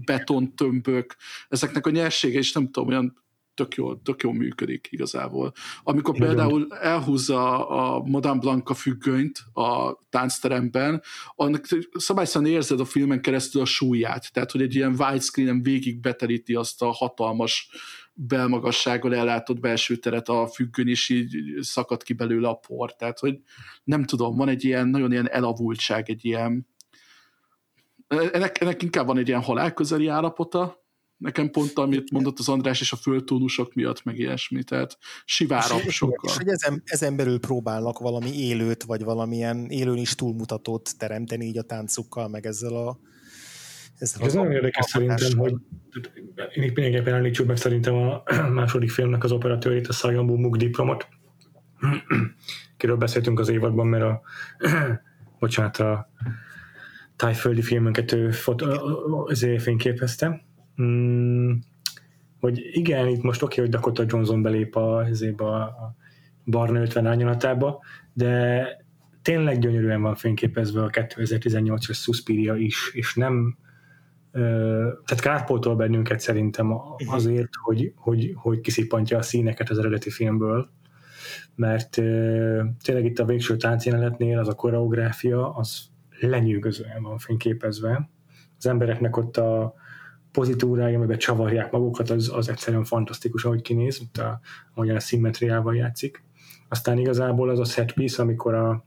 betontömbök, 0.05 1.16
ezeknek 1.48 1.86
a 1.86 1.90
nyersége 1.90 2.39
is 2.39 2.52
nem 2.52 2.70
tudom, 2.70 2.89
olyan 2.89 3.22
tök 3.61 3.74
jól, 3.74 4.01
tök 4.03 4.23
jól 4.23 4.35
működik 4.35 4.89
igazából. 4.91 5.53
Amikor 5.82 6.15
Igen. 6.15 6.27
például 6.27 6.66
elhúzza 6.81 7.69
a 7.69 8.03
Madame 8.05 8.41
Blanca 8.41 8.74
függönyt 8.74 9.39
a 9.53 9.99
táncteremben, 10.09 11.03
annak 11.35 11.66
szabályszerűen 11.93 12.53
érzed 12.53 12.81
a 12.81 12.85
filmen 12.85 13.20
keresztül 13.20 13.61
a 13.61 13.65
súlyát, 13.65 14.32
tehát 14.32 14.51
hogy 14.51 14.62
egy 14.62 14.74
ilyen 14.74 14.95
widescreen-en 14.99 15.62
végig 15.62 16.01
beteríti 16.01 16.55
azt 16.55 16.82
a 16.82 16.91
hatalmas 16.93 17.70
belmagassággal 18.12 19.15
ellátott 19.15 19.61
belső 19.61 19.97
teret 19.97 20.28
a 20.28 20.47
függöny, 20.47 20.89
és 20.89 21.09
így 21.09 21.37
szakad 21.61 22.03
ki 22.03 22.12
belőle 22.12 22.49
a 22.49 22.55
por. 22.55 22.97
Tehát, 22.97 23.19
hogy 23.19 23.39
nem 23.85 24.05
tudom, 24.05 24.37
van 24.37 24.49
egy 24.49 24.65
ilyen 24.65 24.89
nagyon 24.89 25.12
ilyen 25.12 25.31
elavultság, 25.31 26.11
egy 26.11 26.24
ilyen 26.24 26.66
ennek, 28.09 28.61
ennek 28.61 28.82
inkább 28.82 29.07
van 29.07 29.19
egy 29.19 29.28
ilyen 29.28 29.43
halálközeli 29.43 30.07
állapota, 30.07 30.81
Nekem 31.20 31.51
pont, 31.51 31.78
amit 31.78 32.10
mondott 32.10 32.38
az 32.38 32.48
András, 32.48 32.80
és 32.80 32.92
a 32.92 32.97
földtónusok 32.97 33.74
miatt, 33.74 34.05
meg 34.05 34.18
ilyesmi, 34.18 34.62
tehát 34.62 34.98
sivárabb 35.24 35.82
és, 35.84 35.94
sokkal. 35.94 36.30
És 36.30 36.36
hogy 36.36 36.48
ezen, 36.48 36.82
ezen 36.84 37.16
belül 37.16 37.40
próbálnak 37.40 37.98
valami 37.98 38.38
élőt, 38.38 38.82
vagy 38.82 39.05
valamilyen 39.05 39.66
élőn 39.68 39.97
is 39.97 40.14
túlmutatót 40.14 40.98
teremteni 40.98 41.44
így 41.44 41.59
a 41.59 41.62
táncukkal, 41.62 42.28
meg 42.28 42.47
ezzel 42.47 42.74
a 42.74 42.98
ezzel 43.98 44.26
Ez 44.26 44.34
nagyon 44.34 44.52
érdekes 44.52 44.84
szerintem, 44.84 45.38
hogy 45.38 45.55
én 46.55 46.62
itt 46.62 46.74
mindenképpen 46.74 47.14
említsük 47.14 47.47
meg 47.47 47.56
szerintem 47.56 47.94
a 47.94 48.22
második 48.52 48.90
filmnek 48.90 49.24
az 49.24 49.32
operatőrét, 49.32 49.88
a 49.88 49.92
Sajambu 49.92 50.36
Muk 50.36 50.56
diplomot, 50.56 51.09
kiről 52.76 52.97
beszéltünk 52.97 53.38
az 53.38 53.48
évadban, 53.48 53.86
mert 53.86 54.05
a 54.05 54.20
bocsánat, 55.38 55.76
a 55.76 56.10
tájföldi 57.16 57.62
filmünket 57.62 58.12
ő 58.12 58.30
fot, 58.30 58.62
azért 59.26 59.62
fényképezte, 59.62 60.44
Mm, 60.81 61.52
hogy 62.40 62.61
igen, 62.73 63.07
itt 63.09 63.23
most 63.23 63.43
oké, 63.43 63.61
okay, 63.61 63.65
hogy 63.65 63.74
Dakota 63.74 64.05
Johnson 64.07 64.43
belép 64.43 64.77
a, 64.77 64.98
a, 65.36 65.44
a 65.44 65.94
Barna 66.44 66.81
50 66.81 67.07
ányolatába, 67.07 67.82
de 68.12 68.65
tényleg 69.23 69.59
gyönyörűen 69.59 70.02
van 70.02 70.15
fényképezve 70.15 70.82
a 70.82 70.90
2018-as 70.90 71.94
Suspiria 71.94 72.57
is, 72.57 72.90
és 72.94 73.15
nem 73.15 73.59
tehát 74.32 75.20
kárpótol 75.20 75.77
bennünket 75.77 76.20
szerintem 76.20 76.74
azért, 77.07 77.48
hogy, 77.62 77.93
hogy, 77.97 78.32
hogy 78.36 78.61
kiszippantja 78.61 79.19
a 79.19 79.23
színeket 79.23 79.70
az 79.70 79.78
eredeti 79.78 80.11
filmből, 80.11 80.70
mert 81.55 81.90
tényleg 82.82 83.05
itt 83.05 83.19
a 83.19 83.24
végső 83.24 83.57
táncjelenetnél 83.57 84.39
az 84.39 84.48
a 84.48 84.55
koreográfia, 84.55 85.55
az 85.55 85.82
lenyűgözően 86.20 87.02
van 87.02 87.19
fényképezve. 87.19 88.11
Az 88.59 88.66
embereknek 88.66 89.16
ott 89.16 89.36
a, 89.36 89.74
pozitúrája, 90.32 90.97
amiben 90.97 91.19
csavarják 91.19 91.70
magukat, 91.73 92.11
az, 92.11 92.31
az 92.35 92.48
egyszerűen 92.48 92.85
fantasztikus, 92.85 93.44
ahogy 93.44 93.62
kinéz, 93.62 94.01
a, 94.19 94.23
ahogyan 94.74 94.97
a 94.97 95.01
szimmetriával 95.01 95.77
játszik. 95.77 96.23
Aztán 96.69 96.98
igazából 96.98 97.51
az 97.51 97.59
a 97.59 97.65
set 97.65 97.93
piece, 97.93 98.23
amikor 98.23 98.55
a 98.55 98.85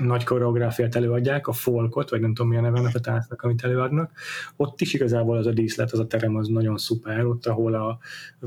nagy 0.00 0.24
koreográfiát 0.24 0.94
előadják, 0.94 1.46
a 1.46 1.52
folkot, 1.52 2.10
vagy 2.10 2.20
nem 2.20 2.34
tudom 2.34 2.50
milyen 2.50 2.72
neve 2.72 2.90
a 2.94 3.00
táncnak, 3.00 3.42
amit 3.42 3.64
előadnak, 3.64 4.12
ott 4.56 4.80
is 4.80 4.94
igazából 4.94 5.36
az 5.36 5.46
a 5.46 5.52
díszlet, 5.52 5.92
az 5.92 5.98
a 5.98 6.06
terem 6.06 6.36
az 6.36 6.48
nagyon 6.48 6.76
szuper, 6.76 7.24
ott, 7.24 7.46
ahol 7.46 7.74
a 7.74 7.98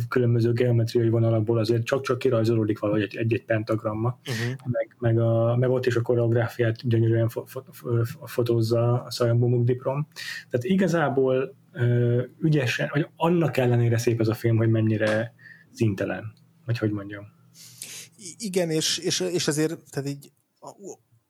különböző 0.10 0.54
geometriai 0.54 1.10
vonalakból 1.10 1.58
azért 1.58 1.84
csak-csak 1.84 2.20
kirajzolódik 2.20 2.80
valahogy 2.80 3.16
egy-egy 3.16 3.44
pentagramma, 3.46 4.20
uh-huh. 4.20 4.72
meg, 4.72 4.96
meg, 5.00 5.20
a, 5.20 5.56
meg 5.58 5.70
ott 5.70 5.86
is 5.86 5.96
a 5.96 6.02
koreográfiát 6.02 6.88
gyönyörűen 6.88 7.30
fo- 7.30 7.50
fo- 7.50 8.08
fotózza 8.26 9.04
a 9.04 9.12
Szajambumuk 9.12 9.66
Diprom. 9.66 10.08
Tehát 10.50 10.66
igazából 10.66 11.56
ügyesen, 12.40 12.90
vagy 12.94 13.08
annak 13.16 13.58
ellenére 13.58 13.98
szép 13.98 14.20
ez 14.20 14.28
a 14.28 14.34
film, 14.34 14.58
hogy 14.58 14.70
mennyire 14.70 15.34
szintelen, 15.72 16.24
vagy 16.66 16.78
hogy 16.78 16.92
mondjam. 16.92 17.26
Igen, 18.38 18.70
és, 18.70 18.98
és, 18.98 19.20
és 19.20 19.48
azért 19.48 19.80
tehát 19.90 20.10
így, 20.10 20.32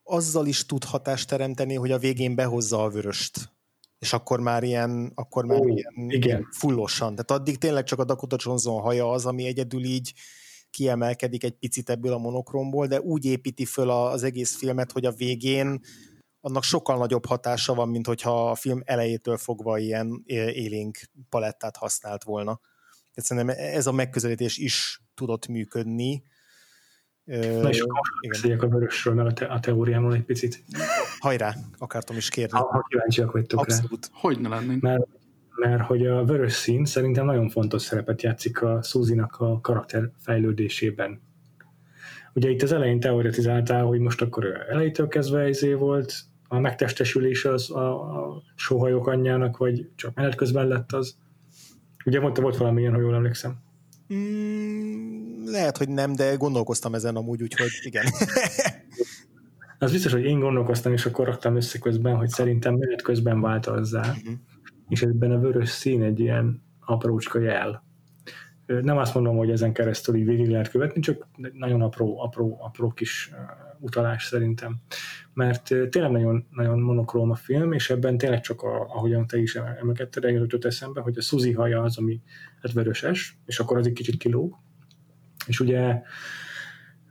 azzal 0.03 0.47
is 0.47 0.65
tud 0.65 0.83
hatást 0.83 1.27
teremteni, 1.27 1.75
hogy 1.75 1.91
a 1.91 1.97
végén 1.97 2.35
behozza 2.35 2.83
a 2.83 2.89
vöröst. 2.89 3.51
És 3.99 4.13
akkor 4.13 4.39
már 4.39 4.63
ilyen, 4.63 5.11
akkor 5.15 5.45
már 5.45 5.59
Ó, 5.59 5.67
ilyen, 5.67 5.93
igen. 6.07 6.47
fullosan. 6.51 7.15
Tehát 7.15 7.31
addig 7.31 7.57
tényleg 7.57 7.83
csak 7.83 7.99
a 7.99 8.03
Dakota 8.03 8.35
Johnson 8.39 8.81
haja 8.81 9.11
az, 9.11 9.25
ami 9.25 9.45
egyedül 9.45 9.83
így 9.83 10.13
kiemelkedik 10.69 11.43
egy 11.43 11.53
picit 11.53 11.89
ebből 11.89 12.13
a 12.13 12.17
monokromból, 12.17 12.87
de 12.87 13.01
úgy 13.01 13.25
építi 13.25 13.65
föl 13.65 13.89
az 13.89 14.23
egész 14.23 14.55
filmet, 14.55 14.91
hogy 14.91 15.05
a 15.05 15.11
végén 15.11 15.81
annak 16.45 16.63
sokkal 16.63 16.97
nagyobb 16.97 17.25
hatása 17.25 17.73
van, 17.73 17.89
mint 17.89 18.07
hogyha 18.07 18.49
a 18.49 18.55
film 18.55 18.81
elejétől 18.85 19.37
fogva 19.37 19.77
ilyen 19.77 20.23
élénk 20.25 20.97
palettát 21.29 21.77
használt 21.77 22.23
volna. 22.23 22.59
Tehát 23.13 23.29
szerintem 23.29 23.55
ez 23.57 23.87
a 23.87 23.91
megközelítés 23.91 24.57
is 24.57 25.01
tudott 25.13 25.47
működni. 25.47 26.23
Na 27.23 27.69
és 27.69 27.81
akkor 27.81 28.63
a 28.63 28.67
vörösről, 28.67 29.13
mert 29.13 29.29
a, 29.29 29.33
te, 29.33 29.45
a 29.45 29.59
teóriámról 29.59 30.13
egy 30.13 30.23
picit. 30.23 30.63
Hajrá, 31.19 31.55
akartam 31.77 32.17
is 32.17 32.29
kérni. 32.29 32.57
Ha, 32.57 32.67
ha 32.71 32.85
kíváncsiak 32.87 33.31
vagytok 33.31 33.59
Abszolút. 33.59 34.09
rá. 34.11 34.19
Hogy 34.19 34.39
ne 34.39 34.49
lennénk. 34.49 34.81
Mert, 34.81 35.07
mert 35.55 35.83
hogy 35.83 36.07
a 36.07 36.23
vörös 36.23 36.53
szín 36.53 36.85
szerintem 36.85 37.25
nagyon 37.25 37.49
fontos 37.49 37.81
szerepet 37.81 38.21
játszik 38.21 38.61
a 38.61 38.81
Suzy-nak 38.81 39.35
a 39.39 39.59
karakter 39.61 40.11
fejlődésében. 40.19 41.21
Ugye 42.33 42.49
itt 42.49 42.61
az 42.61 42.71
elején 42.71 42.99
teoretizáltál, 42.99 43.83
hogy 43.83 43.99
most 43.99 44.21
akkor 44.21 44.45
elejétől 44.69 45.07
kezdve 45.07 45.49
izé 45.49 45.73
volt, 45.73 46.13
a 46.53 46.59
megtestesülése 46.59 47.49
az 47.51 47.71
a, 47.71 47.91
a 47.91 48.41
sóhajok 48.55 49.07
anyjának, 49.07 49.57
vagy 49.57 49.89
csak 49.95 50.15
menet 50.15 50.35
közben 50.35 50.67
lett 50.67 50.91
az? 50.91 51.17
Ugye 52.05 52.19
mondta, 52.19 52.41
volt 52.41 52.57
valami 52.57 52.81
ilyen, 52.81 52.93
ha 52.93 52.99
jól 52.99 53.15
emlékszem. 53.15 53.55
Mm, 54.13 55.45
lehet, 55.45 55.77
hogy 55.77 55.89
nem, 55.89 56.15
de 56.15 56.35
gondolkoztam 56.35 56.93
ezen 56.93 57.15
amúgy, 57.15 57.41
úgyhogy 57.41 57.69
igen. 57.83 58.05
az 59.79 59.91
biztos, 59.91 60.11
hogy 60.11 60.23
én 60.23 60.39
gondolkoztam, 60.39 60.93
és 60.93 61.05
akkor 61.05 61.25
raktam 61.25 61.55
össze 61.55 61.79
közben, 61.79 62.15
hogy 62.15 62.29
szerintem 62.29 62.75
menet 62.75 63.01
közben 63.01 63.41
változzá. 63.41 63.99
Uh-huh. 63.99 64.33
És 64.89 65.01
ebben 65.01 65.31
a 65.31 65.39
vörös 65.39 65.69
szín 65.69 66.03
egy 66.03 66.19
ilyen 66.19 66.63
aprócska 66.79 67.39
jel 67.39 67.83
nem 68.65 68.97
azt 68.97 69.13
mondom, 69.13 69.37
hogy 69.37 69.51
ezen 69.51 69.73
keresztül 69.73 70.15
így 70.15 70.25
végig 70.25 70.49
lehet 70.49 70.69
követni, 70.69 71.01
csak 71.01 71.27
nagyon 71.53 71.81
apró, 71.81 72.21
apró, 72.21 72.57
apró 72.61 72.89
kis 72.89 73.31
utalás 73.83 74.25
szerintem. 74.25 74.81
Mert 75.33 75.63
tényleg 75.63 76.11
nagyon, 76.11 76.47
nagyon 76.49 76.79
monokróm 76.79 77.31
a 77.31 77.35
film, 77.35 77.71
és 77.71 77.89
ebben 77.89 78.17
tényleg 78.17 78.41
csak, 78.41 78.61
a, 78.61 78.81
ahogyan 78.81 79.27
te 79.27 79.37
is 79.37 79.55
emlegetted, 79.55 80.23
eljutott 80.23 80.65
eszembe, 80.65 81.01
hogy 81.01 81.17
a 81.17 81.21
Suzy 81.21 81.51
haja 81.51 81.81
az, 81.81 81.97
ami 81.97 82.21
hát 82.61 82.73
vöröses, 82.73 83.37
és 83.45 83.59
akkor 83.59 83.77
az 83.77 83.87
egy 83.87 83.93
kicsit 83.93 84.17
kilóg. 84.17 84.57
És 85.47 85.59
ugye 85.59 86.01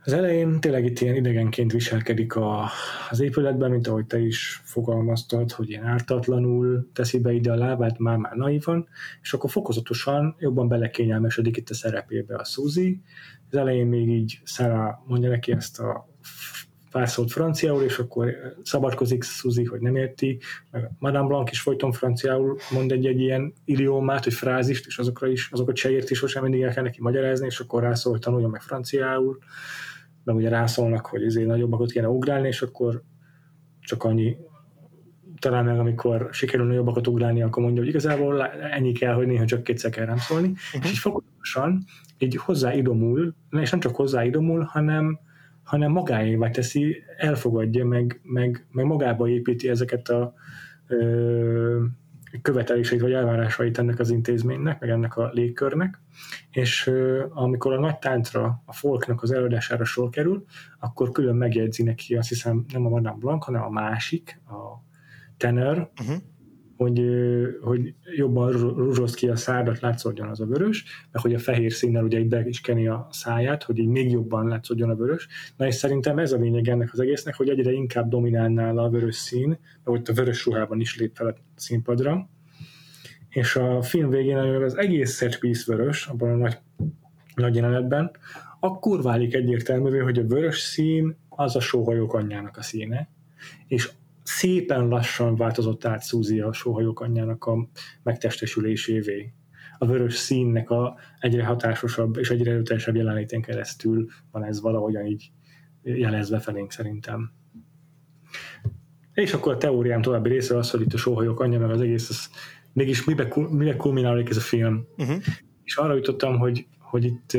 az 0.05 0.13
elején 0.13 0.59
tényleg 0.59 0.85
itt 0.85 0.99
ilyen 0.99 1.15
idegenként 1.15 1.71
viselkedik 1.71 2.35
a, 2.35 2.69
az 3.09 3.19
épületben, 3.19 3.71
mint 3.71 3.87
ahogy 3.87 4.05
te 4.05 4.19
is 4.19 4.61
fogalmaztad, 4.63 5.51
hogy 5.51 5.69
ilyen 5.69 5.85
ártatlanul 5.85 6.89
teszi 6.93 7.19
be 7.19 7.33
ide 7.33 7.51
a 7.51 7.55
lábát, 7.55 7.97
már-már 7.97 8.35
naivan, 8.35 8.87
és 9.21 9.33
akkor 9.33 9.49
fokozatosan 9.49 10.35
jobban 10.39 10.67
belekényelmesedik 10.67 11.57
itt 11.57 11.69
a 11.69 11.73
szerepébe 11.73 12.35
a 12.35 12.43
Suzy. 12.43 13.01
Az 13.49 13.57
elején 13.57 13.87
még 13.87 14.09
így 14.09 14.39
Sarah 14.43 15.07
mondja 15.07 15.29
neki 15.29 15.51
ezt 15.51 15.79
a 15.79 16.12
pár 16.93 17.09
szót 17.09 17.31
franciául, 17.31 17.83
és 17.83 17.97
akkor 17.97 18.33
szabadkozik 18.63 19.23
Suzy, 19.23 19.63
hogy 19.63 19.79
nem 19.79 19.95
érti, 19.95 20.39
meg 20.71 20.91
Madame 20.99 21.27
Blanc 21.27 21.51
is 21.51 21.61
folyton 21.61 21.91
franciául 21.91 22.57
mond 22.71 22.91
egy, 22.91 23.05
egy 23.05 23.19
ilyen 23.19 23.53
idiómát, 23.65 24.23
hogy 24.23 24.33
frázist, 24.33 24.85
és 24.85 24.97
azokra 24.97 25.27
is, 25.27 25.49
azokat 25.51 25.75
se 25.75 25.91
érti, 25.91 26.13
sosem 26.13 26.43
mindig 26.43 26.61
el 26.61 26.73
kell 26.73 26.83
neki 26.83 27.01
magyarázni, 27.01 27.45
és 27.45 27.59
akkor 27.59 27.81
rászól, 27.81 28.11
hogy 28.11 28.21
tanuljon 28.21 28.49
meg 28.49 28.61
franciául, 28.61 29.37
meg 30.23 30.35
ugye 30.35 30.49
rászólnak, 30.49 31.05
hogy 31.05 31.23
ezért 31.23 31.47
nagyobbakat 31.47 31.91
kéne 31.91 32.07
ugrálni, 32.07 32.47
és 32.47 32.61
akkor 32.61 33.03
csak 33.79 34.03
annyi, 34.03 34.37
talán 35.39 35.65
meg 35.65 35.79
amikor 35.79 36.29
sikerül 36.31 36.65
nagyobbakat 36.65 37.07
ugrálni, 37.07 37.41
akkor 37.41 37.63
mondja, 37.63 37.81
hogy 37.81 37.89
igazából 37.89 38.45
ennyi 38.47 38.91
kell, 38.91 39.13
hogy 39.13 39.27
néha 39.27 39.45
csak 39.45 39.63
kétszer 39.63 39.91
kell 39.91 40.05
rám 40.05 40.17
szólni, 40.17 40.47
uh-huh. 40.47 40.83
és 40.83 40.91
így 40.91 40.97
fokozatosan 40.97 41.83
így 42.17 42.35
hozzáidomul, 42.35 43.35
és 43.49 43.69
nem 43.69 43.79
csak 43.79 43.95
hozzáidomul, 43.95 44.61
hanem, 44.61 45.19
hanem 45.73 45.91
magáévá 45.91 46.49
teszi, 46.49 47.03
elfogadja, 47.17 47.85
meg, 47.85 48.19
meg, 48.23 48.65
meg 48.71 48.85
magába 48.85 49.29
építi 49.29 49.69
ezeket 49.69 50.09
a 50.09 50.33
ö, 50.87 51.83
követeléseit 52.41 53.01
vagy 53.01 53.11
elvárásait 53.11 53.77
ennek 53.77 53.99
az 53.99 54.09
intézménynek, 54.09 54.79
meg 54.79 54.89
ennek 54.89 55.17
a 55.17 55.29
légkörnek, 55.33 56.01
és 56.49 56.91
amikor 57.29 57.73
a 57.73 57.79
nagy 57.79 57.97
táncra, 57.97 58.61
a 58.65 58.73
folknak 58.73 59.21
az 59.21 59.31
előadására 59.31 59.83
sor 59.83 60.09
kerül, 60.09 60.45
akkor 60.79 61.11
külön 61.11 61.35
megjegyzi 61.35 61.83
neki, 61.83 62.15
azt 62.15 62.29
hiszem 62.29 62.65
nem 62.73 62.85
a 62.85 62.89
Madame 62.89 63.17
Blanc, 63.19 63.45
hanem 63.45 63.63
a 63.63 63.69
másik, 63.69 64.41
a 64.45 64.83
tenor, 65.37 65.91
uh-huh. 66.01 66.17
Hogy, 66.77 67.01
hogy 67.61 67.93
jobban 68.15 68.51
rúzsoszt 68.51 69.15
ki 69.15 69.27
a 69.27 69.35
szádat, 69.35 69.79
látszódjon 69.79 70.27
az 70.27 70.39
a 70.39 70.45
vörös, 70.45 70.83
meg 71.11 71.21
hogy 71.21 71.33
a 71.33 71.39
fehér 71.39 71.71
színnel 71.71 72.03
ugye 72.03 72.23
be 72.23 72.47
is 72.47 72.61
keni 72.61 72.87
a 72.87 73.07
száját, 73.11 73.63
hogy 73.63 73.77
így 73.77 73.87
még 73.87 74.11
jobban 74.11 74.47
látszódjon 74.47 74.89
a 74.89 74.95
vörös. 74.95 75.27
Na 75.57 75.67
és 75.67 75.75
szerintem 75.75 76.17
ez 76.17 76.31
a 76.31 76.37
lényeg 76.37 76.67
ennek 76.67 76.89
az 76.93 76.99
egésznek, 76.99 77.35
hogy 77.35 77.49
egyre 77.49 77.71
inkább 77.71 78.09
dominálnál 78.09 78.77
a 78.77 78.89
vörös 78.89 79.15
szín, 79.15 79.59
ott 79.83 80.07
a 80.07 80.13
vörös 80.13 80.45
ruhában 80.45 80.79
is 80.79 80.97
lép 80.97 81.15
fel 81.15 81.27
a 81.27 81.35
színpadra, 81.55 82.29
és 83.29 83.55
a 83.55 83.81
film 83.81 84.09
végén, 84.09 84.37
amivel 84.37 84.63
az 84.63 84.77
egész 84.77 85.17
set 85.17 85.39
piece 85.39 85.75
vörös, 85.75 86.07
abban 86.07 86.29
a 86.29 86.35
nagy, 86.35 86.57
nagy 87.35 87.55
jelenetben, 87.55 88.11
akkor 88.59 89.01
válik 89.01 89.33
egyértelművé, 89.33 89.97
hogy 89.97 90.19
a 90.19 90.25
vörös 90.25 90.59
szín 90.59 91.17
az 91.29 91.55
a 91.55 91.59
sóhajók 91.59 92.13
anyjának 92.13 92.57
a 92.57 92.61
színe, 92.61 93.09
és 93.67 93.91
szépen 94.23 94.87
lassan 94.87 95.35
változott 95.35 95.85
át 95.85 96.05
Suzy 96.05 96.39
a 96.39 96.53
sóhajók 96.53 96.99
anyjának 96.99 97.45
a 97.45 97.67
megtestesülésévé. 98.03 99.33
A 99.77 99.85
vörös 99.85 100.13
színnek 100.13 100.69
a 100.69 100.97
egyre 101.19 101.45
hatásosabb 101.45 102.17
és 102.17 102.29
egyre 102.29 102.51
erőteljesebb 102.51 102.95
jelenlétén 102.95 103.41
keresztül 103.41 104.07
van 104.31 104.43
ez 104.43 104.61
valahogyan 104.61 105.05
így 105.05 105.31
jelezve 105.83 106.39
felénk 106.39 106.71
szerintem. 106.71 107.31
És 109.13 109.33
akkor 109.33 109.53
a 109.53 109.57
teóriám 109.57 110.01
további 110.01 110.29
része 110.29 110.57
az, 110.57 110.69
hogy 110.71 110.81
itt 110.81 110.93
a 110.93 110.97
sóhajók 110.97 111.39
anyja, 111.39 111.59
meg 111.59 111.69
az 111.69 111.81
egész 111.81 112.09
az 112.09 112.29
mégis 112.73 113.03
mibe, 113.03 113.27
mibe 113.49 113.75
kulminálódik 113.75 114.29
ez 114.29 114.37
a 114.37 114.41
film. 114.41 114.87
Uh-huh. 114.97 115.17
És 115.63 115.75
arra 115.75 115.93
jutottam, 115.95 116.37
hogy, 116.37 116.67
hogy 116.79 117.05
itt 117.05 117.31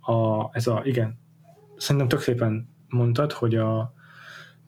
a, 0.00 0.48
ez 0.52 0.66
a, 0.66 0.82
igen, 0.84 1.18
szerintem 1.76 2.08
tök 2.08 2.20
szépen 2.20 2.68
mondtad, 2.88 3.32
hogy 3.32 3.54
a 3.54 3.92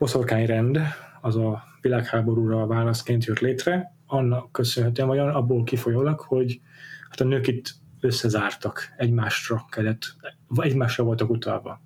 boszorkány 0.01 0.47
rend 0.47 0.79
az 1.21 1.37
a 1.37 1.63
világháborúra 1.81 2.67
válaszként 2.67 3.25
jött 3.25 3.39
létre, 3.39 3.97
annak 4.07 4.53
köszönhetően, 4.53 5.09
vagy 5.09 5.19
abból 5.19 5.65
kifolyólag, 5.65 6.21
hogy 6.21 6.61
hát 7.09 7.21
a 7.21 7.25
nők 7.25 7.47
itt 7.47 7.75
összezártak, 8.01 8.95
egymásra 8.97 9.65
kellett, 9.71 10.17
egymásra 10.57 11.05
voltak 11.05 11.31
utalva, 11.31 11.83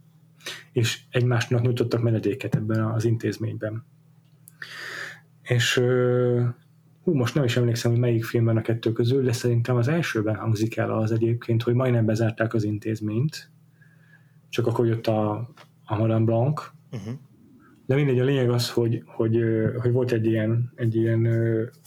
és 0.72 1.00
egymásnak 1.10 1.62
nyújtottak 1.62 2.02
menedéket 2.02 2.54
ebben 2.54 2.84
az 2.84 3.04
intézményben. 3.04 3.84
És 5.42 5.74
hú, 7.02 7.14
most 7.14 7.34
nem 7.34 7.44
is 7.44 7.56
emlékszem, 7.56 7.90
hogy 7.90 8.00
melyik 8.00 8.24
filmben 8.24 8.56
a 8.56 8.62
kettő 8.62 8.92
közül, 8.92 9.22
de 9.22 9.32
szerintem 9.32 9.76
az 9.76 9.88
elsőben 9.88 10.36
hangzik 10.36 10.76
el 10.76 10.90
az 10.90 11.12
egyébként, 11.12 11.62
hogy 11.62 11.74
majdnem 11.74 12.06
bezárták 12.06 12.54
az 12.54 12.64
intézményt, 12.64 13.50
csak 14.48 14.66
akkor 14.66 14.86
jött 14.86 15.06
a, 15.06 15.50
a 15.84 15.96
Madame 15.96 16.24
Blanc, 16.24 16.70
uh-huh. 16.92 17.14
De 17.86 17.94
mindegy, 17.94 18.20
a 18.20 18.24
lényeg 18.24 18.50
az, 18.50 18.70
hogy, 18.70 19.02
hogy, 19.06 19.44
hogy 19.80 19.92
volt 19.92 20.12
egy 20.12 20.26
ilyen, 20.26 20.72
egy 20.74 20.94
ilyen 20.94 21.28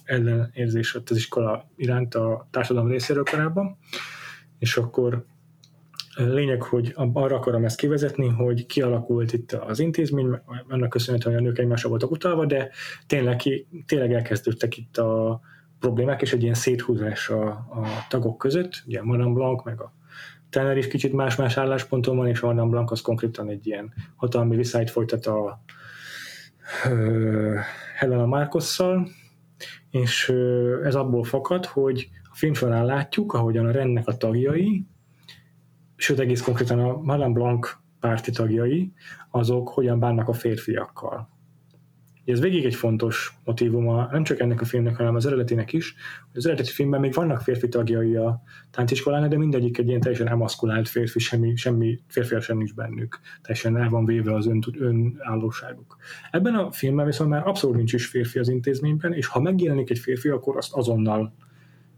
ellenérzés 0.03 0.95
ott 0.95 1.09
az 1.09 1.17
iskola 1.17 1.69
iránt 1.75 2.15
a 2.15 2.47
társadalom 2.51 2.89
részéről 2.89 3.23
korábban, 3.23 3.77
és 4.59 4.77
akkor 4.77 5.25
Lényeg, 6.17 6.61
hogy 6.61 6.93
arra 7.13 7.35
akarom 7.35 7.65
ezt 7.65 7.77
kivezetni, 7.77 8.27
hogy 8.27 8.65
kialakult 8.65 9.33
itt 9.33 9.51
az 9.51 9.79
intézmény, 9.79 10.39
annak 10.67 10.89
köszönhetően, 10.89 11.35
hogy 11.35 11.43
a 11.43 11.47
nők 11.47 11.59
egymásra 11.59 11.89
voltak 11.89 12.11
utalva, 12.11 12.45
de 12.45 12.69
tényleg, 13.07 13.41
tényleg 13.85 14.13
elkezdődtek 14.13 14.77
itt 14.77 14.97
a 14.97 15.39
problémák, 15.79 16.21
és 16.21 16.33
egy 16.33 16.41
ilyen 16.41 16.53
széthúzás 16.53 17.29
a, 17.29 17.47
a 17.47 18.05
tagok 18.09 18.37
között, 18.37 18.83
ugye 18.85 19.01
Madame 19.03 19.33
Blanc, 19.33 19.63
meg 19.63 19.81
a 19.81 19.93
Tanner 20.49 20.77
is 20.77 20.87
kicsit 20.87 21.13
más-más 21.13 21.57
állásponton 21.57 22.17
van, 22.17 22.27
és 22.27 22.39
Madame 22.39 22.69
Blanc 22.69 22.91
az 22.91 23.01
konkrétan 23.01 23.49
egy 23.49 23.67
ilyen 23.67 23.93
hatalmi 24.15 24.55
viszályt 24.55 24.89
folytat 24.89 25.25
a 25.25 25.61
Helena 27.95 28.26
Markosszal, 28.26 29.07
és 29.89 30.30
ez 30.84 30.95
abból 30.95 31.23
fakad, 31.23 31.65
hogy 31.65 32.10
a 32.23 32.35
film 32.35 32.53
során 32.53 32.85
látjuk, 32.85 33.34
ahogyan 33.34 33.65
a 33.65 33.72
rendnek 33.72 34.07
a 34.07 34.18
tagjai, 34.18 34.85
sőt 35.95 36.19
egész 36.19 36.41
konkrétan 36.41 36.80
a 36.80 36.98
Madame 36.98 37.34
Blanc 37.34 37.69
párti 37.99 38.31
tagjai, 38.31 38.94
azok 39.31 39.69
hogyan 39.69 39.99
bánnak 39.99 40.27
a 40.27 40.34
férfiakkal. 40.34 41.36
Ez 42.27 42.39
végig 42.39 42.65
egy 42.65 42.75
fontos 42.75 43.37
motivuma, 43.43 44.07
nem 44.11 44.23
csak 44.23 44.39
ennek 44.39 44.61
a 44.61 44.65
filmnek, 44.65 44.95
hanem 44.95 45.15
az 45.15 45.25
eredetének 45.25 45.73
is. 45.73 45.95
Az 46.33 46.45
eredeti 46.45 46.71
filmben 46.71 46.99
még 46.99 47.13
vannak 47.13 47.41
férfi 47.41 47.67
tagjai 47.67 48.15
a 48.15 48.41
tánciskolának, 48.71 49.29
de 49.29 49.37
mindegyik 49.37 49.77
egy 49.77 49.87
ilyen 49.87 49.99
teljesen 49.99 50.27
emaszkulált 50.27 50.87
férfi, 50.87 51.19
semmi, 51.19 51.55
semmi 51.55 51.99
férfi 52.07 52.39
sem 52.39 52.57
nincs 52.57 52.73
bennük. 52.73 53.19
Teljesen 53.41 53.77
el 53.77 53.89
van 53.89 54.05
véve 54.05 54.33
az 54.33 54.47
ön, 54.47 54.63
önállóságuk. 54.77 55.97
Ebben 56.31 56.55
a 56.55 56.71
filmben 56.71 57.05
viszont 57.05 57.29
már 57.29 57.47
abszolút 57.47 57.75
nincs 57.75 57.93
is 57.93 58.05
férfi 58.05 58.39
az 58.39 58.49
intézményben, 58.49 59.13
és 59.13 59.27
ha 59.27 59.41
megjelenik 59.41 59.89
egy 59.89 59.99
férfi, 59.99 60.29
akkor 60.29 60.57
azt 60.57 60.73
azonnal 60.73 61.33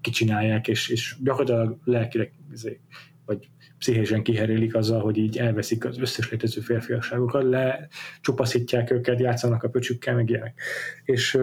kicsinálják, 0.01 0.67
és, 0.67 0.89
és 0.89 1.15
gyakorlatilag 1.23 1.77
lelkileg 1.83 2.33
izé, 2.51 2.79
vagy 3.25 3.49
pszichésen 3.79 4.23
kiherélik 4.23 4.75
azzal, 4.75 5.01
hogy 5.01 5.17
így 5.17 5.37
elveszik 5.37 5.85
az 5.85 5.99
összes 5.99 6.31
létező 6.31 6.61
férfiasságokat, 6.61 7.43
lecsupaszítják 7.43 8.91
őket, 8.91 9.19
játszanak 9.19 9.63
a 9.63 9.69
pöcsükkel, 9.69 10.15
meg 10.15 10.29
ilyenek. 10.29 10.61
És, 11.03 11.39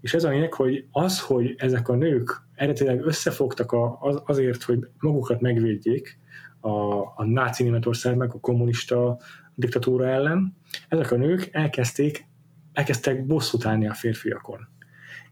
és 0.00 0.14
ez 0.14 0.24
a 0.24 0.28
lényeg, 0.28 0.52
hogy 0.52 0.84
az, 0.90 1.20
hogy 1.20 1.54
ezek 1.56 1.88
a 1.88 1.94
nők 1.94 2.42
eredetileg 2.54 3.06
összefogtak 3.06 3.72
a, 3.72 3.98
azért, 4.26 4.62
hogy 4.62 4.78
magukat 4.98 5.40
megvédjék 5.40 6.18
a, 6.60 7.00
a 7.00 7.24
náci 7.24 7.62
Németország 7.62 8.16
meg 8.16 8.34
a 8.34 8.40
kommunista 8.40 9.18
diktatúra 9.54 10.08
ellen, 10.08 10.56
ezek 10.88 11.10
a 11.10 11.16
nők 11.16 11.48
elkezdték, 11.52 12.26
elkezdtek 12.72 13.26
bosszút 13.26 13.66
állni 13.66 13.88
a 13.88 13.94
férfiakon. 13.94 14.68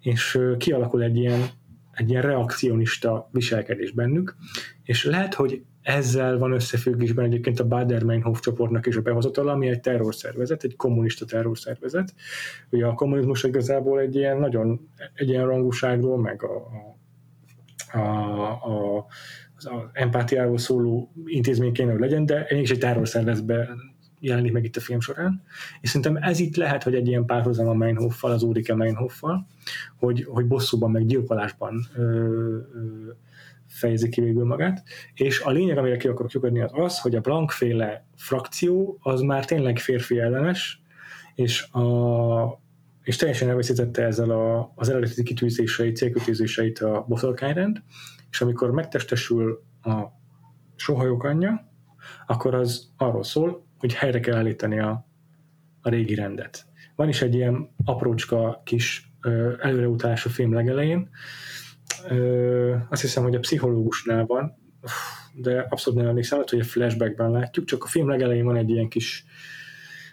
És 0.00 0.38
kialakul 0.58 1.02
egy 1.02 1.16
ilyen, 1.16 1.40
egy 1.92 2.10
ilyen 2.10 2.22
reakcionista 2.22 3.28
viselkedés 3.32 3.90
bennük, 3.90 4.36
és 4.82 5.04
lehet, 5.04 5.34
hogy 5.34 5.62
ezzel 5.86 6.38
van 6.38 6.52
összefüggésben 6.52 7.24
egyébként 7.24 7.60
a 7.60 7.66
Bader-Meinhof 7.66 8.40
csoportnak 8.40 8.86
is 8.86 8.96
a 8.96 9.00
behozatala, 9.00 9.52
ami 9.52 9.68
egy 9.68 9.80
terrorszervezet, 9.80 10.64
egy 10.64 10.76
kommunista 10.76 11.24
terrorszervezet. 11.24 12.14
Ugye 12.70 12.86
a 12.86 12.94
kommunizmus 12.94 13.44
igazából 13.44 14.00
egy 14.00 14.14
ilyen 14.14 14.38
nagyon 14.38 14.88
egyenrangúságról, 15.14 16.18
meg 16.18 16.42
a, 16.42 16.66
a, 17.92 17.98
a, 17.98 18.50
a 18.50 19.06
az 19.56 19.70
empátiáról 19.92 20.58
szóló 20.58 21.12
intézmény 21.24 21.72
kéne, 21.72 21.90
hogy 21.90 22.00
legyen, 22.00 22.26
de 22.26 22.46
is 22.50 22.70
egy 22.70 22.78
terrorszervezetben 22.78 23.68
jelenik 24.20 24.52
meg 24.52 24.64
itt 24.64 24.76
a 24.76 24.80
film 24.80 25.00
során, 25.00 25.42
és 25.80 25.88
szerintem 25.88 26.22
ez 26.22 26.38
itt 26.38 26.56
lehet, 26.56 26.82
hogy 26.82 26.94
egy 26.94 27.08
ilyen 27.08 27.24
párhuzam 27.24 27.68
a 27.68 27.74
Meinhoffal, 27.74 28.30
az 28.30 28.42
Ulrike 28.42 28.74
Meinhoffal, 28.74 29.46
hogy, 29.98 30.24
hogy 30.28 30.46
bosszúban, 30.46 30.90
meg 30.90 31.06
gyilkolásban 31.06 31.86
ö, 31.94 32.02
ö, 32.02 32.58
fejezi 33.78 34.08
ki 34.08 34.20
végül 34.20 34.44
magát, 34.44 34.82
és 35.14 35.40
a 35.40 35.50
lényeg, 35.50 35.78
amire 35.78 35.96
ki 35.96 36.08
akarok 36.08 36.32
lyukadni, 36.32 36.60
az 36.60 36.70
az, 36.74 37.00
hogy 37.00 37.14
a 37.14 37.20
Blank 37.20 37.50
féle 37.50 38.06
frakció 38.16 38.98
az 39.00 39.20
már 39.20 39.44
tényleg 39.44 39.78
férfi 39.78 40.18
ellenes, 40.18 40.82
és, 41.34 41.62
a, 41.62 42.60
és 43.02 43.16
teljesen 43.16 43.48
elveszítette 43.48 44.02
ezzel 44.02 44.30
a, 44.30 44.72
az 44.74 44.88
eredeti 44.88 45.22
kitűzéseit, 45.22 45.96
célkötőzéseit 45.96 46.78
a 46.78 47.04
boszorkányrend, 47.08 47.82
és 48.30 48.40
amikor 48.40 48.70
megtestesül 48.70 49.62
a 49.82 50.02
sohajok 50.76 51.24
anyja, 51.24 51.70
akkor 52.26 52.54
az 52.54 52.92
arról 52.96 53.24
szól, 53.24 53.66
hogy 53.78 53.94
helyre 53.94 54.20
kell 54.20 54.36
állítani 54.36 54.80
a, 54.80 55.06
a 55.80 55.88
régi 55.88 56.14
rendet. 56.14 56.66
Van 56.94 57.08
is 57.08 57.22
egy 57.22 57.34
ilyen 57.34 57.74
aprócska 57.84 58.62
kis 58.64 59.10
előreutálás 59.60 60.26
a 60.26 60.28
film 60.28 60.52
legelején, 60.52 61.10
azt 62.88 63.00
hiszem, 63.00 63.22
hogy 63.22 63.34
a 63.34 63.38
pszichológusnál 63.38 64.26
van, 64.26 64.54
de 65.34 65.66
abszolút 65.68 65.98
nem 65.98 66.08
emlékszem, 66.08 66.42
hogy 66.48 66.60
a 66.60 66.64
flashbackben 66.64 67.30
látjuk, 67.30 67.66
csak 67.66 67.84
a 67.84 67.86
film 67.86 68.08
legelején 68.08 68.44
van 68.44 68.56
egy 68.56 68.70
ilyen 68.70 68.88
kis 68.88 69.24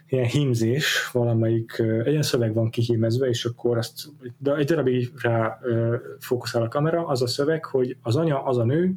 ilyen 0.08 0.24
hímzés, 0.24 1.10
valamelyik, 1.12 1.78
egy 1.78 2.06
ilyen 2.06 2.22
szöveg 2.22 2.54
van 2.54 2.70
kihímezve, 2.70 3.26
és 3.26 3.44
akkor 3.44 3.76
azt, 3.76 4.02
de 4.38 4.54
egy 4.54 4.66
darabig 4.66 5.10
rá 5.22 5.58
fókuszál 6.18 6.62
a 6.62 6.68
kamera, 6.68 7.06
az 7.06 7.22
a 7.22 7.26
szöveg, 7.26 7.64
hogy 7.64 7.96
az 8.02 8.16
anya 8.16 8.42
az 8.42 8.58
a 8.58 8.64
nő, 8.64 8.94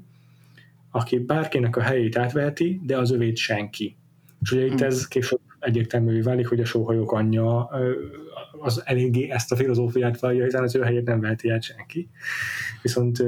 aki 0.91 1.19
bárkinek 1.19 1.75
a 1.75 1.81
helyét 1.81 2.17
átveheti, 2.17 2.81
de 2.85 2.97
az 2.97 3.11
övét 3.11 3.37
senki. 3.37 3.95
És 4.41 4.51
ugye 4.51 4.65
itt 4.65 4.81
ez 4.81 5.07
később 5.07 5.39
egyértelművé 5.59 6.19
válik, 6.19 6.47
hogy 6.47 6.59
a 6.59 6.65
sóhajok 6.65 7.11
anyja 7.11 7.69
az 8.59 8.81
eléggé 8.85 9.29
ezt 9.29 9.51
a 9.51 9.55
filozófiát 9.55 10.19
vallja, 10.19 10.43
hiszen 10.43 10.63
az 10.63 10.75
ő 10.75 10.81
helyét 10.81 11.05
nem 11.05 11.19
veheti 11.19 11.49
el 11.49 11.59
senki. 11.59 12.09
Viszont 12.81 13.23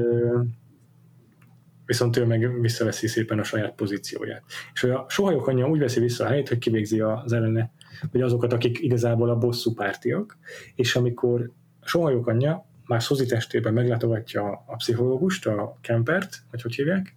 viszont 1.85 2.17
ő 2.17 2.25
meg 2.25 2.61
visszaveszi 2.61 3.07
szépen 3.07 3.39
a 3.39 3.43
saját 3.43 3.75
pozícióját. 3.75 4.43
És 4.73 4.83
a 4.83 5.05
sohajok 5.09 5.47
anyja 5.47 5.69
úgy 5.69 5.79
veszi 5.79 5.99
vissza 5.99 6.25
a 6.25 6.27
helyét, 6.27 6.47
hogy 6.47 6.57
kivégzi 6.57 6.99
az 6.99 7.33
ellene, 7.33 7.71
vagy 8.11 8.21
azokat, 8.21 8.53
akik 8.53 8.79
igazából 8.79 9.29
a 9.29 9.37
bosszú 9.37 9.73
pártiak, 9.73 10.37
és 10.75 10.95
amikor 10.95 11.51
sohajok 11.83 12.27
anyja 12.27 12.65
már 12.85 13.03
Szozi 13.03 13.25
testében 13.25 13.73
meglátogatja 13.73 14.63
a 14.67 14.75
pszichológust, 14.75 15.45
a 15.45 15.77
Kempert, 15.81 16.43
vagy 16.51 16.61
hogy 16.61 16.75
hívják, 16.75 17.15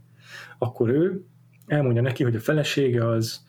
akkor 0.59 0.89
ő 0.89 1.25
elmondja 1.67 2.03
neki, 2.03 2.23
hogy 2.23 2.37
a 2.37 2.41
felesége 2.41 3.09
az 3.09 3.41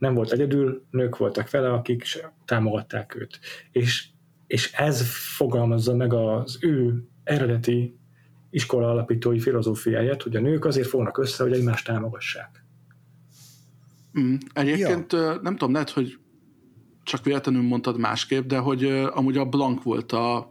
nem 0.00 0.14
volt 0.14 0.32
egyedül, 0.32 0.84
nők 0.90 1.16
voltak 1.16 1.50
vele, 1.50 1.72
akik 1.72 2.04
támogatták 2.44 3.14
őt. 3.14 3.40
És, 3.72 4.06
és 4.46 4.72
ez 4.72 5.02
fogalmazza 5.36 5.94
meg 5.94 6.12
az 6.12 6.58
ő 6.60 7.04
eredeti 7.24 7.98
iskola 8.50 8.90
alapítói 8.90 9.40
filozófiáját, 9.40 10.22
hogy 10.22 10.36
a 10.36 10.40
nők 10.40 10.64
azért 10.64 10.88
fognak 10.88 11.18
össze, 11.18 11.42
hogy 11.42 11.52
egymást 11.52 11.86
támogassák. 11.86 12.64
Mm, 14.20 14.34
egyébként 14.52 15.12
ja. 15.12 15.38
nem 15.42 15.56
tudom, 15.56 15.72
lehet, 15.72 15.90
hogy 15.90 16.18
csak 17.02 17.24
véletlenül 17.24 17.62
mondtad 17.62 17.98
másképp, 17.98 18.46
de 18.46 18.58
hogy 18.58 18.84
amúgy 19.12 19.36
a 19.36 19.44
Blank 19.44 19.82
volt 19.82 20.12
a 20.12 20.50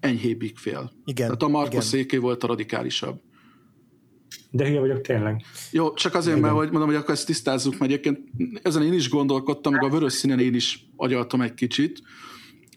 enyhébbik 0.00 0.58
fél. 0.58 0.92
Igen. 1.04 1.26
Tehát 1.26 1.42
a 1.42 1.48
Marco 1.48 1.80
Széké 1.80 2.16
volt 2.16 2.44
a 2.44 2.46
radikálisabb. 2.46 3.20
De 4.50 4.66
hülye 4.66 4.80
vagyok 4.80 5.00
tényleg. 5.00 5.42
Jó, 5.70 5.94
csak 5.94 6.14
azért, 6.14 6.36
Igen. 6.36 6.48
mert 6.48 6.60
hogy 6.60 6.70
mondom, 6.70 6.88
hogy 6.88 6.98
akkor 6.98 7.14
ezt 7.14 7.26
tisztázzuk, 7.26 7.78
mert 7.78 7.92
egyébként 7.92 8.18
ezen 8.62 8.82
én 8.82 8.92
is 8.92 9.08
gondolkodtam, 9.08 9.72
meg 9.72 9.82
a 9.82 9.88
vörös 9.88 10.12
színen 10.12 10.40
én 10.40 10.54
is 10.54 10.86
agyaltam 10.96 11.40
egy 11.40 11.54
kicsit, 11.54 12.02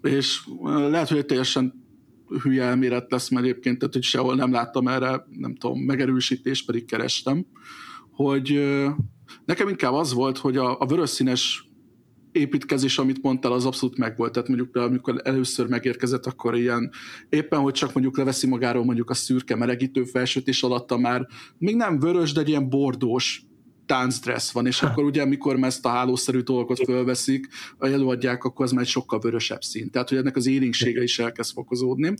és 0.01 0.39
lehet, 0.63 1.09
hogy 1.09 1.17
egy 1.17 1.25
teljesen 1.25 1.83
hülye 2.41 2.63
elmélet 2.63 3.11
lesz, 3.11 3.29
mert 3.29 3.45
egyébként, 3.45 3.77
tehát, 3.77 3.93
hogy 3.93 4.03
sehol 4.03 4.35
nem 4.35 4.51
láttam 4.51 4.87
erre, 4.87 5.25
nem 5.29 5.55
tudom, 5.55 5.79
megerősítést 5.79 6.65
pedig 6.65 6.85
kerestem, 6.85 7.45
hogy 8.11 8.63
nekem 9.45 9.67
inkább 9.67 9.93
az 9.93 10.13
volt, 10.13 10.37
hogy 10.37 10.57
a, 10.57 10.79
a 10.79 10.85
vörös 10.85 11.09
színes 11.09 11.72
építkezés, 12.33 12.97
amit 12.97 13.21
mondtál, 13.21 13.51
az 13.51 13.65
abszolút 13.65 13.97
megvolt. 13.97 14.31
Tehát 14.31 14.47
mondjuk, 14.47 14.75
amikor 14.75 15.21
először 15.23 15.67
megérkezett, 15.67 16.25
akkor 16.25 16.55
ilyen 16.55 16.91
éppen, 17.29 17.59
hogy 17.59 17.73
csak 17.73 17.93
mondjuk 17.93 18.17
leveszi 18.17 18.47
magáról 18.47 18.85
mondjuk 18.85 19.09
a 19.09 19.13
szürke 19.13 19.55
melegítő 19.55 20.03
felsőt, 20.03 20.47
és 20.47 20.63
alatta 20.63 20.97
már 20.97 21.27
még 21.57 21.75
nem 21.75 21.99
vörös, 21.99 22.31
de 22.31 22.41
egy 22.41 22.49
ilyen 22.49 22.69
bordós 22.69 23.45
táncdressz 23.85 24.51
van, 24.51 24.65
és 24.65 24.81
akkor 24.81 25.03
ugye, 25.03 25.21
amikor 25.21 25.63
ezt 25.63 25.85
a 25.85 25.89
hálószerű 25.89 26.39
dolgot 26.39 26.83
fölveszik, 26.83 27.47
előadják, 27.79 28.43
akkor 28.43 28.65
az 28.65 28.71
már 28.71 28.81
egy 28.83 28.89
sokkal 28.89 29.19
vörösebb 29.19 29.61
szín. 29.61 29.89
Tehát, 29.89 30.09
hogy 30.09 30.17
ennek 30.17 30.35
az 30.35 30.47
élénksége 30.47 31.03
is 31.03 31.19
elkezd 31.19 31.53
fokozódni. 31.53 32.13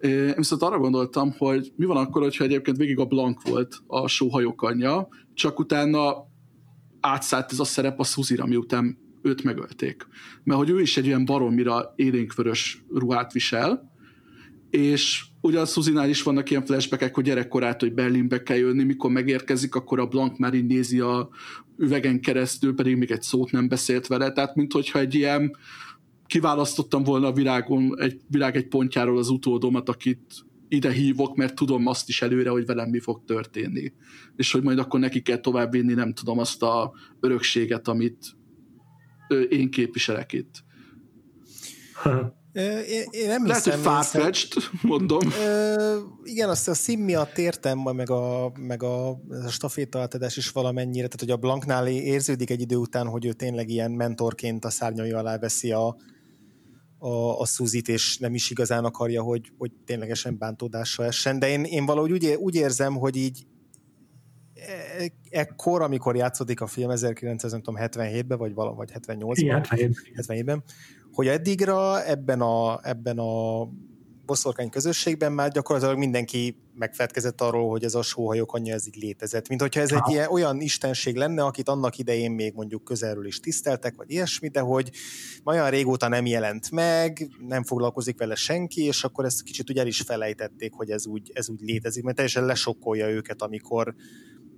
Én 0.00 0.34
viszont 0.36 0.62
arra 0.62 0.78
gondoltam, 0.78 1.34
hogy 1.38 1.72
mi 1.76 1.84
van 1.84 1.96
akkor, 1.96 2.22
hogyha 2.22 2.44
egyébként 2.44 2.76
végig 2.76 2.98
a 2.98 3.04
Blank 3.04 3.42
volt 3.42 3.82
a 3.86 4.08
sóhajok 4.08 4.62
anyja, 4.62 5.08
csak 5.34 5.58
utána 5.58 6.14
átszállt 7.00 7.52
ez 7.52 7.60
a 7.60 7.64
szerep 7.64 8.00
a 8.00 8.04
Szuzira, 8.04 8.46
miután 8.46 8.98
őt 9.22 9.42
megölték. 9.42 10.06
Mert 10.44 10.58
hogy 10.58 10.70
ő 10.70 10.80
is 10.80 10.96
egy 10.96 11.06
olyan 11.06 11.24
baromira 11.24 11.92
élénkvörös 11.96 12.84
ruhát 12.94 13.32
visel, 13.32 13.94
és 14.70 15.24
ugye 15.40 15.60
a 15.60 15.66
Szuzinál 15.66 16.08
is 16.08 16.22
vannak 16.22 16.50
ilyen 16.50 16.64
flashbackek, 16.64 17.14
hogy 17.14 17.24
gyerekkorát, 17.24 17.80
hogy 17.80 17.94
Berlinbe 17.94 18.42
kell 18.42 18.56
jönni, 18.56 18.84
mikor 18.84 19.10
megérkezik, 19.10 19.74
akkor 19.74 20.00
a 20.00 20.06
Blank 20.06 20.38
már 20.38 20.54
így 20.54 20.66
nézi 20.66 21.00
a 21.00 21.28
üvegen 21.78 22.20
keresztül, 22.20 22.74
pedig 22.74 22.96
még 22.96 23.10
egy 23.10 23.22
szót 23.22 23.50
nem 23.50 23.68
beszélt 23.68 24.06
vele, 24.06 24.32
tehát 24.32 24.54
mint 24.54 24.72
hogyha 24.72 24.98
egy 24.98 25.14
ilyen 25.14 25.56
kiválasztottam 26.26 27.02
volna 27.02 27.26
a 27.26 27.32
világon, 27.32 28.00
egy 28.00 28.20
világ 28.28 28.56
egy 28.56 28.68
pontjáról 28.68 29.18
az 29.18 29.28
utódomat, 29.28 29.88
akit 29.88 30.44
ide 30.68 30.92
hívok, 30.92 31.36
mert 31.36 31.54
tudom 31.54 31.86
azt 31.86 32.08
is 32.08 32.22
előre, 32.22 32.50
hogy 32.50 32.66
velem 32.66 32.88
mi 32.88 32.98
fog 32.98 33.24
történni. 33.24 33.92
És 34.36 34.52
hogy 34.52 34.62
majd 34.62 34.78
akkor 34.78 35.00
neki 35.00 35.22
kell 35.22 35.38
továbbvinni, 35.38 35.94
nem 35.94 36.12
tudom, 36.12 36.38
azt 36.38 36.62
a 36.62 36.92
örökséget, 37.20 37.88
amit 37.88 38.36
én 39.48 39.70
képviselek 39.70 40.32
itt. 40.32 40.64
Én, 42.88 43.04
én 43.10 43.28
nem 43.28 43.46
Lehet, 43.46 43.64
hiszem, 43.64 43.78
hogy 43.78 43.88
farfetched, 43.88 44.62
mondom. 44.82 45.20
Ö, 45.40 45.98
igen, 46.22 46.48
azt 46.48 46.68
a 46.68 46.74
szín 46.74 46.98
miatt 46.98 47.38
értem, 47.38 47.78
meg 47.78 48.10
a, 48.10 48.52
meg 48.58 48.82
a, 48.82 49.08
a 49.08 49.48
stafétaátadás 49.48 50.36
is 50.36 50.50
valamennyire, 50.50 51.06
tehát 51.06 51.20
hogy 51.20 51.30
a 51.30 51.36
Blanknál 51.36 51.86
érződik 51.86 52.50
egy 52.50 52.60
idő 52.60 52.76
után, 52.76 53.06
hogy 53.06 53.26
ő 53.26 53.32
tényleg 53.32 53.68
ilyen 53.68 53.90
mentorként 53.90 54.64
a 54.64 54.70
szárnyai 54.70 55.12
alá 55.12 55.38
veszi 55.38 55.72
a, 55.72 55.96
a, 56.98 57.40
a 57.40 57.46
Szuzit, 57.46 57.88
és 57.88 58.18
nem 58.18 58.34
is 58.34 58.50
igazán 58.50 58.84
akarja, 58.84 59.22
hogy, 59.22 59.52
hogy 59.58 59.72
ténylegesen 59.84 60.38
bántódásra 60.38 61.04
essen, 61.04 61.38
de 61.38 61.48
én, 61.48 61.64
én 61.64 61.86
valahogy 61.86 62.12
úgy, 62.12 62.26
úgy 62.26 62.54
érzem, 62.54 62.96
hogy 62.96 63.16
így 63.16 63.46
ekkor, 65.30 65.82
amikor 65.82 66.16
játszódik 66.16 66.60
a 66.60 66.66
film 66.66 66.90
1977-ben, 66.92 68.38
vagy, 68.38 68.54
vala, 68.54 68.74
vagy 68.74 68.90
78-ban, 68.94 69.66
77-ben, 70.16 70.62
hogy 71.12 71.26
eddigra 71.26 72.04
ebben 72.04 72.40
a, 72.40 72.80
ebben 72.82 73.18
a 73.18 73.68
boszorkány 74.26 74.68
közösségben 74.70 75.32
már 75.32 75.50
gyakorlatilag 75.50 75.98
mindenki 75.98 76.56
megfelelkezett 76.74 77.40
arról, 77.40 77.70
hogy 77.70 77.84
ez 77.84 77.94
a 77.94 78.02
sóhajok 78.02 78.52
anyja 78.52 78.74
ez 78.74 78.86
így 78.86 78.96
létezett. 78.96 79.48
Mint 79.48 79.60
hogyha 79.60 79.80
ez 79.80 79.92
egy 79.92 80.02
ilyen, 80.06 80.28
olyan 80.30 80.60
istenség 80.60 81.16
lenne, 81.16 81.44
akit 81.44 81.68
annak 81.68 81.98
idején 81.98 82.30
még 82.30 82.54
mondjuk 82.54 82.84
közelről 82.84 83.26
is 83.26 83.40
tiszteltek, 83.40 83.96
vagy 83.96 84.10
ilyesmi, 84.10 84.48
de 84.48 84.60
hogy 84.60 84.90
olyan 85.44 85.70
régóta 85.70 86.08
nem 86.08 86.26
jelent 86.26 86.70
meg, 86.70 87.28
nem 87.48 87.64
foglalkozik 87.64 88.18
vele 88.18 88.34
senki, 88.34 88.82
és 88.82 89.04
akkor 89.04 89.24
ezt 89.24 89.42
kicsit 89.42 89.70
ugye 89.70 89.80
el 89.80 89.86
is 89.86 90.00
felejtették, 90.00 90.72
hogy 90.72 90.90
ez 90.90 91.06
úgy, 91.06 91.30
ez 91.34 91.48
úgy 91.48 91.60
létezik, 91.60 92.02
mert 92.02 92.16
teljesen 92.16 92.44
lesokkolja 92.44 93.08
őket, 93.08 93.42
amikor 93.42 93.94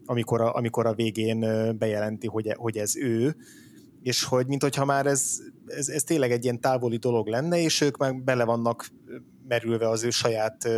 amikor 0.09 0.41
a, 0.41 0.55
amikor 0.55 0.87
a 0.87 0.95
végén 0.95 1.41
bejelenti, 1.79 2.27
hogy, 2.27 2.55
hogy 2.57 2.77
ez 2.77 2.97
ő, 2.97 3.37
és 4.03 4.25
hogy 4.25 4.47
mint 4.47 4.63
hogyha 4.63 4.85
már 4.85 5.07
ez, 5.07 5.39
ez, 5.67 5.89
ez 5.89 6.03
tényleg 6.03 6.31
egy 6.31 6.45
ilyen 6.45 6.61
távoli 6.61 6.97
dolog 6.97 7.27
lenne, 7.27 7.61
és 7.61 7.81
ők 7.81 7.97
meg 7.97 8.25
bele 8.25 8.45
vannak 8.45 8.89
merülve 9.49 9.89
az 9.89 10.05
ő 10.05 10.11
saját 10.11 10.69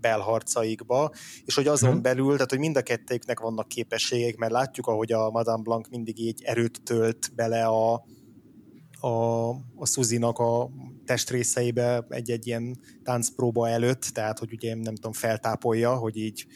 belharcaikba, 0.00 1.12
és 1.44 1.54
hogy 1.54 1.66
azon 1.66 1.92
hmm. 1.92 2.02
belül, 2.02 2.32
tehát 2.32 2.50
hogy 2.50 2.58
mind 2.58 2.76
a 2.76 2.82
kettőknek 2.82 3.40
vannak 3.40 3.68
képességek, 3.68 4.36
mert 4.36 4.52
látjuk, 4.52 4.86
ahogy 4.86 5.12
a 5.12 5.30
Madame 5.30 5.62
Blanc 5.62 5.88
mindig 5.88 6.18
így 6.20 6.42
erőt 6.44 6.82
tölt 6.82 7.30
bele 7.34 7.64
a, 7.64 8.04
a, 9.00 9.48
a 9.76 9.86
Suzinak 9.86 10.38
a 10.38 10.70
testrészeibe 11.04 12.06
egy-egy 12.08 12.46
ilyen 12.46 12.78
táncpróba 13.02 13.68
előtt, 13.68 14.02
tehát 14.02 14.38
hogy 14.38 14.52
ugye 14.52 14.74
nem 14.74 14.94
tudom, 14.94 15.12
feltápolja, 15.12 15.94
hogy 15.94 16.16
így 16.16 16.46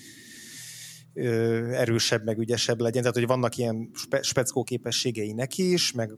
erősebb, 1.15 2.24
meg 2.24 2.39
ügyesebb 2.39 2.81
legyen. 2.81 3.03
Tehát, 3.03 3.16
hogy 3.16 3.27
vannak 3.27 3.57
ilyen 3.57 3.91
spe- 3.95 4.24
speckó 4.24 4.62
képességei 4.62 5.32
neki 5.32 5.73
is, 5.73 5.93
meg 5.93 6.11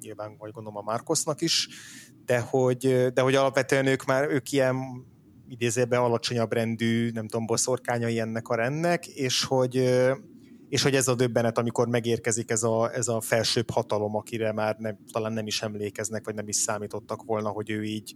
nyilván 0.00 0.36
vagy 0.38 0.50
gondolom 0.50 0.76
a 0.76 0.90
Márkosznak 0.90 1.40
is, 1.40 1.68
de 2.24 2.38
hogy, 2.40 3.08
de 3.12 3.20
hogy 3.20 3.34
alapvetően 3.34 3.86
ők 3.86 4.04
már, 4.04 4.30
ők 4.30 4.52
ilyen 4.52 4.76
idézőben 5.48 6.00
alacsonyabb 6.00 6.52
rendű, 6.52 7.10
nem 7.10 7.28
tudom, 7.28 7.46
boszorkányai 7.46 8.18
ennek 8.18 8.48
a 8.48 8.54
rendnek, 8.54 9.06
és 9.06 9.44
hogy, 9.44 9.74
és 10.68 10.82
hogy 10.82 10.94
ez 10.94 11.08
a 11.08 11.14
döbbenet, 11.14 11.58
amikor 11.58 11.88
megérkezik 11.88 12.50
ez 12.50 12.62
a, 12.62 12.94
ez 12.94 13.08
a 13.08 13.20
felsőbb 13.20 13.70
hatalom, 13.70 14.16
akire 14.16 14.52
már 14.52 14.76
nem, 14.78 14.98
talán 15.12 15.32
nem 15.32 15.46
is 15.46 15.62
emlékeznek, 15.62 16.24
vagy 16.24 16.34
nem 16.34 16.48
is 16.48 16.56
számítottak 16.56 17.22
volna, 17.22 17.48
hogy 17.48 17.70
ő 17.70 17.82
így 17.82 18.14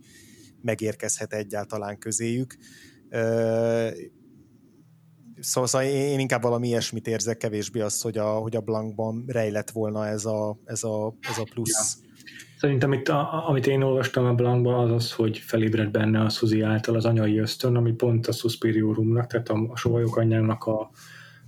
megérkezhet 0.60 1.32
egyáltalán 1.32 1.98
közéjük. 1.98 2.56
Szóval, 5.42 5.68
szóval 5.68 5.86
én 5.86 6.18
inkább 6.18 6.42
valami 6.42 6.66
ilyesmit 6.66 7.06
érzek, 7.06 7.36
kevésbé 7.36 7.80
az, 7.80 8.00
hogy 8.00 8.18
a, 8.18 8.26
hogy 8.26 8.56
a 8.56 8.60
Blankban 8.60 9.24
rejlett 9.26 9.70
volna 9.70 10.06
ez 10.06 10.24
a, 10.24 10.58
ez 10.64 10.84
a, 10.84 11.14
ez 11.20 11.38
a 11.38 11.44
plusz. 11.52 11.98
Ja. 12.00 12.10
Szerintem 12.58 12.92
itt, 12.92 13.08
a, 13.08 13.48
amit 13.48 13.66
én 13.66 13.82
olvastam 13.82 14.24
a 14.24 14.34
Blankban, 14.34 14.74
az 14.74 14.90
az, 14.90 15.12
hogy 15.12 15.38
felébred 15.38 15.90
benne 15.90 16.20
a 16.20 16.28
Suzy 16.28 16.60
által 16.60 16.96
az 16.96 17.04
anyai 17.04 17.38
ösztön, 17.38 17.76
ami 17.76 17.92
pont 17.92 18.26
a 18.26 18.32
Suspiriorumnak, 18.32 19.26
tehát 19.26 19.48
a, 19.48 19.66
a 19.68 19.76
sovajok 19.76 20.16
anyjának 20.16 20.64
a, 20.64 20.90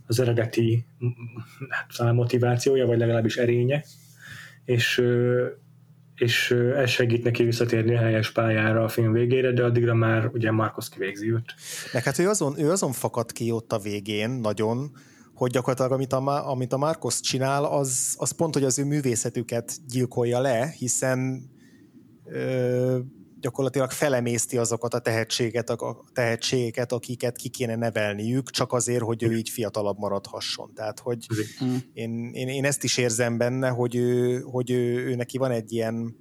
az 0.07 0.21
eredeti 0.21 0.87
hát, 1.69 2.13
motivációja, 2.13 2.87
vagy 2.87 2.99
legalábbis 2.99 3.37
erénye, 3.37 3.85
és 4.65 5.03
és 6.17 6.51
ez 6.77 6.91
segít 6.91 7.25
neki 7.25 7.45
visszatérni 7.45 7.95
a 7.95 8.01
helyes 8.01 8.33
pályára 8.33 8.85
a 8.85 8.89
film 8.89 9.13
végére, 9.13 9.53
de 9.53 9.65
addigra 9.65 9.95
már 9.95 10.31
ugye 10.33 10.51
Marcos 10.51 10.89
kivégzi 10.89 11.33
őt. 11.33 11.55
Meg 11.93 12.03
hát 12.03 12.19
ő 12.19 12.29
azon, 12.29 12.59
ő 12.59 12.71
azon 12.71 12.93
fakad 12.93 13.33
ki 13.33 13.51
ott 13.51 13.73
a 13.73 13.79
végén 13.79 14.31
nagyon, 14.31 14.91
hogy 15.35 15.51
gyakorlatilag 15.51 15.93
amit 15.93 16.13
a, 16.13 16.51
amit 16.51 16.73
a 16.73 16.77
Marcos 16.77 17.21
csinál, 17.21 17.65
az, 17.65 18.15
az 18.19 18.31
pont, 18.31 18.55
hogy 18.55 18.65
az 18.65 18.79
ő 18.79 18.85
művészetüket 18.85 19.73
gyilkolja 19.89 20.41
le, 20.41 20.75
hiszen 20.79 21.51
ö, 22.25 22.99
gyakorlatilag 23.45 23.91
felemészti 23.91 24.57
azokat 24.57 24.95
a 24.95 24.99
tehetséget, 24.99 25.71
a 25.71 26.05
tehetségeket, 26.13 26.93
akiket 26.93 27.37
ki 27.37 27.49
kéne 27.49 27.77
nevelniük, 27.77 28.51
csak 28.51 28.73
azért, 28.73 29.03
hogy 29.03 29.23
ő 29.23 29.37
így 29.37 29.49
fiatalabb 29.49 29.99
maradhasson. 29.99 30.75
Tehát, 30.75 31.01
hogy 31.01 31.27
mm. 31.65 31.75
én, 31.93 32.31
én, 32.33 32.49
én 32.49 32.65
ezt 32.65 32.85
is 32.85 32.97
érzem 32.97 33.39
benne, 33.39 33.69
hogy, 33.69 33.97
ő, 33.97 34.41
hogy 34.41 34.71
ő, 34.71 35.07
ő 35.07 35.15
neki 35.15 35.39
van 35.39 35.51
egy 35.51 35.73
ilyen 35.73 36.17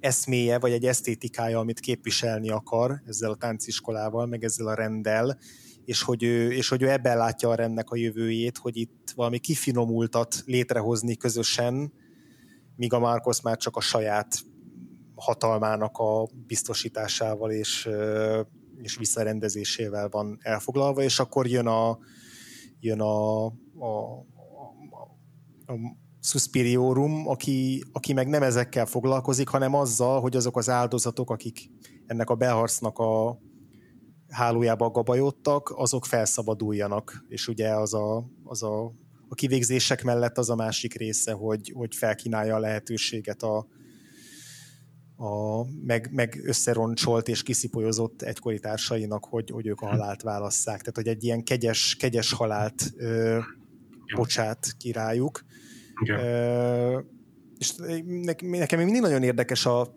eszméje, 0.00 0.58
vagy 0.58 0.72
egy 0.72 0.84
esztétikája, 0.84 1.58
amit 1.58 1.80
képviselni 1.80 2.50
akar 2.50 3.02
ezzel 3.06 3.30
a 3.30 3.36
tánciskolával, 3.36 4.26
meg 4.26 4.44
ezzel 4.44 4.66
a 4.66 4.74
rendel, 4.74 5.38
és 5.84 6.02
hogy 6.02 6.22
ő, 6.22 6.52
és 6.52 6.68
hogy 6.68 6.82
ő 6.82 6.90
ebben 6.90 7.16
látja 7.16 7.48
a 7.48 7.54
rendnek 7.54 7.90
a 7.90 7.96
jövőjét, 7.96 8.58
hogy 8.58 8.76
itt 8.76 9.12
valami 9.14 9.38
kifinomultat 9.38 10.42
létrehozni 10.46 11.16
közösen, 11.16 11.92
míg 12.76 12.92
a 12.92 12.98
Márkosz 12.98 13.42
már 13.42 13.56
csak 13.56 13.76
a 13.76 13.80
saját 13.80 14.40
hatalmának 15.18 15.98
a 15.98 16.28
biztosításával 16.46 17.50
és, 17.50 17.88
és 18.76 18.96
visszarendezésével 18.96 20.08
van 20.08 20.38
elfoglalva, 20.42 21.02
és 21.02 21.18
akkor 21.18 21.46
jön 21.46 21.66
a, 21.66 21.98
jön 22.80 23.00
a, 23.00 23.44
a, 23.46 23.52
a, 23.78 25.72
a 25.72 25.74
Suspiriorum, 26.20 27.28
aki, 27.28 27.84
aki 27.92 28.12
meg 28.12 28.28
nem 28.28 28.42
ezekkel 28.42 28.86
foglalkozik, 28.86 29.48
hanem 29.48 29.74
azzal, 29.74 30.20
hogy 30.20 30.36
azok 30.36 30.56
az 30.56 30.68
áldozatok, 30.68 31.30
akik 31.30 31.70
ennek 32.06 32.30
a 32.30 32.34
beharcnak 32.34 32.98
a 32.98 33.38
hálójába 34.28 34.90
gabajodtak, 34.90 35.72
azok 35.76 36.06
felszabaduljanak. 36.06 37.24
És 37.28 37.48
ugye 37.48 37.70
az 37.70 37.94
a, 37.94 38.30
az 38.44 38.62
a, 38.62 38.84
a 39.28 39.34
kivégzések 39.34 40.04
mellett 40.04 40.38
az 40.38 40.50
a 40.50 40.54
másik 40.54 40.94
része, 40.94 41.32
hogy, 41.32 41.72
hogy 41.76 41.94
felkínálja 41.94 42.54
a 42.54 42.58
lehetőséget 42.58 43.42
a, 43.42 43.66
a, 45.20 45.64
meg, 45.84 46.08
meg 46.12 46.40
összeroncsolt 46.44 47.28
és 47.28 47.42
kiszipolyozott 47.42 48.22
egykori 48.22 48.58
társainak, 48.58 49.24
hogy, 49.24 49.50
hogy 49.50 49.66
ők 49.66 49.80
a 49.80 49.86
halált 49.86 50.22
válasszák. 50.22 50.78
Tehát, 50.78 50.96
hogy 50.96 51.08
egy 51.08 51.24
ilyen 51.24 51.42
kegyes, 51.42 51.96
kegyes 51.98 52.32
halált 52.32 52.92
ö, 52.96 53.38
bocsát 54.16 54.74
királyuk. 54.78 55.44
Ö, 56.06 56.98
és 57.58 57.74
nekem 58.44 58.78
még 58.78 58.84
mindig 58.84 59.00
nagyon 59.00 59.22
érdekes 59.22 59.66
a, 59.66 59.80
a, 59.80 59.88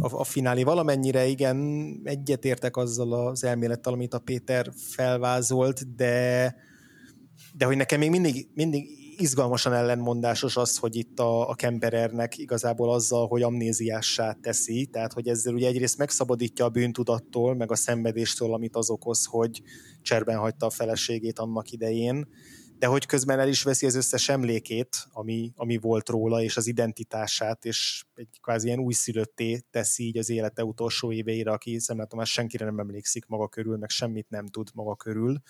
a 0.00 0.24
finálé. 0.24 0.62
Valamennyire 0.62 1.26
igen, 1.26 2.00
egyetértek 2.04 2.76
azzal 2.76 3.12
az 3.12 3.44
elmélettel, 3.44 3.92
amit 3.92 4.14
a 4.14 4.18
Péter 4.18 4.70
felvázolt, 4.76 5.94
de, 5.96 6.54
de 7.56 7.64
hogy 7.64 7.76
nekem 7.76 7.98
még 7.98 8.10
mindig, 8.10 8.48
mindig 8.54 9.03
izgalmasan 9.16 9.72
ellenmondásos 9.72 10.56
az, 10.56 10.76
hogy 10.76 10.96
itt 10.96 11.18
a, 11.18 11.48
a 11.48 11.54
Kemperernek 11.54 12.38
igazából 12.38 12.92
azzal, 12.92 13.26
hogy 13.26 13.42
amnéziássá 13.42 14.32
teszi, 14.32 14.86
tehát 14.86 15.12
hogy 15.12 15.28
ezzel 15.28 15.54
ugye 15.54 15.66
egyrészt 15.66 15.98
megszabadítja 15.98 16.64
a 16.64 16.68
bűntudattól, 16.68 17.54
meg 17.54 17.70
a 17.70 17.76
szenvedéstől, 17.76 18.54
amit 18.54 18.76
az 18.76 18.90
okoz, 18.90 19.24
hogy 19.24 19.62
cserben 20.02 20.38
hagyta 20.38 20.66
a 20.66 20.70
feleségét 20.70 21.38
annak 21.38 21.70
idején, 21.70 22.28
de 22.78 22.86
hogy 22.86 23.06
közben 23.06 23.38
el 23.38 23.48
is 23.48 23.62
veszi 23.62 23.86
az 23.86 23.94
összes 23.94 24.28
emlékét, 24.28 25.06
ami, 25.12 25.52
ami 25.56 25.76
volt 25.76 26.08
róla, 26.08 26.42
és 26.42 26.56
az 26.56 26.66
identitását, 26.66 27.64
és 27.64 28.04
egy 28.14 28.40
kvázi 28.40 28.66
ilyen 28.66 28.78
újszülötté 28.78 29.62
teszi 29.70 30.04
így 30.04 30.18
az 30.18 30.30
élete 30.30 30.64
utolsó 30.64 31.12
éveire, 31.12 31.50
aki 31.50 31.78
szemletem, 31.78 32.18
már 32.18 32.26
senkire 32.26 32.64
nem 32.64 32.78
emlékszik 32.78 33.26
maga 33.26 33.48
körül, 33.48 33.76
meg 33.76 33.88
semmit 33.88 34.30
nem 34.30 34.46
tud 34.46 34.68
maga 34.74 34.96
körül 34.96 35.42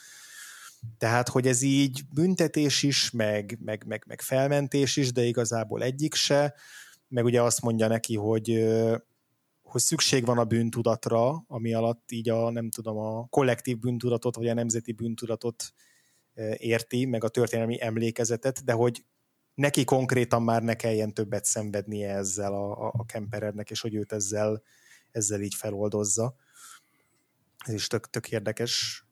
tehát, 0.98 1.28
hogy 1.28 1.46
ez 1.46 1.62
így 1.62 2.02
büntetés 2.14 2.82
is, 2.82 3.10
meg, 3.10 3.58
meg, 3.60 3.84
meg, 3.86 4.04
meg 4.06 4.20
felmentés 4.20 4.96
is, 4.96 5.12
de 5.12 5.22
igazából 5.22 5.82
egyik 5.82 6.14
se, 6.14 6.54
meg 7.08 7.24
ugye 7.24 7.42
azt 7.42 7.62
mondja 7.62 7.88
neki, 7.88 8.16
hogy, 8.16 8.64
hogy 9.62 9.80
szükség 9.80 10.24
van 10.24 10.38
a 10.38 10.44
bűntudatra, 10.44 11.44
ami 11.46 11.74
alatt 11.74 12.10
így 12.10 12.28
a, 12.28 12.50
nem 12.50 12.70
tudom, 12.70 12.98
a 12.98 13.26
kollektív 13.26 13.78
bűntudatot, 13.78 14.36
vagy 14.36 14.48
a 14.48 14.54
nemzeti 14.54 14.92
bűntudatot 14.92 15.72
érti, 16.56 17.04
meg 17.04 17.24
a 17.24 17.28
történelmi 17.28 17.82
emlékezetet, 17.82 18.64
de 18.64 18.72
hogy 18.72 19.04
neki 19.54 19.84
konkrétan 19.84 20.42
már 20.42 20.62
ne 20.62 20.74
kelljen 20.74 21.14
többet 21.14 21.44
szenvednie 21.44 22.14
ezzel 22.14 22.52
a, 22.52 22.86
a, 22.86 22.92
a 22.96 23.04
Kemperernek, 23.04 23.70
és 23.70 23.80
hogy 23.80 23.94
őt 23.94 24.12
ezzel, 24.12 24.62
ezzel 25.10 25.40
így 25.40 25.54
feloldozza. 25.54 26.36
Ez 27.64 27.74
is 27.74 27.86
tök, 27.86 28.10
tök 28.10 28.30
érdekes 28.30 29.03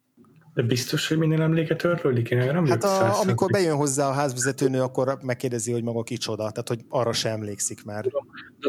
de 0.54 0.62
biztos, 0.62 1.08
hogy 1.08 1.18
minden 1.18 1.40
emléket 1.40 1.78
törlődik? 1.78 2.30
Én 2.30 2.38
nem 2.38 2.66
hát 2.66 2.84
a, 2.84 3.20
amikor 3.20 3.50
bejön 3.50 3.76
hozzá 3.76 4.08
a 4.08 4.12
házvezetőnő, 4.12 4.80
akkor 4.80 5.18
megkérdezi, 5.22 5.72
hogy 5.72 5.82
maga 5.82 6.02
kicsoda, 6.02 6.36
tehát 6.36 6.68
hogy 6.68 6.80
arra 6.88 7.12
sem 7.12 7.32
emlékszik 7.32 7.84
már. 7.84 8.04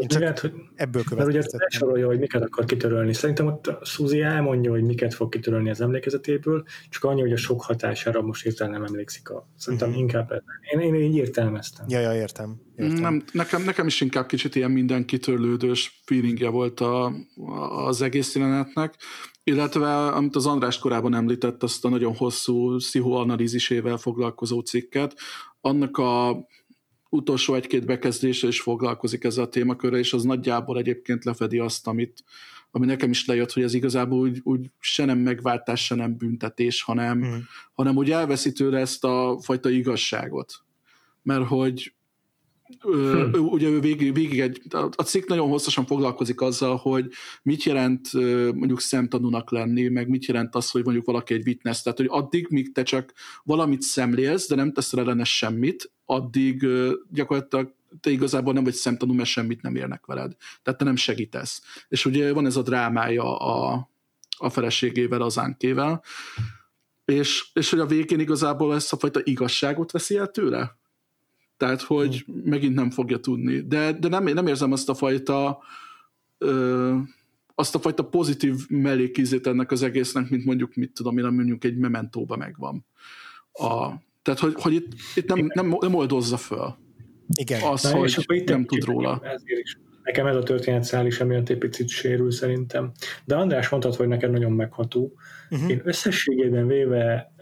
Én 0.00 0.08
csak 0.08 0.20
lehet, 0.20 0.38
hogy 0.38 0.52
ebből 0.74 1.04
következtettem. 1.04 1.66
ugye 1.66 1.78
sorolja, 1.78 2.06
hogy 2.06 2.18
miket 2.18 2.42
akar 2.42 2.64
kitörölni. 2.64 3.12
Szerintem 3.12 3.46
ott 3.46 3.72
Suzy 3.82 4.20
elmondja, 4.20 4.70
hogy 4.70 4.82
miket 4.82 5.14
fog 5.14 5.28
kitörölni 5.28 5.70
az 5.70 5.80
emlékezetéből, 5.80 6.64
csak 6.88 7.04
annyi, 7.04 7.20
hogy 7.20 7.32
a 7.32 7.36
sok 7.36 7.62
hatására 7.62 8.22
most 8.22 8.42
hirtelen 8.42 8.72
nem 8.72 8.84
emlékszik. 8.84 9.30
A, 9.30 9.48
szerintem 9.56 9.88
mm-hmm. 9.88 9.98
inkább 9.98 10.42
én, 10.72 10.80
én 10.80 10.94
így 10.94 11.16
értelmeztem. 11.16 11.86
Ja, 11.88 12.00
ja, 12.00 12.14
értem. 12.14 12.60
értem. 12.76 13.00
Nem, 13.00 13.24
nekem, 13.32 13.62
nekem 13.62 13.86
is 13.86 14.00
inkább 14.00 14.26
kicsit 14.26 14.54
ilyen 14.54 14.70
minden 14.70 15.04
kitörlődős 15.04 16.02
feelingje 16.04 16.48
volt 16.48 16.80
a, 16.80 17.12
az 17.86 18.02
egész 18.02 18.34
jelenetnek. 18.34 18.94
Illetve, 19.46 20.06
amit 20.06 20.36
az 20.36 20.46
András 20.46 20.78
korábban 20.78 21.14
említett, 21.14 21.62
azt 21.62 21.84
a 21.84 21.88
nagyon 21.88 22.14
hosszú 22.14 22.76
pszichoanalízisével 22.76 23.96
foglalkozó 23.96 24.60
cikket, 24.60 25.18
annak 25.60 25.96
a 25.96 26.46
utolsó 27.08 27.54
egy-két 27.54 27.86
bekezdése 27.86 28.46
is 28.46 28.60
foglalkozik 28.60 29.24
ezzel 29.24 29.44
a 29.44 29.48
témakörrel, 29.48 29.98
és 29.98 30.12
az 30.12 30.22
nagyjából 30.22 30.78
egyébként 30.78 31.24
lefedi 31.24 31.58
azt, 31.58 31.86
amit, 31.86 32.24
ami 32.70 32.86
nekem 32.86 33.10
is 33.10 33.26
lejött, 33.26 33.52
hogy 33.52 33.62
ez 33.62 33.74
igazából 33.74 34.18
úgy, 34.18 34.40
úgy 34.42 34.70
se 34.78 35.04
nem 35.04 35.18
megváltás, 35.18 35.84
se 35.84 35.94
nem 35.94 36.16
büntetés, 36.16 36.82
hanem, 36.82 37.18
mm. 37.18 37.38
hanem 37.72 37.96
úgy 37.96 38.10
elveszi 38.10 38.52
tőle 38.52 38.78
ezt 38.78 39.04
a 39.04 39.38
fajta 39.42 39.68
igazságot. 39.70 40.54
Mert 41.22 41.46
hogy 41.46 41.93
Hm. 42.80 43.34
Ugye 43.34 43.68
ő 43.68 43.80
végig, 43.80 44.14
végig 44.14 44.40
egy, 44.40 44.62
a 44.96 45.02
cikk 45.02 45.28
nagyon 45.28 45.48
hosszasan 45.48 45.86
foglalkozik 45.86 46.40
azzal, 46.40 46.76
hogy 46.76 47.10
mit 47.42 47.62
jelent 47.62 48.12
mondjuk 48.54 48.80
szemtanúnak 48.80 49.50
lenni, 49.50 49.88
meg 49.88 50.08
mit 50.08 50.24
jelent 50.24 50.54
az, 50.54 50.70
hogy 50.70 50.84
mondjuk 50.84 51.06
valaki 51.06 51.34
egy 51.34 51.46
witness, 51.46 51.82
tehát 51.82 51.98
hogy 51.98 52.08
addig, 52.10 52.46
míg 52.50 52.72
te 52.72 52.82
csak 52.82 53.12
valamit 53.42 53.82
szemlélsz, 53.82 54.48
de 54.48 54.54
nem 54.54 54.72
teszel 54.72 55.00
ellene 55.00 55.24
semmit, 55.24 55.92
addig 56.04 56.66
gyakorlatilag 57.10 57.74
te 58.00 58.10
igazából 58.10 58.52
nem 58.52 58.64
vagy 58.64 58.74
szemtanú, 58.74 59.12
mert 59.12 59.28
semmit 59.28 59.62
nem 59.62 59.76
érnek 59.76 60.06
veled. 60.06 60.32
Tehát 60.62 60.78
te 60.78 60.84
nem 60.84 60.96
segítesz. 60.96 61.62
És 61.88 62.04
ugye 62.04 62.32
van 62.32 62.46
ez 62.46 62.56
a 62.56 62.62
drámája 62.62 63.38
a, 63.38 63.88
a 64.36 64.50
feleségével, 64.50 65.22
az 65.22 65.38
ánkével, 65.38 66.02
és, 67.04 67.44
és 67.52 67.70
hogy 67.70 67.78
a 67.78 67.86
végén 67.86 68.20
igazából 68.20 68.74
ezt 68.74 68.92
a 68.92 68.96
fajta 68.96 69.20
igazságot 69.24 69.92
veszi 69.92 70.16
el 70.16 70.30
tőle? 70.30 70.78
Tehát, 71.64 71.82
hogy 71.82 72.22
hmm. 72.26 72.40
megint 72.44 72.74
nem 72.74 72.90
fogja 72.90 73.18
tudni. 73.18 73.60
De, 73.60 73.92
de 73.92 74.08
nem, 74.08 74.24
nem 74.24 74.46
érzem 74.46 74.72
azt 74.72 74.88
a 74.88 74.94
fajta 74.94 75.58
ö, 76.38 76.96
azt 77.54 77.74
a 77.74 77.78
fajta 77.78 78.02
pozitív 78.02 78.54
mellékízét 78.68 79.46
ennek 79.46 79.70
az 79.70 79.82
egésznek, 79.82 80.30
mint 80.30 80.44
mondjuk, 80.44 80.74
mit 80.74 80.92
tudom 80.92 81.18
én, 81.18 81.24
mondjuk 81.24 81.64
egy 81.64 81.76
mementóba 81.76 82.36
megvan. 82.36 82.86
A, 83.52 83.88
tehát, 84.22 84.40
hogy, 84.40 84.54
hogy 84.56 84.72
itt, 84.72 84.86
itt 85.14 85.26
nem, 85.26 85.50
nem, 85.54 85.76
nem 85.80 85.94
oldozza 85.94 86.36
föl. 86.36 86.76
Igen. 87.38 87.62
Az, 87.62 87.82
Na, 87.82 87.96
hogy 87.96 88.08
és 88.08 88.24
itt 88.26 88.48
nem 88.48 88.64
tud 88.64 88.84
róla. 88.84 89.20
Ezért 89.22 89.60
is. 89.62 89.78
Nekem 90.02 90.26
ez 90.26 90.36
a 90.36 90.42
történetszál 90.42 91.06
is 91.06 91.20
emiatt 91.20 91.48
egy 91.48 91.58
picit 91.58 91.88
sérül 91.88 92.30
szerintem. 92.30 92.92
De 93.24 93.36
András 93.36 93.68
mondtad, 93.68 93.94
hogy 93.94 94.08
neked 94.08 94.30
nagyon 94.30 94.52
megható. 94.52 95.12
Uh-huh. 95.50 95.70
Én 95.70 95.80
összességében 95.84 96.66
véve 96.66 97.33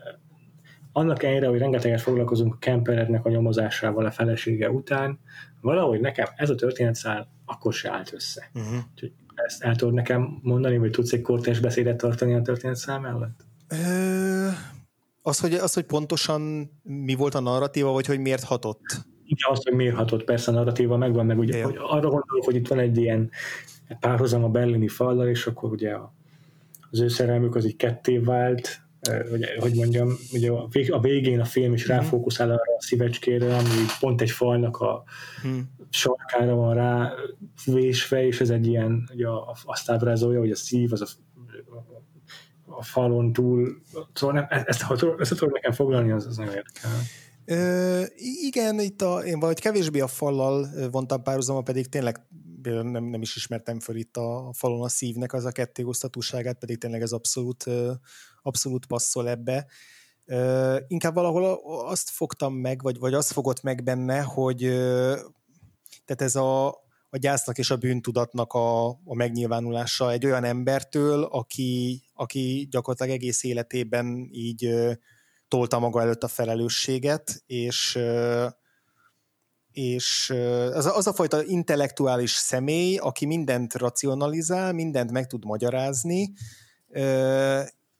annak 0.93 1.23
ellenére, 1.23 1.47
hogy 1.47 1.59
rengeteget 1.59 2.01
foglalkozunk 2.01 2.55
a 2.55 2.59
Kemperednek 2.59 3.25
a 3.25 3.31
nyomozásával 3.31 4.07
a 4.07 4.11
felesége 4.11 4.71
után, 4.71 5.19
valahogy 5.61 6.01
nekem 6.01 6.27
ez 6.37 6.51
a 6.51 6.55
történetszál 6.55 7.29
akkor 7.47 7.73
se 7.73 7.91
állt 7.91 8.13
össze. 8.13 8.51
Uh-huh. 8.55 8.79
Úgyhogy 8.93 9.13
ezt 9.35 9.63
el 9.63 9.77
tudod 9.77 9.95
nekem 9.95 10.39
mondani, 10.43 10.79
vagy 10.79 10.91
tudsz 10.91 11.13
egy 11.13 11.21
kortás 11.21 11.61
beszédet 11.61 11.97
tartani 11.97 12.35
a 12.35 12.43
történetszál 12.43 13.01
mellett? 13.01 13.45
Ö, 13.69 14.49
az, 15.23 15.41
hogy, 15.41 15.55
az, 15.55 15.75
hogy 15.75 15.85
pontosan 15.85 16.71
mi 16.83 17.15
volt 17.15 17.35
a 17.35 17.41
narratíva, 17.41 17.93
vagy 17.93 18.07
hogy 18.07 18.21
miért 18.21 18.45
hatott? 18.45 18.85
Igen, 19.25 19.51
az, 19.51 19.63
hogy 19.65 19.75
miért 19.75 19.97
hatott, 19.97 20.25
persze 20.25 20.51
a 20.51 20.55
narratíva 20.55 20.97
megvan, 20.97 21.27
meg 21.27 21.39
ugye, 21.39 21.65
hogy 21.65 21.77
arra 21.77 22.09
gondolok, 22.09 22.45
hogy 22.45 22.55
itt 22.55 22.69
van 22.69 22.79
egy 22.79 22.97
ilyen 22.97 23.31
párhuzam 24.01 24.45
a 24.45 24.49
berlini 24.49 24.89
fallal, 24.89 25.29
és 25.29 25.47
akkor 25.47 25.73
ugye 25.73 25.93
a, 25.93 26.15
az 26.91 27.01
ő 27.01 27.09
szerelmük 27.09 27.55
az 27.55 27.65
így 27.65 27.77
ketté 27.77 28.19
vált, 28.19 28.82
hogy, 29.11 29.45
hogy 29.59 29.75
mondjam, 29.75 30.19
ugye 30.33 30.51
a 30.91 31.01
végén 31.01 31.41
a 31.41 31.45
film 31.45 31.73
is 31.73 31.87
mhm. 31.87 31.93
ráfókuszál 31.93 32.51
arra 32.51 32.77
a 32.79 32.83
szívecskére, 32.83 33.57
ami 33.57 33.85
pont 34.01 34.21
egy 34.21 34.31
falnak 34.31 34.77
a 34.77 35.05
hmm. 35.43 35.71
sarkára 35.91 36.55
van 36.55 36.75
rá 36.75 37.13
vésve, 37.65 38.27
és 38.27 38.41
ez 38.41 38.51
egy 38.51 38.67
ilyen, 38.67 39.09
ugye 39.15 39.27
azt 39.65 39.91
ábrázolja, 39.91 40.39
hogy 40.41 40.51
a 40.51 40.57
szív 40.57 40.93
az 40.93 41.03
a, 41.03 41.07
a 42.67 42.83
falon 42.83 43.33
túl, 43.33 43.83
szóval 44.13 44.35
nem, 44.35 44.47
ezt, 44.49 44.69
ezt, 44.69 45.05
ezt 45.19 45.35
tudom 45.35 45.51
nekem 45.53 45.73
foglalni, 45.73 46.11
az, 46.11 46.27
az 46.27 46.37
nagyon 46.37 46.55
érdekel. 46.55 46.91
Ö, 47.45 48.03
igen, 48.43 48.81
itt 48.81 49.03
a, 49.03 49.25
én 49.25 49.35
valahogy 49.35 49.61
kevésbé 49.61 50.01
a 50.01 50.07
fallal 50.07 50.69
vontam 50.91 51.23
párhuzama, 51.23 51.63
pedig 51.63 51.89
tényleg 51.89 52.27
nem, 52.63 53.05
nem 53.05 53.23
is 53.23 53.37
ismertem 53.37 53.81
föl 53.81 53.97
itt 53.97 54.17
a 54.17 54.51
falon 54.53 54.83
a 54.83 54.89
szívnek 54.89 55.33
az 55.33 55.45
a 55.45 55.53
kettéosztatóságát, 55.53 56.59
pedig 56.59 56.79
tényleg 56.79 57.03
ez 57.03 57.13
abszolút, 57.13 57.65
abszolút 58.43 58.87
passzol 58.87 59.29
ebbe. 59.29 59.67
Inkább 60.87 61.15
valahol 61.15 61.45
azt 61.87 62.11
fogtam 62.11 62.55
meg, 62.55 62.83
vagy, 62.83 62.99
vagy 62.99 63.15
azt 63.15 63.33
fogott 63.33 63.63
meg 63.63 63.83
benne, 63.83 64.21
hogy 64.21 64.59
tehát 66.05 66.23
ez 66.23 66.37
a, 66.37 66.69
a 67.11 67.17
gyásznak 67.19 67.59
és 67.59 67.71
a 67.71 67.77
bűntudatnak 67.77 68.53
a, 68.53 68.89
a 68.89 69.15
megnyilvánulása 69.15 70.11
egy 70.11 70.25
olyan 70.25 70.45
embertől, 70.45 71.23
aki, 71.23 72.03
aki 72.15 72.69
gyakorlatilag 72.71 73.19
egész 73.19 73.43
életében 73.43 74.29
így 74.31 74.75
tolta 75.49 75.79
maga 75.79 76.01
előtt 76.01 76.23
a 76.23 76.29
felelősséget, 76.29 77.43
és 77.47 77.99
és 79.73 80.31
az, 80.73 80.87
az 80.87 81.07
a 81.07 81.13
fajta 81.13 81.43
intellektuális 81.45 82.31
személy, 82.31 82.97
aki 82.97 83.27
mindent 83.27 83.75
racionalizál, 83.75 84.73
mindent 84.73 85.11
meg 85.11 85.27
tud 85.27 85.45
magyarázni, 85.45 86.33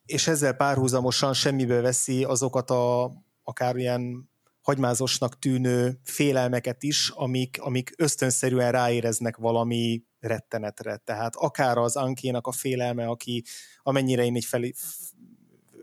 és 0.05 0.27
ezzel 0.27 0.53
párhuzamosan 0.53 1.33
semmibe 1.33 1.81
veszi 1.81 2.25
azokat 2.25 2.71
a 2.71 3.13
akár 3.43 3.77
ilyen 3.77 4.31
hagymázosnak 4.61 5.39
tűnő 5.39 6.01
félelmeket 6.05 6.83
is, 6.83 7.09
amik, 7.09 7.61
amik 7.61 7.93
ösztönszerűen 7.97 8.73
ráéreznek 8.73 9.37
valami 9.37 10.03
rettenetre. 10.21 10.97
Tehát 10.97 11.37
akár 11.37 11.79
az 11.79 11.97
Ankénak 11.97 12.47
a 12.47 12.53
félelme, 12.53 13.07
aki 13.07 13.45
amennyire 13.83 14.25
én 14.25 14.37
így 14.37 14.45
fel, 14.45 14.63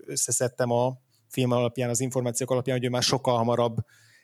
összeszedtem 0.06 0.72
a 0.72 0.98
film 1.28 1.52
alapján, 1.52 1.90
az 1.90 2.00
információk 2.00 2.52
alapján, 2.52 2.78
hogy 2.78 2.86
ő 2.86 2.90
már 2.90 3.04
sokkal 3.04 3.38
hamarabb 3.38 3.76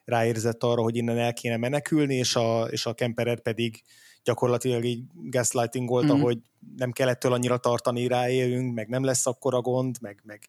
ráérzett 0.05 0.63
arra, 0.63 0.81
hogy 0.81 0.95
innen 0.95 1.17
el 1.17 1.33
kéne 1.33 1.57
menekülni, 1.57 2.15
és 2.15 2.35
a, 2.35 2.63
és 2.63 2.85
a 2.85 2.93
Kemperer 2.93 3.39
pedig 3.39 3.83
gyakorlatilag 4.25 4.85
így 4.85 5.03
gaslightingolta, 5.13 6.13
mm-hmm. 6.13 6.23
hogy 6.23 6.37
nem 6.75 6.91
kell 6.91 7.07
ettől 7.07 7.33
annyira 7.33 7.57
tartani, 7.57 8.07
ráélünk, 8.07 8.73
meg 8.73 8.87
nem 8.87 9.03
lesz 9.03 9.25
akkora 9.25 9.61
gond, 9.61 9.95
meg, 10.01 10.21
meg 10.23 10.47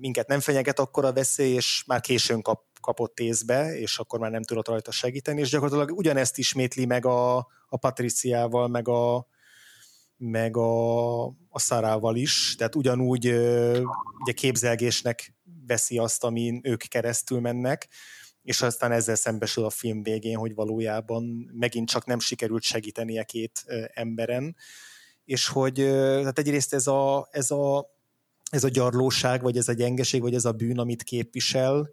minket 0.00 0.28
nem 0.28 0.40
fenyeget 0.40 0.78
akkora 0.78 1.12
veszély, 1.12 1.54
és 1.54 1.84
már 1.86 2.00
későn 2.00 2.42
kap, 2.42 2.62
kapott 2.80 3.18
észbe, 3.18 3.78
és 3.78 3.98
akkor 3.98 4.18
már 4.18 4.30
nem 4.30 4.42
tudott 4.42 4.68
rajta 4.68 4.90
segíteni, 4.90 5.40
és 5.40 5.50
gyakorlatilag 5.50 5.98
ugyanezt 5.98 6.38
ismétli 6.38 6.84
meg 6.84 7.06
a, 7.06 7.36
a 7.68 7.76
Patriciával, 7.76 8.68
meg 8.68 8.88
a, 8.88 9.26
meg 10.16 10.56
a, 10.56 11.24
a 11.26 11.58
Szarával 11.58 12.16
is, 12.16 12.54
tehát 12.58 12.74
ugyanúgy 12.74 13.26
ugye 14.20 14.32
képzelgésnek 14.34 15.34
veszi 15.66 15.98
azt, 15.98 16.24
amin 16.24 16.60
ők 16.62 16.82
keresztül 16.82 17.40
mennek, 17.40 17.88
és 18.42 18.62
aztán 18.62 18.92
ezzel 18.92 19.14
szembesül 19.14 19.64
a 19.64 19.70
film 19.70 20.02
végén, 20.02 20.36
hogy 20.36 20.54
valójában 20.54 21.50
megint 21.52 21.88
csak 21.88 22.04
nem 22.04 22.18
sikerült 22.18 22.62
segítenie 22.62 23.24
két 23.24 23.64
emberen, 23.92 24.56
és 25.24 25.48
hogy 25.48 25.74
tehát 25.74 26.38
egyrészt 26.38 26.74
ez 26.74 26.86
a, 26.86 27.28
ez 27.30 27.50
a, 27.50 27.90
ez 28.50 28.64
a 28.64 28.68
gyarlóság, 28.68 29.42
vagy 29.42 29.56
ez 29.56 29.68
a 29.68 29.72
gyengeség, 29.72 30.20
vagy 30.20 30.34
ez 30.34 30.44
a 30.44 30.52
bűn, 30.52 30.78
amit 30.78 31.02
képvisel, 31.02 31.90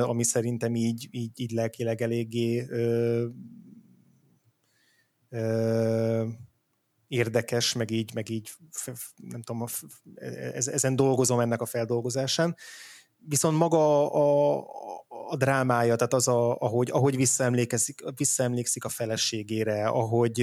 ami 0.00 0.24
szerintem 0.24 0.74
így, 0.74 1.08
így, 1.10 1.40
így 1.40 1.50
lelkileg 1.50 2.02
eléggé 2.02 2.66
ö, 2.68 3.26
ö, 5.28 6.26
érdekes, 7.08 7.72
meg 7.72 7.90
így, 7.90 8.14
meg 8.14 8.28
így 8.28 8.50
nem 9.16 9.42
tudom, 9.42 9.66
ezen 10.64 10.96
dolgozom 10.96 11.40
ennek 11.40 11.60
a 11.60 11.66
feldolgozásán. 11.66 12.56
Viszont 13.28 13.58
maga 13.58 14.12
a, 14.12 14.58
a 15.28 15.36
drámája, 15.36 15.96
tehát 15.96 16.14
az, 16.14 16.28
a, 16.28 16.56
ahogy, 16.58 16.90
ahogy 16.90 17.16
visszaemlékszik, 17.16 18.02
visszaemlékszik 18.16 18.84
a 18.84 18.88
feleségére, 18.88 19.86
ahogy, 19.86 20.40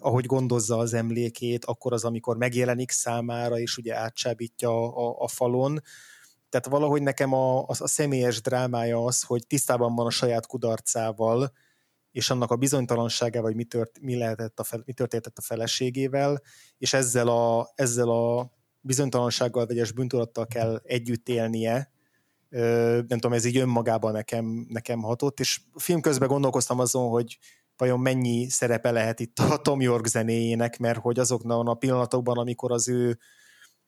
ahogy 0.00 0.26
gondozza 0.26 0.78
az 0.78 0.94
emlékét, 0.94 1.64
akkor 1.64 1.92
az, 1.92 2.04
amikor 2.04 2.36
megjelenik 2.36 2.90
számára, 2.90 3.58
és 3.58 3.76
ugye 3.76 3.96
átsábítja 3.96 4.94
a, 4.94 5.16
a, 5.18 5.28
falon. 5.28 5.80
Tehát 6.48 6.66
valahogy 6.66 7.02
nekem 7.02 7.32
a, 7.32 7.58
a, 7.60 7.66
a 7.78 7.86
személyes 7.86 8.40
drámája 8.40 9.04
az, 9.04 9.22
hogy 9.22 9.46
tisztában 9.46 9.94
van 9.94 10.06
a 10.06 10.10
saját 10.10 10.46
kudarcával, 10.46 11.52
és 12.12 12.30
annak 12.30 12.50
a 12.50 12.56
bizonytalanságával, 12.56 13.48
hogy 13.48 13.56
mi, 13.56 13.64
tört, 13.64 14.00
mi, 14.00 14.16
lehetett 14.16 14.58
a 14.58 14.64
fel, 14.64 14.82
mi 14.84 14.92
történt 14.92 15.26
a 15.26 15.42
feleségével, 15.42 16.42
és 16.78 16.92
ezzel 16.92 17.28
a, 17.28 17.72
ezzel 17.74 18.08
a 18.08 18.50
bizonytalansággal, 18.80 19.66
vegyes 19.66 19.92
bűntudattal 19.92 20.46
kell 20.46 20.80
együtt 20.84 21.28
élnie, 21.28 21.90
nem 22.52 23.06
tudom, 23.06 23.32
ez 23.32 23.44
így 23.44 23.56
önmagában 23.56 24.12
nekem, 24.12 24.66
nekem 24.68 25.02
hatott, 25.02 25.40
és 25.40 25.60
film 25.74 26.00
közben 26.00 26.28
gondolkoztam 26.28 26.78
azon, 26.78 27.08
hogy 27.08 27.38
vajon 27.76 28.00
mennyi 28.00 28.48
szerepe 28.48 28.90
lehet 28.90 29.20
itt 29.20 29.38
a 29.38 29.56
Tom 29.56 29.80
York 29.80 30.06
zenéjének, 30.06 30.78
mert 30.78 30.98
hogy 30.98 31.18
azoknak 31.18 31.68
a 31.68 31.74
pillanatokban, 31.74 32.38
amikor 32.38 32.72
az 32.72 32.88
ő 32.88 33.18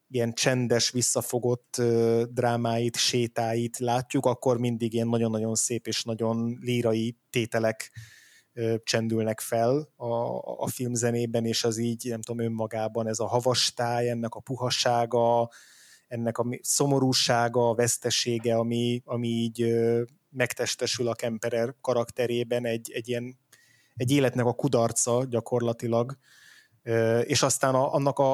ilyen 0.08 0.32
csendes, 0.32 0.90
visszafogott 0.90 1.82
drámáit, 2.30 2.96
sétáit 2.96 3.78
látjuk, 3.78 4.26
akkor 4.26 4.58
mindig 4.58 4.92
ilyen 4.94 5.08
nagyon-nagyon 5.08 5.54
szép 5.54 5.86
és 5.86 6.02
nagyon 6.02 6.58
lírai 6.60 7.18
tételek 7.30 7.90
csendülnek 8.82 9.40
fel 9.40 9.92
a, 9.96 10.38
a 10.62 10.66
filmzenében, 10.66 11.44
és 11.44 11.64
az 11.64 11.78
így, 11.78 12.06
nem 12.08 12.22
tudom, 12.22 12.46
önmagában 12.46 13.08
ez 13.08 13.18
a 13.18 13.26
havastáj, 13.26 14.10
ennek 14.10 14.34
a 14.34 14.40
puhasága, 14.40 15.50
ennek 16.06 16.38
a 16.38 16.46
szomorúsága, 16.60 17.68
a 17.68 17.74
vesztesége, 17.74 18.56
ami, 18.56 19.02
ami 19.04 19.28
így 19.28 19.74
megtestesül 20.30 21.08
a 21.08 21.14
Kemperer 21.14 21.74
karakterében, 21.80 22.66
egy, 22.66 22.90
egy 22.92 23.08
ilyen 23.08 23.38
egy 23.96 24.10
életnek 24.10 24.46
a 24.46 24.52
kudarca 24.52 25.24
gyakorlatilag, 25.28 26.18
és 27.22 27.42
aztán 27.42 27.74
a, 27.74 27.92
annak 27.94 28.18
a, 28.18 28.32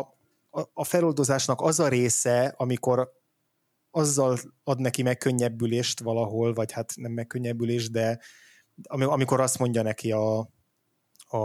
a, 0.50 0.60
a 0.72 0.84
feloldozásnak 0.84 1.60
az 1.60 1.80
a 1.80 1.88
része, 1.88 2.54
amikor 2.56 3.12
azzal 3.90 4.38
ad 4.64 4.80
neki 4.80 5.02
megkönnyebbülést 5.02 6.00
valahol, 6.00 6.52
vagy 6.52 6.72
hát 6.72 6.92
nem 6.96 7.12
megkönnyebbülést, 7.12 7.90
de, 7.90 8.18
amikor 8.88 9.40
azt 9.40 9.58
mondja 9.58 9.82
neki 9.82 10.12
a, 10.12 10.38
a, 11.26 11.38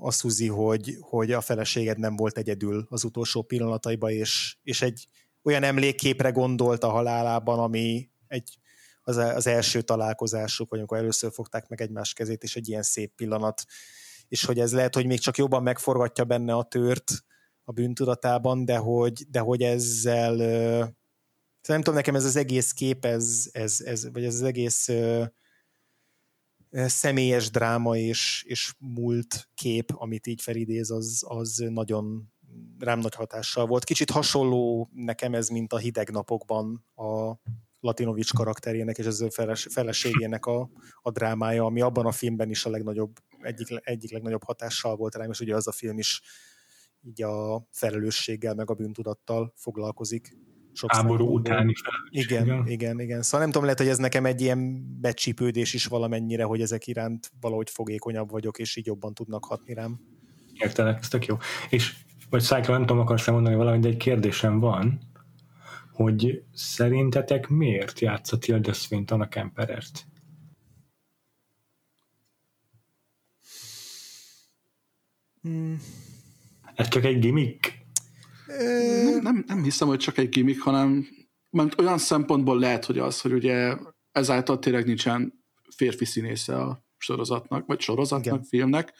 a 0.00 0.10
Suzy, 0.10 0.48
hogy, 0.48 0.96
hogy 1.00 1.32
a 1.32 1.40
feleséged 1.40 1.98
nem 1.98 2.16
volt 2.16 2.38
egyedül 2.38 2.86
az 2.90 3.04
utolsó 3.04 3.42
pillanataiban, 3.42 4.10
és, 4.10 4.56
és 4.62 4.82
egy 4.82 5.08
olyan 5.44 5.62
emlékképre 5.62 6.30
gondolt 6.30 6.84
a 6.84 6.90
halálában, 6.90 7.58
ami 7.58 8.08
egy, 8.26 8.58
az, 9.02 9.16
az 9.16 9.46
első 9.46 9.82
találkozásuk, 9.82 10.70
vagy 10.70 10.78
amikor 10.78 10.98
először 10.98 11.32
fogták 11.32 11.68
meg 11.68 11.80
egymás 11.80 12.12
kezét, 12.12 12.42
és 12.42 12.56
egy 12.56 12.68
ilyen 12.68 12.82
szép 12.82 13.14
pillanat, 13.14 13.64
és 14.28 14.44
hogy 14.44 14.58
ez 14.58 14.72
lehet, 14.72 14.94
hogy 14.94 15.06
még 15.06 15.18
csak 15.18 15.36
jobban 15.36 15.62
megforgatja 15.62 16.24
benne 16.24 16.54
a 16.54 16.62
tört 16.62 17.24
a 17.64 17.72
bűntudatában, 17.72 18.64
de 18.64 18.76
hogy, 18.76 19.24
de 19.30 19.38
hogy 19.38 19.62
ezzel 19.62 20.34
nem 21.68 21.78
tudom, 21.78 21.94
nekem 21.94 22.14
ez 22.14 22.24
az 22.24 22.36
egész 22.36 22.72
kép, 22.72 23.04
ez, 23.04 23.48
ez, 23.52 23.80
ez 23.80 24.10
vagy 24.12 24.24
ez 24.24 24.34
az 24.34 24.42
egész 24.42 24.90
személyes 26.70 27.50
dráma 27.50 27.96
és, 27.96 28.44
és 28.46 28.74
múlt 28.78 29.48
kép, 29.54 29.90
amit 29.94 30.26
így 30.26 30.42
felidéz, 30.42 30.90
az, 30.90 31.24
az 31.28 31.64
nagyon 31.68 32.33
rám 32.78 32.98
nagy 32.98 33.14
hatással 33.14 33.66
volt. 33.66 33.84
Kicsit 33.84 34.10
hasonló 34.10 34.90
nekem 34.92 35.34
ez, 35.34 35.48
mint 35.48 35.72
a 35.72 35.78
hideg 35.78 36.10
napokban 36.10 36.84
a 36.94 37.34
Latinovics 37.80 38.32
karakterének 38.32 38.98
és 38.98 39.06
az 39.06 39.20
ő 39.20 39.28
feles, 39.28 39.66
feleségének 39.70 40.46
a, 40.46 40.70
a 41.02 41.10
drámája, 41.10 41.64
ami 41.64 41.80
abban 41.80 42.06
a 42.06 42.12
filmben 42.12 42.50
is 42.50 42.64
a 42.64 42.70
legnagyobb, 42.70 43.12
egyik, 43.40 43.68
egyik 43.80 44.12
legnagyobb 44.12 44.44
hatással 44.44 44.96
volt 44.96 45.14
rám, 45.14 45.30
és 45.30 45.40
ugye 45.40 45.54
az 45.54 45.66
a 45.66 45.72
film 45.72 45.98
is 45.98 46.22
így 47.02 47.22
a 47.22 47.66
felelősséggel, 47.70 48.54
meg 48.54 48.70
a 48.70 48.74
bűntudattal 48.74 49.52
foglalkozik. 49.56 50.36
Sok 50.72 50.92
Háború 50.92 51.34
utáni 51.34 51.72
igen, 52.08 52.46
igen, 52.46 52.66
igen, 52.66 53.00
igen. 53.00 53.22
Szóval 53.22 53.40
nem 53.40 53.48
tudom, 53.48 53.62
lehet, 53.62 53.78
hogy 53.78 53.88
ez 53.88 53.98
nekem 53.98 54.26
egy 54.26 54.40
ilyen 54.40 54.86
becsípődés 55.00 55.74
is 55.74 55.86
valamennyire, 55.86 56.44
hogy 56.44 56.60
ezek 56.60 56.86
iránt 56.86 57.30
valahogy 57.40 57.70
fogékonyabb 57.70 58.30
vagyok, 58.30 58.58
és 58.58 58.76
így 58.76 58.86
jobban 58.86 59.14
tudnak 59.14 59.44
hatni 59.44 59.74
rám. 59.74 60.00
Értelek, 60.52 60.98
ez 60.98 61.08
tök 61.08 61.26
jó. 61.26 61.36
És 61.70 61.94
vagy 62.34 62.42
Szájkra 62.42 62.72
nem 62.72 62.86
tudom, 62.86 63.02
akarsz 63.02 63.26
mondani 63.26 63.54
valamit, 63.54 63.80
de 63.80 63.88
egy 63.88 63.96
kérdésem 63.96 64.60
van, 64.60 64.98
hogy 65.92 66.42
szerintetek 66.52 67.48
miért 67.48 68.00
játsza 68.00 68.38
Tilda 68.38 68.72
Swinton 68.72 69.20
a 69.20 69.28
Kemperert? 69.28 70.06
Hmm. 75.42 75.80
Ez 76.74 76.88
csak 76.88 77.04
egy 77.04 77.18
gimmick? 77.18 77.72
Nem, 79.04 79.20
nem, 79.22 79.44
nem 79.46 79.62
hiszem, 79.62 79.88
hogy 79.88 79.98
csak 79.98 80.18
egy 80.18 80.28
gimmick, 80.28 80.62
hanem 80.62 81.06
mert 81.50 81.80
olyan 81.80 81.98
szempontból 81.98 82.58
lehet, 82.58 82.84
hogy 82.84 82.98
az, 82.98 83.20
hogy 83.20 83.32
ugye 83.32 83.76
ezáltal 84.12 84.58
tényleg 84.58 84.86
nincsen 84.86 85.44
férfi 85.76 86.04
színésze 86.04 86.56
a 86.56 86.84
sorozatnak, 86.96 87.66
vagy 87.66 87.80
sorozatnak, 87.80 88.34
Igen. 88.34 88.42
filmnek. 88.42 88.92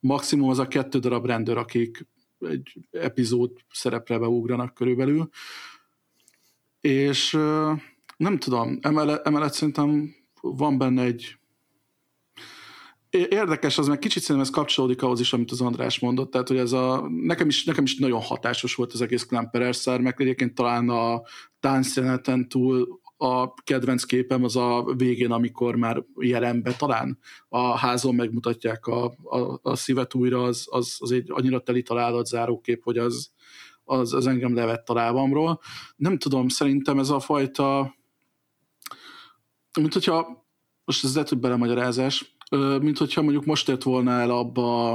Maximum 0.00 0.48
az 0.48 0.58
a 0.58 0.68
kettő 0.68 0.98
darab 0.98 1.26
rendőr, 1.26 1.56
akik 1.56 2.06
egy 2.50 2.78
epizód 2.90 3.50
szerepre 3.70 4.18
beugranak 4.18 4.74
körülbelül. 4.74 5.28
És 6.80 7.30
nem 8.16 8.38
tudom, 8.38 8.78
emellett, 8.80 9.26
emellett 9.26 9.52
szerintem 9.52 10.14
van 10.40 10.78
benne 10.78 11.02
egy 11.02 11.36
érdekes, 13.10 13.78
az 13.78 13.88
meg 13.88 13.98
kicsit 13.98 14.22
szerintem 14.22 14.50
ez 14.50 14.54
kapcsolódik 14.54 15.02
ahhoz 15.02 15.20
is, 15.20 15.32
amit 15.32 15.50
az 15.50 15.60
András 15.60 15.98
mondott, 15.98 16.30
tehát 16.30 16.48
hogy 16.48 16.56
ez 16.56 16.72
a, 16.72 17.08
nekem 17.08 17.48
is, 17.48 17.64
nekem 17.64 17.84
is 17.84 17.96
nagyon 17.96 18.20
hatásos 18.20 18.74
volt 18.74 18.92
az 18.92 19.00
egész 19.00 19.24
Klemperer 19.24 19.76
szár, 19.76 20.00
meg 20.00 20.14
egyébként 20.18 20.54
talán 20.54 20.88
a 20.88 21.22
táncjeleneten 21.60 22.48
túl 22.48 23.00
a 23.22 23.54
kedvenc 23.64 24.04
képem 24.04 24.44
az 24.44 24.56
a 24.56 24.84
végén, 24.96 25.30
amikor 25.30 25.76
már 25.76 26.04
jelenbe 26.18 26.72
talán 26.72 27.18
a 27.48 27.76
házon 27.76 28.14
megmutatják 28.14 28.86
a, 28.86 29.04
a, 29.22 29.58
a 29.62 29.76
szívet 29.76 30.14
újra, 30.14 30.42
az, 30.42 30.66
az, 30.70 30.96
az 30.98 31.10
egy 31.12 31.30
annyira 31.30 31.60
teli 31.60 31.82
találat 31.82 32.26
zárókép, 32.26 32.82
hogy 32.82 32.98
az, 32.98 33.30
az, 33.84 34.12
az 34.12 34.26
engem 34.26 34.54
levett 34.54 34.88
a 34.88 34.94
lábamról. 34.94 35.60
Nem 35.96 36.18
tudom, 36.18 36.48
szerintem 36.48 36.98
ez 36.98 37.10
a 37.10 37.20
fajta 37.20 37.94
mint 39.80 39.92
hogyha 39.92 40.46
most 40.84 41.04
ez 41.04 41.14
lehet, 41.14 41.28
hogy 41.28 41.38
belemagyarázás, 41.38 42.36
mint 42.80 42.98
hogyha 42.98 43.22
mondjuk 43.22 43.44
most 43.44 43.68
ért 43.68 43.82
volna 43.82 44.10
el 44.10 44.30
abba 44.30 44.92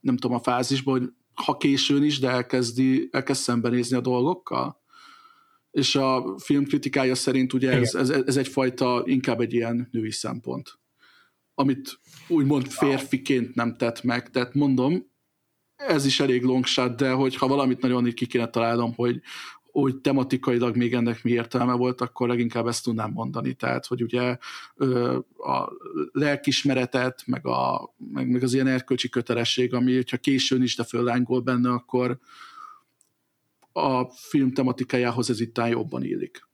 nem 0.00 0.16
tudom, 0.16 0.36
a 0.36 0.40
fázisba, 0.40 0.90
hogy 0.90 1.12
ha 1.34 1.56
későn 1.56 2.02
is, 2.02 2.18
de 2.18 2.28
elkezdi, 2.28 3.08
elkezd 3.12 3.42
szembenézni 3.42 3.96
a 3.96 4.00
dolgokkal. 4.00 4.79
És 5.70 5.96
a 5.96 6.38
film 6.38 6.64
kritikája 6.64 7.14
szerint 7.14 7.52
ugye 7.52 7.70
ez, 7.70 7.94
ez, 7.94 8.10
ez 8.10 8.36
egyfajta, 8.36 9.02
inkább 9.04 9.40
egy 9.40 9.52
ilyen 9.52 9.88
női 9.90 10.10
szempont, 10.10 10.78
amit 11.54 11.98
úgymond 12.28 12.66
férfiként 12.66 13.54
nem 13.54 13.76
tett 13.76 14.02
meg. 14.02 14.30
Tehát 14.30 14.54
mondom, 14.54 15.10
ez 15.76 16.06
is 16.06 16.20
elég 16.20 16.42
long 16.42 16.64
shot, 16.66 16.96
de 16.96 17.10
hogyha 17.10 17.46
valamit 17.46 17.80
nagyon 17.80 18.06
így 18.06 18.14
ki 18.14 18.26
kéne 18.26 18.46
találnom, 18.46 18.94
hogy, 18.94 19.20
hogy 19.62 19.96
tematikailag 19.96 20.76
még 20.76 20.94
ennek 20.94 21.22
mi 21.22 21.30
értelme 21.30 21.72
volt, 21.72 22.00
akkor 22.00 22.28
leginkább 22.28 22.66
ezt 22.66 22.84
tudnám 22.84 23.10
mondani. 23.10 23.54
Tehát, 23.54 23.86
hogy 23.86 24.02
ugye 24.02 24.36
a 25.38 25.68
lelkismeretet, 26.12 27.22
meg, 27.26 27.46
a, 27.46 27.94
meg, 28.12 28.30
meg 28.30 28.42
az 28.42 28.54
ilyen 28.54 28.66
erkölcsi 28.66 29.08
kötelesség, 29.08 29.74
ami, 29.74 29.94
hogyha 29.94 30.16
későn 30.16 30.62
is, 30.62 30.76
de 30.76 30.84
föllángol 30.84 31.40
benne, 31.40 31.70
akkor 31.70 32.18
a 33.82 34.10
film 34.12 34.52
tematikájához 34.52 35.30
ez 35.30 35.40
itt 35.40 35.58
jobban 35.68 36.04
illik. 36.04 36.48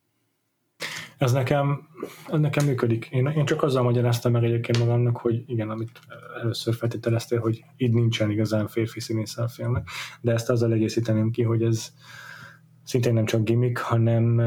Ez 1.18 1.32
nekem, 1.32 1.88
ez 2.28 2.40
nekem 2.40 2.66
működik. 2.66 3.08
Én, 3.10 3.26
én 3.26 3.44
csak 3.44 3.62
azzal 3.62 3.82
magyaráztam 3.82 4.32
meg 4.32 4.44
egyébként 4.44 4.78
magamnak, 4.78 5.16
hogy 5.16 5.42
igen, 5.46 5.70
amit 5.70 6.00
először 6.42 6.74
feltételeztél, 6.74 7.40
hogy 7.40 7.64
itt 7.76 7.92
nincsen 7.92 8.30
igazán 8.30 8.66
férfi 8.66 9.00
színész 9.00 9.38
a 9.38 9.48
filmnek, 9.48 9.88
de 10.20 10.32
ezt 10.32 10.50
azzal 10.50 10.72
egészíteném 10.72 11.30
ki, 11.30 11.42
hogy 11.42 11.62
ez, 11.62 11.92
szintén 12.84 13.12
nem 13.12 13.24
csak 13.24 13.44
gimmick, 13.44 13.78
hanem 13.78 14.40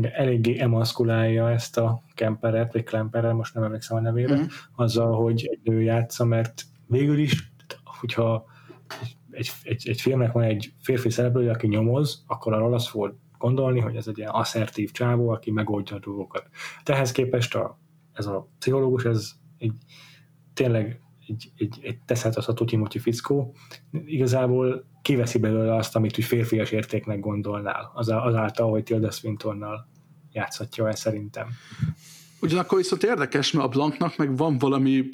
eléggé 0.00 0.58
emaszkulálja 0.58 1.50
ezt 1.50 1.78
a 1.78 2.02
Kemperet, 2.14 2.72
vagy 2.72 2.84
Klemperrel, 2.84 3.32
most 3.32 3.54
nem 3.54 3.62
emlékszem 3.62 3.96
a 3.96 4.00
nevére, 4.00 4.36
mm. 4.36 4.44
azzal, 4.76 5.22
hogy 5.22 5.48
egy 5.50 5.60
nő 5.62 5.82
játsza, 5.82 6.24
mert 6.24 6.62
végül 6.86 7.18
is, 7.18 7.52
hogyha 7.84 8.44
egy, 9.42 9.52
egy, 9.62 9.88
egy 9.88 10.00
filmnek 10.00 10.32
van 10.32 10.42
egy 10.42 10.72
férfi 10.80 11.10
szereplő, 11.10 11.50
aki 11.50 11.66
nyomoz, 11.66 12.24
akkor 12.26 12.52
arról 12.52 12.74
azt 12.74 12.88
fog 12.88 13.14
gondolni, 13.38 13.80
hogy 13.80 13.96
ez 13.96 14.06
egy 14.06 14.18
ilyen 14.18 14.30
asszertív 14.30 14.90
csávó, 14.90 15.28
aki 15.28 15.50
megoldja 15.50 15.96
a 15.96 15.98
dolgokat. 15.98 16.48
Tehez 16.82 17.12
képest 17.12 17.54
a, 17.54 17.78
ez 18.12 18.26
a 18.26 18.48
pszichológus, 18.58 19.04
ez 19.04 19.32
egy 19.58 19.72
tényleg 20.54 21.00
egy, 21.26 21.52
egy, 21.56 21.78
egy 21.82 21.98
a 22.34 22.64
Timothy 22.64 22.98
fickó, 22.98 23.54
igazából 24.04 24.84
kiveszi 25.02 25.38
belőle 25.38 25.74
azt, 25.74 25.96
amit 25.96 26.18
úgy 26.18 26.24
férfias 26.24 26.70
értéknek 26.70 27.20
gondolnál, 27.20 27.90
az, 27.94 28.08
azáltal, 28.08 28.70
hogy 28.70 28.82
Tilda 28.82 29.10
Swintonnal 29.10 29.88
játszhatja 30.32 30.86
el 30.86 30.94
szerintem. 30.94 31.48
Ugyanakkor 32.40 32.78
viszont 32.78 33.02
érdekes, 33.02 33.52
mert 33.52 33.66
a 33.66 33.68
Blanknak 33.68 34.16
meg 34.16 34.36
van 34.36 34.58
valami 34.58 35.04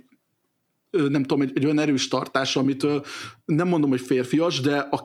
nem 0.91 1.23
tudom, 1.23 1.41
egy, 1.41 1.53
egy 1.55 1.65
olyan 1.65 1.79
erős 1.79 2.09
tartás, 2.09 2.57
amit 2.57 2.87
nem 3.45 3.69
mondom, 3.69 3.91
hogy 3.91 4.01
férfias, 4.01 4.61
de 4.61 4.79
a 4.79 5.03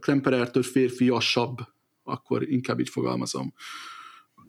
Kemperertől 0.00 0.62
férfiasabb, 0.62 1.58
akkor 2.02 2.50
inkább 2.50 2.80
így 2.80 2.88
fogalmazom. 2.88 3.52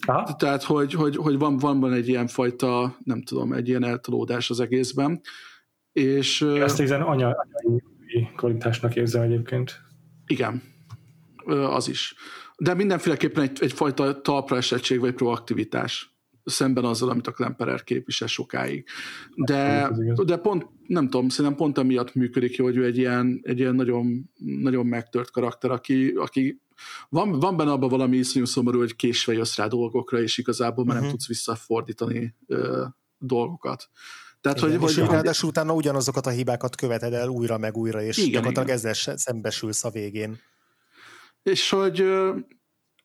Ha? 0.05 0.35
Tehát, 0.35 0.63
hogy, 0.63 0.93
hogy, 0.93 1.15
hogy 1.15 1.37
van, 1.37 1.57
van, 1.57 1.79
van 1.79 1.93
egy 1.93 2.07
ilyen 2.07 2.27
fajta, 2.27 2.97
nem 3.03 3.21
tudom, 3.21 3.53
egy 3.53 3.67
ilyen 3.67 3.83
eltolódás 3.83 4.49
az 4.49 4.59
egészben. 4.59 5.21
És, 5.91 6.41
Ezt 6.41 6.79
ezen 6.79 7.01
anya, 7.01 7.35
anyai 7.51 8.29
kvalitásnak 8.35 8.95
érzem 8.95 9.21
egyébként. 9.21 9.81
Igen, 10.25 10.61
az 11.45 11.87
is. 11.87 12.15
De 12.57 12.73
mindenféleképpen 12.73 13.43
egy, 13.43 13.57
egyfajta 13.61 14.21
talpra 14.21 14.57
esettség 14.57 14.99
vagy 14.99 15.13
proaktivitás 15.13 16.12
szemben 16.43 16.85
azzal, 16.85 17.09
amit 17.09 17.27
a 17.27 17.31
Klemperer 17.31 17.83
képvisel 17.83 18.27
sokáig. 18.27 18.85
De, 19.35 19.91
de 20.25 20.37
pont, 20.37 20.67
nem 20.87 21.09
tudom, 21.09 21.29
szerintem 21.29 21.59
pont 21.59 21.77
emiatt 21.77 22.13
működik 22.13 22.55
jó, 22.55 22.65
hogy 22.65 22.77
ő 22.77 22.85
egy 22.85 22.97
ilyen, 22.97 23.39
egy 23.43 23.59
ilyen 23.59 23.75
nagyon, 23.75 24.29
nagyon 24.39 24.85
megtört 24.85 25.31
karakter, 25.31 25.71
aki, 25.71 26.13
aki 26.15 26.61
van, 27.09 27.39
van 27.39 27.57
benne 27.57 27.71
abban 27.71 27.89
valami 27.89 28.17
iszonyú 28.17 28.45
szomorú, 28.45 28.79
hogy 28.79 28.95
késve 28.95 29.33
jössz 29.33 29.55
rá 29.55 29.67
dolgokra, 29.67 30.21
és 30.21 30.37
igazából 30.37 30.85
már 30.85 30.95
uh-huh. 30.95 31.01
nem 31.01 31.03
mhm. 31.03 31.11
tudsz 31.11 31.27
visszafordítani 31.27 32.35
ö, 32.47 32.83
dolgokat. 33.17 33.89
Tehát, 34.41 34.57
igen, 34.57 34.79
hogy, 34.79 34.89
és 34.89 34.97
hogy 34.97 35.09
ráadásul 35.09 35.49
utána 35.49 35.73
ugyanazokat 35.73 36.25
a 36.25 36.29
hibákat 36.29 36.75
követed 36.75 37.13
el 37.13 37.27
újra 37.27 37.57
meg 37.57 37.77
újra, 37.77 38.01
és 38.01 38.17
igen, 38.17 38.31
gyakorlatilag 38.31 38.67
igen. 38.67 38.91
ezzel 38.91 39.17
szembesülsz 39.17 39.83
a 39.83 39.89
végén. 39.89 40.39
És 41.43 41.69
hogy 41.69 42.05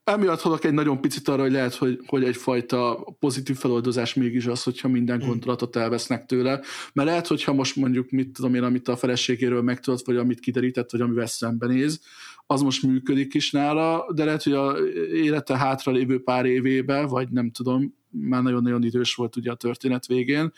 emiatt 0.09 0.41
hallok 0.41 0.65
egy 0.65 0.73
nagyon 0.73 1.01
picit 1.01 1.29
arra, 1.29 1.43
hogy 1.43 1.53
lehet, 1.53 1.75
hogy, 1.75 2.01
hogy 2.07 2.25
egyfajta 2.25 3.07
pozitív 3.19 3.57
feloldozás 3.57 4.15
mégis 4.15 4.47
az, 4.47 4.63
hogyha 4.63 4.89
minden 4.89 5.19
gondolatot 5.19 5.77
elvesznek 5.77 6.27
tőle. 6.27 6.61
Mert 6.93 7.09
lehet, 7.09 7.27
hogyha 7.27 7.53
most 7.53 7.77
mondjuk, 7.77 8.11
mit 8.11 8.33
tudom 8.33 8.55
én, 8.55 8.63
amit 8.63 8.89
a 8.89 8.97
feleségéről 8.97 9.63
megtudott, 9.63 10.07
vagy 10.07 10.17
amit 10.17 10.41
kiderített, 10.41 10.91
vagy 10.91 11.01
amivel 11.01 11.27
szembenéz, 11.27 12.01
az 12.47 12.63
most 12.63 12.83
működik 12.83 13.35
is 13.35 13.51
nála, 13.51 14.13
de 14.15 14.25
lehet, 14.25 14.43
hogy 14.43 14.53
a 14.53 14.77
élete 15.13 15.57
hátra 15.57 15.93
lévő 15.93 16.23
pár 16.23 16.47
évébe, 16.47 17.07
vagy 17.07 17.29
nem 17.31 17.51
tudom, 17.51 17.95
már 18.11 18.43
nagyon-nagyon 18.43 18.85
idős 18.85 19.15
volt 19.15 19.37
ugye 19.37 19.51
a 19.51 19.55
történet 19.55 20.07
végén, 20.07 20.53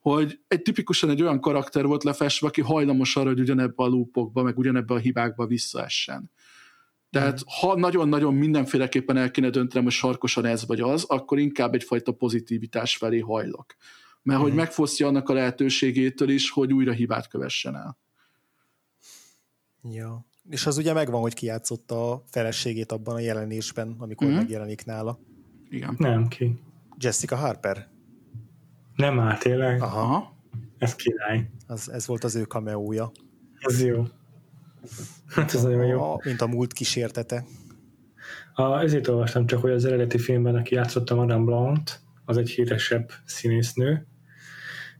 hogy 0.00 0.38
egy 0.48 0.62
tipikusan 0.62 1.10
egy 1.10 1.22
olyan 1.22 1.40
karakter 1.40 1.86
volt 1.86 2.04
lefestve, 2.04 2.46
aki 2.46 2.60
hajlamos 2.60 3.16
arra, 3.16 3.28
hogy 3.28 3.40
ugyanebbe 3.40 3.82
a 3.82 3.86
lúpokba, 3.86 4.42
meg 4.42 4.58
ugyanebbe 4.58 4.94
a 4.94 4.98
hibákba 4.98 5.46
visszaessen. 5.46 6.30
Tehát 7.10 7.40
mm. 7.40 7.46
ha 7.60 7.78
nagyon-nagyon 7.78 8.34
mindenféleképpen 8.34 9.16
el 9.16 9.30
kéne 9.30 9.50
döntenem, 9.50 9.84
hogy 9.84 9.92
sarkosan 9.92 10.44
ez 10.44 10.66
vagy 10.66 10.80
az, 10.80 11.04
akkor 11.04 11.38
inkább 11.38 11.74
egyfajta 11.74 12.12
pozitivitás 12.12 12.96
felé 12.96 13.18
hajlok. 13.18 13.76
Mert 14.22 14.38
mm. 14.38 14.42
hogy 14.42 14.50
mhm. 14.50 14.60
megfosztja 14.60 15.06
annak 15.06 15.28
a 15.28 15.32
lehetőségétől 15.32 16.28
is, 16.28 16.50
hogy 16.50 16.72
újra 16.72 16.92
hibát 16.92 17.28
kövessen 17.28 17.76
el. 17.76 17.98
Ja. 19.82 20.26
És 20.50 20.66
az 20.66 20.76
ugye 20.76 20.92
megvan, 20.92 21.20
hogy 21.20 21.34
kijátszotta 21.34 22.12
a 22.12 22.24
feleségét 22.26 22.92
abban 22.92 23.14
a 23.14 23.20
jelenésben, 23.20 23.94
amikor 23.98 24.26
mm. 24.26 24.34
megjelenik 24.34 24.84
nála. 24.84 25.18
Igen. 25.68 25.94
Nem, 25.98 26.28
ki? 26.28 26.58
Jessica 26.98 27.36
Harper. 27.36 27.88
Nem 28.94 29.20
áll 29.20 29.38
tényleg? 29.38 29.82
Aha. 29.82 30.36
Ez 30.78 30.94
király. 30.94 31.50
Az, 31.66 31.90
ez 31.90 32.06
volt 32.06 32.24
az 32.24 32.34
ő 32.34 32.42
kameója. 32.42 33.10
Ez 33.58 33.84
jó. 33.84 34.04
Hát 35.28 35.54
ez 35.54 35.62
nagyon 35.62 35.86
jó. 35.86 36.02
A, 36.02 36.20
mint 36.24 36.40
a 36.40 36.46
múlt 36.46 36.72
kísértete. 36.72 37.44
A, 38.54 38.80
ezért 38.80 39.08
olvastam 39.08 39.46
csak, 39.46 39.60
hogy 39.60 39.70
az 39.70 39.84
eredeti 39.84 40.18
filmben, 40.18 40.54
aki 40.54 40.74
játszotta 40.74 41.14
Madame 41.14 41.44
Blanc, 41.44 41.98
az 42.24 42.36
egy 42.36 42.50
híresebb 42.50 43.10
színésznő. 43.24 44.06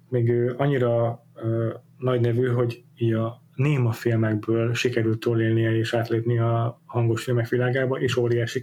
Még 0.09 0.29
ő 0.29 0.55
annyira 0.57 1.25
ö, 1.35 1.75
nagy 1.99 2.21
nevű, 2.21 2.47
hogy 2.47 2.85
így 2.97 3.13
a 3.13 3.43
néma 3.55 3.93
filmekből 3.93 4.75
sikerült 4.75 5.21
túlélnie 5.21 5.77
és 5.77 5.95
átlépni 5.95 6.39
a 6.39 6.83
hangos 6.85 7.23
filmek 7.23 7.49
világába, 7.49 8.01
és 8.01 8.17
óriási 8.17 8.63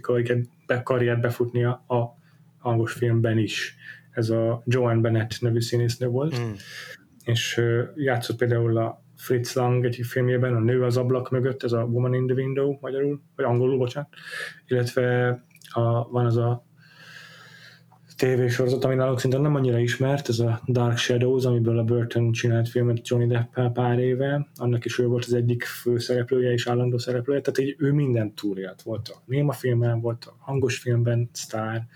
karriert 0.82 1.20
befutnia 1.20 1.70
a 1.70 2.16
hangos 2.58 2.92
filmben 2.92 3.38
is. 3.38 3.76
Ez 4.10 4.30
a 4.30 4.62
Joan 4.66 5.00
Bennett 5.00 5.40
nevű 5.40 5.60
színésznő 5.60 6.06
volt, 6.06 6.40
mm. 6.40 6.52
és 7.24 7.60
játszott 7.94 8.36
például 8.36 8.78
a 8.78 9.04
Fritz 9.18 9.54
Lang 9.54 9.84
egyik 9.84 10.04
filmjében, 10.04 10.54
a 10.54 10.60
Nő 10.60 10.82
az 10.82 10.96
ablak 10.96 11.30
mögött, 11.30 11.62
ez 11.62 11.72
a 11.72 11.82
Woman 11.82 12.14
in 12.14 12.26
the 12.26 12.34
Window 12.34 12.78
magyarul, 12.80 13.20
vagy 13.36 13.44
angolul, 13.44 13.78
bocsánat, 13.78 14.08
illetve 14.66 15.28
a, 15.70 16.08
van 16.10 16.26
az 16.26 16.36
a 16.36 16.66
tévésorozat, 18.16 18.84
ami 18.84 18.94
nálunk 18.94 19.20
szinte 19.20 19.38
nem 19.38 19.54
annyira 19.54 19.78
ismert, 19.78 20.28
ez 20.28 20.38
a 20.38 20.60
Dark 20.66 20.96
Shadows, 20.96 21.44
amiből 21.44 21.78
a 21.78 21.84
Burton 21.84 22.32
csinált 22.32 22.68
filmet 22.68 23.08
Johnny 23.08 23.26
depp 23.26 23.72
pár 23.72 23.98
éve, 23.98 24.48
annak 24.54 24.84
is 24.84 24.98
ő 24.98 25.06
volt 25.06 25.24
az 25.24 25.32
egyik 25.32 25.62
főszereplője 25.64 26.52
és 26.52 26.66
állandó 26.66 26.98
szereplője, 26.98 27.40
tehát 27.40 27.58
így 27.58 27.76
ő 27.78 27.92
minden 27.92 28.34
túlélt 28.34 28.82
volt 28.82 29.08
a 29.08 29.22
néma 29.24 29.52
filmben, 29.52 30.00
volt 30.00 30.24
a 30.24 30.36
hangos 30.38 30.78
filmben 30.78 31.28
sztár, 31.32 31.86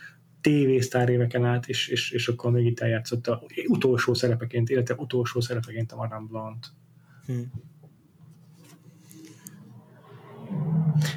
tévésztár 0.41 1.09
éveken 1.09 1.45
át, 1.45 1.69
és, 1.69 1.89
és, 1.89 2.11
és 2.11 2.29
akkor 2.29 2.53
még 2.53 2.67
itt 2.67 2.81
eljátszotta 2.81 3.43
utolsó 3.67 4.15
szerepeként, 4.15 4.71
illetve 4.71 4.95
utolsó 4.99 5.41
szerepeként 5.41 5.93
a 5.93 5.97
Madame 5.97 6.27
Blanc. 6.29 6.67
Hmm. 7.33 7.51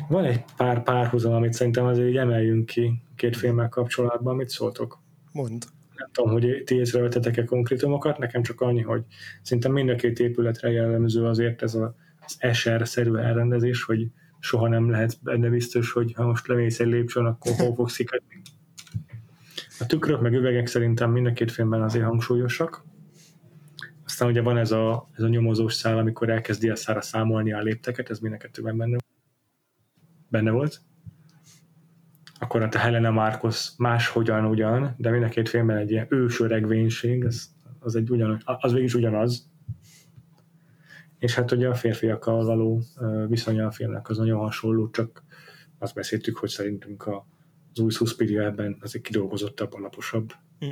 Van 0.07 0.25
egy 0.25 0.43
pár 0.57 0.83
párhuzam, 0.83 1.33
amit 1.33 1.53
szerintem 1.53 1.85
azért 1.85 2.17
emeljünk 2.17 2.65
ki 2.65 3.01
két 3.15 3.37
filmmel 3.37 3.69
kapcsolatban. 3.69 4.35
Mit 4.35 4.49
szóltok? 4.49 4.99
Mond. 5.31 5.63
Nem 5.95 6.09
tudom, 6.11 6.31
hogy 6.31 6.61
ti 6.65 6.75
észrevetetek-e 6.75 7.43
konkrétumokat, 7.43 8.17
nekem 8.17 8.41
csak 8.41 8.61
annyi, 8.61 8.81
hogy 8.81 9.03
szerintem 9.41 9.71
mind 9.71 9.89
a 9.89 9.95
két 9.95 10.19
épületre 10.19 10.71
jellemző 10.71 11.25
azért 11.25 11.61
ez 11.61 11.75
a, 11.75 11.95
az 12.25 12.55
SR-szerű 12.55 13.15
elrendezés, 13.15 13.83
hogy 13.83 14.07
soha 14.39 14.67
nem 14.67 14.89
lehet 14.89 15.17
benne 15.23 15.49
biztos, 15.49 15.91
hogy 15.91 16.13
ha 16.13 16.25
most 16.25 16.47
lemész 16.47 16.79
egy 16.79 16.87
lépcsőn, 16.87 17.25
akkor 17.25 17.51
hol 17.55 17.75
fogsz 17.75 17.95
kikadni. 17.95 18.41
A 19.79 19.85
tükrök 19.85 20.21
meg 20.21 20.33
üvegek 20.33 20.67
szerintem 20.67 21.11
mind 21.11 21.25
a 21.25 21.33
két 21.33 21.51
filmben 21.51 21.81
azért 21.81 22.05
hangsúlyosak. 22.05 22.83
Aztán 24.15 24.29
ugye 24.29 24.41
van 24.41 24.57
ez 24.57 24.71
a, 24.71 25.09
ez 25.17 25.23
a 25.23 25.27
nyomozós 25.27 25.73
szál, 25.73 25.97
amikor 25.97 26.29
elkezdi 26.29 26.69
a 26.69 26.75
szára 26.75 27.01
számolni 27.01 27.53
a 27.53 27.61
lépteket, 27.61 28.09
ez 28.09 28.19
mind 28.19 28.33
a 28.33 28.37
kettőben 28.37 28.77
benne, 28.77 28.97
benne 30.27 30.51
volt. 30.51 30.81
Akkor 32.39 32.61
a 32.61 32.77
Helena 32.77 33.11
Marcos 33.11 33.71
máshogyan 33.77 34.45
ugyan, 34.45 34.95
de 34.97 35.09
mind 35.09 35.23
a 35.23 35.27
két 35.27 35.49
filmben 35.49 35.77
egy 35.77 35.91
ilyen 35.91 36.07
ősöregvénység, 36.09 37.23
ez, 37.23 37.45
az, 37.79 37.95
egy 37.95 38.09
ugyan, 38.09 38.41
az 38.45 38.71
végig 38.71 38.87
is 38.87 38.93
ugyanaz. 38.93 39.49
És 41.19 41.35
hát 41.35 41.51
ugye 41.51 41.67
a 41.67 41.75
férfiakkal 41.75 42.45
való 42.45 42.81
viszonya 43.27 43.65
a 43.65 43.71
filmnek 43.71 44.09
az 44.09 44.17
nagyon 44.17 44.39
hasonló, 44.39 44.89
csak 44.89 45.23
azt 45.77 45.93
beszéltük, 45.93 46.37
hogy 46.37 46.49
szerintünk 46.49 47.05
a 47.05 47.27
az 47.73 47.79
új 47.79 47.91
Suspiria 47.91 48.43
ebben 48.43 48.77
azért 48.81 49.05
kidolgozottabb, 49.05 49.73
alaposabb. 49.73 50.33
Mm. 50.65 50.69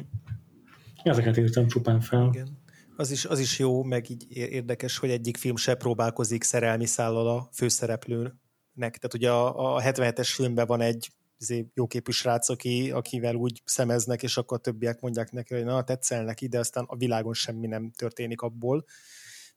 Ezeket 1.04 1.38
írtam 1.38 1.68
csupán 1.68 2.00
fel. 2.00 2.30
Igen. 2.34 2.62
Az 2.96 3.12
is, 3.12 3.26
az 3.26 3.40
is 3.40 3.60
jó, 3.60 3.84
meg 3.84 4.10
így 4.10 4.26
érdekes, 4.38 4.98
hogy 4.98 5.10
egyik 5.10 5.38
film 5.38 5.56
se 5.56 5.76
próbálkozik 5.76 6.44
szerelmi 6.44 6.86
szállal 6.86 7.28
a 7.28 7.50
főszereplőnek. 7.54 8.34
Tehát 8.76 9.14
ugye 9.14 9.32
a, 9.32 9.76
a 9.76 9.82
77-es 9.82 10.32
filmben 10.34 10.66
van 10.66 10.82
egy 10.82 11.12
izé, 11.40 11.68
jóképű 11.74 12.12
srác, 12.12 12.50
aki, 12.50 12.92
akivel 12.92 13.36
úgy 13.36 13.62
szemeznek, 13.66 14.24
és 14.24 14.38
akkor 14.38 14.58
a 14.58 14.62
többiek 14.62 15.00
mondják 15.00 15.32
neki, 15.32 15.54
hogy 15.54 15.64
na, 15.64 15.84
tetszel 15.84 16.24
neki, 16.24 16.48
de 16.48 16.60
aztán 16.60 16.84
a 16.88 16.96
világon 16.96 17.34
semmi 17.34 17.68
nem 17.68 17.92
történik 17.92 18.42
abból, 18.42 18.86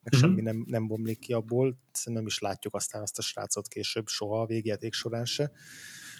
meg 0.01 0.13
uh-huh. 0.13 0.31
semmi 0.31 0.41
nem, 0.43 0.65
nem 0.67 0.87
bomlik 0.87 1.19
ki 1.19 1.33
abból. 1.33 1.79
Szerintem 1.93 2.13
nem 2.13 2.27
is 2.27 2.39
látjuk 2.39 2.75
aztán 2.75 3.03
azt 3.03 3.19
a 3.19 3.23
srácot 3.23 3.69
később 3.69 4.07
soha 4.07 4.41
a 4.41 4.47
végjáték 4.47 4.93
során 4.93 5.25
se. 5.25 5.53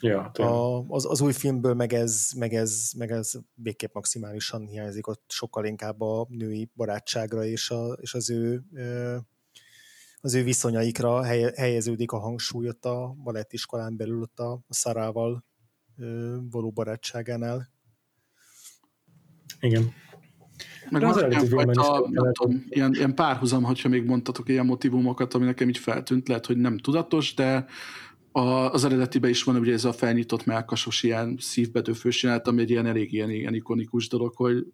Ja, 0.01 0.25
a, 0.25 0.85
az, 0.89 1.07
az 1.11 1.21
új 1.21 1.33
filmből 1.33 1.75
meg 1.75 1.93
ez, 1.93 2.31
meg 2.37 2.55
ez, 2.55 2.91
meg 2.97 3.11
ez 3.11 3.33
végképp 3.55 3.95
maximálisan 3.95 4.67
hiányzik, 4.67 5.07
ott 5.07 5.25
sokkal 5.29 5.65
inkább 5.65 6.01
a 6.01 6.27
női 6.29 6.71
barátságra 6.75 7.45
és, 7.45 7.71
a, 7.71 7.93
és 8.01 8.15
az 8.15 8.31
ő 8.31 8.65
az 10.21 10.35
ő 10.35 10.43
viszonyaikra 10.43 11.23
helyeződik 11.55 12.13
a 12.13 12.19
hangsúly 12.19 12.69
ott 12.69 12.85
a 12.85 13.15
balettiskolán 13.23 13.97
belül, 13.97 14.23
ott 14.23 14.39
a, 14.39 14.61
Szarával 14.69 15.45
való 16.51 16.71
barátságánál. 16.71 17.69
Igen. 19.61 19.93
Meg 20.91 21.03
az 21.03 21.17
eredeti 21.17 21.47
filmben 21.47 21.71
is. 21.71 21.77
A, 21.77 22.09
nem 22.11 22.33
tudom, 22.33 22.65
ilyen, 22.69 22.93
ilyen 22.95 23.15
párhuzam, 23.15 23.63
hogyha 23.63 23.89
még 23.89 24.05
mondtatok 24.05 24.49
ilyen 24.49 24.67
motivumokat, 24.67 25.35
ami 25.35 25.45
nekem 25.45 25.69
így 25.69 25.79
feltűnt, 25.79 26.29
lehet, 26.29 26.47
hogy 26.47 26.57
nem 26.57 26.79
tudatos, 26.79 27.35
de 27.35 27.67
a, 28.37 28.73
az 28.73 28.85
eredetiben 28.85 29.31
is 29.31 29.43
van 29.43 29.57
ugye 29.57 29.73
ez 29.73 29.85
a 29.85 29.93
felnyitott 29.93 30.45
melkasos 30.45 31.03
ilyen 31.03 31.37
szívbedőfős 31.41 32.23
jelenet, 32.23 32.47
ami 32.47 32.61
egy 32.61 32.71
ilyen 32.71 32.87
elég 32.87 33.13
ilyen, 33.13 33.31
ilyen 33.31 33.55
ikonikus 33.55 34.09
dolog, 34.09 34.33
hogy 34.37 34.67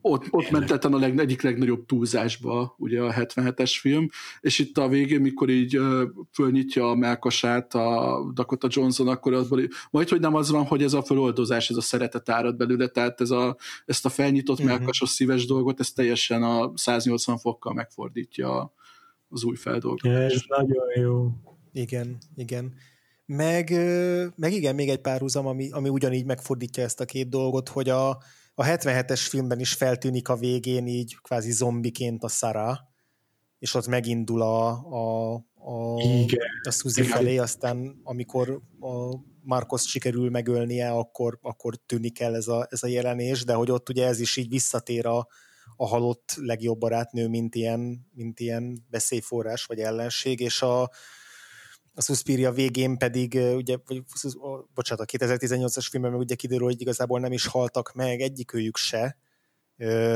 ott, 0.00 0.26
ott 0.30 0.50
ment 0.50 0.70
a 0.70 0.98
leg, 0.98 1.18
egyik 1.18 1.42
legnagyobb 1.42 1.86
túlzásba 1.86 2.74
ugye 2.78 3.02
a 3.02 3.12
77-es 3.12 3.76
film, 3.80 4.08
és 4.40 4.58
itt 4.58 4.78
a 4.78 4.88
végén, 4.88 5.20
mikor 5.20 5.48
így 5.50 5.78
uh, 5.78 6.02
fölnyitja 6.32 6.90
a 6.90 6.94
melkasát 6.94 7.74
a 7.74 8.20
Dakota 8.34 8.68
Johnson, 8.70 9.08
akkor 9.08 9.34
abból, 9.34 9.68
majd 9.90 10.08
hogy 10.08 10.20
nem 10.20 10.34
az 10.34 10.50
van, 10.50 10.64
hogy 10.64 10.82
ez 10.82 10.92
a 10.92 11.02
föloldozás, 11.02 11.70
ez 11.70 11.76
a 11.76 11.80
szeretet 11.80 12.28
árad 12.28 12.56
belőle, 12.56 12.88
tehát 12.88 13.20
ez 13.20 13.30
a, 13.30 13.56
ezt 13.86 14.04
a 14.04 14.08
felnyitott 14.08 14.58
uh-huh. 14.58 14.76
melkasos 14.76 15.08
szíves 15.08 15.46
dolgot, 15.46 15.80
ez 15.80 15.90
teljesen 15.90 16.42
a 16.42 16.72
180 16.74 17.38
fokkal 17.38 17.72
megfordítja 17.74 18.72
az 19.28 19.44
új 19.44 19.56
feldolgozás. 19.56 20.32
Ez 20.32 20.42
nagyon 20.48 20.86
jó. 21.00 21.30
Igen, 21.72 22.18
igen. 22.36 22.74
Meg, 23.32 23.70
meg 24.36 24.52
igen, 24.52 24.74
még 24.74 24.88
egy 24.88 25.00
párhuzam, 25.00 25.46
ami, 25.46 25.70
ami 25.70 25.88
ugyanígy 25.88 26.24
megfordítja 26.24 26.82
ezt 26.82 27.00
a 27.00 27.04
két 27.04 27.28
dolgot, 27.28 27.68
hogy 27.68 27.88
a, 27.88 28.08
a 28.54 28.64
77-es 28.64 29.26
filmben 29.28 29.60
is 29.60 29.72
feltűnik 29.72 30.28
a 30.28 30.36
végén 30.36 30.86
így 30.86 31.16
kvázi 31.22 31.50
zombiként 31.50 32.22
a 32.24 32.28
Sara, 32.28 32.78
és 33.58 33.74
ott 33.74 33.86
megindul 33.86 34.42
a, 34.42 34.68
a, 34.68 35.34
a, 35.54 35.94
a 36.62 36.70
Suzy 36.70 37.02
felé, 37.02 37.38
aztán 37.38 38.00
amikor 38.02 38.60
a 38.80 39.16
Marcos 39.42 39.88
sikerül 39.88 40.30
megölnie, 40.30 40.90
akkor, 40.90 41.38
akkor 41.42 41.76
tűnik 41.86 42.20
el 42.20 42.34
ez 42.34 42.48
a, 42.48 42.66
ez 42.70 42.82
a 42.82 42.86
jelenés, 42.86 43.44
de 43.44 43.54
hogy 43.54 43.70
ott 43.70 43.88
ugye 43.88 44.06
ez 44.06 44.20
is 44.20 44.36
így 44.36 44.48
visszatér 44.48 45.06
a, 45.06 45.26
a 45.76 45.86
halott 45.86 46.34
legjobb 46.36 46.78
barátnő, 46.78 47.28
mint 47.28 47.54
ilyen, 47.54 48.06
mint 48.14 48.40
ilyen 48.40 48.86
veszélyforrás 48.90 49.64
vagy 49.64 49.78
ellenség, 49.78 50.40
és 50.40 50.62
a, 50.62 50.90
a 51.94 52.02
Suspiria 52.02 52.52
végén 52.52 52.96
pedig, 52.96 53.34
ugye, 53.34 53.76
vagy, 53.86 54.02
bocsánat, 54.74 55.12
a 55.12 55.18
2018-as 55.18 55.86
filmben 55.90 56.10
meg 56.10 56.20
ugye 56.20 56.34
kiderül, 56.34 56.66
hogy 56.66 56.80
igazából 56.80 57.20
nem 57.20 57.32
is 57.32 57.46
haltak 57.46 57.92
meg 57.92 58.20
egyikőjük 58.20 58.76
se, 58.76 59.18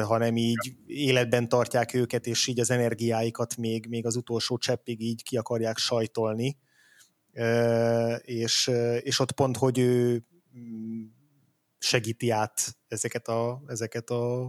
hanem 0.03 0.37
így 0.37 0.77
életben 0.87 1.49
tartják 1.49 1.95
őket, 1.95 2.27
és 2.27 2.47
így 2.47 2.61
az 2.61 2.71
energiáikat 2.71 3.57
még, 3.57 3.87
még 3.87 4.07
az 4.07 4.17
utolsó 4.17 4.59
cseppig 4.59 5.01
így 5.01 5.23
ki 5.23 5.37
akarják 5.37 5.79
sajtolni. 5.79 6.59
És, 8.21 8.71
és 9.01 9.19
ott 9.19 9.33
pont, 9.33 9.57
hogy 9.57 9.79
ő 9.79 10.25
mm, 10.59 11.05
segíti 11.79 12.31
át 12.31 12.77
ezeket 12.89 13.29
a, 13.29 13.63
ezeket 13.67 14.11
a, 14.11 14.43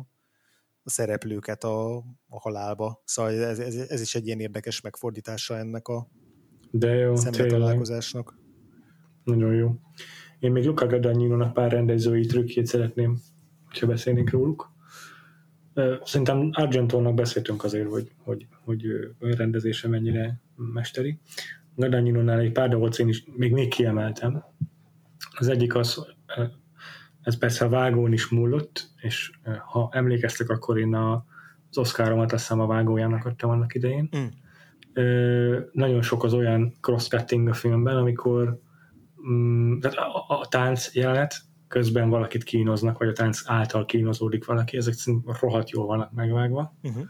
a 0.84 0.90
szereplőket 0.90 1.64
a, 1.64 1.96
a 2.28 2.40
halálba. 2.40 3.02
Szóval 3.06 3.32
ez, 3.32 3.60
ez, 3.60 3.76
ez 3.76 4.02
is 4.02 4.16
egy 4.16 4.26
ilyen 4.26 4.40
érdekes 4.40 4.82
megfordítása 4.82 5.58
ennek 5.58 5.88
a, 5.88 6.10
de 6.80 6.96
jó, 6.96 7.14
találkozásnak. 7.14 8.38
Nagyon 9.24 9.54
jó. 9.54 9.80
Én 10.40 10.52
még 10.52 10.66
Luca 10.66 10.88
Guadagnino-nak 10.88 11.54
pár 11.54 11.72
rendezői 11.72 12.26
trükkjét 12.26 12.66
szeretném 12.66 13.18
ha 13.80 13.88
beszélnénk 13.88 14.30
róluk. 14.30 14.72
Szerintem 16.04 16.50
Argentónak 16.52 17.14
beszéltünk 17.14 17.64
azért, 17.64 17.90
hogy, 17.90 18.12
hogy, 18.24 18.48
hogy 18.64 18.86
rendezése 19.20 19.88
mennyire 19.88 20.42
mesteri. 20.56 21.20
Gadaninónál 21.76 22.40
egy 22.40 22.52
pár 22.52 22.70
dolgot 22.70 23.00
én 23.00 23.08
is 23.08 23.24
még, 23.36 23.52
még 23.52 23.68
kiemeltem. 23.68 24.44
Az 25.38 25.48
egyik 25.48 25.76
az, 25.76 26.06
ez 27.22 27.38
persze 27.38 27.66
a 27.66 27.70
vágón 27.70 28.14
is 28.14 28.30
múlott, 28.30 28.90
és 29.02 29.32
ha 29.72 29.90
emlékeztek, 29.92 30.50
akkor 30.50 30.80
én 30.80 30.94
a, 30.94 31.26
az 31.70 31.78
Oscaromat 31.78 32.32
azt 32.32 32.42
hiszem 32.42 32.60
a 32.60 32.68
vágójának 32.68 33.26
adtam 33.26 33.50
annak 33.50 33.76
idején. 33.76 34.10
Mm. 34.18 34.26
Nagyon 35.72 36.02
sok 36.02 36.24
az 36.24 36.34
olyan 36.34 36.74
cross-cutting 36.82 37.48
a 37.48 37.54
filmben, 37.54 37.98
amikor 37.98 38.60
mm, 39.30 39.80
tehát 39.80 39.98
a, 39.98 40.26
a, 40.28 40.40
a 40.40 40.48
tánc 40.50 40.96
jelenet 40.96 41.36
közben 41.68 42.10
valakit 42.10 42.44
kínoznak, 42.44 42.98
vagy 42.98 43.08
a 43.08 43.14
tánc 43.14 43.42
által 43.46 43.86
kínozódik 43.86 44.46
valaki, 44.46 44.78
ezek 44.78 44.96
rohadt 45.40 45.70
jól 45.70 45.86
vannak 45.86 46.12
megvágva. 46.12 46.76
Uh-huh. 46.84 47.04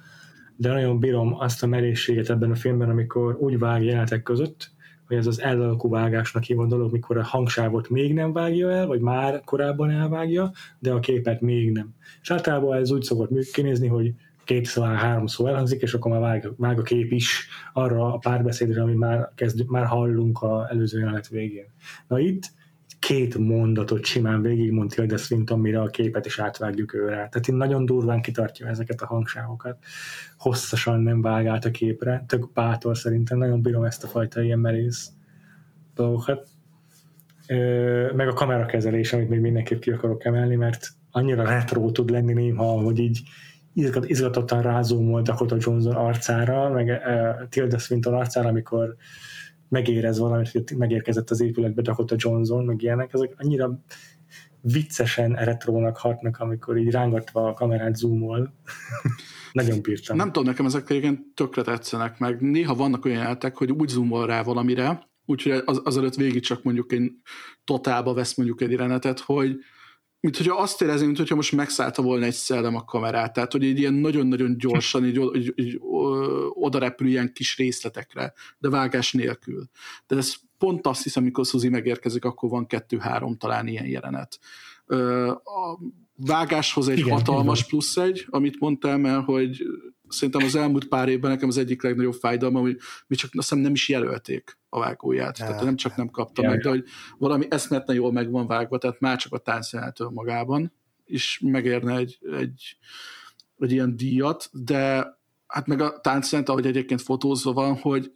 De 0.55 0.71
nagyon 0.71 0.99
bírom 0.99 1.39
azt 1.39 1.63
a 1.63 1.67
merészséget 1.67 2.29
ebben 2.29 2.51
a 2.51 2.55
filmben, 2.55 2.89
amikor 2.89 3.35
úgy 3.39 3.59
vág 3.59 3.83
jelenetek 3.83 4.23
között, 4.23 4.73
hogy 5.07 5.17
ez 5.17 5.27
az 5.27 5.41
elalakú 5.41 5.89
vágásnak 5.89 6.43
hívott 6.43 6.69
dolog, 6.69 6.91
mikor 6.91 7.17
a 7.17 7.23
hangsávot 7.23 7.89
még 7.89 8.13
nem 8.13 8.33
vágja 8.33 8.71
el, 8.71 8.87
vagy 8.87 8.99
már 8.99 9.41
korábban 9.43 9.89
elvágja, 9.89 10.51
de 10.79 10.91
a 10.91 10.99
képet 10.99 11.41
még 11.41 11.71
nem. 11.71 11.93
És 12.21 12.31
általában 12.31 12.77
ez 12.77 12.91
úgy 12.91 13.03
szokott 13.03 13.51
kinézni, 13.51 13.87
hogy 13.87 14.13
két 14.45 14.65
szó, 14.65 14.81
három 14.81 15.25
szó 15.25 15.47
elhangzik, 15.47 15.81
és 15.81 15.93
akkor 15.93 16.11
már 16.11 16.19
vág, 16.19 16.49
vág 16.57 16.79
a 16.79 16.81
kép 16.81 17.11
is 17.11 17.47
arra 17.73 18.13
a 18.13 18.17
párbeszédre, 18.17 18.81
ami 18.81 18.93
már, 18.93 19.31
kezd, 19.35 19.69
már 19.69 19.85
hallunk 19.85 20.41
a 20.41 20.67
előző 20.69 20.99
jelenet 20.99 21.27
végén. 21.27 21.73
Na 22.07 22.19
itt 22.19 22.53
két 22.99 23.37
mondatot 23.37 24.05
simán 24.05 24.41
végigmond 24.41 24.89
Tilda 24.89 25.17
Swinton, 25.17 25.59
mire 25.59 25.81
a 25.81 25.87
képet 25.87 26.25
is 26.25 26.39
átvágjuk 26.39 26.93
őre. 26.93 27.15
Tehát 27.15 27.47
én 27.47 27.55
nagyon 27.55 27.85
durván 27.85 28.21
kitartja 28.21 28.67
ezeket 28.67 29.01
a 29.01 29.05
hangsávokat. 29.05 29.77
Hosszasan 30.37 30.99
nem 30.99 31.21
vág 31.21 31.47
át 31.47 31.65
a 31.65 31.71
képre. 31.71 32.23
Tök 32.27 32.51
bátor 32.53 32.97
szerintem. 32.97 33.37
Nagyon 33.37 33.61
bírom 33.61 33.83
ezt 33.83 34.03
a 34.03 34.07
fajta 34.07 34.41
ilyen 34.41 34.59
merész 34.59 35.11
dolgokat. 35.95 36.47
Meg 38.15 38.27
a 38.27 38.33
kamerakezelés, 38.33 39.13
amit 39.13 39.29
még 39.29 39.39
mindenképp 39.39 39.79
ki 39.79 39.91
akarok 39.91 40.25
emelni, 40.25 40.55
mert 40.55 40.87
annyira 41.11 41.43
retro 41.43 41.91
tud 41.91 42.09
lenni 42.09 42.33
néha, 42.33 42.65
hogy 42.65 42.99
így 42.99 43.21
izgatottan 44.05 44.61
rázumol 44.61 45.21
Dakota 45.21 45.55
Johnson 45.59 45.95
arcára, 45.95 46.69
meg 46.69 46.87
uh, 46.87 47.47
Tilda 47.49 47.77
Swinton 47.77 48.13
arcára, 48.13 48.47
amikor 48.49 48.95
megérez 49.69 50.19
valamit, 50.19 50.51
hogy 50.51 50.77
megérkezett 50.77 51.29
az 51.29 51.41
épületbe 51.41 51.81
Dakota 51.81 52.15
Johnson, 52.17 52.65
meg 52.65 52.81
ilyenek, 52.81 53.13
ezek 53.13 53.33
annyira 53.37 53.79
viccesen 54.61 55.33
retrónak 55.33 55.97
hatnak, 55.97 56.39
amikor 56.39 56.77
így 56.77 56.91
rángatva 56.91 57.47
a 57.47 57.53
kamerát 57.53 57.95
zoomol. 57.95 58.53
Nagyon 59.51 59.81
bírtam. 59.81 60.17
Nem 60.17 60.27
tudom, 60.27 60.43
nekem 60.43 60.65
ezek 60.65 60.89
igen 60.89 61.31
tökre 61.33 61.61
tetszenek, 61.61 62.19
meg 62.19 62.41
néha 62.41 62.75
vannak 62.75 63.05
olyan 63.05 63.17
jelentek, 63.17 63.57
hogy 63.57 63.71
úgy 63.71 63.89
zoomol 63.89 64.25
rá 64.25 64.43
valamire, 64.43 65.09
úgyhogy 65.25 65.61
az, 65.65 65.81
azelőtt 65.83 66.15
végig 66.15 66.43
csak 66.43 66.63
mondjuk 66.63 66.91
egy 66.91 67.11
totálba 67.63 68.13
vesz 68.13 68.37
mondjuk 68.37 68.61
egy 68.61 68.71
jelenetet, 68.71 69.19
hogy 69.19 69.57
mint 70.25 70.37
hogyha 70.37 70.55
azt 70.55 70.81
érezni, 70.81 71.05
mint 71.05 71.17
hogyha 71.17 71.35
most 71.35 71.51
megszállta 71.51 72.01
volna 72.01 72.25
egy 72.25 72.33
szellem 72.33 72.75
a 72.75 72.83
kamerát, 72.83 73.33
tehát 73.33 73.51
hogy 73.51 73.63
egy 73.63 73.79
ilyen 73.79 73.93
nagyon-nagyon 73.93 74.57
gyorsan 74.57 75.05
így, 75.05 75.21
így, 75.35 75.53
így 75.55 75.79
oda 76.53 76.79
repül 76.79 77.07
ilyen 77.07 77.33
kis 77.33 77.57
részletekre, 77.57 78.33
de 78.57 78.69
vágás 78.69 79.11
nélkül. 79.11 79.69
De 80.07 80.15
ez 80.15 80.33
pont 80.57 80.87
azt 80.87 81.03
hiszem, 81.03 81.23
amikor 81.23 81.45
Suzy 81.45 81.69
megérkezik, 81.69 82.25
akkor 82.25 82.49
van 82.49 82.67
kettő-három 82.67 83.37
talán 83.37 83.67
ilyen 83.67 83.85
jelenet. 83.85 84.39
A 85.43 85.79
vágáshoz 86.15 86.87
egy 86.87 86.97
Igen, 86.97 87.11
hatalmas 87.11 87.65
plusz 87.65 87.97
egy, 87.97 88.25
amit 88.29 88.59
mondtam 88.59 89.01
mert 89.01 89.25
hogy 89.25 89.63
szerintem 90.07 90.45
az 90.45 90.55
elmúlt 90.55 90.87
pár 90.87 91.09
évben 91.09 91.31
nekem 91.31 91.47
az 91.47 91.57
egyik 91.57 91.83
legnagyobb 91.83 92.13
fájdalma, 92.13 92.59
hogy 92.59 92.77
mi 93.07 93.15
csak 93.15 93.29
azt 93.33 93.49
hiszem 93.49 93.63
nem 93.63 93.73
is 93.73 93.89
jelölték 93.89 94.57
a 94.69 94.79
vágóját. 94.79 95.37
Tehát 95.37 95.63
nem 95.63 95.75
csak 95.75 95.95
nem 95.95 96.09
kapta 96.09 96.41
ja, 96.41 96.49
meg, 96.49 96.59
de 96.59 96.69
hogy 96.69 96.83
valami 97.17 97.45
eszmetlen 97.49 97.95
jól 97.95 98.11
meg 98.11 98.31
van 98.31 98.47
vágva, 98.47 98.77
tehát 98.77 98.99
már 98.99 99.17
csak 99.17 99.33
a 99.33 99.37
táncjelentől 99.37 100.09
magában 100.09 100.73
is 101.05 101.39
megérne 101.43 101.95
egy, 101.95 102.19
egy, 102.39 102.77
egy 103.59 103.71
ilyen 103.71 103.95
díjat, 103.95 104.49
de 104.51 105.13
hát 105.47 105.67
meg 105.67 105.81
a 105.81 105.99
táncjelent, 105.99 106.49
ahogy 106.49 106.65
egyébként 106.65 107.01
fotózva 107.01 107.53
van, 107.53 107.75
hogy 107.75 108.11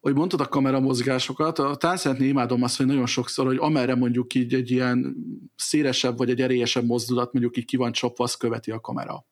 hogy 0.00 0.14
mondtad 0.14 0.40
a 0.40 0.48
kameramozgásokat, 0.48 1.58
a 1.58 1.76
táncjelentnél 1.76 2.28
imádom 2.28 2.62
azt, 2.62 2.76
hogy 2.76 2.86
nagyon 2.86 3.06
sokszor, 3.06 3.46
hogy 3.46 3.56
amerre 3.60 3.94
mondjuk 3.94 4.34
így 4.34 4.54
egy 4.54 4.70
ilyen 4.70 5.16
szélesebb 5.56 6.18
vagy 6.18 6.30
egy 6.30 6.40
erélyesebb 6.40 6.84
mozdulat 6.84 7.32
mondjuk 7.32 7.56
így 7.56 7.64
ki 7.64 7.76
van 7.76 7.92
csapva, 7.92 8.24
azt 8.24 8.38
követi 8.38 8.70
a 8.70 8.80
kamera. 8.80 9.26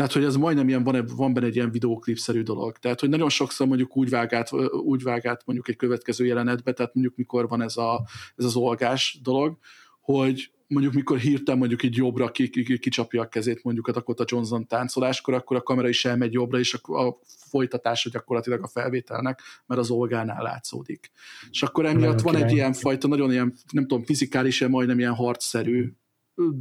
Tehát, 0.00 0.14
hogy 0.14 0.24
ez 0.24 0.36
majdnem 0.36 0.68
ilyen, 0.68 0.84
van, 0.84 1.06
van 1.16 1.32
benne 1.32 1.46
egy 1.46 1.54
ilyen 1.54 1.70
videóklipszerű 1.70 2.42
dolog. 2.42 2.78
Tehát, 2.78 3.00
hogy 3.00 3.08
nagyon 3.08 3.28
sokszor 3.28 3.66
mondjuk 3.66 3.96
úgy 3.96 4.10
vág 4.10 4.34
át, 4.34 4.52
úgy 4.72 5.02
vág 5.02 5.26
át 5.26 5.42
mondjuk 5.44 5.68
egy 5.68 5.76
következő 5.76 6.24
jelenetbe, 6.24 6.72
tehát 6.72 6.94
mondjuk 6.94 7.16
mikor 7.16 7.48
van 7.48 7.62
ez, 7.62 7.76
a, 7.76 8.06
ez 8.36 8.44
az 8.44 8.56
olgás 8.56 9.18
dolog, 9.22 9.58
hogy 10.00 10.50
mondjuk 10.66 10.94
mikor 10.94 11.18
hirtelen 11.18 11.58
mondjuk 11.58 11.82
így 11.82 11.96
jobbra 11.96 12.30
ki, 12.30 12.48
ki, 12.48 12.62
ki, 12.62 12.78
kicsapja 12.78 13.22
a 13.22 13.28
kezét 13.28 13.62
mondjuk 13.62 13.86
a 13.86 13.92
Dakota 13.92 14.24
Johnson 14.26 14.66
táncoláskor, 14.66 15.34
akkor 15.34 15.56
a 15.56 15.62
kamera 15.62 15.88
is 15.88 16.04
elmegy 16.04 16.32
jobbra, 16.32 16.58
és 16.58 16.78
a, 16.82 17.06
a 17.06 17.18
folytatása 17.48 18.10
gyakorlatilag 18.10 18.62
a 18.62 18.68
felvételnek, 18.68 19.40
mert 19.66 19.80
az 19.80 19.90
olgánál 19.90 20.42
látszódik. 20.42 21.10
És 21.50 21.62
akkor 21.62 21.86
emiatt 21.86 22.20
van 22.20 22.36
egy 22.36 22.52
ilyen 22.52 22.72
fajta, 22.72 23.08
nagyon 23.08 23.32
ilyen, 23.32 23.54
nem 23.72 23.86
tudom, 23.86 24.04
fizikális, 24.04 24.66
majdnem 24.66 24.98
ilyen 24.98 25.14
harcszerű 25.14 25.92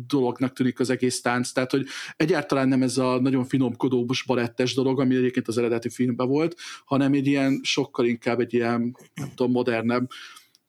dolognak 0.07 0.53
tűnik 0.53 0.79
az 0.79 0.89
egész 0.89 1.21
tánc, 1.21 1.51
tehát 1.51 1.71
hogy 1.71 1.85
egyáltalán 2.15 2.67
nem 2.67 2.81
ez 2.81 2.97
a 2.97 3.19
nagyon 3.19 3.45
finomkodós 3.45 4.23
balettes 4.23 4.73
dolog, 4.73 4.99
ami 4.99 5.15
egyébként 5.15 5.47
az 5.47 5.57
eredeti 5.57 5.89
filmben 5.89 6.27
volt, 6.27 6.55
hanem 6.85 7.13
egy 7.13 7.27
ilyen 7.27 7.59
sokkal 7.63 8.05
inkább 8.05 8.39
egy 8.39 8.53
ilyen, 8.53 8.97
nem 9.13 9.29
tudom, 9.35 9.51
modernebb, 9.51 10.09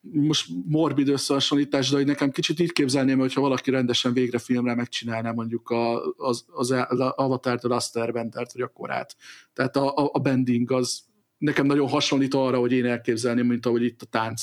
most 0.01 0.47
morbid 0.69 1.09
összehasonlítás, 1.09 1.91
de 1.91 1.97
hogy 1.97 2.07
nekem 2.07 2.31
kicsit 2.31 2.61
így 2.61 2.73
képzelném, 2.73 3.19
hogyha 3.19 3.41
valaki 3.41 3.70
rendesen 3.70 4.12
végre 4.12 4.39
filmre 4.39 4.74
megcsinálná 4.74 5.32
mondjuk 5.32 5.70
a, 5.70 6.03
az, 6.16 6.45
az, 6.51 6.70
az 6.89 7.01
Avatar 7.01 7.59
The 7.59 7.69
Last 7.69 7.97
Airbender-t, 7.97 8.53
vagy 8.53 8.62
a 8.62 8.69
korát. 8.69 9.16
Tehát 9.53 9.77
a, 9.77 9.97
a, 9.97 10.11
a 10.12 10.19
bending 10.19 10.70
az 10.70 11.01
nekem 11.39 11.66
nagyon 11.66 11.89
hasonlít 11.89 12.35
arra, 12.35 12.59
hogy 12.59 12.73
én 12.73 12.87
elképzelném, 12.87 13.47
mint 13.47 13.66
ahogy 13.66 13.82
itt 13.82 14.03
a 14.03 14.07
tánc 14.07 14.43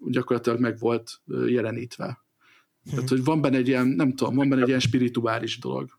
gyakorlatilag 0.00 0.60
meg 0.60 0.78
volt 0.78 1.20
jelenítve. 1.46 2.25
Tehát, 2.90 3.08
hogy 3.08 3.24
van 3.24 3.40
benne 3.40 3.56
egy 3.56 3.68
ilyen, 3.68 3.86
nem 3.86 4.14
tudom, 4.14 4.34
van 4.34 4.48
benne 4.48 4.62
egy 4.62 4.68
ilyen 4.68 4.80
spirituális 4.80 5.58
dolog. 5.58 5.98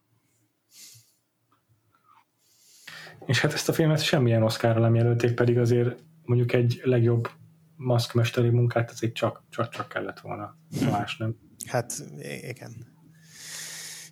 És 3.25 3.39
hát 3.39 3.53
ezt 3.53 3.69
a 3.69 3.73
filmet 3.73 4.03
semmilyen 4.03 4.43
Oscarra 4.43 4.79
nem 4.79 4.95
jelölték, 4.95 5.33
pedig 5.33 5.57
azért 5.57 6.03
mondjuk 6.23 6.53
egy 6.53 6.81
legjobb 6.83 7.29
maszkmesteri 7.75 8.49
munkát 8.49 8.91
azért 8.91 9.13
csak, 9.13 9.43
csak, 9.49 9.69
csak 9.69 9.87
kellett 9.87 10.19
volna, 10.19 10.57
más 10.91 11.17
nem. 11.17 11.35
Hát 11.65 12.03
igen. 12.41 12.95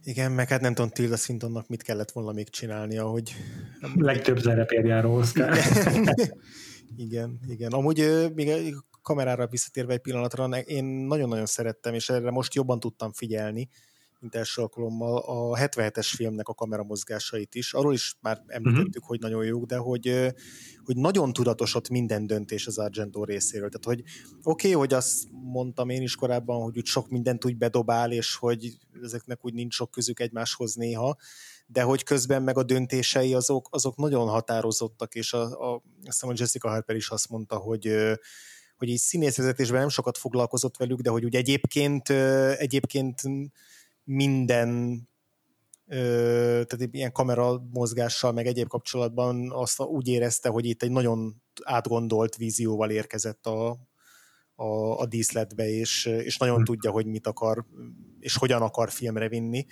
Igen, 0.04 0.32
meg 0.32 0.48
hát 0.48 0.62
nem 0.62 0.74
tudom 0.74 0.90
Tilda 0.90 1.16
Swintonnak 1.16 1.68
mit 1.68 1.84
kellett 1.84 2.12
volna 2.12 2.32
még 2.32 2.50
csinálnia, 2.50 3.06
hogy... 3.06 3.36
Legtöbb 3.96 4.40
szerepért 4.40 4.88
járó 4.88 5.16
Oscar. 5.16 5.58
igen, 6.98 7.40
igen. 7.48 7.72
Amúgy 7.72 8.32
még 8.36 8.76
kamerára 9.06 9.48
visszatérve 9.48 9.94
egy 9.94 10.00
pillanatra, 10.00 10.58
én 10.60 10.84
nagyon-nagyon 10.86 11.46
szerettem, 11.46 11.94
és 11.94 12.10
erre 12.10 12.32
most 12.32 12.54
jobban 12.54 12.80
tudtam 12.80 13.14
figyelni, 13.14 13.70
mint 14.20 14.36
első 14.36 14.62
alkalommal 14.62 15.18
a 15.18 15.58
77-es 15.58 16.12
filmnek 16.16 16.48
a 16.48 16.54
kameramozgásait 16.54 17.56
is. 17.56 17.74
Arról 17.74 17.94
is 17.94 18.16
már 18.22 18.44
említettük, 18.48 18.88
uh-huh. 18.88 19.08
hogy 19.08 19.20
nagyon 19.20 19.46
jók, 19.46 19.66
de 19.66 19.78
hogy, 19.78 20.34
hogy 20.84 20.98
nagyon 20.98 21.34
tudatos 21.34 21.76
ott 21.76 21.90
minden 21.90 22.28
döntés 22.28 22.68
az 22.68 22.78
Argento 22.78 23.24
részéről. 23.24 23.70
Tehát, 23.70 23.98
hogy 23.98 24.12
oké, 24.44 24.68
okay, 24.68 24.72
hogy 24.72 24.94
azt 24.94 25.28
mondtam 25.32 25.90
én 25.90 26.02
is 26.02 26.16
korábban, 26.16 26.62
hogy 26.62 26.78
úgy 26.78 26.86
sok 26.86 27.10
mindent 27.10 27.46
úgy 27.46 27.58
bedobál, 27.58 28.12
és 28.12 28.36
hogy 28.36 28.78
ezeknek 29.04 29.46
úgy 29.46 29.54
nincs 29.54 29.74
sok 29.74 29.92
közük 29.92 30.20
egymáshoz 30.20 30.74
néha, 30.74 31.16
de 31.68 31.82
hogy 31.82 32.04
közben 32.04 32.44
meg 32.44 32.58
a 32.58 32.64
döntései 32.64 33.34
azok, 33.34 33.68
azok 33.72 33.96
nagyon 33.96 34.28
határozottak, 34.28 35.16
és 35.16 35.34
a, 35.34 35.42
a, 35.42 35.74
azt 35.74 35.84
hiszem, 36.02 36.30
hogy 36.30 36.40
Jessica 36.40 36.70
Harper 36.70 36.96
is 36.96 37.10
azt 37.10 37.30
mondta, 37.30 37.56
hogy 37.56 37.96
hogy 38.78 38.90
így 38.90 38.98
színészvezetésben 38.98 39.80
nem 39.80 39.90
sokat 39.90 40.18
foglalkozott 40.18 40.78
velük, 40.78 41.00
de 41.00 41.10
hogy 41.10 41.26
úgy 41.26 41.36
egyébként, 41.36 42.10
egyébként 42.58 43.22
minden 44.04 45.02
tehát 45.88 46.88
ilyen 46.92 47.12
kamera 47.12 47.64
mozgással, 47.72 48.32
meg 48.32 48.48
egyéb 48.48 48.68
kapcsolatban 48.68 49.52
azt 49.52 49.82
úgy 49.82 50.08
érezte, 50.08 50.50
hogy 50.50 50.66
itt 50.66 50.84
egy 50.84 50.92
nagyon 50.92 51.42
átgondolt 51.64 52.36
vízióval 52.36 52.90
érkezett 52.90 53.46
a, 53.46 53.70
a, 54.56 55.00
a 55.00 55.06
díszletbe, 55.06 55.70
és, 55.70 56.06
és 56.06 56.38
nagyon 56.38 56.56
hmm. 56.56 56.66
tudja, 56.66 56.92
hogy 56.92 57.06
mit 57.06 57.28
akar, 57.28 57.66
és 58.20 58.36
hogyan 58.36 58.62
akar 58.62 58.92
filmre 58.92 59.28
vinni. 59.28 59.66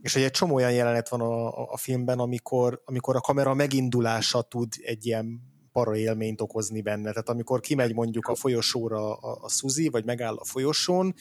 És 0.00 0.12
hogy 0.12 0.22
egy 0.22 0.30
csomó 0.30 0.54
olyan 0.54 0.72
jelenet 0.72 1.08
van 1.08 1.20
a, 1.20 1.70
a 1.72 1.76
filmben, 1.76 2.18
amikor, 2.18 2.82
amikor 2.84 3.16
a 3.16 3.20
kamera 3.20 3.54
megindulása 3.54 4.42
tud 4.42 4.72
egy 4.82 5.06
ilyen 5.06 5.40
para 5.78 5.96
élményt 5.96 6.40
okozni 6.40 6.80
benne. 6.80 7.10
Tehát 7.10 7.28
amikor 7.28 7.60
kimegy 7.60 7.94
mondjuk 7.94 8.26
a 8.26 8.34
folyosóra 8.34 9.14
a, 9.14 9.38
a 9.42 9.48
Suzy, 9.48 9.88
vagy 9.88 10.04
megáll 10.04 10.34
a 10.34 10.44
folyosón, 10.44 11.14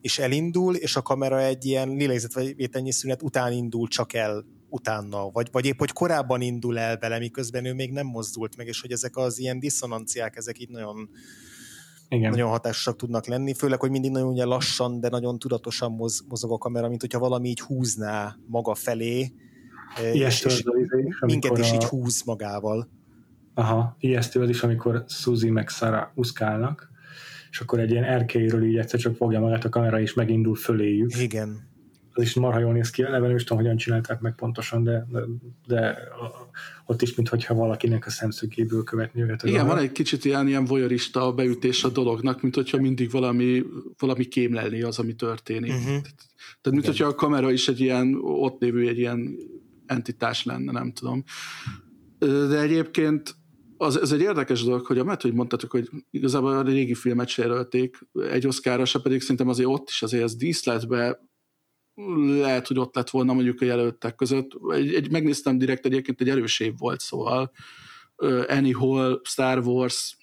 és 0.00 0.18
elindul, 0.18 0.74
és 0.74 0.96
a 0.96 1.02
kamera 1.02 1.40
egy 1.40 1.64
ilyen 1.64 1.88
lélegzetvételnyi 1.88 2.92
szünet 2.92 3.22
után 3.22 3.52
indul 3.52 3.88
csak 3.88 4.12
el 4.12 4.44
utána, 4.68 5.30
vagy, 5.30 5.48
vagy 5.52 5.66
épp, 5.66 5.78
hogy 5.78 5.92
korábban 5.92 6.40
indul 6.40 6.78
el 6.78 6.96
vele, 6.98 7.18
miközben 7.18 7.64
ő 7.64 7.72
még 7.74 7.92
nem 7.92 8.06
mozdult 8.06 8.56
meg, 8.56 8.66
és 8.66 8.80
hogy 8.80 8.92
ezek 8.92 9.16
az 9.16 9.38
ilyen 9.38 9.58
diszonanciák, 9.58 10.36
ezek 10.36 10.60
így 10.60 10.68
nagyon, 10.68 11.10
igen. 12.08 12.30
nagyon 12.30 12.50
hatásosak 12.50 12.96
tudnak 12.96 13.26
lenni, 13.26 13.54
főleg, 13.54 13.80
hogy 13.80 13.90
mindig 13.90 14.10
nagyon 14.10 14.28
ugye 14.28 14.44
lassan, 14.44 15.00
de 15.00 15.08
nagyon 15.08 15.38
tudatosan 15.38 15.92
mozog 16.28 16.52
a 16.52 16.58
kamera, 16.58 16.88
mint 16.88 17.00
hogyha 17.00 17.18
valami 17.18 17.48
így 17.48 17.60
húzná 17.60 18.36
maga 18.46 18.74
felé, 18.74 19.32
Ijesztő 20.12 20.48
és, 20.48 20.64
és 21.06 21.18
minket 21.20 21.58
is 21.58 21.70
a... 21.70 21.74
így 21.74 21.84
húz 21.84 22.22
magával. 22.24 22.88
Aha, 23.58 23.96
ijesztő 24.00 24.40
az 24.40 24.48
is, 24.48 24.62
amikor 24.62 25.04
Suzy 25.08 25.50
meg 25.50 25.68
Sarah 25.68 26.08
úszkálnak, 26.14 26.90
és 27.50 27.60
akkor 27.60 27.80
egy 27.80 27.90
ilyen 27.90 28.04
erkélyről 28.04 28.64
így 28.64 28.76
egyszer 28.76 29.00
csak 29.00 29.16
fogja 29.16 29.40
magát 29.40 29.64
a 29.64 29.68
kamera, 29.68 30.00
és 30.00 30.14
megindul 30.14 30.54
föléjük. 30.54 31.20
Igen. 31.20 31.68
Az 32.12 32.22
is 32.22 32.34
marha 32.34 32.58
jól 32.58 32.72
néz 32.72 32.90
ki, 32.90 33.02
eleve 33.02 33.26
nem 33.26 33.36
is 33.36 33.44
tudom, 33.44 33.62
hogyan 33.62 33.76
csinálták 33.76 34.20
meg 34.20 34.34
pontosan, 34.34 34.84
de, 34.84 35.06
de, 35.10 35.20
de 35.66 35.98
ott 36.86 37.02
is, 37.02 37.14
mintha 37.14 37.54
valakinek 37.54 38.06
a 38.06 38.10
szemszögéből 38.10 38.84
követni 38.84 39.22
őket. 39.22 39.42
Igen, 39.42 39.66
van 39.66 39.78
egy 39.78 39.92
kicsit 39.92 40.24
ilyen, 40.24 40.48
ilyen 40.48 40.64
voyeurista 40.64 41.32
beütés 41.32 41.84
a 41.84 41.88
dolognak, 41.88 42.42
mint 42.42 42.54
hogyha 42.54 42.80
mindig 42.80 43.10
valami, 43.10 43.62
valami 43.98 44.24
kémlelni 44.24 44.82
az, 44.82 44.98
ami 44.98 45.14
történik. 45.14 45.70
Uh-huh. 45.70 45.84
Tehát, 45.84 46.14
tehát 46.40 46.70
mint 46.70 46.86
hogyha 46.86 47.06
a 47.06 47.14
kamera 47.14 47.50
is 47.50 47.68
egy 47.68 47.80
ilyen, 47.80 48.18
ott 48.22 48.60
lévő 48.60 48.88
egy 48.88 48.98
ilyen 48.98 49.36
entitás 49.86 50.44
lenne, 50.44 50.72
nem 50.72 50.92
tudom. 50.92 51.24
De 52.18 52.60
egyébként 52.60 53.36
az, 53.78 54.00
ez 54.00 54.12
egy 54.12 54.20
érdekes 54.20 54.64
dolog, 54.64 54.86
hogy 54.86 54.98
amellett, 54.98 55.22
hogy 55.22 55.34
mondtatok, 55.34 55.70
hogy 55.70 55.88
igazából 56.10 56.52
a 56.52 56.62
régi 56.62 56.94
filmet 56.94 57.28
sérölték 57.28 57.98
egy 58.30 58.46
oszkára, 58.46 58.84
se 58.84 59.00
pedig 59.00 59.20
szerintem 59.20 59.48
azért 59.48 59.68
ott 59.68 59.88
is 59.88 60.02
azért 60.02 60.22
ez 60.22 60.36
díszletbe 60.36 61.26
lehet, 62.40 62.66
hogy 62.66 62.78
ott 62.78 62.94
lett 62.94 63.10
volna 63.10 63.32
mondjuk 63.32 63.60
a 63.60 63.64
jelöltek 63.64 64.14
között. 64.14 64.50
Egy, 64.68 64.94
egy, 64.94 65.10
megnéztem 65.10 65.58
direkt, 65.58 65.86
egyébként 65.86 66.20
egy 66.20 66.28
erős 66.28 66.60
év 66.60 66.72
volt, 66.78 67.00
szóval 67.00 67.50
uh, 68.16 68.44
Anyhol, 68.48 69.20
Star 69.24 69.58
Wars 69.58 70.16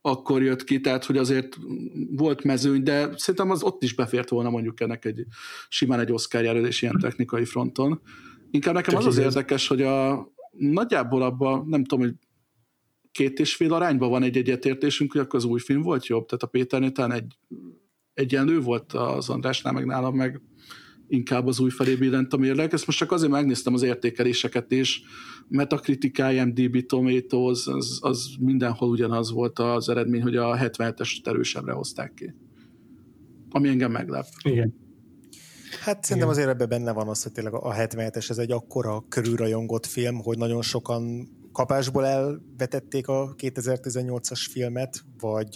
akkor 0.00 0.42
jött 0.42 0.64
ki, 0.64 0.80
tehát 0.80 1.04
hogy 1.04 1.16
azért 1.16 1.56
volt 2.10 2.44
mezőny, 2.44 2.82
de 2.82 3.10
szerintem 3.16 3.50
az 3.50 3.62
ott 3.62 3.82
is 3.82 3.94
befért 3.94 4.28
volna 4.28 4.50
mondjuk 4.50 4.80
ennek 4.80 5.04
egy 5.04 5.24
simán 5.68 6.00
egy 6.00 6.12
Oscar 6.12 6.42
jelölés 6.42 6.82
ilyen 6.82 6.98
technikai 6.98 7.44
fronton. 7.44 8.00
Inkább 8.50 8.74
nekem 8.74 8.94
Csak 8.94 9.00
az 9.00 9.06
az 9.06 9.18
érdekes, 9.18 9.68
hogy 9.68 9.82
a 9.82 10.28
nagyjából 10.50 11.22
abban, 11.22 11.66
nem 11.68 11.84
tudom, 11.84 12.04
hogy 12.04 12.14
két 13.16 13.38
és 13.38 13.54
fél 13.54 13.72
arányban 13.72 14.10
van 14.10 14.22
egy 14.22 14.36
egyetértésünk, 14.36 15.12
hogy 15.12 15.20
akkor 15.20 15.38
az 15.38 15.44
új 15.44 15.60
film 15.60 15.82
volt 15.82 16.06
jobb. 16.06 16.26
Tehát 16.26 16.42
a 16.42 16.46
Péternél 16.46 16.92
talán 16.92 17.12
egy 17.12 17.38
egyenlő 18.14 18.60
volt 18.60 18.92
az 18.92 19.28
Andrásnál, 19.28 19.72
meg 19.72 19.84
nálam, 19.84 20.16
meg 20.16 20.40
inkább 21.08 21.46
az 21.46 21.60
új 21.60 21.70
felé 21.70 21.94
billent 21.94 22.32
a 22.32 22.36
mérleg. 22.36 22.72
Ezt 22.72 22.86
most 22.86 22.98
csak 22.98 23.12
azért 23.12 23.30
megnéztem 23.30 23.74
az 23.74 23.82
értékeléseket 23.82 24.72
is. 24.72 25.02
Metacritic, 25.48 26.18
IMDb, 26.18 26.86
Tomatoes, 26.86 27.66
az, 27.66 27.98
az 28.00 28.28
mindenhol 28.40 28.88
ugyanaz 28.88 29.30
volt 29.30 29.58
az 29.58 29.88
eredmény, 29.88 30.22
hogy 30.22 30.36
a 30.36 30.56
77-es 30.56 31.26
erősebbre 31.26 31.72
hozták 31.72 32.14
ki. 32.14 32.34
Ami 33.50 33.68
engem 33.68 33.90
meglep. 33.90 34.26
Igen. 34.42 34.74
Hát 35.80 36.04
szerintem 36.04 36.30
azért 36.30 36.48
ebben 36.48 36.68
benne 36.68 36.92
van 36.92 37.08
az, 37.08 37.22
hogy 37.22 37.32
tényleg 37.32 37.54
a 37.54 37.74
77-es 37.74 38.30
ez 38.30 38.38
egy 38.38 38.50
akkora 38.50 39.04
körülrajongott 39.08 39.86
film, 39.86 40.20
hogy 40.22 40.38
nagyon 40.38 40.62
sokan 40.62 41.28
kapásból 41.56 42.06
elvetették 42.06 43.08
a 43.08 43.34
2018-as 43.34 44.46
filmet, 44.50 45.04
vagy 45.18 45.50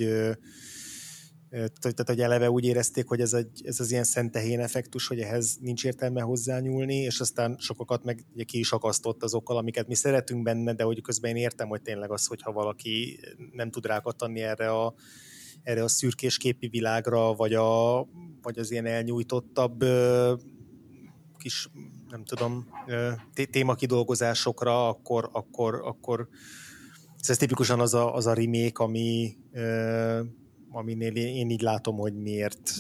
tehát, 1.51 2.03
hogy 2.07 2.21
eleve 2.21 2.51
úgy 2.51 2.65
érezték, 2.65 3.07
hogy 3.07 3.21
ez, 3.21 3.33
egy, 3.33 3.61
ez 3.65 3.81
az 3.81 3.91
ilyen 3.91 4.05
szentehén 4.05 4.61
effektus, 4.61 5.07
hogy 5.07 5.21
ehhez 5.21 5.57
nincs 5.61 5.85
értelme 5.85 6.21
hozzányúlni, 6.21 6.95
és 6.95 7.21
aztán 7.21 7.57
sokakat 7.59 8.05
meg 8.05 8.25
ugye 8.35 8.45
ki 8.45 8.59
is 8.59 8.73
akasztott 8.73 9.23
azokkal, 9.23 9.57
amiket 9.57 9.89
mi 9.89 9.95
szeretünk 9.95 10.43
benne, 10.43 10.75
de 10.75 10.83
hogy 10.83 11.03
közben 11.03 11.31
én 11.31 11.43
értem, 11.43 11.69
hogy 11.69 11.83
tényleg 11.83 12.11
az, 12.11 12.27
hogyha 12.27 12.53
valaki 12.53 13.21
nem 13.53 13.71
tud 13.71 13.87
rákattanni 13.87 14.41
erre 14.41 14.71
a, 14.71 14.95
erre 15.63 15.83
a 15.83 15.89
szürkés 15.89 16.37
képi 16.37 16.69
világra, 16.69 17.35
vagy, 17.35 17.55
a, 17.55 18.03
vagy 18.43 18.59
az 18.59 18.71
ilyen 18.71 18.87
elnyújtottabb 18.87 19.85
kis, 21.39 21.69
nem 22.11 22.25
tudom, 22.25 22.67
témakidolgozásokra, 23.51 24.89
akkor, 24.89 25.29
akkor, 25.33 25.75
akkor 25.85 26.29
ez 27.29 27.37
tipikusan 27.37 27.81
az 27.81 27.95
a, 27.95 28.15
az 28.15 28.27
a 28.27 28.35
remake, 28.35 28.85
ami, 28.85 29.37
aminél 30.71 31.17
én 31.17 31.51
így 31.51 31.63
látom, 31.63 31.97
hogy 31.97 32.15
miért 32.15 32.73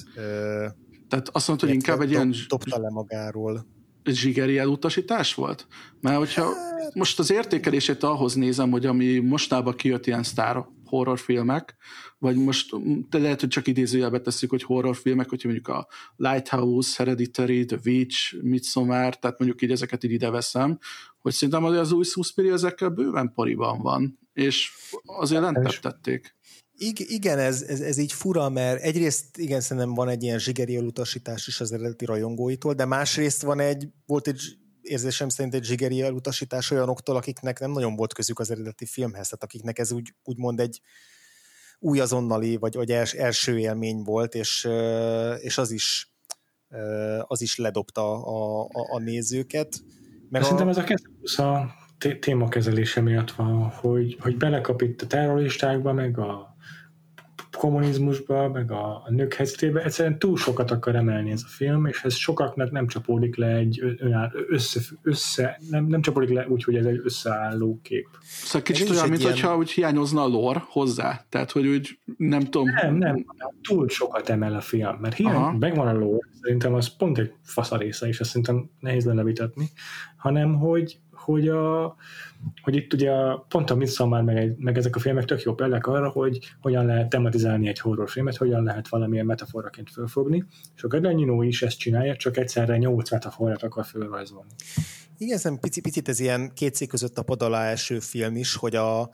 tehát 1.11 1.29
azt 1.33 1.49
mondta, 1.49 1.67
hogy 1.67 1.75
inkább 1.75 2.01
egy 2.01 2.11
ilyen... 2.11 2.35
Dobta 2.49 2.81
le 2.81 2.91
magáról. 2.91 3.67
Zsigeri 4.05 4.59
elutasítás 4.59 5.35
volt? 5.35 5.67
Mert 6.01 6.17
hogyha 6.17 6.45
hát- 6.45 6.95
most 6.95 7.19
az 7.19 7.31
értékelését 7.31 8.03
ahhoz 8.03 8.35
nézem, 8.35 8.71
hogy 8.71 8.87
ami 8.87 9.19
mostában 9.19 9.75
kijött 9.75 10.07
ilyen 10.07 10.23
sztár 10.23 10.65
horrorfilmek, 10.85 11.77
vagy 12.19 12.37
most 12.37 12.71
de 13.09 13.19
lehet, 13.19 13.41
hogy 13.41 13.49
csak 13.49 13.67
idézőjelbe 13.67 14.21
tesszük, 14.21 14.51
hogy 14.51 14.63
horrorfilmek, 14.63 15.29
hogyha 15.29 15.49
mondjuk 15.49 15.69
a 15.69 15.89
Lighthouse, 16.17 16.95
Hereditary, 16.97 17.65
The 17.65 17.79
Witch, 17.85 18.43
Midsommar, 18.43 19.19
tehát 19.19 19.39
mondjuk 19.39 19.63
így 19.63 19.71
ezeket 19.71 20.05
így 20.05 20.13
ide 20.13 20.31
veszem, 20.31 20.79
hogy 21.19 21.33
szerintem 21.33 21.65
az 21.65 21.93
új 21.93 22.05
Suspiria 22.05 22.53
ezekkel 22.53 22.89
bőven 22.89 23.33
pariban 23.35 23.83
van, 23.83 24.19
és 24.33 24.73
azért 25.05 25.43
lentebb 25.43 25.81
tették. 25.81 26.39
Igen, 27.09 27.39
ez, 27.39 27.63
ez, 27.63 27.81
ez 27.81 27.99
így 27.99 28.13
fura, 28.13 28.49
mert 28.49 28.83
egyrészt 28.83 29.39
igen, 29.39 29.61
szerintem 29.61 29.95
van 29.95 30.09
egy 30.09 30.23
ilyen 30.23 30.39
zsigeri 30.39 30.77
elutasítás 30.77 31.47
is 31.47 31.61
az 31.61 31.73
eredeti 31.73 32.05
rajongóitól, 32.05 32.75
de 32.75 32.85
másrészt 32.85 33.43
van 33.43 33.61
egy, 33.61 33.89
volt 34.07 34.27
egy 34.27 34.41
érzésem 34.83 35.29
szerint 35.29 35.55
egy 35.55 35.65
zsigeri 35.65 36.03
elutasítás 36.03 36.71
olyanoktól, 36.71 37.17
akiknek 37.17 37.61
nem 37.61 37.71
nagyon 37.71 37.97
volt 37.97 38.15
közük 38.15 38.39
az 38.39 38.51
eredeti 38.51 38.87
filmhez, 38.87 39.25
tehát 39.25 39.45
akiknek 39.45 39.79
ez 39.79 39.93
úgy, 39.93 40.15
úgymond 40.25 40.61
egy 40.61 40.81
új 41.79 42.01
azonnali, 42.01 42.57
vagy, 42.57 42.75
vagy 42.75 42.91
els, 42.91 43.13
első 43.13 43.59
élmény 43.59 44.03
volt, 44.03 44.35
és, 44.35 44.69
és 45.41 45.59
az 45.59 45.71
is 45.71 46.11
az 47.27 47.43
is 47.43 47.57
ledobta 47.57 48.25
a, 48.25 48.61
a, 48.63 48.95
a 48.95 48.99
nézőket. 48.99 49.83
Meg 50.29 50.43
Szerintem 50.43 50.69
a... 50.69 50.71
ez 50.71 51.39
a, 51.39 51.53
a 51.53 51.75
témakezelése 52.21 53.01
miatt 53.01 53.31
van, 53.31 53.63
hogy, 53.63 54.17
hogy 54.21 54.37
belekap 54.37 54.83
itt 54.83 55.03
a 55.03 55.07
terroristákba, 55.07 55.93
meg 55.93 56.19
a 56.19 56.50
kommunizmusba, 57.61 58.49
meg 58.49 58.71
a, 58.71 59.03
a 59.05 59.07
nők 59.09 59.35
helyzetébe, 59.35 59.83
egyszerűen 59.83 60.19
túl 60.19 60.37
sokat 60.37 60.71
akar 60.71 60.97
emelni 60.97 61.31
ez 61.31 61.43
a 61.45 61.49
film, 61.49 61.87
és 61.87 62.03
ez 62.03 62.15
sokaknak 62.15 62.71
nem 62.71 62.87
csapódik 62.87 63.37
le 63.37 63.47
egy 63.47 63.83
össze, 64.49 64.81
össze 65.03 65.61
nem, 65.71 65.87
nem 65.87 66.01
csapódik 66.01 66.31
le 66.31 66.49
úgy, 66.49 66.65
hogy 66.65 66.77
ez 66.77 66.85
egy 66.85 67.01
összeálló 67.05 67.79
kép. 67.83 68.09
Szóval 68.23 68.63
kicsit 68.63 68.91
olyan, 68.91 69.09
mint 69.09 69.21
ilyen... 69.21 69.33
hogyha 69.33 69.57
úgy 69.57 69.71
hiányozna 69.71 70.23
a 70.23 70.27
lore 70.27 70.63
hozzá, 70.69 71.25
tehát 71.29 71.51
hogy 71.51 71.67
úgy 71.67 71.99
nem 72.17 72.41
tudom. 72.41 72.69
Nem, 72.83 72.95
nem, 72.95 73.25
túl 73.63 73.89
sokat 73.89 74.29
emel 74.29 74.55
a 74.55 74.61
film, 74.61 74.97
mert 75.01 75.17
hiány, 75.17 75.57
megvan 75.59 75.87
a 75.87 75.99
lore, 75.99 76.29
szerintem 76.41 76.75
az 76.75 76.97
pont 76.97 77.19
egy 77.19 77.33
faszarésze, 77.43 78.07
és 78.07 78.21
azt 78.21 78.29
szerintem 78.29 78.71
nehéz 78.79 79.05
lenne 79.05 79.23
vitatni, 79.25 79.71
hanem 80.17 80.55
hogy, 80.55 80.99
hogy 81.21 81.49
a, 81.49 81.97
hogy 82.63 82.77
itt 82.77 82.93
ugye 82.93 83.13
pont 83.49 83.71
a 83.71 83.75
Midsommar 83.75 84.23
meg, 84.23 84.55
meg 84.59 84.79
ezek 84.79 84.97
a 84.97 84.99
filmek 84.99 85.25
tök 85.25 85.43
jó 85.43 85.55
példák 85.55 85.87
arra, 85.87 86.09
hogy 86.09 86.39
hogyan 86.61 86.87
lehet 86.87 87.09
tematizálni 87.09 87.69
egy 87.69 87.79
horrorfilmet, 87.79 88.37
hogyan 88.37 88.63
lehet 88.63 88.89
valamilyen 88.89 89.27
metaforaként 89.27 89.91
fölfogni, 89.91 90.45
és 90.77 90.83
a 90.83 90.89
Gadanyinó 90.89 91.43
is 91.43 91.63
ezt 91.63 91.79
csinálja, 91.79 92.17
csak 92.17 92.37
egyszerre 92.37 92.77
nyolc 92.77 93.11
metaforát 93.11 93.63
akar 93.63 93.85
fölrajzolni. 93.85 94.51
Igen, 95.19 95.37
ez 95.37 95.59
picit, 95.61 95.83
picit 95.83 96.09
ez 96.09 96.21
ilyen 96.21 96.51
két 96.55 96.87
között 96.87 97.19
a 97.19 97.23
pad 97.23 97.43
alá 97.43 97.71
eső 97.71 97.99
film 97.99 98.37
is, 98.37 98.55
hogy 98.55 98.77
a, 98.77 99.11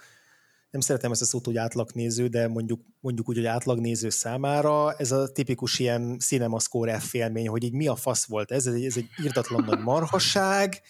nem 0.70 0.81
szeretem 0.81 1.11
ezt 1.11 1.23
a 1.23 1.24
szót, 1.24 1.45
hogy 1.45 1.57
átlagnéző, 1.57 2.27
de 2.27 2.49
mondjuk, 2.49 2.81
mondjuk 3.01 3.28
úgy, 3.28 3.37
hogy 3.37 3.47
átlagnéző 3.47 4.09
számára 4.09 4.93
ez 4.93 5.12
a 5.12 5.33
tipikus 5.33 5.78
ilyen 5.78 6.19
cinemascore 6.19 6.99
F 6.99 7.09
félmény, 7.09 7.49
hogy 7.49 7.65
így 7.65 7.73
mi 7.73 7.87
a 7.87 7.95
fasz 7.95 8.27
volt 8.27 8.51
ez, 8.51 8.66
ez 8.66 8.74
egy, 8.74 8.85
ez 8.85 8.97
egy 8.97 9.09
írtatlan 9.23 9.65
nagy 9.65 9.78
marhasság, 9.78 10.81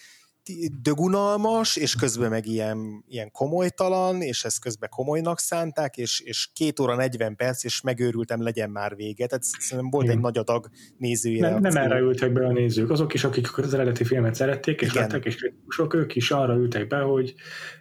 dögunalmas, 0.81 1.75
és 1.75 1.95
közben 1.95 2.29
meg 2.29 2.45
ilyen, 2.45 3.03
ilyen 3.07 3.31
komolytalan, 3.31 4.21
és 4.21 4.43
ezt 4.43 4.59
közben 4.59 4.89
komolynak 4.89 5.39
szánták, 5.39 5.97
és, 5.97 6.19
és 6.19 6.49
két 6.53 6.79
óra 6.79 6.95
40 6.95 7.35
perc, 7.35 7.63
és 7.63 7.81
megőrültem, 7.81 8.41
legyen 8.41 8.69
már 8.69 8.95
vége. 8.95 9.27
Tehát 9.27 9.43
szerintem 9.43 9.89
volt 9.89 10.03
Igen. 10.03 10.15
egy 10.15 10.21
nagy 10.21 10.37
adag 10.37 10.69
nézői 10.97 11.39
nem, 11.39 11.59
nem 11.59 11.75
erre 11.75 11.99
ültek 11.99 12.33
be 12.33 12.45
a 12.45 12.51
nézők. 12.51 12.89
Azok 12.89 13.13
is, 13.13 13.23
akik 13.23 13.57
az 13.57 13.73
eredeti 13.73 14.03
filmet 14.03 14.35
szerették, 14.35 14.81
és 14.81 14.89
Igen. 14.89 15.01
lettek, 15.01 15.25
és 15.25 15.35
kritikusok, 15.35 15.93
ők 15.93 16.15
is 16.15 16.31
arra 16.31 16.55
ültek 16.55 16.87
be, 16.87 16.99
hogy 16.99 17.33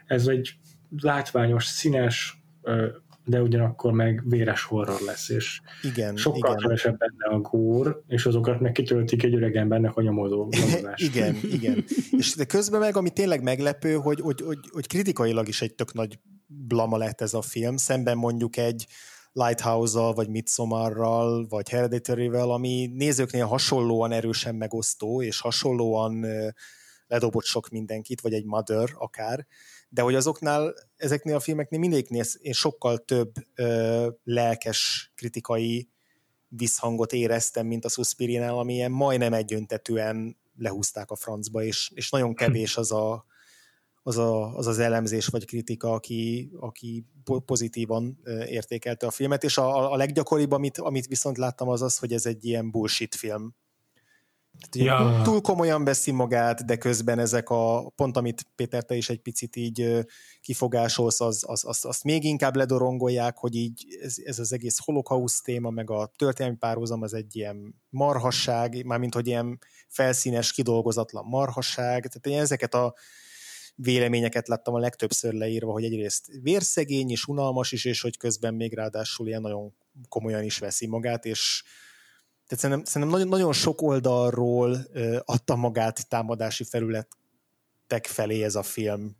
ez 0.06 0.26
egy 0.26 0.54
látványos, 1.00 1.64
színes, 1.64 2.44
de 3.28 3.42
ugyanakkor 3.42 3.92
meg 3.92 4.22
véres 4.24 4.62
horror 4.62 5.00
lesz, 5.00 5.28
és 5.28 5.60
igen, 5.82 6.16
sokkal 6.16 6.38
igen. 6.38 6.56
kevesebb 6.56 6.98
benne 6.98 7.34
a 7.36 7.38
gór, 7.38 8.02
és 8.06 8.26
azokat 8.26 8.60
meg 8.60 8.72
kitöltik 8.72 9.22
egy 9.22 9.34
öreg 9.34 9.56
embernek 9.56 9.96
a 9.96 10.02
nyomozó 10.02 10.48
igen, 10.96 11.36
igen. 11.42 11.84
És 12.10 12.34
de 12.34 12.44
közben 12.44 12.80
meg, 12.80 12.96
ami 12.96 13.10
tényleg 13.10 13.42
meglepő, 13.42 13.94
hogy, 13.94 14.20
hogy, 14.20 14.40
hogy, 14.40 14.58
hogy 14.72 14.86
kritikailag 14.86 15.48
is 15.48 15.62
egy 15.62 15.74
tök 15.74 15.92
nagy 15.92 16.18
blama 16.46 16.96
lett 16.96 17.20
ez 17.20 17.34
a 17.34 17.42
film, 17.42 17.76
szemben 17.76 18.16
mondjuk 18.16 18.56
egy 18.56 18.86
Lighthouse-al, 19.32 20.12
vagy 20.12 20.28
Midsommarral, 20.28 21.46
vagy 21.48 21.68
Hereditary-vel, 21.68 22.50
ami 22.50 22.90
nézőknél 22.94 23.46
hasonlóan 23.46 24.12
erősen 24.12 24.54
megosztó, 24.54 25.22
és 25.22 25.40
hasonlóan 25.40 26.26
ledobott 27.06 27.44
sok 27.44 27.68
mindenkit, 27.68 28.20
vagy 28.20 28.32
egy 28.32 28.44
Mother 28.44 28.88
akár, 28.94 29.46
de 29.88 30.02
hogy 30.02 30.14
azoknál, 30.14 30.74
ezeknél 30.96 31.34
a 31.34 31.40
filmeknél 31.40 31.80
mindegyiknél 31.80 32.24
én 32.38 32.52
sokkal 32.52 32.98
több 32.98 33.32
ö, 33.54 34.08
lelkes 34.24 35.12
kritikai 35.14 35.88
visszhangot 36.48 37.12
éreztem, 37.12 37.66
mint 37.66 37.84
a 37.84 37.88
Suspirinál, 37.88 38.58
ami 38.58 38.74
ilyen 38.74 38.90
majdnem 38.90 39.32
egyöntetően 39.32 40.36
lehúzták 40.58 41.10
a 41.10 41.16
francba, 41.16 41.62
és, 41.62 41.90
és 41.94 42.10
nagyon 42.10 42.34
kevés 42.34 42.76
az 42.76 42.92
a, 42.92 43.24
az, 44.02 44.16
a, 44.18 44.56
az 44.56 44.66
az 44.66 44.78
elemzés 44.78 45.26
vagy 45.26 45.44
kritika, 45.44 45.92
aki, 45.92 46.50
aki 46.60 47.06
pozitívan 47.44 48.18
értékelte 48.46 49.06
a 49.06 49.10
filmet, 49.10 49.44
és 49.44 49.58
a, 49.58 49.92
a 49.92 49.96
leggyakoribb, 49.96 50.52
amit, 50.52 50.78
amit 50.78 51.06
viszont 51.06 51.38
láttam, 51.38 51.68
az 51.68 51.82
az, 51.82 51.98
hogy 51.98 52.12
ez 52.12 52.26
egy 52.26 52.44
ilyen 52.44 52.70
bullshit 52.70 53.14
film. 53.14 53.54
Tehát, 54.70 55.00
ja. 55.00 55.22
Túl 55.22 55.40
komolyan 55.40 55.84
veszi 55.84 56.10
magát, 56.10 56.64
de 56.64 56.76
közben 56.76 57.18
ezek 57.18 57.50
a, 57.50 57.92
pont 57.96 58.16
amit 58.16 58.46
Péter, 58.54 58.84
te 58.84 58.94
is 58.94 59.08
egy 59.08 59.20
picit 59.20 59.56
így 59.56 60.06
kifogásolsz, 60.40 61.20
az, 61.20 61.44
az, 61.46 61.64
az, 61.64 61.84
azt 61.84 62.04
még 62.04 62.24
inkább 62.24 62.56
ledorongolják, 62.56 63.36
hogy 63.36 63.54
így 63.54 63.84
ez, 64.02 64.14
ez 64.24 64.38
az 64.38 64.52
egész 64.52 64.78
holokauszt 64.84 65.44
téma, 65.44 65.70
meg 65.70 65.90
a 65.90 66.10
történelmi 66.16 66.56
párhuzam, 66.56 67.02
az 67.02 67.14
egy 67.14 67.36
ilyen 67.36 67.74
marhasság, 67.88 68.84
mármint 68.84 69.14
hogy 69.14 69.26
ilyen 69.26 69.58
felszínes, 69.88 70.52
kidolgozatlan 70.52 71.24
marhasság, 71.24 72.06
tehát 72.06 72.26
én 72.26 72.38
ezeket 72.38 72.74
a 72.74 72.94
véleményeket 73.74 74.48
láttam 74.48 74.74
a 74.74 74.78
legtöbbször 74.78 75.32
leírva, 75.32 75.72
hogy 75.72 75.84
egyrészt 75.84 76.26
vérszegény 76.42 77.10
és 77.10 77.26
unalmas 77.26 77.72
is, 77.72 77.84
és 77.84 78.00
hogy 78.00 78.16
közben 78.16 78.54
még 78.54 78.74
ráadásul 78.74 79.26
ilyen 79.26 79.40
nagyon 79.40 79.74
komolyan 80.08 80.42
is 80.42 80.58
veszi 80.58 80.86
magát, 80.86 81.24
és 81.24 81.62
tehát 82.46 82.62
szerintem, 82.62 82.84
szerintem 82.84 83.18
nagyon, 83.18 83.28
nagyon 83.28 83.52
sok 83.52 83.82
oldalról 83.82 84.78
adta 85.24 85.56
magát 85.56 86.08
támadási 86.08 86.64
felületek 86.64 88.06
felé 88.06 88.42
ez 88.42 88.54
a 88.54 88.62
film, 88.62 89.16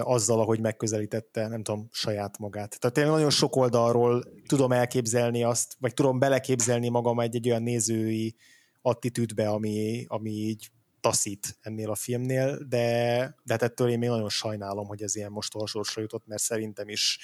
azzal, 0.00 0.40
ahogy 0.40 0.60
megközelítette, 0.60 1.48
nem 1.48 1.62
tudom, 1.62 1.88
saját 1.92 2.38
magát. 2.38 2.80
Tehát 2.80 2.96
tényleg 2.96 3.12
nagyon 3.14 3.30
sok 3.30 3.56
oldalról 3.56 4.24
tudom 4.46 4.72
elképzelni 4.72 5.44
azt, 5.44 5.76
vagy 5.78 5.94
tudom 5.94 6.18
beleképzelni 6.18 6.88
magam 6.88 7.20
egy, 7.20 7.34
egy 7.34 7.48
olyan 7.48 7.62
nézői 7.62 8.36
attitűdbe, 8.82 9.48
ami, 9.48 10.04
ami 10.08 10.30
így 10.30 10.70
taszít 11.00 11.58
ennél 11.60 11.90
a 11.90 11.94
filmnél, 11.94 12.58
de, 12.68 13.16
de 13.42 13.52
hát 13.52 13.62
ettől 13.62 13.88
én 13.88 13.98
még 13.98 14.08
nagyon 14.08 14.28
sajnálom, 14.28 14.86
hogy 14.86 15.02
ez 15.02 15.16
ilyen 15.16 15.30
most 15.30 15.54
jutott, 15.94 16.26
mert 16.26 16.42
szerintem 16.42 16.88
is 16.88 17.18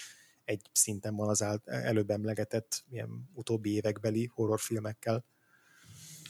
egy 0.51 0.63
szinten 0.73 1.17
van 1.17 1.29
az 1.29 1.45
előbb 1.65 2.11
emlegetett 2.11 2.85
ilyen 2.91 3.29
utóbbi 3.33 3.75
évekbeli 3.75 4.31
horrorfilmekkel. 4.35 5.25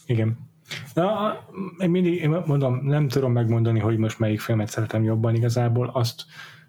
Igen. 0.06 0.38
Na, 0.94 1.32
én 1.78 1.90
mindig, 1.90 2.14
én 2.14 2.30
mondom, 2.30 2.86
nem 2.86 3.08
tudom 3.08 3.32
megmondani, 3.32 3.78
hogy 3.78 3.96
most 3.96 4.18
melyik 4.18 4.40
filmet 4.40 4.68
szeretem 4.68 5.02
jobban 5.02 5.34
igazából, 5.34 5.88
azt 5.88 6.24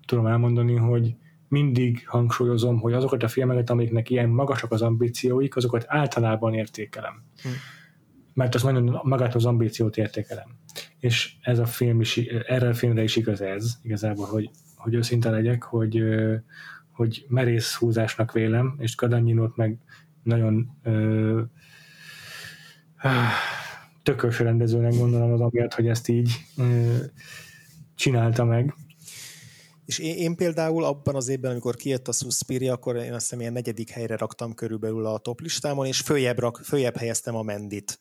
tudom 0.06 0.26
elmondani, 0.26 0.76
hogy 0.76 1.15
mindig 1.48 2.07
hangsúlyozom, 2.07 2.80
hogy 2.80 2.94
azokat 2.94 3.23
a 3.23 3.28
filmeket, 3.28 3.69
amiknek 3.69 4.10
ilyen 4.10 4.30
magasak 4.30 4.72
az 4.72 4.82
ambícióik, 4.82 5.56
azokat 5.56 5.86
általában 5.88 6.53
értékelem. 6.53 7.23
Hm. 7.41 7.49
Mert 8.34 8.56
az 8.56 8.64
nagyon 8.64 8.99
magát 9.03 9.36
az 9.36 9.45
ambíciót 9.45 9.98
értékelem. 9.98 10.57
És 10.99 11.36
ez 11.41 11.60
a 11.60 11.65
film 11.65 12.02
is, 12.02 12.18
erre 12.48 12.68
a 12.68 12.73
filmre 12.73 13.03
is 13.03 13.15
igaz 13.15 13.41
ez, 13.41 13.78
igazából, 13.82 14.26
hogy, 14.26 14.49
hogy 14.76 14.94
őszinte 14.94 15.30
legyek, 15.30 15.64
hogy, 15.64 16.03
hogy 17.02 17.26
merész 17.28 17.73
húzásnak 17.73 18.32
vélem, 18.32 18.76
és 18.78 18.95
Kadanyinót 18.95 19.56
meg 19.56 19.78
nagyon 20.23 20.78
ö, 20.84 21.41
tökös 24.03 24.40
rendezőnek 24.40 24.94
gondolom 24.94 25.32
az 25.32 25.41
amiatt, 25.41 25.73
hogy 25.73 25.88
ezt 25.88 26.07
így 26.07 26.32
ö, 26.57 26.95
csinálta 27.95 28.45
meg. 28.45 28.73
És 29.86 29.99
én, 29.99 30.15
én 30.15 30.36
például 30.36 30.84
abban 30.84 31.15
az 31.15 31.28
évben, 31.28 31.52
amikor 31.52 31.76
kijött 31.76 32.07
a 32.07 32.11
Suspiria, 32.11 32.73
akkor 32.73 32.95
én 32.95 33.14
azt 33.14 33.22
hiszem 33.22 33.40
ilyen 33.40 33.53
negyedik 33.53 33.90
helyre 33.90 34.18
raktam 34.18 34.53
körülbelül 34.53 35.06
a 35.06 35.18
top 35.18 35.40
listámon, 35.40 35.86
és 35.86 35.99
följebb, 35.99 36.40
rak, 36.40 36.61
följebb 36.64 36.98
helyeztem 36.98 37.36
a 37.36 37.41
Mendit 37.41 37.99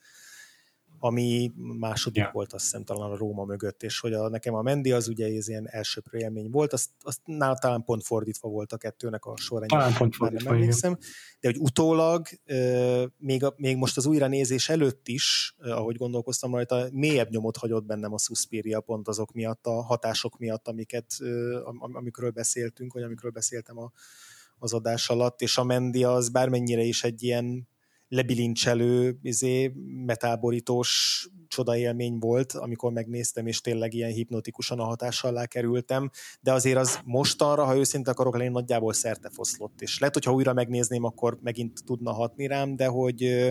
ami 1.02 1.52
második 1.78 2.16
yeah. 2.16 2.32
volt 2.32 2.52
azt 2.52 2.64
hiszem 2.64 2.84
talán 2.84 3.10
a 3.10 3.16
Róma 3.16 3.44
mögött, 3.44 3.82
és 3.82 4.00
hogy 4.00 4.12
a, 4.12 4.28
nekem 4.28 4.54
a 4.54 4.62
Mendi 4.62 4.92
az 4.92 5.08
ugye 5.08 5.26
ez 5.36 5.48
ilyen 5.48 5.68
első 5.68 6.02
élmény 6.12 6.50
volt, 6.50 6.72
azt, 6.72 6.90
azt 7.00 7.20
nála 7.24 7.58
talán 7.58 7.84
pont 7.84 8.04
fordítva 8.04 8.48
volt 8.48 8.72
a 8.72 8.76
kettőnek 8.76 9.24
a 9.24 9.36
sorrendje. 9.36 9.78
Talán 9.78 9.94
pont 9.94 10.14
fordítva, 10.14 10.50
emlékszem, 10.54 10.96
de 11.40 11.48
hogy 11.48 11.58
utólag, 11.58 12.26
még, 13.16 13.44
a, 13.44 13.54
még 13.56 13.76
most 13.76 13.96
az 13.96 14.06
újranézés 14.06 14.68
előtt 14.68 15.08
is, 15.08 15.54
ahogy 15.58 15.96
gondolkoztam 15.96 16.54
rajta, 16.54 16.88
mélyebb 16.92 17.30
nyomot 17.30 17.56
hagyott 17.56 17.84
bennem 17.84 18.12
a 18.12 18.18
Suspiria 18.18 18.80
pont 18.80 19.08
azok 19.08 19.32
miatt, 19.32 19.66
a 19.66 19.82
hatások 19.82 20.38
miatt, 20.38 20.68
amiket, 20.68 21.06
amikről 21.78 22.30
beszéltünk, 22.30 22.92
vagy 22.92 23.02
amikről 23.02 23.30
beszéltem 23.30 23.78
a, 23.78 23.92
az 24.58 24.72
adás 24.72 25.08
alatt, 25.08 25.40
és 25.40 25.58
a 25.58 25.64
Mendi 25.64 26.04
az 26.04 26.28
bármennyire 26.28 26.82
is 26.82 27.04
egy 27.04 27.22
ilyen 27.22 27.68
lebilincselő, 28.10 29.18
izé, 29.22 29.72
metáborítós 30.06 31.28
csodaélmény 31.48 32.18
volt, 32.18 32.52
amikor 32.52 32.92
megnéztem, 32.92 33.46
és 33.46 33.60
tényleg 33.60 33.94
ilyen 33.94 34.10
hipnotikusan 34.10 34.78
a 34.78 34.84
hatás 34.84 35.24
alá 35.24 35.46
kerültem, 35.46 36.10
de 36.40 36.52
azért 36.52 36.78
az 36.78 37.00
most 37.04 37.42
arra, 37.42 37.64
ha 37.64 37.76
őszinte 37.76 38.10
akarok 38.10 38.36
lenni, 38.36 38.48
nagyjából 38.48 38.92
szerte 38.92 39.30
foszlott, 39.32 39.80
és 39.80 39.98
lehet, 39.98 40.14
hogyha 40.14 40.32
újra 40.32 40.52
megnézném, 40.52 41.04
akkor 41.04 41.38
megint 41.42 41.84
tudna 41.84 42.12
hatni 42.12 42.46
rám, 42.46 42.76
de 42.76 42.86
hogy 42.86 43.48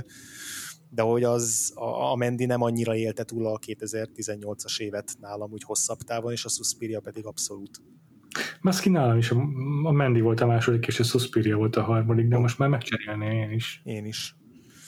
de 0.92 1.02
hogy 1.02 1.24
az 1.24 1.72
a, 1.76 2.12
a 2.12 2.16
Mendi 2.16 2.46
nem 2.46 2.62
annyira 2.62 2.96
élte 2.96 3.24
túl 3.24 3.46
a 3.46 3.60
2018-as 3.60 4.80
évet 4.80 5.16
nálam 5.20 5.52
úgy 5.52 5.64
hosszabb 5.64 5.98
távon, 5.98 6.32
és 6.32 6.46
a 6.46 6.50
Suspiria 6.50 7.00
pedig 7.00 7.26
abszolút. 7.26 7.82
Maszki 8.62 8.90
nálam 8.90 9.18
is, 9.18 9.32
a, 9.32 9.92
Mendi 9.92 10.22
volt 10.22 10.40
a 10.40 10.46
második, 10.46 10.88
és 10.88 11.00
a 11.00 11.04
Suspiria 11.04 11.58
volt 11.58 11.76
a 11.76 11.84
harmadik, 11.84 12.28
de 12.28 12.38
most 12.38 12.58
már 12.58 12.70
megcserélném 12.70 13.32
én 13.32 13.52
is. 13.52 13.82
Én 13.84 14.06
is. 14.06 14.39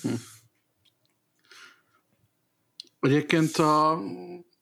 Hm. 0.01 0.13
Egyébként 2.99 3.57
a, 3.57 3.91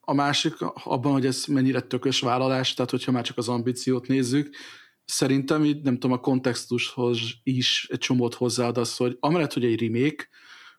a 0.00 0.12
másik, 0.12 0.60
abban, 0.60 1.12
hogy 1.12 1.26
ez 1.26 1.44
mennyire 1.46 1.80
tökös 1.80 2.20
vállalás, 2.20 2.74
tehát 2.74 2.90
hogyha 2.90 3.12
már 3.12 3.24
csak 3.24 3.38
az 3.38 3.48
ambíciót 3.48 4.06
nézzük, 4.06 4.56
szerintem 5.04 5.64
így, 5.64 5.82
nem 5.82 5.94
tudom, 5.94 6.12
a 6.12 6.20
kontextushoz 6.20 7.18
is 7.42 7.86
egy 7.90 7.98
csomót 7.98 8.34
hozzáad 8.34 8.78
az, 8.78 8.96
hogy 8.96 9.16
amellett, 9.20 9.52
hogy 9.52 9.64
egy 9.64 9.80
remake, 9.80 10.28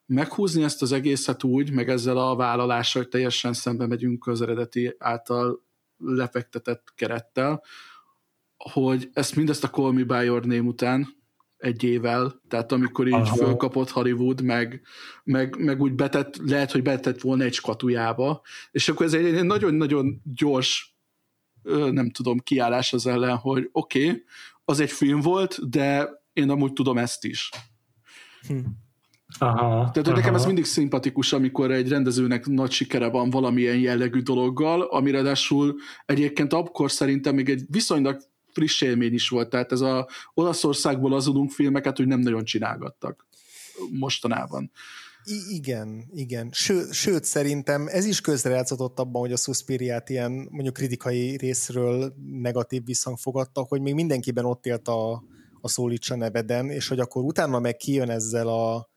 meghúzni 0.05 0.63
ezt 0.63 0.81
az 0.81 0.91
egészet 0.91 1.43
úgy, 1.43 1.71
meg 1.71 1.89
ezzel 1.89 2.17
a 2.17 2.35
vállalással, 2.35 3.01
hogy 3.01 3.11
teljesen 3.11 3.53
szembe 3.53 3.88
megyünk 3.88 4.27
az 4.27 4.41
eredeti 4.41 4.95
által 4.97 5.65
lefektetett 5.97 6.93
kerettel, 6.95 7.63
hogy 8.57 9.09
ezt 9.13 9.35
mindezt 9.35 9.63
a 9.63 9.69
Call 9.69 9.91
Me 9.91 10.03
By 10.03 10.25
Your 10.25 10.45
Name 10.45 10.67
után 10.67 11.20
egy 11.61 11.83
évvel, 11.83 12.41
tehát 12.47 12.71
amikor 12.71 13.07
így 13.07 13.13
Aha. 13.13 13.35
fölkapott 13.35 13.89
Hollywood, 13.89 14.41
meg, 14.41 14.81
meg, 15.23 15.55
meg 15.59 15.81
úgy 15.81 15.93
betett, 15.93 16.35
lehet, 16.35 16.71
hogy 16.71 16.81
betett 16.81 17.21
volna 17.21 17.43
egy 17.43 17.53
skatujába, 17.53 18.41
és 18.71 18.89
akkor 18.89 19.05
ez 19.05 19.13
egy 19.13 19.43
nagyon-nagyon 19.43 20.21
gyors 20.35 20.95
nem 21.91 22.09
tudom, 22.09 22.39
kiállás 22.39 22.93
az 22.93 23.07
ellen, 23.07 23.38
hogy 23.38 23.69
oké, 23.71 24.07
okay, 24.07 24.23
az 24.65 24.79
egy 24.79 24.91
film 24.91 25.19
volt, 25.19 25.69
de 25.69 26.09
én 26.33 26.49
amúgy 26.49 26.73
tudom 26.73 26.97
ezt 26.97 27.25
is. 27.25 27.49
Hm. 28.47 28.57
Aha, 29.39 29.91
Tehát 29.91 30.07
aha. 30.07 30.17
nekem 30.17 30.35
ez 30.35 30.45
mindig 30.45 30.65
szimpatikus, 30.65 31.33
amikor 31.33 31.71
egy 31.71 31.89
rendezőnek 31.89 32.45
nagy 32.45 32.71
sikere 32.71 33.09
van 33.09 33.29
valamilyen 33.29 33.79
jellegű 33.79 34.21
dologgal, 34.21 34.81
ami 34.81 35.11
ráadásul 35.11 35.75
egyébként 36.05 36.53
akkor 36.53 36.91
szerintem 36.91 37.35
még 37.35 37.49
egy 37.49 37.63
viszonylag 37.69 38.21
friss 38.53 38.82
élmény 38.82 39.14
is 39.14 39.30
volt, 39.30 39.49
tehát 39.49 39.72
ez 39.72 39.82
a 39.82 40.07
Olaszországból 40.34 41.14
azonunk 41.14 41.52
filmeket, 41.52 41.98
hogy 41.98 42.07
nem 42.07 42.19
nagyon 42.19 42.44
csinálgattak 42.44 43.28
mostanában. 43.91 44.72
I- 45.23 45.56
igen, 45.56 46.10
igen. 46.14 46.49
Ső, 46.52 46.91
sőt, 46.91 47.23
szerintem 47.23 47.88
ez 47.88 48.06
is 48.06 48.22
közrejátszott 48.22 48.99
abban, 48.99 49.22
hogy 49.22 49.32
a 49.32 49.38
Suspiriát 49.38 50.10
ilyen 50.10 50.32
mondjuk 50.32 50.73
kritikai 50.73 51.38
részről 51.38 52.14
negatív 52.32 52.86
visszhang 52.86 53.18
fogadta, 53.18 53.61
hogy 53.61 53.82
még 53.82 53.94
mindenkiben 53.94 54.45
ott 54.45 54.65
élt 54.65 54.88
a, 54.88 55.23
a 55.61 55.68
Szólítsa 55.68 56.15
neveden, 56.15 56.69
és 56.69 56.88
hogy 56.88 56.99
akkor 56.99 57.23
utána 57.23 57.60
meg 57.60 57.76
kijön 57.76 58.10
ezzel 58.10 58.48
a, 58.48 58.90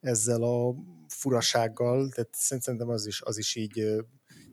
ezzel 0.00 0.42
a 0.42 0.74
furasággal, 1.08 2.08
tehát 2.08 2.30
szerintem 2.32 2.88
az 2.88 3.06
is, 3.06 3.22
az 3.22 3.38
is 3.38 3.54
így 3.56 3.84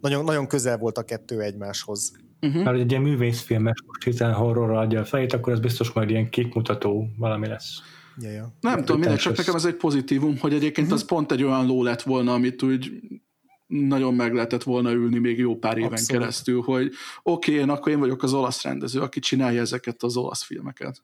nagyon, 0.02 0.24
nagyon 0.24 0.48
közel 0.48 0.78
volt 0.78 0.98
a 0.98 1.03
kettő 1.03 1.41
egymáshoz. 1.41 2.11
Uh-huh. 2.44 2.64
Mert 2.64 2.80
egy 2.80 2.90
ilyen 2.90 3.03
művészfilmes 3.03 3.84
most 3.86 4.03
hiszen 4.03 4.34
horrorra 4.34 4.80
adja 4.80 4.99
a 4.99 5.06
fejét, 5.06 5.34
akkor 5.34 5.53
ez 5.53 5.60
biztos 5.60 5.91
majd 5.91 6.10
ilyen 6.10 6.30
képmutató 6.30 7.07
valami 7.18 7.48
lesz. 7.48 7.82
Ja, 8.18 8.30
ja. 8.30 8.53
Nem 8.60 8.80
tudom, 8.80 8.99
mindegy, 8.99 9.18
csak 9.18 9.38
nekem 9.38 9.56
ez 9.56 9.65
egy 9.65 9.76
pozitívum, 9.76 10.38
hogy 10.38 10.53
egyébként 10.53 10.88
uh-huh. 10.88 11.02
az 11.02 11.07
pont 11.07 11.32
egy 11.32 11.44
olyan 11.44 11.65
ló 11.65 11.84
lett 11.84 12.02
volna, 12.02 12.34
amit 12.34 12.64
úgy 12.64 12.91
nagyon 13.68 14.14
meg 14.14 14.34
lehetett 14.34 14.64
volna 14.64 14.91
ülni 14.91 15.20
még 15.20 15.38
jó 15.38 15.56
pár 15.57 15.78
éven 15.78 15.91
Abszolút. 15.91 16.22
keresztül, 16.22 16.61
hogy 16.61 16.91
oké, 17.24 17.52
okay, 17.52 17.64
én 17.64 17.70
akkor 17.70 17.91
én 17.91 17.99
vagyok 17.99 18.24
az 18.24 18.34
olasz 18.34 18.64
rendező, 18.64 18.99
aki 18.99 19.20
csinálja 19.20 19.61
ezeket 19.61 20.03
az 20.03 20.18
olasz 20.18 20.44
filmeket. 20.44 21.03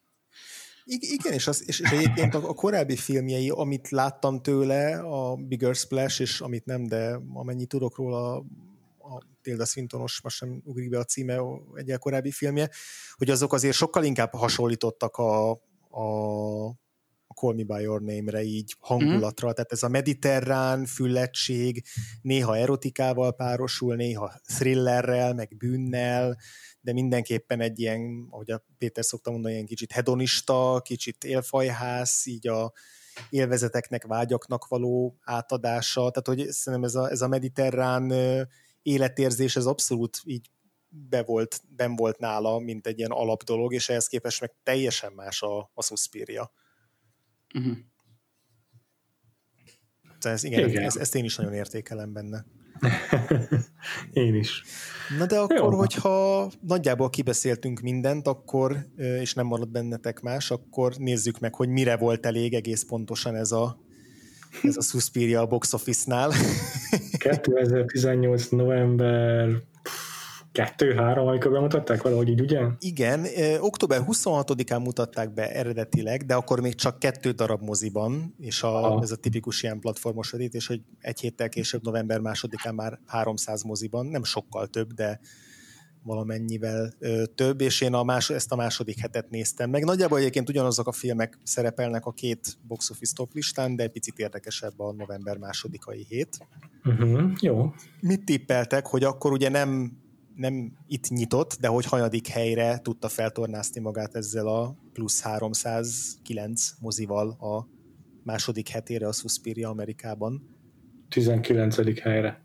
igen, 0.86 1.34
és, 1.34 1.48
az, 1.48 1.64
és, 1.66 1.80
és 1.80 1.90
egyébként 1.92 2.36
a, 2.36 2.50
a 2.50 2.54
korábbi 2.54 2.96
filmjei, 2.96 3.50
amit 3.50 3.90
láttam 3.90 4.42
tőle, 4.42 5.00
a 5.00 5.36
Bigger 5.36 5.76
Splash, 5.76 6.22
és 6.22 6.42
amit 6.42 6.66
nem, 6.66 6.88
de 6.88 7.20
amennyit 7.34 7.68
tudok 7.68 7.98
róla, 7.98 8.44
a 9.16 9.24
Tilda 9.42 9.66
Swintonos, 9.66 10.22
most 10.22 10.36
sem 10.36 10.62
ugrik 10.64 10.90
be 10.90 10.98
a 10.98 11.04
címe, 11.04 11.40
egy 11.74 11.96
korábbi 11.98 12.32
filmje, 12.32 12.70
hogy 13.16 13.30
azok 13.30 13.54
azért 13.54 13.76
sokkal 13.76 14.04
inkább 14.04 14.34
hasonlítottak 14.34 15.18
a, 15.18 15.52
a, 15.90 16.66
a 17.28 17.34
Call 17.34 17.54
Me 17.54 17.64
By 17.64 17.82
Your 17.82 18.02
Name-re 18.02 18.44
így 18.44 18.76
hangulatra, 18.80 19.48
mm. 19.48 19.52
tehát 19.52 19.72
ez 19.72 19.84
a 19.84 19.88
mediterrán 19.88 20.86
füllettség 20.86 21.84
néha 22.22 22.58
erotikával 22.58 23.36
párosul, 23.36 23.96
néha 23.96 24.34
thrillerrel, 24.58 25.34
meg 25.34 25.58
bűnnel, 25.58 26.38
de 26.82 26.94
mindenképpen 26.94 27.62
egy 27.62 27.80
ilyen, 27.80 28.28
ahogy 28.30 28.52
a 28.52 28.66
Péter 28.78 29.06
szokta 29.06 29.32
mondani, 29.32 29.54
ilyen 29.54 29.66
kicsit 29.66 29.92
hedonista, 29.92 30.82
kicsit 30.84 31.24
élfajház, 31.24 32.22
így 32.26 32.48
a 32.48 32.72
élvezeteknek, 33.30 34.06
vágyaknak 34.06 34.68
való 34.68 35.18
átadása, 35.22 36.12
tehát 36.12 36.28
hogy 36.28 36.52
szerintem 36.52 36.90
ez 36.90 36.96
a, 36.96 37.10
ez 37.10 37.22
a 37.22 37.28
mediterrán 37.28 38.12
életérzés, 38.90 39.56
ez 39.56 39.66
abszolút 39.66 40.22
így 40.24 40.50
be 40.90 41.24
volt, 41.24 41.62
ben 41.76 41.96
volt 41.96 42.20
nála, 42.20 42.60
mint 42.60 42.88
egy 42.88 42.98
ilyen 42.98 43.12
alapdolog, 43.12 43.74
és 43.74 43.90
ehhez 43.90 44.08
képest 44.08 44.42
meg 44.42 44.54
teljesen 44.64 45.14
más 45.14 45.42
a, 45.42 45.72
a 45.74 45.84
Suspiria. 45.84 46.52
Uh-huh. 47.56 47.78
Ez, 50.20 50.44
igen, 50.44 50.70
igen. 50.70 50.84
Ezt, 50.84 50.98
ezt 50.98 51.16
én 51.16 51.24
is 51.24 51.36
nagyon 51.36 51.54
értékelem 51.54 52.14
benne. 52.14 52.46
Én 54.14 54.36
is. 54.36 54.64
Na 55.18 55.26
de 55.26 55.40
akkor, 55.40 55.72
Jó. 55.72 55.78
hogyha 55.78 56.52
nagyjából 56.62 57.10
kibeszéltünk 57.10 57.80
mindent, 57.80 58.28
akkor, 58.28 58.88
és 58.96 59.34
nem 59.34 59.46
marad 59.46 59.70
bennetek 59.70 60.20
más, 60.20 60.52
akkor 60.52 60.96
nézzük 60.96 61.40
meg, 61.40 61.56
hogy 61.56 61.70
mire 61.70 61.98
volt 61.98 62.26
elég 62.26 62.54
egész 62.54 62.84
pontosan 62.84 63.36
ez 63.36 63.52
a, 63.52 63.80
ez 64.64 64.78
a 64.78 64.82
Suspiria 64.82 65.42
a 65.42 65.48
box 65.48 65.74
office-nál. 65.74 66.32
2018. 67.20 68.48
november 68.50 69.50
kettő-három, 70.52 71.28
amikor 71.28 71.52
bemutatták 71.52 72.02
valahogy 72.02 72.30
így, 72.30 72.42
ugye? 72.42 72.62
Igen, 72.80 73.26
október 73.60 74.02
26-án 74.08 74.84
mutatták 74.84 75.34
be 75.34 75.52
eredetileg, 75.52 76.26
de 76.26 76.36
akkor 76.36 76.62
még 76.62 76.76
csak 76.76 77.00
kettő 77.00 77.32
darab 77.32 77.62
moziban, 77.62 78.36
és 78.40 78.64
a, 78.64 79.00
ez 79.02 79.12
a 79.12 79.16
tipikus 79.16 79.64
ilyen 79.64 79.80
platformos 79.80 80.32
vetítés, 80.32 80.68
hogy 80.68 80.82
egy 81.00 81.20
héttel 81.20 81.50
később, 81.50 81.84
november 81.84 82.20
másodikán 82.20 82.76
már 82.76 83.00
300 83.06 83.64
moziban, 83.64 84.06
nem 84.06 84.24
sokkal 84.24 84.68
több, 84.68 84.94
de 84.94 85.20
valamennyivel 86.10 86.94
ö, 87.00 87.24
több, 87.36 87.62
és 87.62 87.82
én 87.82 87.94
a 87.94 88.04
más, 88.04 88.30
ezt 88.30 88.52
a 88.52 88.56
második 88.56 89.00
hetet 89.00 89.30
néztem 89.30 89.70
meg. 89.70 89.84
Nagyjából 89.84 90.18
egyébként 90.18 90.50
ugyanazok 90.50 90.88
a 90.88 90.92
filmek 90.92 91.38
szerepelnek 91.44 92.06
a 92.06 92.12
két 92.12 92.58
box 92.68 92.90
office 92.90 93.14
top 93.16 93.34
listán, 93.34 93.76
de 93.76 93.84
egy 93.84 93.92
picit 93.92 94.18
érdekesebb 94.18 94.80
a 94.80 94.94
november 94.94 95.38
másodikai 95.38 96.06
hét. 96.10 96.38
Uh-huh, 96.84 97.32
jó. 97.40 97.74
Mit 98.00 98.26
tippeltek, 98.26 98.88
hogy 98.88 99.04
akkor 99.04 99.32
ugye 99.32 99.50
nem 99.50 99.98
nem 100.36 100.72
itt 100.88 101.10
nyitott, 101.10 101.58
de 101.60 101.68
hogy 101.68 101.86
hanyadik 101.86 102.28
helyre 102.28 102.80
tudta 102.82 103.08
feltornászni 103.08 103.82
magát 103.82 104.16
ezzel 104.16 104.48
a 104.48 104.76
plusz 104.94 105.22
309 105.22 106.72
mozival 106.80 107.30
a 107.30 107.68
második 108.24 108.68
hetére 108.68 109.08
a 109.08 109.12
Suspiria 109.12 109.70
Amerikában. 109.70 110.58
19. 111.10 112.00
helyre. 112.00 112.44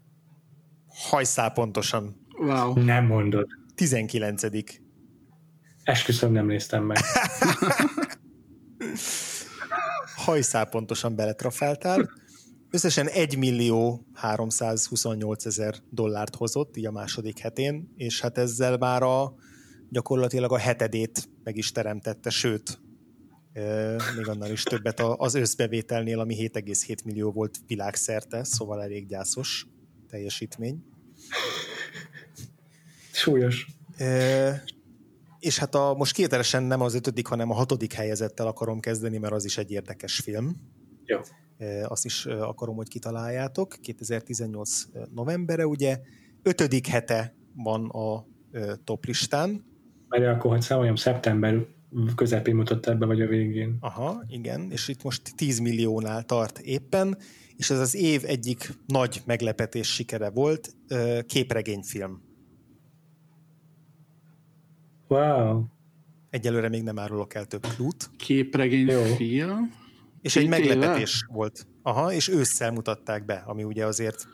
Hajszál 0.88 1.52
pontosan. 1.52 2.23
Wow. 2.38 2.84
Nem 2.84 3.06
mondod. 3.06 3.46
19. 3.74 4.42
Esküszöm 5.82 6.32
nem 6.32 6.46
néztem 6.46 6.84
meg. 6.84 6.96
Hajszál 10.24 10.68
pontosan 10.68 11.16
beletrafáltál. 11.16 12.10
Összesen 12.70 13.08
1 13.08 13.38
millió 13.38 14.06
328 14.14 15.46
ezer 15.46 15.74
dollárt 15.90 16.34
hozott 16.34 16.76
így 16.76 16.86
a 16.86 16.90
második 16.90 17.38
hetén, 17.38 17.92
és 17.96 18.20
hát 18.20 18.38
ezzel 18.38 18.76
már 18.76 19.02
a, 19.02 19.34
gyakorlatilag 19.88 20.52
a 20.52 20.58
hetedét 20.58 21.28
meg 21.42 21.56
is 21.56 21.72
teremtette, 21.72 22.30
sőt, 22.30 22.78
még 24.16 24.28
annál 24.28 24.50
is 24.50 24.62
többet 24.62 25.00
az 25.00 25.34
összbevételnél, 25.34 26.20
ami 26.20 26.34
7,7 26.34 27.04
millió 27.04 27.32
volt 27.32 27.58
világszerte, 27.66 28.44
szóval 28.44 28.82
elég 28.82 29.06
gyászos 29.06 29.66
teljesítmény. 30.08 30.84
Súlyos. 33.14 33.66
E, 33.96 34.62
és 35.38 35.58
hát 35.58 35.74
a, 35.74 35.94
most 35.94 36.14
kételesen 36.14 36.62
nem 36.62 36.80
az 36.80 36.94
ötödik, 36.94 37.26
hanem 37.26 37.50
a 37.50 37.54
hatodik 37.54 37.92
helyezettel 37.92 38.46
akarom 38.46 38.80
kezdeni, 38.80 39.18
mert 39.18 39.32
az 39.32 39.44
is 39.44 39.58
egy 39.58 39.70
érdekes 39.70 40.18
film. 40.18 40.56
Jó 41.04 41.18
azt 41.82 42.04
is 42.04 42.26
akarom, 42.26 42.76
hogy 42.76 42.88
kitaláljátok. 42.88 43.76
2018 43.80 44.82
novembere, 45.14 45.66
ugye, 45.66 46.00
ötödik 46.42 46.86
hete 46.86 47.34
van 47.54 47.88
a 47.88 48.26
top 48.84 49.04
listán. 49.04 49.64
Mert 50.08 50.26
akkor, 50.26 50.50
hogy 50.50 50.62
számoljam, 50.62 50.96
szeptember 50.96 51.66
közepén 52.16 52.54
mutatta 52.54 52.94
be, 52.94 53.06
vagy 53.06 53.20
a 53.20 53.26
végén. 53.26 53.76
Aha, 53.80 54.24
igen, 54.28 54.70
és 54.70 54.88
itt 54.88 55.02
most 55.02 55.32
10 55.36 55.58
milliónál 55.58 56.22
tart 56.22 56.58
éppen, 56.58 57.18
és 57.56 57.70
ez 57.70 57.78
az 57.78 57.94
év 57.94 58.22
egyik 58.24 58.72
nagy 58.86 59.22
meglepetés 59.24 59.94
sikere 59.94 60.30
volt, 60.30 60.76
képregényfilm. 61.26 62.22
Wow. 65.08 65.64
Egyelőre 66.30 66.68
még 66.68 66.82
nem 66.82 66.98
árulok 66.98 67.34
el 67.34 67.44
több 67.44 67.66
klút. 67.76 68.10
Képregényfilm? 68.16 69.72
És 70.20 70.36
egy 70.36 70.48
meglepetés 70.48 71.22
éve? 71.22 71.34
volt. 71.34 71.66
Aha, 71.82 72.12
és 72.12 72.28
ősszel 72.28 72.70
mutatták 72.70 73.24
be, 73.24 73.42
ami 73.46 73.64
ugye 73.64 73.86
azért... 73.86 74.26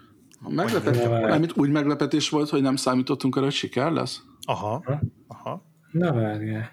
A 0.42 0.50
meglepetés, 0.50 1.02
nem, 1.02 1.44
úgy 1.54 1.70
meglepetés 1.70 2.28
volt, 2.28 2.48
hogy 2.48 2.62
nem 2.62 2.76
számítottunk 2.76 3.36
arra, 3.36 3.44
hogy 3.44 3.54
siker 3.54 3.90
lesz? 3.90 4.22
Aha, 4.46 4.84
aha. 5.26 5.64
Na 5.92 6.12
várjál. 6.12 6.70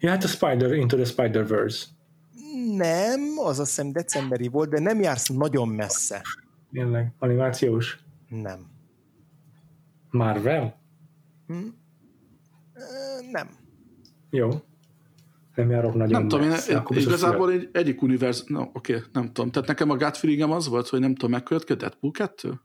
Ja, 0.00 0.10
hát 0.10 0.24
a 0.24 0.26
Spider, 0.26 0.72
Into 0.72 0.96
the 0.96 1.04
Spider-Verse. 1.04 1.86
Nem, 2.76 3.20
az 3.44 3.58
azt 3.58 3.68
hiszem 3.68 3.92
decemberi 3.92 4.48
volt, 4.48 4.70
de 4.70 4.80
nem 4.80 5.00
jársz 5.00 5.28
nagyon 5.28 5.68
messze. 5.68 6.22
Tényleg, 6.72 7.12
animációs? 7.18 7.98
Nem. 8.28 8.66
Marvel? 10.10 10.80
Hm? 11.46 11.66
Nem. 13.32 13.48
Jó 14.30 14.50
nem 15.58 15.70
járok 15.70 15.94
nagyon 15.94 16.20
Nem 16.20 16.28
tudom, 16.28 16.44
én, 16.44 16.56
én 16.90 16.98
igazából 16.98 17.52
egy, 17.52 17.68
egyik 17.72 18.02
univerz... 18.02 18.44
No, 18.46 18.60
oké, 18.72 18.94
okay, 18.94 19.08
nem 19.12 19.32
tudom. 19.32 19.50
Tehát 19.50 19.68
nekem 19.68 19.90
a 19.90 19.96
gut 19.96 20.52
az 20.52 20.68
volt, 20.68 20.88
hogy 20.88 21.00
nem 21.00 21.14
tudom, 21.14 21.30
megkövetke 21.30 21.74
Deadpool 21.74 22.12
2? 22.12 22.60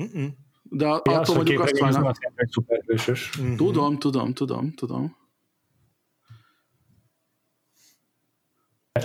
Mm-mm. 0.00 0.26
De 0.62 0.84
ja, 0.84 0.94
attól 0.94 1.34
mondjuk 1.34 1.60
azt 1.60 1.80
mondom... 1.80 2.10
Mm-hmm. 3.40 3.56
Tudom, 3.56 3.98
tudom, 3.98 4.32
tudom, 4.32 4.72
tudom. 4.72 5.16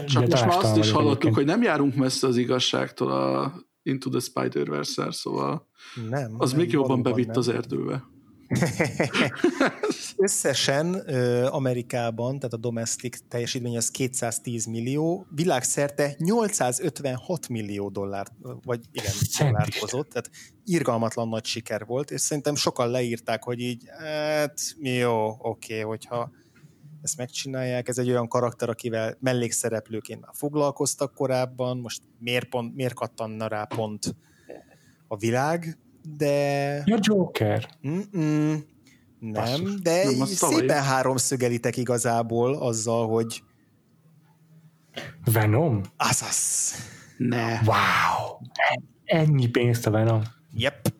Csak 0.05 0.27
most 0.27 0.45
már 0.45 0.57
azt 0.57 0.77
is 0.77 0.91
hallottuk, 0.91 1.33
hogy 1.33 1.45
nem 1.45 1.61
járunk 1.61 1.95
messze 1.95 2.27
az 2.27 2.37
igazságtól 2.37 3.11
a 3.11 3.53
Into 3.83 4.09
the 4.09 4.19
Spider-Verse-szel, 4.19 5.11
szóval 5.11 5.67
nem, 6.09 6.35
az 6.37 6.51
nem, 6.51 6.59
még 6.59 6.71
jobban 6.71 7.01
bevitt 7.01 7.27
nem. 7.27 7.37
az 7.37 7.47
erdőbe. 7.47 8.03
Összesen 10.17 10.93
Amerikában, 11.45 12.39
tehát 12.39 12.53
a 12.53 12.57
domestic 12.57 13.19
teljesítmény 13.27 13.77
az 13.77 13.91
210 13.91 14.65
millió, 14.65 15.27
világszerte 15.35 16.15
856 16.17 17.47
millió 17.47 17.89
dollárt, 17.89 18.31
vagy 18.63 18.79
igen, 18.91 19.11
dollárt 19.39 19.75
hozott, 19.75 20.09
tehát 20.09 20.29
irgalmatlan 20.65 21.27
nagy 21.27 21.45
siker 21.45 21.85
volt, 21.85 22.11
és 22.11 22.21
szerintem 22.21 22.55
sokan 22.55 22.89
leírták, 22.89 23.43
hogy 23.43 23.59
így, 23.59 23.83
hát 23.97 24.59
jó, 24.79 25.27
oké, 25.27 25.73
okay, 25.73 25.79
hogyha 25.79 26.31
ezt 27.01 27.17
megcsinálják, 27.17 27.87
ez 27.87 27.97
egy 27.97 28.09
olyan 28.09 28.27
karakter, 28.27 28.69
akivel 28.69 29.17
mellékszereplőként 29.19 30.21
már 30.21 30.33
foglalkoztak 30.33 31.13
korábban, 31.13 31.77
most 31.77 32.01
miért, 32.19 32.49
pont, 32.49 32.75
miért 32.75 32.93
kattanna 32.93 33.47
rá 33.47 33.63
pont 33.63 34.15
a 35.07 35.17
világ, 35.17 35.77
de... 36.17 36.83
Ja, 36.85 36.97
Joker. 36.99 37.69
Mm-mm. 37.87 38.63
Nem, 39.19 39.33
Basszus. 39.33 39.81
de 39.81 40.03
nem, 40.17 40.25
szépen 40.25 40.83
háromszögelitek 40.83 41.77
igazából 41.77 42.55
azzal, 42.55 43.07
hogy 43.07 43.43
Venom? 45.25 45.81
Azaz. 45.97 46.73
Ne. 47.17 47.59
Wow. 47.59 48.37
Ennyi 49.05 49.47
pénzt 49.47 49.87
a 49.87 49.91
Venom. 49.91 50.21
Yep. 50.53 50.93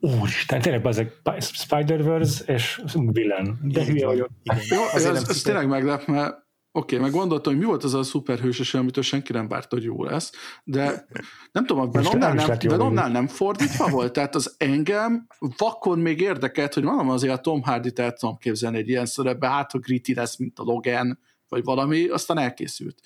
Úristen, 0.00 0.60
tényleg 0.60 0.86
az 0.86 1.04
Spider-Verse 1.38 2.44
és 2.52 2.82
Villain. 2.94 3.58
De 3.62 3.84
hülye 3.84 4.06
vagyok. 4.06 4.28
Jó, 4.68 4.82
ez, 4.94 5.04
ez, 5.04 5.28
ez 5.28 5.42
tényleg 5.42 5.68
meglep, 5.68 6.06
mert 6.06 6.45
Oké, 6.76 6.94
okay, 6.96 7.08
meg 7.08 7.18
gondoltam, 7.18 7.52
hogy 7.52 7.62
mi 7.62 7.68
volt 7.68 7.84
az 7.84 7.94
a 7.94 8.02
szuperhősös, 8.02 8.74
amitől 8.74 9.02
senki 9.02 9.32
nem 9.32 9.48
várta, 9.48 9.76
hogy 9.76 9.84
jó 9.84 10.04
lesz, 10.04 10.32
de 10.64 11.06
nem 11.52 11.66
tudom, 11.66 11.82
a 11.82 11.90
Venomnál 11.90 12.34
nem, 12.34 12.56
Venomnál 12.58 13.08
nem 13.08 13.26
fordítva 13.26 13.88
volt, 13.88 14.12
tehát 14.12 14.34
az 14.34 14.54
engem 14.58 15.26
vakon 15.56 15.98
még 15.98 16.20
érdekelt, 16.20 16.74
hogy 16.74 16.82
mondom 16.82 17.10
azért 17.10 17.32
a 17.32 17.40
Tom 17.40 17.62
Hardy-t 17.62 17.98
el 17.98 18.12
tudom 18.12 18.36
képzelni 18.36 18.78
egy 18.78 18.88
ilyen 18.88 19.06
szerepbe, 19.06 19.48
hát 19.48 19.72
a 19.72 19.78
gritty 19.78 20.14
lesz, 20.14 20.36
mint 20.36 20.58
a 20.58 20.62
Logan, 20.62 21.18
vagy 21.48 21.64
valami, 21.64 22.08
aztán 22.08 22.38
elkészült. 22.38 23.00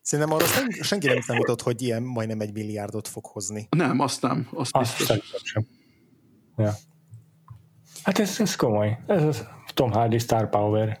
Szerintem 0.00 0.34
arra 0.34 0.46
nem, 0.54 0.70
senki 0.70 1.06
nem 1.06 1.20
számított, 1.20 1.62
hogy 1.62 1.82
ilyen 1.82 2.02
majdnem 2.02 2.40
egy 2.40 2.52
milliárdot 2.52 3.08
fog 3.08 3.26
hozni. 3.26 3.68
Nem, 3.70 4.00
azt 4.00 4.22
nem. 4.22 4.48
Azt, 4.52 4.76
azt 4.76 4.98
biztos. 4.98 5.20
sem. 5.42 5.66
Ja. 6.56 6.74
Hát 8.02 8.18
ez, 8.18 8.40
ez 8.40 8.56
komoly. 8.56 8.98
Ez 9.06 9.22
az 9.22 9.46
Tom 9.76 9.92
Hardy 9.92 10.18
Star 10.18 10.48
Power. 10.48 11.00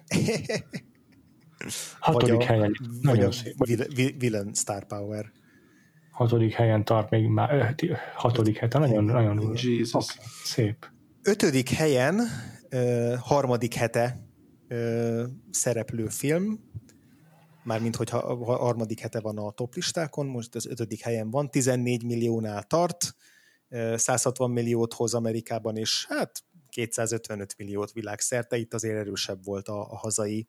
Hatodik 1.98 2.40
a, 2.40 2.44
helyen. 2.44 2.76
Nagyon 3.00 3.32
szép. 3.32 3.54
Villain 4.18 4.54
Star 4.54 4.86
Power. 4.86 5.32
Hatodik 6.10 6.52
helyen 6.52 6.84
tart 6.84 7.10
még 7.10 7.26
már, 7.26 7.74
hatodik 8.14 8.56
hete, 8.56 8.78
nagyon, 8.78 9.04
nagyon 9.04 9.56
Jesus. 9.62 9.92
Okay, 9.92 10.26
szép. 10.44 10.86
Ötödik 11.22 11.70
helyen, 11.70 12.20
harmadik 13.20 13.74
hete 13.74 14.18
szereplő 15.50 16.06
film, 16.08 16.60
mármint 17.64 17.96
hogyha 17.96 18.18
a 18.18 18.56
harmadik 18.56 19.00
hete 19.00 19.20
van 19.20 19.38
a 19.38 19.50
top 19.50 19.74
listákon, 19.74 20.26
most 20.26 20.54
az 20.54 20.66
ötödik 20.66 21.00
helyen 21.00 21.30
van, 21.30 21.50
14 21.50 22.04
milliónál 22.04 22.62
tart, 22.62 23.14
160 23.94 24.50
milliót 24.50 24.92
hoz 24.92 25.14
Amerikában, 25.14 25.76
és 25.76 26.06
hát 26.08 26.44
255 26.76 27.54
milliót 27.58 27.92
világszerte, 27.92 28.56
itt 28.56 28.74
azért 28.74 28.96
erősebb 28.96 29.44
volt 29.44 29.68
a, 29.68 29.80
a 29.90 29.96
hazai, 29.96 30.48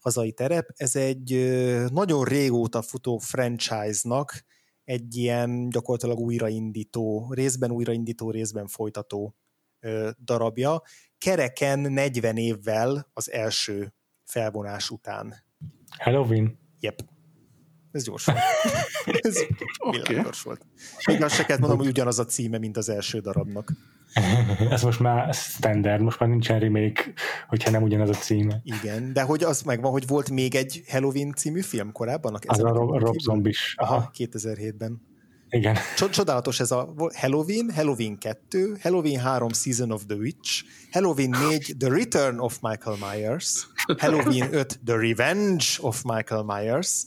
hazai 0.00 0.32
terep. 0.32 0.68
Ez 0.76 0.96
egy 0.96 1.30
nagyon 1.90 2.24
régóta 2.24 2.82
futó 2.82 3.18
franchise-nak 3.18 4.44
egy 4.84 5.16
ilyen 5.16 5.68
gyakorlatilag 5.68 6.18
újraindító, 6.18 7.32
részben 7.32 7.70
újraindító, 7.70 8.30
részben 8.30 8.66
folytató 8.66 9.36
darabja, 10.24 10.82
kereken 11.18 11.78
40 11.78 12.36
évvel 12.36 13.10
az 13.12 13.30
első 13.30 13.94
felvonás 14.24 14.90
után. 14.90 15.34
Halloween? 15.98 16.58
Yep. 16.80 17.04
Ez 17.90 18.04
gyors 18.04 18.24
volt. 18.24 18.38
Ez 19.20 19.36
okay. 19.78 20.14
gyors 20.14 20.42
volt. 20.42 20.66
Még 21.06 21.22
azt 21.22 21.34
se 21.34 21.44
kellett 21.44 21.60
mondom, 21.60 21.78
hogy 21.78 21.88
ugyanaz 21.88 22.18
a 22.18 22.24
címe, 22.24 22.58
mint 22.58 22.76
az 22.76 22.88
első 22.88 23.20
darabnak. 23.20 23.72
Ez 24.70 24.82
most 24.82 25.00
már 25.00 25.34
standard, 25.34 26.02
most 26.02 26.18
már 26.18 26.28
nincsen 26.28 26.58
remake, 26.58 27.12
hogyha 27.48 27.70
nem 27.70 27.82
ugyanaz 27.82 28.08
a 28.08 28.12
címe. 28.12 28.60
Igen, 28.62 29.12
de 29.12 29.22
hogy 29.22 29.44
az 29.44 29.62
megvan, 29.62 29.90
hogy 29.90 30.06
volt 30.06 30.30
még 30.30 30.54
egy 30.54 30.82
Halloween 30.88 31.32
című 31.36 31.60
film 31.60 31.92
korábban? 31.92 32.38
Az 32.46 32.58
a 32.58 32.68
Rob, 32.68 32.98
Rob 32.98 33.18
Zombis. 33.18 33.74
Aha, 33.78 34.10
2007-ben. 34.18 35.10
Igen. 35.48 35.76
Csodálatos 36.10 36.60
ez 36.60 36.70
a 36.70 36.94
Halloween, 37.14 37.70
Halloween 37.74 38.18
2, 38.18 38.76
Halloween 38.82 39.20
3 39.20 39.52
Season 39.52 39.90
of 39.90 40.02
the 40.06 40.16
Witch, 40.16 40.64
Halloween 40.90 41.30
4 41.30 41.74
The 41.78 41.88
Return 41.88 42.38
of 42.38 42.58
Michael 42.60 42.96
Myers, 42.96 43.66
Halloween 43.98 44.54
5 44.54 44.80
The 44.84 44.96
Revenge 44.96 45.64
of 45.80 46.02
Michael 46.02 46.42
Myers, 46.42 47.02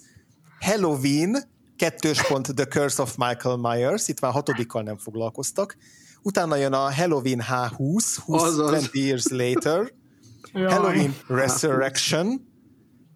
Halloween 0.60 1.38
kettős 1.76 2.28
pont 2.28 2.56
The 2.56 2.66
Curse 2.66 3.02
of 3.02 3.16
Michael 3.18 3.58
Myers, 3.58 4.08
itt 4.08 4.20
már 4.22 4.32
hatodikkal 4.32 4.84
nem 4.84 4.98
foglalkoztak, 4.98 5.78
utána 6.26 6.56
jön 6.56 6.74
a 6.74 6.94
Halloween 6.94 7.42
H20, 7.50 8.18
20, 8.26 8.58
20 8.58 8.90
Years 8.94 9.28
Later, 9.28 9.92
Jaj. 10.54 10.72
Halloween 10.72 11.16
Resurrection, 11.28 12.48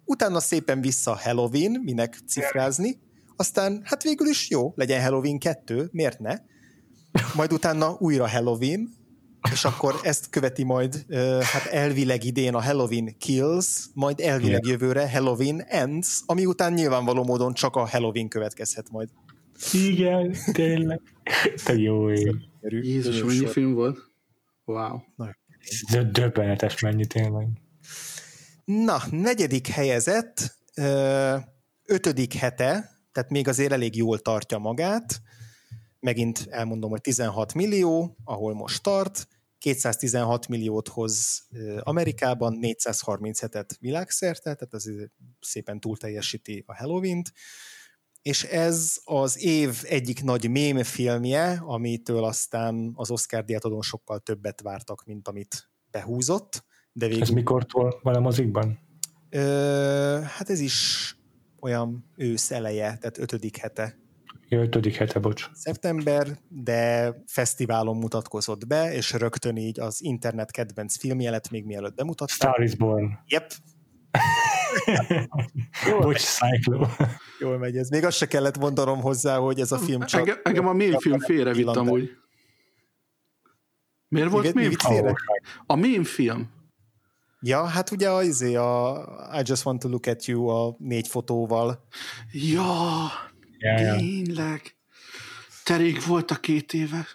utána 0.04 0.40
szépen 0.40 0.80
vissza 0.80 1.18
Halloween, 1.22 1.80
minek 1.84 2.18
cifrázni, 2.26 2.98
aztán 3.36 3.80
hát 3.84 4.02
végül 4.02 4.26
is 4.26 4.50
jó, 4.50 4.72
legyen 4.76 5.02
Halloween 5.02 5.38
2, 5.38 5.88
miért 5.92 6.18
ne? 6.18 6.34
Majd 7.34 7.52
utána 7.52 7.96
újra 7.98 8.28
Halloween, 8.28 8.88
és 9.52 9.64
akkor 9.64 9.94
ezt 10.02 10.30
követi 10.30 10.64
majd 10.64 11.06
hát 11.42 11.64
elvileg 11.64 12.24
idén 12.24 12.54
a 12.54 12.62
Halloween 12.62 13.16
Kills, 13.18 13.86
majd 13.94 14.20
elvileg 14.20 14.66
jövőre 14.66 15.10
Halloween 15.10 15.62
Ends, 15.62 16.20
ami 16.26 16.46
után 16.46 16.72
nyilvánvaló 16.72 17.24
módon 17.24 17.52
csak 17.54 17.76
a 17.76 17.88
Halloween 17.88 18.28
következhet 18.28 18.90
majd. 18.90 19.08
Igen, 19.72 20.36
tényleg. 20.52 21.00
Te 21.64 21.74
jó 21.74 22.10
ég. 22.10 22.49
Jézus, 22.60 23.22
mennyi 23.22 23.46
film 23.46 23.74
volt? 23.74 23.98
Wow. 24.64 24.98
Döbbenetes 26.10 26.80
mennyi 26.80 27.06
tényleg. 27.06 27.48
Na, 28.64 29.02
negyedik 29.10 29.66
helyezett, 29.66 30.56
ötödik 31.84 32.34
hete, 32.34 32.90
tehát 33.12 33.30
még 33.30 33.48
azért 33.48 33.72
elég 33.72 33.96
jól 33.96 34.18
tartja 34.18 34.58
magát. 34.58 35.20
Megint 36.00 36.46
elmondom, 36.50 36.90
hogy 36.90 37.00
16 37.00 37.54
millió, 37.54 38.16
ahol 38.24 38.54
most 38.54 38.82
tart, 38.82 39.28
216 39.58 40.48
milliót 40.48 40.88
hoz 40.88 41.46
Amerikában, 41.80 42.58
437-et 42.60 43.70
világszerte, 43.80 44.54
tehát 44.54 44.74
ez 44.74 44.84
szépen 45.40 45.80
túl 45.80 45.96
teljesíti 45.96 46.64
a 46.66 46.76
Halloween-t, 46.76 47.32
és 48.22 48.44
ez 48.44 48.96
az 49.04 49.44
év 49.44 49.82
egyik 49.82 50.22
nagy 50.22 50.50
mém 50.50 50.82
filmje, 50.82 51.62
amitől 51.64 52.24
aztán 52.24 52.92
az 52.94 53.10
Oscar 53.10 53.44
diátodon 53.44 53.82
sokkal 53.82 54.18
többet 54.18 54.60
vártak, 54.60 55.04
mint 55.04 55.28
amit 55.28 55.70
behúzott. 55.90 56.64
De 56.92 57.06
végül... 57.06 57.22
Ez 57.22 57.28
mikortól 57.28 58.00
van 58.02 58.14
a 58.14 58.20
mozikban? 58.20 58.78
Ö, 59.30 60.18
hát 60.22 60.50
ez 60.50 60.60
is 60.60 61.14
olyan 61.60 62.10
ősz 62.16 62.50
eleje, 62.50 62.84
tehát 62.84 63.18
ötödik 63.18 63.56
hete. 63.56 63.98
Ja, 64.48 64.60
ötödik 64.60 64.94
hete, 64.94 65.18
bocs. 65.18 65.50
Szeptember, 65.52 66.38
de 66.48 67.14
fesztiválon 67.26 67.96
mutatkozott 67.96 68.66
be, 68.66 68.92
és 68.92 69.12
rögtön 69.12 69.56
így 69.56 69.80
az 69.80 70.02
internet 70.02 70.50
kedvenc 70.50 70.98
filmje 70.98 71.30
lett, 71.30 71.50
még 71.50 71.64
mielőtt 71.64 71.94
bemutatták. 71.94 72.36
Star 72.36 72.62
is 72.62 72.74
Born. 72.74 73.18
Yep. 73.26 73.52
Bocs, 76.00 76.20
Cyclo. 76.20 76.86
Jól 77.38 77.58
megy 77.58 77.76
ez. 77.76 77.88
Még 77.88 78.04
azt 78.04 78.16
se 78.16 78.26
kellett 78.26 78.58
mondanom 78.58 79.00
hozzá, 79.00 79.36
hogy 79.36 79.60
ez 79.60 79.72
a 79.72 79.78
film 79.78 80.00
csak... 80.00 80.20
Engem, 80.20 80.40
engem 80.42 80.68
a 80.68 80.72
mémfilm 80.72 81.18
félrevitt 81.18 81.66
amúgy. 81.66 82.10
Miért 84.08 84.30
volt 84.30 84.54
mémfilm? 84.54 85.14
A 85.66 85.74
mémfilm. 85.74 86.50
Ja, 87.40 87.64
hát 87.64 87.90
ugye 87.90 88.10
az, 88.10 88.26
izé, 88.26 88.54
a 88.54 89.06
I 89.38 89.42
Just 89.44 89.64
Want 89.64 89.80
to 89.80 89.88
Look 89.88 90.06
at 90.06 90.24
You 90.24 90.46
a 90.46 90.76
négy 90.78 91.08
fotóval. 91.08 91.86
Ja, 92.32 93.10
ja, 93.58 93.96
tényleg. 93.96 94.76
Terék 95.64 96.06
volt 96.06 96.30
a 96.30 96.36
két 96.36 96.72
éve. 96.72 97.06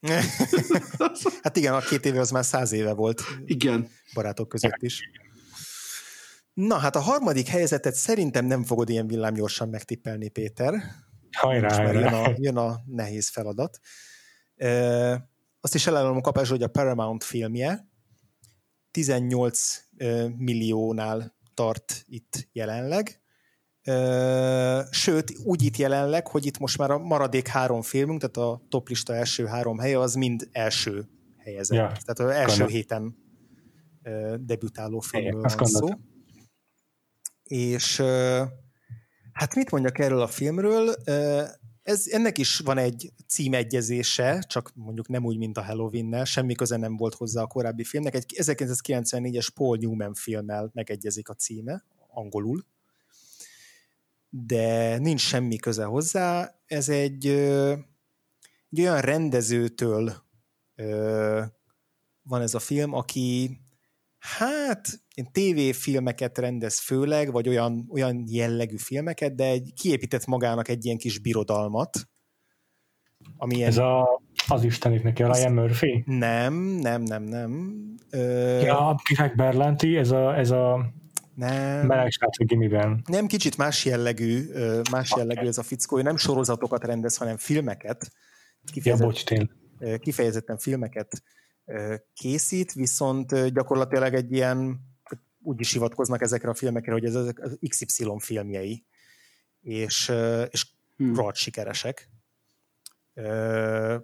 hát 1.42 1.56
igen, 1.56 1.74
a 1.74 1.78
két 1.78 2.04
éve 2.04 2.20
az 2.20 2.30
már 2.30 2.44
száz 2.44 2.72
éve 2.72 2.92
volt. 2.92 3.22
Igen. 3.46 3.88
Barátok 4.14 4.48
között 4.48 4.82
is. 4.82 5.10
Na, 6.56 6.76
hát 6.76 6.96
a 6.96 7.00
harmadik 7.00 7.46
helyzetet 7.46 7.94
szerintem 7.94 8.44
nem 8.46 8.64
fogod 8.64 8.88
ilyen 8.88 9.06
villámgyorsan 9.06 9.68
megtippelni, 9.68 10.28
Péter. 10.28 10.74
Hajrá, 11.36 11.82
Most 11.82 11.94
jön, 11.94 12.12
a, 12.12 12.32
jön 12.36 12.56
a 12.56 12.80
nehéz 12.86 13.28
feladat. 13.28 13.78
E, 14.54 14.70
azt 15.60 15.74
is 15.74 15.86
elárulom 15.86 16.16
a 16.16 16.20
kapásra, 16.20 16.54
hogy 16.54 16.62
a 16.62 16.68
Paramount 16.68 17.24
filmje, 17.24 17.88
18 18.90 19.84
milliónál 20.36 21.36
tart 21.54 22.04
itt 22.06 22.48
jelenleg. 22.52 23.20
Sőt, 24.90 25.32
úgy 25.44 25.62
itt 25.62 25.76
jelenleg, 25.76 26.28
hogy 26.28 26.46
itt 26.46 26.58
most 26.58 26.78
már 26.78 26.90
a 26.90 26.98
maradék 26.98 27.46
három 27.46 27.82
filmünk, 27.82 28.20
tehát 28.20 28.50
a 28.50 28.62
toplista 28.68 29.14
első 29.14 29.46
három 29.46 29.78
helye, 29.78 29.98
az 29.98 30.14
mind 30.14 30.48
első 30.52 31.08
helyezett. 31.36 31.78
Ja, 31.78 31.86
tehát 31.86 32.18
az 32.18 32.40
első 32.40 32.58
gondol. 32.58 32.76
héten 32.76 33.16
debütáló 34.40 35.00
filmről 35.00 35.40
van 35.40 35.66
szó. 35.66 35.88
És 37.46 37.96
hát 39.32 39.54
mit 39.54 39.70
mondjak 39.70 39.98
erről 39.98 40.20
a 40.20 40.26
filmről? 40.26 40.94
Ez, 41.82 42.06
ennek 42.06 42.38
is 42.38 42.58
van 42.58 42.78
egy 42.78 43.12
címegyezése, 43.28 44.44
csak 44.48 44.72
mondjuk 44.74 45.08
nem 45.08 45.24
úgy, 45.24 45.38
mint 45.38 45.56
a 45.56 45.64
Halloween-nel, 45.64 46.24
semmi 46.24 46.54
köze 46.54 46.76
nem 46.76 46.96
volt 46.96 47.14
hozzá 47.14 47.42
a 47.42 47.46
korábbi 47.46 47.84
filmnek. 47.84 48.14
Egy 48.14 48.34
1994-es 48.42 49.48
Paul 49.54 49.76
Newman 49.76 50.14
filmmel 50.14 50.70
megegyezik 50.74 51.28
a 51.28 51.34
címe, 51.34 51.84
angolul, 52.08 52.66
de 54.30 54.98
nincs 54.98 55.20
semmi 55.20 55.56
köze 55.56 55.84
hozzá. 55.84 56.54
Ez 56.66 56.88
egy, 56.88 57.26
egy 58.70 58.80
olyan 58.80 59.00
rendezőtől 59.00 60.24
van 62.22 62.42
ez 62.42 62.54
a 62.54 62.58
film, 62.58 62.92
aki 62.92 63.58
hát 64.26 64.88
én 65.14 65.28
tévéfilmeket 65.32 66.38
rendez 66.38 66.78
főleg, 66.78 67.32
vagy 67.32 67.48
olyan, 67.48 67.88
olyan 67.90 68.24
jellegű 68.26 68.76
filmeket, 68.76 69.34
de 69.34 69.44
egy, 69.44 69.72
kiépített 69.74 70.26
magának 70.26 70.68
egy 70.68 70.84
ilyen 70.84 70.98
kis 70.98 71.18
birodalmat. 71.18 72.08
Amilyen... 73.36 73.68
Ez 73.68 73.78
a, 73.78 74.22
az 74.48 74.64
istenit 74.64 75.02
neki, 75.02 75.22
a 75.22 75.32
Ryan 75.32 75.52
Murphy? 75.52 76.02
Nem, 76.06 76.54
nem, 76.54 77.02
nem, 77.02 77.22
nem. 77.22 77.80
Ö... 78.10 78.60
Ja, 78.60 78.88
a 78.88 79.00
Kifek 79.04 79.34
Berlanti, 79.34 79.96
ez 79.96 80.10
a, 80.10 80.38
ez 80.38 80.50
a 80.50 80.92
nem. 81.34 81.86
Melegsrác 81.86 82.40
a 82.40 82.44
gimiben. 82.44 83.02
Nem, 83.06 83.26
kicsit 83.26 83.56
más 83.56 83.84
jellegű, 83.84 84.50
más 84.90 85.12
jellegű 85.16 85.46
ez 85.46 85.58
a 85.58 85.62
fickó. 85.62 85.98
Ő 85.98 86.02
nem 86.02 86.16
sorozatokat 86.16 86.84
rendez, 86.84 87.16
hanem 87.16 87.36
filmeket. 87.36 88.10
Kifejezett, 88.72 89.28
ja, 89.28 89.44
bocs. 89.78 90.00
Kifejezetten 90.00 90.58
filmeket 90.58 91.22
készít, 92.12 92.72
viszont 92.72 93.48
gyakorlatilag 93.48 94.14
egy 94.14 94.32
ilyen 94.32 94.80
úgy 95.46 95.60
is 95.60 95.72
hivatkoznak 95.72 96.22
ezekre 96.22 96.48
a 96.48 96.54
filmekre, 96.54 96.92
hogy 96.92 97.04
ez 97.04 97.14
az 97.14 97.34
XY 97.68 98.14
filmjei, 98.18 98.84
és, 99.60 100.12
és 100.50 100.66
hmm. 100.96 101.14
rohadt 101.14 101.36
sikeresek. 101.36 102.10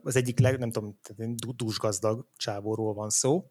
Az 0.02 0.16
egyik, 0.16 0.39
leg, 0.39 0.59
nem 0.59 0.70
tudom, 0.70 0.98
dúsgazdag 1.56 2.26
csávóról 2.36 2.94
van 2.94 3.10
szó. 3.10 3.51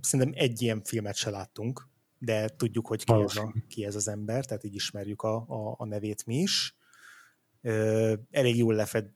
Szerintem 0.00 0.32
egy 0.34 0.62
ilyen 0.62 0.82
filmet 0.84 1.14
se 1.14 1.30
láttunk, 1.30 1.88
de 2.18 2.48
tudjuk, 2.48 2.86
hogy 2.86 3.04
ki 3.04 3.12
ez, 3.12 3.36
a, 3.36 3.54
ki 3.68 3.84
ez 3.84 3.94
az 3.94 4.08
ember, 4.08 4.44
tehát 4.44 4.64
így 4.64 4.74
ismerjük 4.74 5.22
a, 5.22 5.34
a, 5.36 5.74
a 5.78 5.84
nevét 5.84 6.26
mi 6.26 6.36
is. 6.36 6.76
Elég 8.30 8.56
jól 8.56 8.74
lefed 8.74 9.10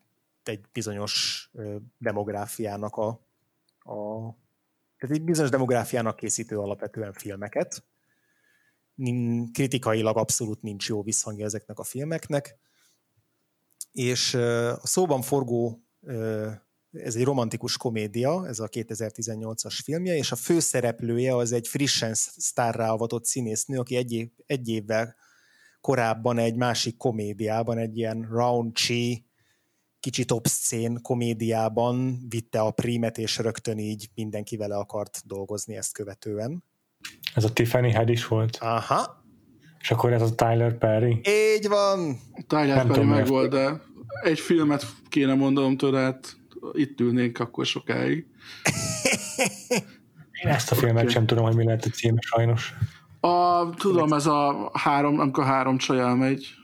egy 0.44 0.60
bizonyos 0.72 1.50
demográfiának 1.98 2.96
a, 2.96 3.20
a 3.90 4.34
tehát 4.98 5.16
egy 5.16 5.24
bizonyos 5.24 5.50
demográfiának 5.50 6.16
készítő 6.16 6.58
alapvetően 6.58 7.12
filmeket. 7.12 7.84
Kritikailag 9.52 10.16
abszolút 10.16 10.62
nincs 10.62 10.88
jó 10.88 11.02
visszhangja 11.02 11.44
ezeknek 11.44 11.78
a 11.78 11.84
filmeknek. 11.84 12.58
És 13.92 14.34
a 14.34 14.86
szóban 14.86 15.22
forgó, 15.22 15.82
ez 16.92 17.14
egy 17.14 17.24
romantikus 17.24 17.76
komédia, 17.76 18.46
ez 18.46 18.58
a 18.58 18.68
2018-as 18.68 19.78
filmje, 19.84 20.16
és 20.16 20.32
a 20.32 20.36
főszereplője 20.36 21.36
az 21.36 21.52
egy 21.52 21.68
frissen 21.68 22.14
sztárrá 22.14 22.90
avatott 22.90 23.24
színésznő, 23.24 23.78
aki 23.78 23.96
egy, 23.96 24.12
év, 24.12 24.30
egy 24.46 24.68
évvel 24.68 25.14
korábban 25.80 26.38
egy 26.38 26.56
másik 26.56 26.96
komédiában, 26.96 27.78
egy 27.78 27.96
ilyen 27.96 28.28
raunchy, 28.30 29.29
kicsit 30.00 30.30
obszcén 30.30 31.02
komédiában 31.02 32.18
vitte 32.28 32.60
a 32.60 32.70
prímet, 32.70 33.18
és 33.18 33.38
rögtön 33.38 33.78
így 33.78 34.08
mindenki 34.14 34.56
vele 34.56 34.76
akart 34.76 35.22
dolgozni 35.26 35.76
ezt 35.76 35.92
követően. 35.92 36.64
Ez 37.34 37.44
a 37.44 37.52
Tiffany 37.52 37.92
Head 37.92 38.08
is 38.08 38.26
volt? 38.26 38.56
Aha. 38.60 39.24
És 39.80 39.90
akkor 39.90 40.12
ez 40.12 40.22
a 40.22 40.34
Tyler 40.34 40.78
Perry? 40.78 41.20
Így 41.54 41.68
van! 41.68 42.20
Tyler 42.46 42.76
Nem 42.76 42.86
Perry 42.86 43.04
meg 43.04 43.26
volt, 43.26 43.50
de 43.50 43.80
egy 44.22 44.40
filmet 44.40 44.86
kéne 45.08 45.34
mondanom 45.34 45.76
tőle, 45.76 46.00
hát 46.00 46.36
itt 46.72 47.00
ülnénk 47.00 47.38
akkor 47.38 47.66
sokáig. 47.66 48.26
Én 50.44 50.50
ezt 50.50 50.70
a 50.70 50.74
filmet 50.74 51.02
okay. 51.02 51.12
sem 51.12 51.26
tudom, 51.26 51.44
hogy 51.44 51.56
mi 51.56 51.64
lehet 51.64 51.84
a 51.84 51.88
címe, 51.88 52.18
sajnos. 52.20 52.74
A, 53.20 53.70
tudom, 53.70 54.12
ez 54.12 54.26
a 54.26 54.70
három, 54.72 55.18
amikor 55.18 55.44
három 55.44 55.76
csaj 55.78 55.98
elmegy 55.98 56.59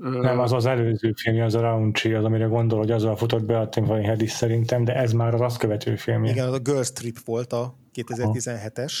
nem, 0.00 0.38
az 0.38 0.52
az 0.52 0.66
előző 0.66 1.12
film, 1.16 1.40
az 1.40 1.54
a 1.54 1.60
Raunchy, 1.60 2.12
az, 2.12 2.24
amire 2.24 2.44
gondol, 2.44 2.78
hogy 2.78 2.90
azzal 2.90 3.16
futott 3.16 3.44
be 3.44 3.58
a 3.58 3.68
Tiffany 3.68 4.04
Head 4.04 4.22
is 4.22 4.30
szerintem, 4.30 4.84
de 4.84 4.94
ez 4.94 5.12
már 5.12 5.34
az 5.34 5.40
azt 5.40 5.58
követő 5.58 5.96
film. 5.96 6.24
Igen, 6.24 6.46
az 6.46 6.54
a 6.54 6.58
Girls 6.58 6.92
Trip 6.92 7.18
volt 7.24 7.52
a 7.52 7.78
2017-es, 7.94 8.92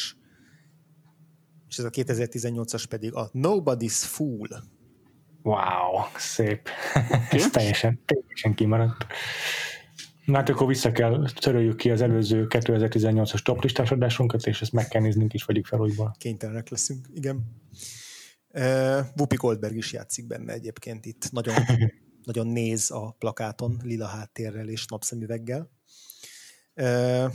és 1.68 1.78
ez 1.78 1.84
a 1.84 1.90
2018-as 1.90 2.84
pedig 2.88 3.14
a 3.14 3.30
Nobody's 3.32 4.02
Fool. 4.04 4.48
Wow, 5.42 6.04
szép. 6.16 6.68
ez 7.30 7.50
teljesen, 7.50 8.00
teljesen 8.04 8.54
kimaradt. 8.54 9.06
Na 10.24 10.36
hát 10.36 10.48
akkor 10.48 10.66
vissza 10.66 10.92
kell, 10.92 11.28
töröljük 11.34 11.76
ki 11.76 11.90
az 11.90 12.00
előző 12.00 12.46
2018-as 12.48 13.42
toplistás 13.42 13.90
adásunkat, 13.90 14.46
és 14.46 14.60
ezt 14.60 14.72
meg 14.72 14.88
kell 14.88 15.02
néznünk 15.02 15.34
is, 15.34 15.44
vegyük 15.44 15.66
fel 15.66 15.80
újból. 15.80 16.14
Kénytelenek 16.18 16.68
leszünk, 16.68 17.06
igen. 17.14 17.44
Uh, 18.52 19.06
Whoopi 19.16 19.36
Goldberg 19.36 19.76
is 19.76 19.92
játszik 19.92 20.26
benne 20.26 20.52
egyébként 20.52 21.06
itt. 21.06 21.30
Nagyon, 21.30 21.54
nagyon 22.24 22.46
néz 22.46 22.90
a 22.90 23.16
plakáton, 23.18 23.80
lila 23.82 24.06
háttérrel 24.06 24.68
és 24.68 24.86
napszemüveggel. 24.86 25.70
Uh, 26.74 27.32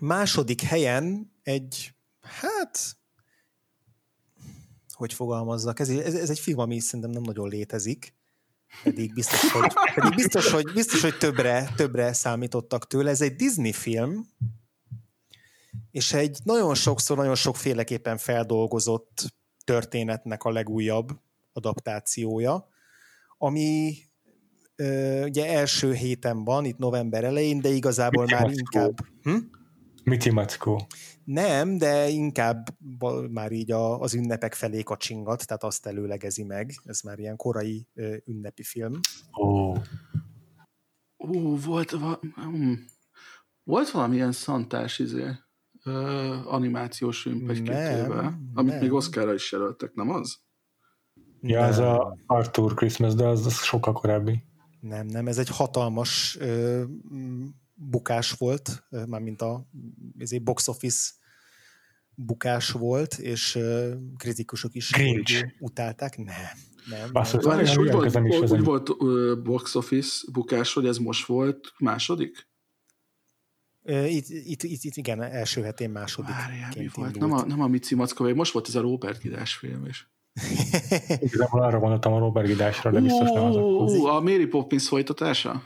második 0.00 0.60
helyen 0.60 1.32
egy, 1.42 1.94
hát, 2.20 2.96
hogy 4.92 5.12
fogalmazzak, 5.12 5.80
ez, 5.80 5.88
ez, 5.88 6.14
ez 6.14 6.30
egy 6.30 6.38
film, 6.38 6.58
ami 6.58 6.78
szerintem 6.78 7.10
nem 7.10 7.22
nagyon 7.22 7.48
létezik, 7.48 8.14
pedig 8.82 9.14
biztos, 9.14 9.50
hogy, 9.50 9.72
pedig 9.94 10.14
biztos, 10.14 10.50
hogy, 10.50 10.72
biztos, 10.72 11.00
hogy 11.00 11.18
többre, 11.18 11.72
többre 11.76 12.12
számítottak 12.12 12.86
tőle. 12.86 13.10
Ez 13.10 13.20
egy 13.20 13.34
Disney 13.34 13.72
film, 13.72 14.26
és 15.90 16.12
egy 16.12 16.38
nagyon 16.44 16.74
sokszor, 16.74 17.16
nagyon 17.16 17.34
sokféleképpen 17.34 18.18
feldolgozott 18.18 19.34
történetnek 19.64 20.42
a 20.42 20.50
legújabb 20.50 21.08
adaptációja, 21.52 22.68
ami 23.38 23.94
ugye 25.24 25.46
első 25.46 25.92
héten 25.92 26.44
van, 26.44 26.64
itt 26.64 26.78
november 26.78 27.24
elején, 27.24 27.60
de 27.60 27.68
igazából 27.68 28.22
Miti 28.22 28.34
már 28.34 28.42
Mackó. 28.42 28.58
inkább... 28.58 28.96
Hm? 29.22 29.36
Miti 30.04 30.30
Mackó. 30.30 30.86
Nem, 31.24 31.78
de 31.78 32.08
inkább 32.08 32.66
már 33.30 33.52
így 33.52 33.70
a, 33.70 34.00
az 34.00 34.14
ünnepek 34.14 34.54
felé 34.54 34.82
kacsingat, 34.82 35.46
tehát 35.46 35.64
azt 35.64 35.86
előlegezi 35.86 36.42
meg. 36.42 36.72
Ez 36.84 37.00
már 37.00 37.18
ilyen 37.18 37.36
korai 37.36 37.86
ö, 37.94 38.16
ünnepi 38.24 38.62
film. 38.62 39.00
Ó. 39.40 39.46
Oh. 39.46 39.78
Ó, 41.18 41.56
volt, 41.56 41.90
va, 41.90 42.20
um, 42.36 42.84
volt 43.62 43.90
valamilyen 43.90 44.32
szantás 44.32 44.98
izé 44.98 45.30
animációs 46.44 47.20
film 47.20 47.48
amit 48.54 48.72
nem. 48.72 48.80
még 48.80 48.92
Oscarra 48.92 49.34
is 49.34 49.52
jelöltek, 49.52 49.94
nem 49.94 50.10
az? 50.10 50.38
Ja, 51.40 51.60
nem. 51.60 51.68
ez 51.68 51.78
a 51.78 52.16
Arthur 52.26 52.74
Christmas, 52.74 53.14
de 53.14 53.26
az, 53.26 53.46
az 53.46 53.62
sokkal 53.62 53.92
korábbi. 53.92 54.42
Nem, 54.80 55.06
nem, 55.06 55.26
ez 55.26 55.38
egy 55.38 55.48
hatalmas 55.48 56.36
ö, 56.40 56.82
bukás 57.74 58.32
volt, 58.32 58.84
mármint 59.06 59.42
a 59.42 59.66
ez 60.18 60.32
egy 60.32 60.42
box 60.42 60.68
office 60.68 61.10
bukás 62.14 62.70
volt, 62.70 63.14
és 63.14 63.54
ö, 63.54 63.94
kritikusok 64.16 64.74
is 64.74 64.90
Grinch. 64.90 65.46
utálták. 65.58 66.16
Nem, 66.16 66.26
nem. 66.90 67.12
Basszus, 67.12 67.44
nem. 67.44 67.60
És 67.60 67.76
úgy 67.76 67.90
volt, 67.90 68.16
úgy, 68.50 68.64
volt 68.64 68.88
uh, 68.88 69.42
box 69.42 69.74
office 69.74 70.24
bukás, 70.32 70.72
hogy 70.72 70.86
ez 70.86 70.98
most 70.98 71.26
volt 71.26 71.72
második? 71.78 72.48
Itt, 73.84 74.28
itt, 74.28 74.62
itt, 74.62 74.82
itt 74.82 74.96
igen, 74.96 75.22
első 75.22 75.62
hetén 75.62 75.90
második. 75.90 76.30
Várjál, 76.30 76.72
mi 76.76 76.88
volt? 76.94 77.18
Nem 77.18 77.32
a, 77.32 77.44
nem 77.44 77.60
a 77.60 77.66
Mici 77.66 77.94
Macka, 77.94 78.34
most 78.34 78.52
volt 78.52 78.68
ez 78.68 78.74
a 78.74 78.80
Robert 78.80 79.20
Gidás 79.20 79.54
film 79.54 79.86
is. 79.86 80.12
Igazából 81.20 81.62
arra 81.62 81.78
gondoltam 81.78 82.12
a 82.12 82.18
Robert 82.18 82.46
Gidásra, 82.46 82.90
de 82.90 83.00
biztos 83.00 83.30
nem 83.30 83.44
az 83.44 83.56
a... 83.56 84.16
a 84.16 84.20
Mary 84.20 84.46
Poppins 84.46 84.88
folytatása? 84.88 85.62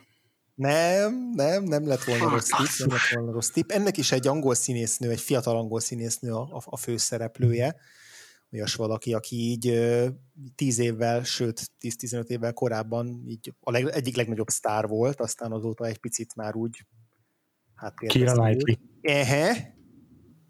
Nem, 0.54 1.30
nem, 1.34 1.64
nem 1.64 1.86
lett 1.86 2.04
volna 2.04 2.22
Fuck, 2.22 2.32
rossz 2.32 2.48
tipp, 2.48 2.78
nem 2.78 2.88
lett 2.88 3.14
volna 3.14 3.32
rossz 3.32 3.50
tipp. 3.50 3.70
Ennek 3.70 3.96
is 3.96 4.12
egy 4.12 4.26
angol 4.26 4.54
színésznő, 4.54 5.10
egy 5.10 5.20
fiatal 5.20 5.56
angol 5.56 5.80
színésznő 5.80 6.32
a, 6.32 6.40
a, 6.40 6.62
a 6.64 6.76
főszereplője. 6.76 7.76
Olyas 8.52 8.74
valaki, 8.74 9.14
aki 9.14 9.36
így 9.36 9.80
10 10.54 10.78
évvel, 10.78 11.24
sőt 11.24 11.70
10-15 11.80 12.26
évvel 12.26 12.52
korábban 12.52 13.22
így 13.26 13.54
a 13.60 13.70
leg, 13.70 13.86
egyik 13.86 14.16
legnagyobb 14.16 14.48
sztár 14.48 14.86
volt, 14.86 15.20
aztán 15.20 15.52
azóta 15.52 15.86
egy 15.86 15.98
picit 15.98 16.34
már 16.34 16.54
úgy 16.54 16.86
Hát 17.78 17.94
Kira 18.06 18.32
Knightley. 18.32 18.74
Ehe. 19.00 19.74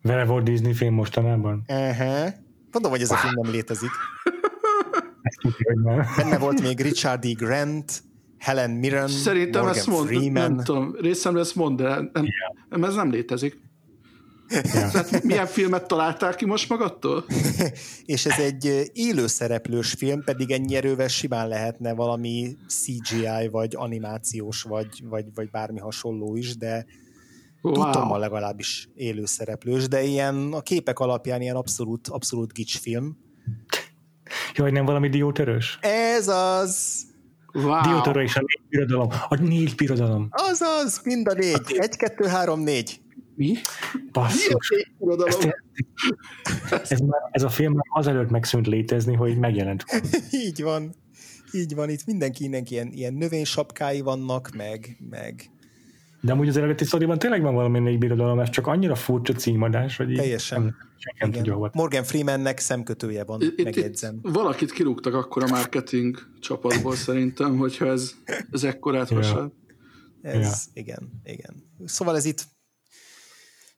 Vele 0.03 0.25
volt 0.25 0.45
Disney 0.45 0.73
film 0.73 0.95
mostanában? 0.95 1.63
Ehe. 1.67 2.43
Tudom, 2.71 2.91
hogy 2.91 3.01
ez 3.01 3.11
a 3.11 3.17
film 3.17 3.33
nem 3.43 3.53
létezik. 3.53 3.91
Benne 6.17 6.39
volt 6.39 6.61
még 6.61 6.81
Richard 6.81 7.25
E. 7.25 7.33
Grant, 7.33 8.03
Helen 8.39 8.71
Mirren, 8.71 9.09
Szerintem 9.09 9.63
Morgan 9.63 9.79
ezt 9.79 9.87
mond, 9.87 10.07
Freeman. 10.07 10.53
Nem 10.53 10.65
tudom, 10.65 10.95
részemre 11.01 11.41
ezt 11.41 11.55
mond, 11.55 11.81
de 11.81 11.89
nem, 11.89 12.11
yeah. 12.71 12.89
ez 12.89 12.95
nem 12.95 13.11
létezik. 13.11 13.61
Yeah. 14.51 14.93
Tehát 14.93 15.23
milyen 15.23 15.47
filmet 15.47 15.87
találtál 15.87 16.35
ki 16.35 16.47
most 16.47 16.69
magadtól? 16.69 17.25
és 18.05 18.27
ez 18.27 18.39
egy 18.39 18.91
élőszereplős 18.93 19.93
film, 19.93 20.25
pedig 20.25 20.51
ennyi 20.51 20.75
erővel 20.75 21.09
simán 21.09 21.49
lehetne 21.49 21.95
valami 21.95 22.57
CGI, 22.67 23.49
vagy 23.51 23.75
animációs, 23.77 24.63
vagy, 24.63 25.03
vagy, 25.05 25.25
vagy 25.35 25.51
bármi 25.51 25.79
hasonló 25.79 26.37
is, 26.37 26.57
de 26.57 26.87
Wow. 27.69 27.83
Tudtam 27.83 28.11
a 28.11 28.19
legalábbis 28.19 28.89
élő 28.95 29.25
szereplős, 29.25 29.89
de 29.89 30.03
ilyen 30.03 30.53
a 30.53 30.61
képek 30.61 30.99
alapján 30.99 31.41
ilyen 31.41 31.57
abszolút, 31.57 32.09
abszolút 32.09 32.53
gics 32.53 32.79
film. 32.79 33.17
Jaj, 34.55 34.71
nem 34.71 34.85
valami 34.85 35.09
diótörös? 35.09 35.79
Ez 35.81 36.29
az! 36.29 37.03
Wow. 37.53 37.83
Diótörő 37.83 38.23
és 38.23 38.37
a 38.37 38.41
négy 38.41 38.69
birodalom. 38.69 39.09
A 39.29 39.35
négy 39.35 39.75
birodalom. 39.75 40.29
Azaz, 40.31 41.01
mind 41.05 41.29
a 41.29 41.33
négy. 41.33 41.77
Egy, 41.77 41.97
kettő, 41.97 42.27
három, 42.27 42.61
négy. 42.61 43.01
Mi? 43.35 43.55
Basszus. 44.13 44.73
Ez, 46.71 46.91
ez, 46.91 46.99
már, 46.99 47.21
ez 47.31 47.43
a 47.43 47.49
film 47.49 47.73
már 47.73 47.85
azelőtt 47.89 48.31
megszűnt 48.31 48.67
létezni, 48.67 49.15
hogy 49.15 49.39
megjelent. 49.39 49.85
Így 50.47 50.63
van. 50.63 50.95
Így 51.53 51.75
van, 51.75 51.89
itt 51.89 52.05
mindenkinek 52.07 52.71
ilyen, 52.71 52.89
ilyen 52.93 53.15
növénysapkái 53.15 54.01
vannak, 54.01 54.51
meg, 54.57 54.97
meg 55.11 55.51
de 56.21 56.33
amúgy 56.33 56.49
az 56.49 56.57
eredeti 56.57 56.85
sztoriban 56.85 57.19
tényleg 57.19 57.43
van 57.43 57.55
valami 57.55 57.79
négy 57.79 57.99
birodalom, 57.99 58.39
ez 58.39 58.51
csak 58.51 58.67
annyira 58.67 58.95
furcsa 58.95 59.33
címadás, 59.33 59.97
hogy 59.97 60.15
Teljesen. 60.15 60.63
Nem, 60.63 60.77
nem 61.19 61.31
tudja 61.31 61.55
hova. 61.55 61.71
Morgan 61.73 62.05
Freemannek 62.05 62.59
szemkötője 62.59 63.25
van, 63.25 63.43
itt, 63.43 63.63
megjegyzem. 63.63 64.21
Itt 64.23 64.35
valakit 64.35 64.73
kirúgtak 64.73 65.15
akkor 65.15 65.43
a 65.43 65.47
marketing 65.47 66.19
csapatból 66.41 66.95
szerintem, 67.07 67.57
hogyha 67.57 67.87
ez, 67.87 68.15
ez 68.51 68.65
ekkorát 68.65 69.11
ja. 69.11 69.53
Ez, 70.23 70.69
ja. 70.75 70.83
igen, 70.83 71.21
igen. 71.25 71.55
Szóval 71.85 72.17
ez 72.17 72.25
itt 72.25 72.47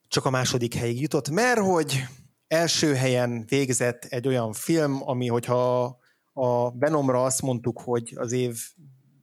csak 0.08 0.24
a 0.24 0.30
második 0.30 0.74
helyig 0.74 1.00
jutott, 1.00 1.30
mert 1.30 1.60
hogy 1.60 2.04
első 2.46 2.94
helyen 2.94 3.44
végzett 3.48 4.04
egy 4.04 4.28
olyan 4.28 4.52
film, 4.52 5.08
ami 5.08 5.26
hogyha 5.26 5.96
a 6.32 6.78
Venomra 6.78 7.24
azt 7.24 7.42
mondtuk, 7.42 7.80
hogy 7.80 8.12
az 8.16 8.32
év 8.32 8.58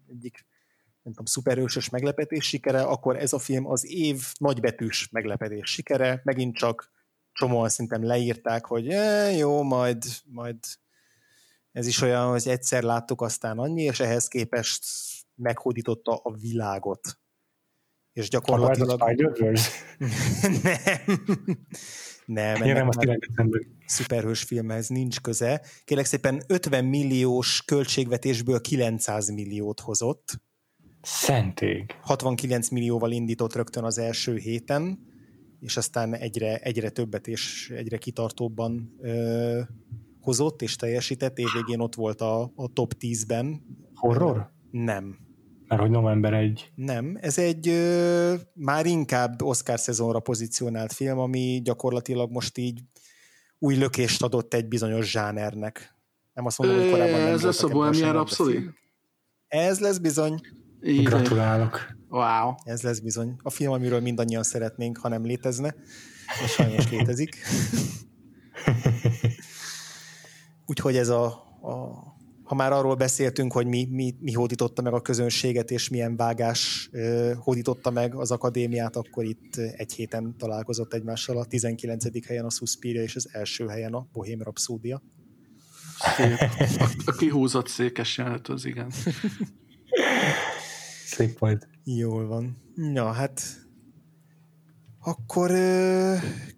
egyik 0.10 0.47
nem 1.08 1.16
tudom, 1.16 1.34
szuperősös 1.34 1.90
meglepetés 1.90 2.46
sikere, 2.46 2.82
akkor 2.82 3.18
ez 3.18 3.34
a 3.34 3.40
film 3.40 3.68
az 3.68 3.86
év 3.86 4.24
nagybetűs 4.38 5.10
meglepetés 5.12 5.70
sikere, 5.70 6.22
megint 6.24 6.56
csak 6.56 6.92
csomóan 7.32 7.70
szintem 7.70 8.04
leírták, 8.04 8.66
hogy 8.66 8.88
e, 8.88 9.32
jó, 9.32 9.64
majd, 9.64 10.04
majd 10.26 10.58
ez 11.72 11.88
is 11.88 12.02
olyan, 12.02 12.30
hogy 12.30 12.48
egyszer 12.48 12.84
láttuk, 12.84 13.22
aztán 13.22 13.58
annyi, 13.58 13.82
és 13.82 14.00
ehhez 14.00 14.28
képest 14.28 14.84
meghódította 15.36 16.16
a 16.16 16.32
világot. 16.32 17.20
És 18.14 18.30
gyakorlatilag... 18.30 19.02
A 19.02 19.12
nem. 22.26 22.58
Nem, 22.58 22.74
nem, 22.74 22.88
azt 22.88 23.00
szuperhős 23.86 24.44
filmhez 24.44 24.88
nincs 24.88 25.22
köze. 25.22 25.62
Kérlek 25.84 26.06
szépen 26.06 26.44
50 26.48 26.86
milliós 26.86 27.64
költségvetésből 27.66 28.62
900 28.62 29.30
milliót 29.30 29.80
hozott. 29.80 30.46
Szentég. 31.02 31.96
69 32.02 32.70
millióval 32.70 33.12
indított 33.12 33.56
rögtön 33.56 33.84
az 33.84 33.98
első 33.98 34.36
héten, 34.36 35.00
és 35.60 35.78
aztán 35.78 36.16
egyre, 36.16 36.58
egyre 36.58 36.90
többet 36.90 37.28
és 37.28 37.74
egyre 37.76 37.98
kitartóbban 37.98 38.96
ö, 39.02 39.62
hozott 40.22 40.62
és 40.62 40.76
teljesített. 40.76 41.38
Évvégén 41.38 41.80
ott 41.80 41.96
volt 41.96 42.22
a, 42.22 42.42
a 42.56 42.74
top 42.74 42.94
10-ben. 43.00 43.62
Horror? 43.96 44.52
Nem. 44.72 45.18
Mert 45.68 45.82
hogy 45.82 45.92
november 45.92 46.34
egy. 46.34 46.72
Nem, 46.76 47.18
ez 47.22 47.38
egy 47.38 47.68
ö, 47.68 48.34
már 48.54 48.86
inkább 48.86 49.42
Oscar 49.42 49.80
szezonra 49.80 50.20
pozícionált 50.20 50.94
film, 50.94 51.20
ami 51.20 51.62
gyakorlatilag 51.64 52.32
most 52.32 52.58
így 52.58 52.82
új 53.60 53.76
lökést 53.76 54.24
adott 54.24 54.54
egy 54.54 54.68
bizonyos 54.68 55.12
zsánernek. 55.12 55.96
Nem 56.34 56.46
azt 56.46 56.58
mondom, 56.58 56.80
hogy 56.80 56.90
korábban 56.90 57.20
nem 57.20 57.34
Ez 57.34 57.42
lesz 57.42 57.64
a 57.64 57.68
Bohemian 57.68 58.12
Rhapsody? 58.12 58.70
Ez 59.48 59.80
lesz 59.80 59.98
bizony. 59.98 60.42
Gratulálok. 60.82 61.96
Wow. 62.10 62.56
Ez 62.64 62.82
lesz 62.82 63.00
bizony. 63.00 63.36
A 63.44 63.50
film, 63.50 63.72
amiről 63.72 64.00
mindannyian 64.00 64.44
szeretnénk, 64.44 64.98
ha 64.98 65.08
nem 65.08 65.26
létezne. 65.26 65.76
És 66.44 66.52
sajnos 66.52 66.90
létezik. 66.90 67.38
Úgyhogy 70.66 70.96
ez 70.96 71.10
a, 71.10 71.26
a 71.62 72.06
ha 72.44 72.56
már 72.56 72.72
arról 72.72 72.96
beszéltünk, 72.96 73.54
hogy 73.54 73.68
mi, 73.68 73.88
mi, 73.92 74.16
mi 74.20 74.34
hódította 74.34 74.82
meg 74.82 74.94
a 74.94 75.02
közönséget, 75.02 75.72
és 75.72 75.90
milyen 75.90 76.16
vágás 76.16 76.90
uh, 76.92 77.34
hódította 77.34 77.90
meg 77.90 78.16
az 78.16 78.32
akadémiát, 78.32 78.96
akkor 78.96 79.24
itt 79.24 79.56
egy 79.56 79.94
héten 79.94 80.36
találkozott 80.38 80.94
egymással 80.94 81.38
a 81.38 81.46
19. 81.46 82.26
helyen 82.28 82.46
a 82.46 82.50
Suspiria, 82.50 83.02
és 83.02 83.16
az 83.16 83.30
első 83.32 83.68
helyen 83.68 83.94
a 83.94 84.08
Bohém 84.12 84.42
Rhapsódia. 84.42 85.04
A, 86.00 86.92
a 87.06 87.12
kihúzott 87.12 87.68
székes 87.68 88.18
jelenet 88.18 88.48
az 88.48 88.66
igen. 88.66 88.92
Szép 91.08 91.40
majd. 91.40 91.68
Jól 91.84 92.28
van. 92.28 92.58
Na, 92.76 93.12
hát 93.12 93.42
akkor 95.00 95.52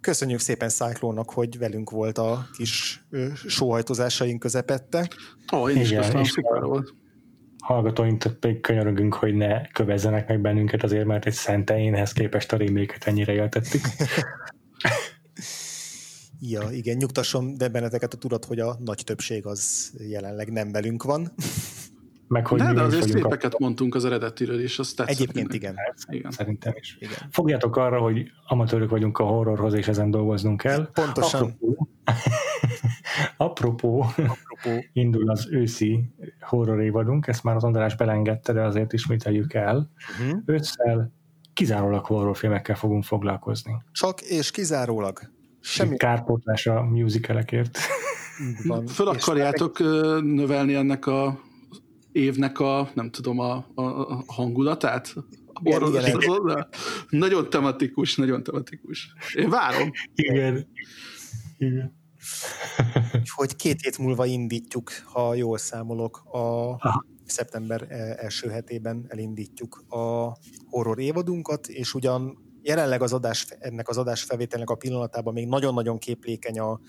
köszönjük 0.00 0.38
szépen 0.38 0.68
Cyclónak, 0.68 1.30
hogy 1.30 1.58
velünk 1.58 1.90
volt 1.90 2.18
a 2.18 2.46
kis 2.52 3.04
sóhajtozásaink 3.46 4.40
közepette. 4.40 5.08
Ó, 5.52 5.68
én 5.68 5.80
is 5.80 5.92
köszönöm, 5.92 6.24
szuper 6.24 6.62
volt. 6.62 6.94
Hallgatóink 7.58 8.38
pedig 8.40 8.60
könyörögünk, 8.60 9.14
hogy 9.14 9.34
ne 9.34 9.66
kövezzenek 9.66 10.28
meg 10.28 10.40
bennünket 10.40 10.82
azért, 10.82 11.06
mert 11.06 11.26
egy 11.26 11.32
szenteénhez 11.32 12.12
képest 12.12 12.52
a 12.52 12.56
reméket 12.56 13.04
ennyire 13.04 13.32
éltettük. 13.32 13.82
ja, 16.54 16.70
igen, 16.70 16.96
nyugtasson 16.96 17.56
de 17.56 17.68
benneteket 17.68 18.14
a 18.14 18.16
tudat, 18.16 18.44
hogy 18.44 18.60
a 18.60 18.76
nagy 18.78 19.02
többség 19.04 19.46
az 19.46 19.92
jelenleg 20.08 20.52
nem 20.52 20.72
velünk 20.72 21.02
van. 21.02 21.32
Meg 22.30 22.46
hogy 22.46 22.60
de, 22.60 22.72
de 22.72 22.82
azért 22.82 23.08
szépeket 23.08 23.54
a... 23.54 23.56
mondtunk 23.60 23.94
az 23.94 24.04
eredetiről, 24.04 24.60
és 24.60 24.78
azt 24.78 24.96
tetszett. 24.96 25.14
Egyébként 25.14 25.54
igen. 25.54 25.76
igen. 26.08 26.30
Szerintem 26.30 26.72
is. 26.76 26.96
Igen. 27.00 27.18
Fogjátok 27.30 27.76
arra, 27.76 28.00
hogy 28.00 28.30
amatőrök 28.46 28.90
vagyunk 28.90 29.18
a 29.18 29.24
horrorhoz, 29.24 29.74
és 29.74 29.88
ezen 29.88 30.10
dolgoznunk 30.10 30.60
kell. 30.60 30.90
Pontosan. 30.92 31.42
Apropó, 31.42 31.88
apropó, 33.36 34.00
apropó. 34.16 34.84
indul 34.92 35.30
az 35.30 35.48
őszi 35.50 36.10
horror 36.40 36.80
évadunk, 36.82 37.26
ezt 37.26 37.42
már 37.42 37.56
az 37.56 37.64
András 37.64 37.96
belengedte, 37.96 38.52
de 38.52 38.62
azért 38.62 38.92
ismételjük 38.92 39.54
el. 39.54 39.90
Uh-huh. 40.20 40.40
Ősszel 40.46 41.12
kizárólag 41.52 42.04
horrorfilmekkel 42.04 42.76
fogunk 42.76 43.04
foglalkozni. 43.04 43.82
Csak 43.92 44.20
és 44.20 44.50
kizárólag. 44.50 45.20
Semmi 45.60 45.96
kárpótlás 45.96 46.66
a 46.66 46.82
musicalekért. 46.82 47.78
Van. 48.64 48.86
Föl 48.86 49.08
akarjátok 49.08 49.78
növelni 50.22 50.74
ennek 50.74 51.06
a 51.06 51.48
évnek 52.12 52.58
a, 52.58 52.90
nem 52.94 53.10
tudom, 53.10 53.38
a, 53.38 53.66
a, 53.74 53.82
a 53.82 54.22
hangulatát? 54.26 55.14
Igen, 55.62 55.82
igen, 55.86 56.20
igen. 56.20 56.68
Nagyon 57.08 57.50
tematikus, 57.50 58.16
nagyon 58.16 58.42
tematikus. 58.42 59.14
Én 59.34 59.48
várom. 59.48 59.90
Igen. 60.14 60.68
Igen. 61.58 61.98
Hogy 63.36 63.56
két 63.56 63.80
hét 63.80 63.98
múlva 63.98 64.26
indítjuk, 64.26 64.90
ha 65.04 65.34
jól 65.34 65.58
számolok, 65.58 66.22
a 66.24 66.38
Aha. 66.38 67.04
szeptember 67.26 67.86
e, 67.88 68.16
első 68.18 68.48
hetében 68.48 69.04
elindítjuk 69.08 69.84
a 69.88 70.36
horror 70.70 70.98
évadunkat, 70.98 71.66
és 71.66 71.94
ugyan 71.94 72.38
jelenleg 72.62 73.02
az 73.02 73.12
adás, 73.12 73.46
ennek 73.58 73.88
az 73.88 73.98
adás 73.98 74.22
felvételnek 74.22 74.70
a 74.70 74.74
pillanatában 74.74 75.32
még 75.32 75.46
nagyon-nagyon 75.46 75.98
képlékeny 75.98 76.58
a, 76.58 76.80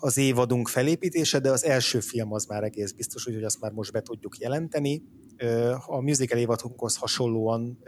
az 0.00 0.16
évadunk 0.16 0.68
felépítése, 0.68 1.38
de 1.38 1.50
az 1.50 1.64
első 1.64 2.00
film 2.00 2.32
az 2.32 2.44
már 2.44 2.64
egész 2.64 2.92
biztos, 2.92 3.24
hogy 3.24 3.44
azt 3.44 3.60
már 3.60 3.72
most 3.72 3.92
be 3.92 4.00
tudjuk 4.00 4.38
jelenteni. 4.38 5.02
A 5.86 6.00
musical 6.00 6.38
évadunkhoz 6.38 6.96
hasonlóan 6.96 7.78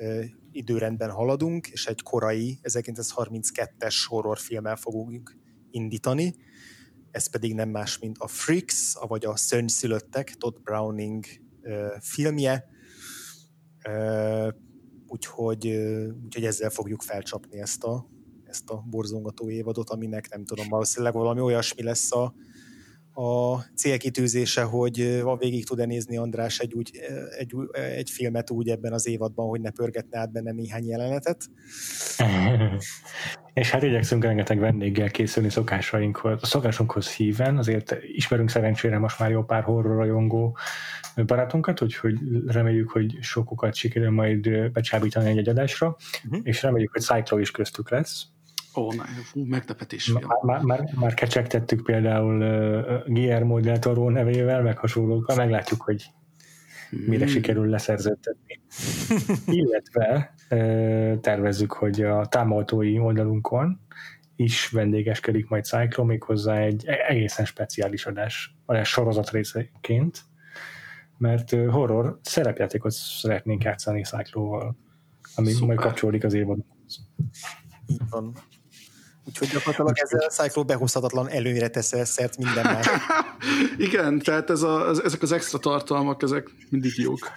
időrendben 0.53 1.11
haladunk, 1.11 1.67
és 1.67 1.87
egy 1.87 2.03
korai 2.03 2.59
1932-es 2.63 3.95
horrorfilmmel 4.07 4.77
fogunk 4.77 5.37
indítani. 5.71 6.35
Ez 7.11 7.31
pedig 7.31 7.55
nem 7.55 7.69
más, 7.69 7.99
mint 7.99 8.19
a 8.19 8.27
Freaks, 8.27 8.95
vagy 9.09 9.25
a 9.25 9.37
Szörnyszülöttek, 9.37 10.35
Todd 10.35 10.63
Browning 10.63 11.25
filmje. 12.01 12.69
Úgyhogy, 15.07 15.67
úgyhogy 16.25 16.45
ezzel 16.45 16.71
fogjuk 16.71 17.03
felcsapni 17.03 17.61
ezt 17.61 17.85
a, 17.85 18.07
ezt 18.51 18.71
a 18.71 18.85
borzongató 18.91 19.51
évadot, 19.51 19.91
aminek 19.91 20.29
nem 20.31 20.45
tudom, 20.45 20.69
valószínűleg 20.69 21.15
valami 21.15 21.41
olyasmi 21.41 21.83
lesz 21.83 22.13
a, 22.13 22.35
a 23.13 23.59
célkitűzése, 23.77 24.63
hogy 24.63 25.21
van 25.23 25.39
végig 25.39 25.67
tud-e 25.67 25.85
nézni 25.85 26.17
András 26.17 26.59
egy, 26.59 26.73
úgy, 26.73 26.91
egy, 27.39 27.55
egy 27.73 28.11
filmet 28.11 28.51
úgy 28.51 28.69
ebben 28.69 28.93
az 28.93 29.07
évadban, 29.07 29.49
hogy 29.49 29.61
ne 29.61 29.71
pörgetne 29.71 30.19
át 30.19 30.33
benne 30.33 30.53
néhány 30.53 30.87
jelenetet. 30.87 31.45
És 33.53 33.71
hát 33.71 33.83
igyekszünk 33.83 34.25
rengeteg 34.25 34.59
vendéggel 34.59 35.11
készülni 35.11 35.51
szokásainkhoz, 35.51 36.43
a 36.43 36.47
szokásunkhoz 36.47 37.11
híven, 37.11 37.59
azért 37.59 37.97
ismerünk 38.03 38.51
szerencsére 38.51 38.99
most 38.99 39.19
már 39.19 39.31
jó 39.31 39.45
pár 39.45 39.63
horrorrajongó 39.63 40.57
barátunkat, 41.27 41.83
úgyhogy 41.83 42.19
reméljük, 42.47 42.91
hogy 42.91 43.19
sokukat 43.21 43.75
sikerül 43.75 44.11
majd 44.11 44.71
becsábítani 44.73 45.39
egy 45.39 45.49
adásra, 45.49 45.97
uh-huh. 46.25 46.41
és 46.43 46.63
reméljük, 46.63 46.93
hogy 46.93 47.03
Cyclo 47.03 47.39
is 47.39 47.51
köztük 47.51 47.91
lesz, 47.91 48.27
Ó, 48.75 48.93
na, 48.93 49.05
fú, 49.05 49.45
meglepetés. 49.45 50.13
Már, 50.13 50.23
már, 50.43 50.63
már, 50.63 50.91
már 50.95 51.15
kecsegtettük 51.15 51.83
például 51.83 52.43
uh, 52.43 53.13
Guillermo 53.13 53.61
del 53.61 53.79
Toro 53.79 54.11
nevével, 54.11 54.63
meg 54.63 54.79
hasonlókkal, 54.79 55.37
meglátjuk, 55.37 55.83
hogy 55.83 56.11
mire 56.91 57.25
hmm. 57.25 57.33
sikerül 57.33 57.69
leszerződtetni. 57.69 58.61
Illetve 59.61 60.35
uh, 60.51 61.21
tervezzük, 61.21 61.73
hogy 61.73 62.03
a 62.03 62.27
támogatói 62.27 62.99
oldalunkon 62.99 63.81
is 64.37 64.69
vendégeskedik 64.69 65.49
majd 65.49 65.65
Cyclo, 65.65 66.05
méghozzá 66.05 66.59
egy 66.59 66.87
e- 66.87 67.07
egészen 67.09 67.45
speciális 67.45 68.07
adás, 68.07 68.57
adás 68.67 68.89
sorozat 68.89 69.31
részeként, 69.31 70.21
mert 71.19 71.51
horror 71.51 72.19
szerepjátékot 72.23 72.93
szeretnénk 72.93 73.63
játszani 73.63 74.03
Cyclóval, 74.03 74.77
ami 75.35 75.51
Szuper. 75.51 75.67
majd 75.67 75.79
kapcsolódik 75.79 76.25
az 76.25 76.35
évadhoz. 76.35 77.09
Így 77.87 78.01
van. 78.11 78.35
Úgyhogy 79.25 79.49
gyakorlatilag 79.49 79.99
ezzel 79.99 80.21
a 80.21 80.31
Cyclo 80.31 80.65
behozhatatlan 80.65 81.29
előnyre 81.29 81.69
teszel 81.69 82.05
szert 82.05 82.37
minden 82.37 82.65
más. 82.65 82.87
Igen, 83.87 84.19
tehát 84.19 84.51
ez 84.51 84.63
a, 84.63 84.89
ezek 85.05 85.23
az 85.23 85.33
extra 85.33 85.59
tartalmak, 85.59 86.23
ezek 86.23 86.51
mindig 86.71 86.93
jók. 86.97 87.31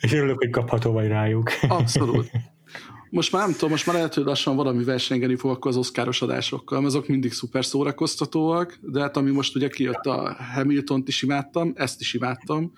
És 0.00 0.12
örülök, 0.12 0.38
hogy 0.38 0.50
kapható 0.50 0.92
vagy 0.92 1.06
rájuk. 1.08 1.50
Abszolút. 1.68 2.30
Most 3.10 3.32
már 3.32 3.42
nem 3.42 3.52
tudom, 3.52 3.70
most 3.70 3.86
már 3.86 3.96
lehet, 3.96 4.14
hogy 4.14 4.24
lassan 4.24 4.56
valami 4.56 4.84
versengeni 4.84 5.36
fog 5.36 5.50
akkor 5.50 5.70
az 5.70 5.76
oszkáros 5.76 6.22
adásokkal, 6.22 6.80
mert 6.80 6.94
azok 6.94 7.08
mindig 7.08 7.32
szuper 7.32 7.64
szórakoztatóak, 7.64 8.78
de 8.80 9.00
hát 9.00 9.16
ami 9.16 9.30
most 9.30 9.56
ugye 9.56 9.68
kijött 9.68 10.04
a 10.06 10.36
Hamilton-t 10.54 11.08
is 11.08 11.22
imádtam, 11.22 11.72
ezt 11.76 12.00
is 12.00 12.14
imádtam, 12.14 12.72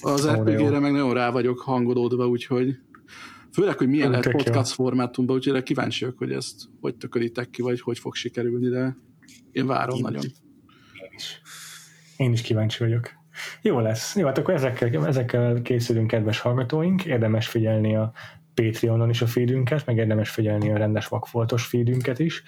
az 0.00 0.28
rpg 0.28 0.80
meg 0.80 0.92
nagyon 0.92 1.14
rá 1.14 1.30
vagyok 1.30 1.60
hangolódva, 1.60 2.26
úgyhogy 2.26 2.78
Főleg, 3.52 3.78
hogy 3.78 3.88
milyen 3.88 4.10
lehet 4.10 4.30
podcast 4.30 4.68
jó. 4.68 4.84
formátumban, 4.84 5.36
úgyhogy 5.36 5.62
kíváncsi 5.62 6.04
vagyok, 6.04 6.18
hogy 6.18 6.32
ezt 6.32 6.62
hogy 6.80 6.96
tökölitek 6.96 7.50
ki, 7.50 7.62
vagy 7.62 7.80
hogy 7.80 7.98
fog 7.98 8.14
sikerülni, 8.14 8.68
de 8.68 8.96
én 9.52 9.66
várom 9.66 9.96
én 9.96 10.02
nagyon. 10.02 10.22
Én 10.22 11.10
is. 11.16 11.40
Én 12.16 12.32
is 12.32 12.40
kíváncsi 12.40 12.84
vagyok. 12.84 13.10
Jó 13.62 13.80
lesz. 13.80 14.16
Jó, 14.16 14.26
hát 14.26 14.38
akkor 14.38 14.54
ezekkel, 14.54 15.06
ezekkel 15.06 15.62
készülünk, 15.62 16.06
kedves 16.06 16.40
hallgatóink. 16.40 17.04
Érdemes 17.04 17.48
figyelni 17.48 17.96
a 17.96 18.12
Patreonon 18.54 19.10
is 19.10 19.22
a 19.22 19.26
feedünket, 19.26 19.86
meg 19.86 19.96
érdemes 19.96 20.30
figyelni 20.30 20.70
a 20.70 20.76
rendes 20.76 21.06
vakfoltos 21.08 21.66
feedünket 21.66 22.18
is. 22.18 22.42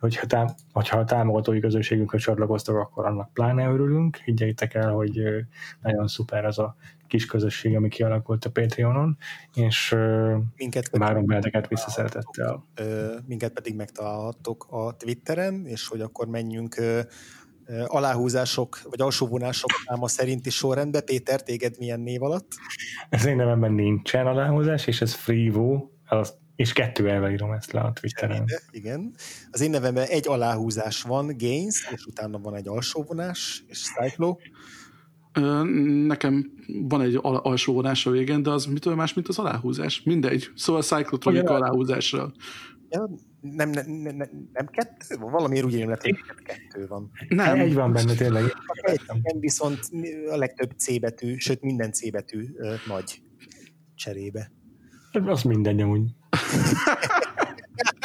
Hogyha, 0.00 0.26
tám- 0.26 0.54
hogyha 0.72 0.98
a 0.98 1.04
támogatói 1.04 1.60
közösségünkhöz 1.60 2.22
csatlakoztak, 2.22 2.76
akkor 2.76 3.06
annak 3.06 3.32
pláne 3.32 3.68
örülünk. 3.68 4.16
Higgyétek 4.16 4.74
el, 4.74 4.92
hogy 4.92 5.20
nagyon 5.82 6.06
szuper 6.06 6.44
az 6.44 6.58
a 6.58 6.76
kis 7.08 7.26
közösség, 7.26 7.76
ami 7.76 7.88
kialakult 7.88 8.44
a 8.44 8.50
Patreonon, 8.50 9.16
és 9.54 9.96
minket 10.56 10.88
várom 10.90 11.26
benneteket 11.26 11.68
visszaszeretettel. 11.68 12.66
Minket 13.26 13.52
pedig 13.52 13.74
megtalálhattok 13.74 14.66
a 14.70 14.96
Twitteren, 14.96 15.66
és 15.66 15.88
hogy 15.88 16.00
akkor 16.00 16.28
menjünk 16.28 16.76
aláhúzások, 17.86 18.80
vagy 18.90 19.00
alsóvonások 19.00 19.70
száma 19.86 20.08
szerinti 20.08 20.50
sorrendben. 20.50 21.04
Péter, 21.04 21.42
téged 21.42 21.78
milyen 21.78 22.00
név 22.00 22.22
alatt? 22.22 22.52
Ez 23.08 23.24
én 23.24 23.36
nevemben 23.36 23.72
nincsen 23.72 24.26
aláhúzás, 24.26 24.86
és 24.86 25.00
ez 25.00 25.14
Freevo, 25.14 25.88
az, 26.04 26.34
és 26.56 26.72
kettő 26.72 27.08
elvel 27.08 27.30
írom 27.30 27.52
ezt 27.52 27.72
le 27.72 27.80
a 27.80 27.92
Twitteren. 27.92 28.44
Igen. 28.70 29.14
Az 29.50 29.60
én 29.60 29.70
nevemben 29.70 30.06
egy 30.06 30.28
aláhúzás 30.28 31.02
van, 31.02 31.36
Gains, 31.36 31.90
és 31.94 32.04
utána 32.04 32.38
van 32.38 32.54
egy 32.54 32.68
alsóvonás, 32.68 33.64
és 33.66 33.82
Cyclo. 33.82 34.36
Nekem 36.06 36.52
van 36.66 37.00
egy 37.00 37.18
al- 37.22 37.44
alsó 37.44 37.72
vonás 37.72 38.06
a 38.06 38.10
végén, 38.10 38.42
de 38.42 38.50
az 38.50 38.66
mitől 38.66 38.94
más, 38.94 39.14
mint 39.14 39.28
az 39.28 39.38
aláhúzás? 39.38 40.02
Mindegy. 40.02 40.50
Szóval 40.54 40.82
Cyclotronic 40.82 41.50
aláhúzásra. 41.50 42.32
Ja, 42.90 43.10
nem, 43.40 43.70
nem, 43.70 43.86
nem, 43.86 44.16
nem 44.52 44.66
kettő? 44.66 45.16
Valamiért 45.18 45.64
úgy 45.64 45.74
érzem, 45.74 45.96
hogy 46.00 46.16
kettő 46.44 46.86
van. 46.86 47.10
Nem. 47.28 47.58
Egy 47.60 47.74
van 47.74 47.92
benne 47.92 48.14
tényleg. 48.14 48.42
Egy, 48.82 49.00
nem 49.06 49.40
viszont 49.40 49.78
a 50.30 50.36
legtöbb 50.36 50.70
C 50.76 51.00
betű, 51.00 51.36
sőt 51.36 51.62
minden 51.62 51.92
C 51.92 52.10
betű 52.10 52.46
nagy 52.86 53.22
cserébe. 53.94 54.52
Az 55.12 55.42
minden 55.42 55.80
amúgy. 55.80 56.10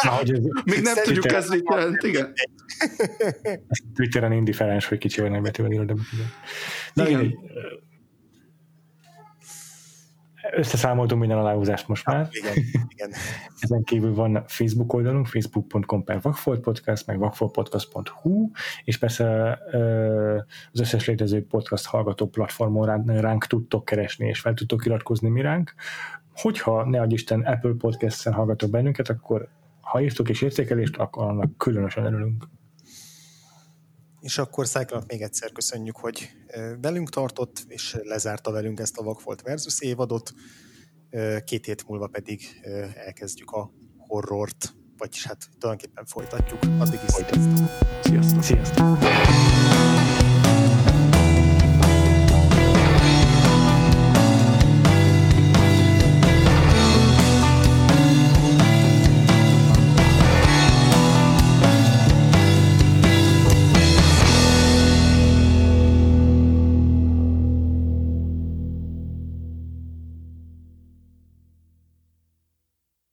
Na, 0.04 0.10
hogy 0.10 0.32
ez, 0.32 0.40
Még 0.64 0.82
nem 0.82 0.96
tudjuk 1.04 1.32
ezt 1.32 1.50
mit 1.50 1.70
jelent, 1.70 2.04
igen. 2.04 2.34
Twitteren 3.96 4.32
indiferens, 4.32 4.86
hogy 4.86 4.98
kicsi 4.98 5.22
vagy 5.22 5.30
nagy 5.30 5.42
betűvel 5.42 5.72
írod, 5.72 5.94
de 6.94 7.10
igen. 7.10 7.20
igen 7.20 7.34
összeszámoltunk 10.52 11.20
minden 11.20 11.38
aláhúzást 11.38 11.88
most 11.88 12.06
már. 12.06 12.28
igen, 12.32 12.54
igen. 12.88 13.10
Ezen 13.60 13.84
kívül 13.84 14.14
van 14.14 14.44
Facebook 14.48 14.94
oldalunk, 14.94 15.28
facebook.com 15.28 16.04
per 16.04 16.20
Podcast, 16.62 17.08
meg 17.08 17.20
vakfoltpodcast.hu, 17.20 18.50
és 18.84 18.98
persze 18.98 19.60
az 20.72 20.80
összes 20.80 21.06
létező 21.06 21.46
podcast 21.48 21.86
hallgató 21.86 22.28
platformon 22.28 23.04
ránk 23.06 23.46
tudtok 23.46 23.86
keresni, 23.86 24.28
és 24.28 24.40
fel 24.40 24.54
tudtok 24.54 24.86
iratkozni 24.86 25.30
mi 25.30 25.42
ránk. 25.42 25.74
Hogyha 26.36 26.90
ne 26.90 27.02
adj 27.02 27.14
Isten 27.14 27.42
Apple 27.42 27.74
Podcast-en 27.78 28.34
hallgatok 28.34 28.70
bennünket, 28.70 29.10
akkor 29.10 29.50
ha 29.84 30.02
írtok 30.02 30.30
és 30.30 30.42
értékelést, 30.42 30.98
akkor 30.98 31.24
annak 31.24 31.58
különösen 31.58 32.06
örülünk. 32.06 32.48
És 34.20 34.38
akkor 34.38 34.68
Cyclonak 34.68 35.12
még 35.12 35.22
egyszer 35.22 35.52
köszönjük, 35.52 35.98
hogy 35.98 36.30
velünk 36.82 37.10
tartott, 37.10 37.64
és 37.68 37.98
lezárta 38.04 38.52
velünk 38.52 38.80
ezt 38.80 38.98
a 38.98 39.04
Vakfolt 39.04 39.42
versus 39.42 39.82
évadot. 39.82 40.34
Két 41.44 41.66
hét 41.66 41.88
múlva 41.88 42.08
pedig 42.08 42.42
elkezdjük 42.96 43.52
a 43.52 43.72
horrort, 43.98 44.76
vagyis 44.98 45.26
hát 45.26 45.50
tulajdonképpen 45.60 46.06
folytatjuk. 46.06 46.60
Addig 46.80 47.00
is 47.08 47.12
sziasztok! 47.12 47.68
Sziasztok! 48.04 48.44
sziasztok. 48.44 50.23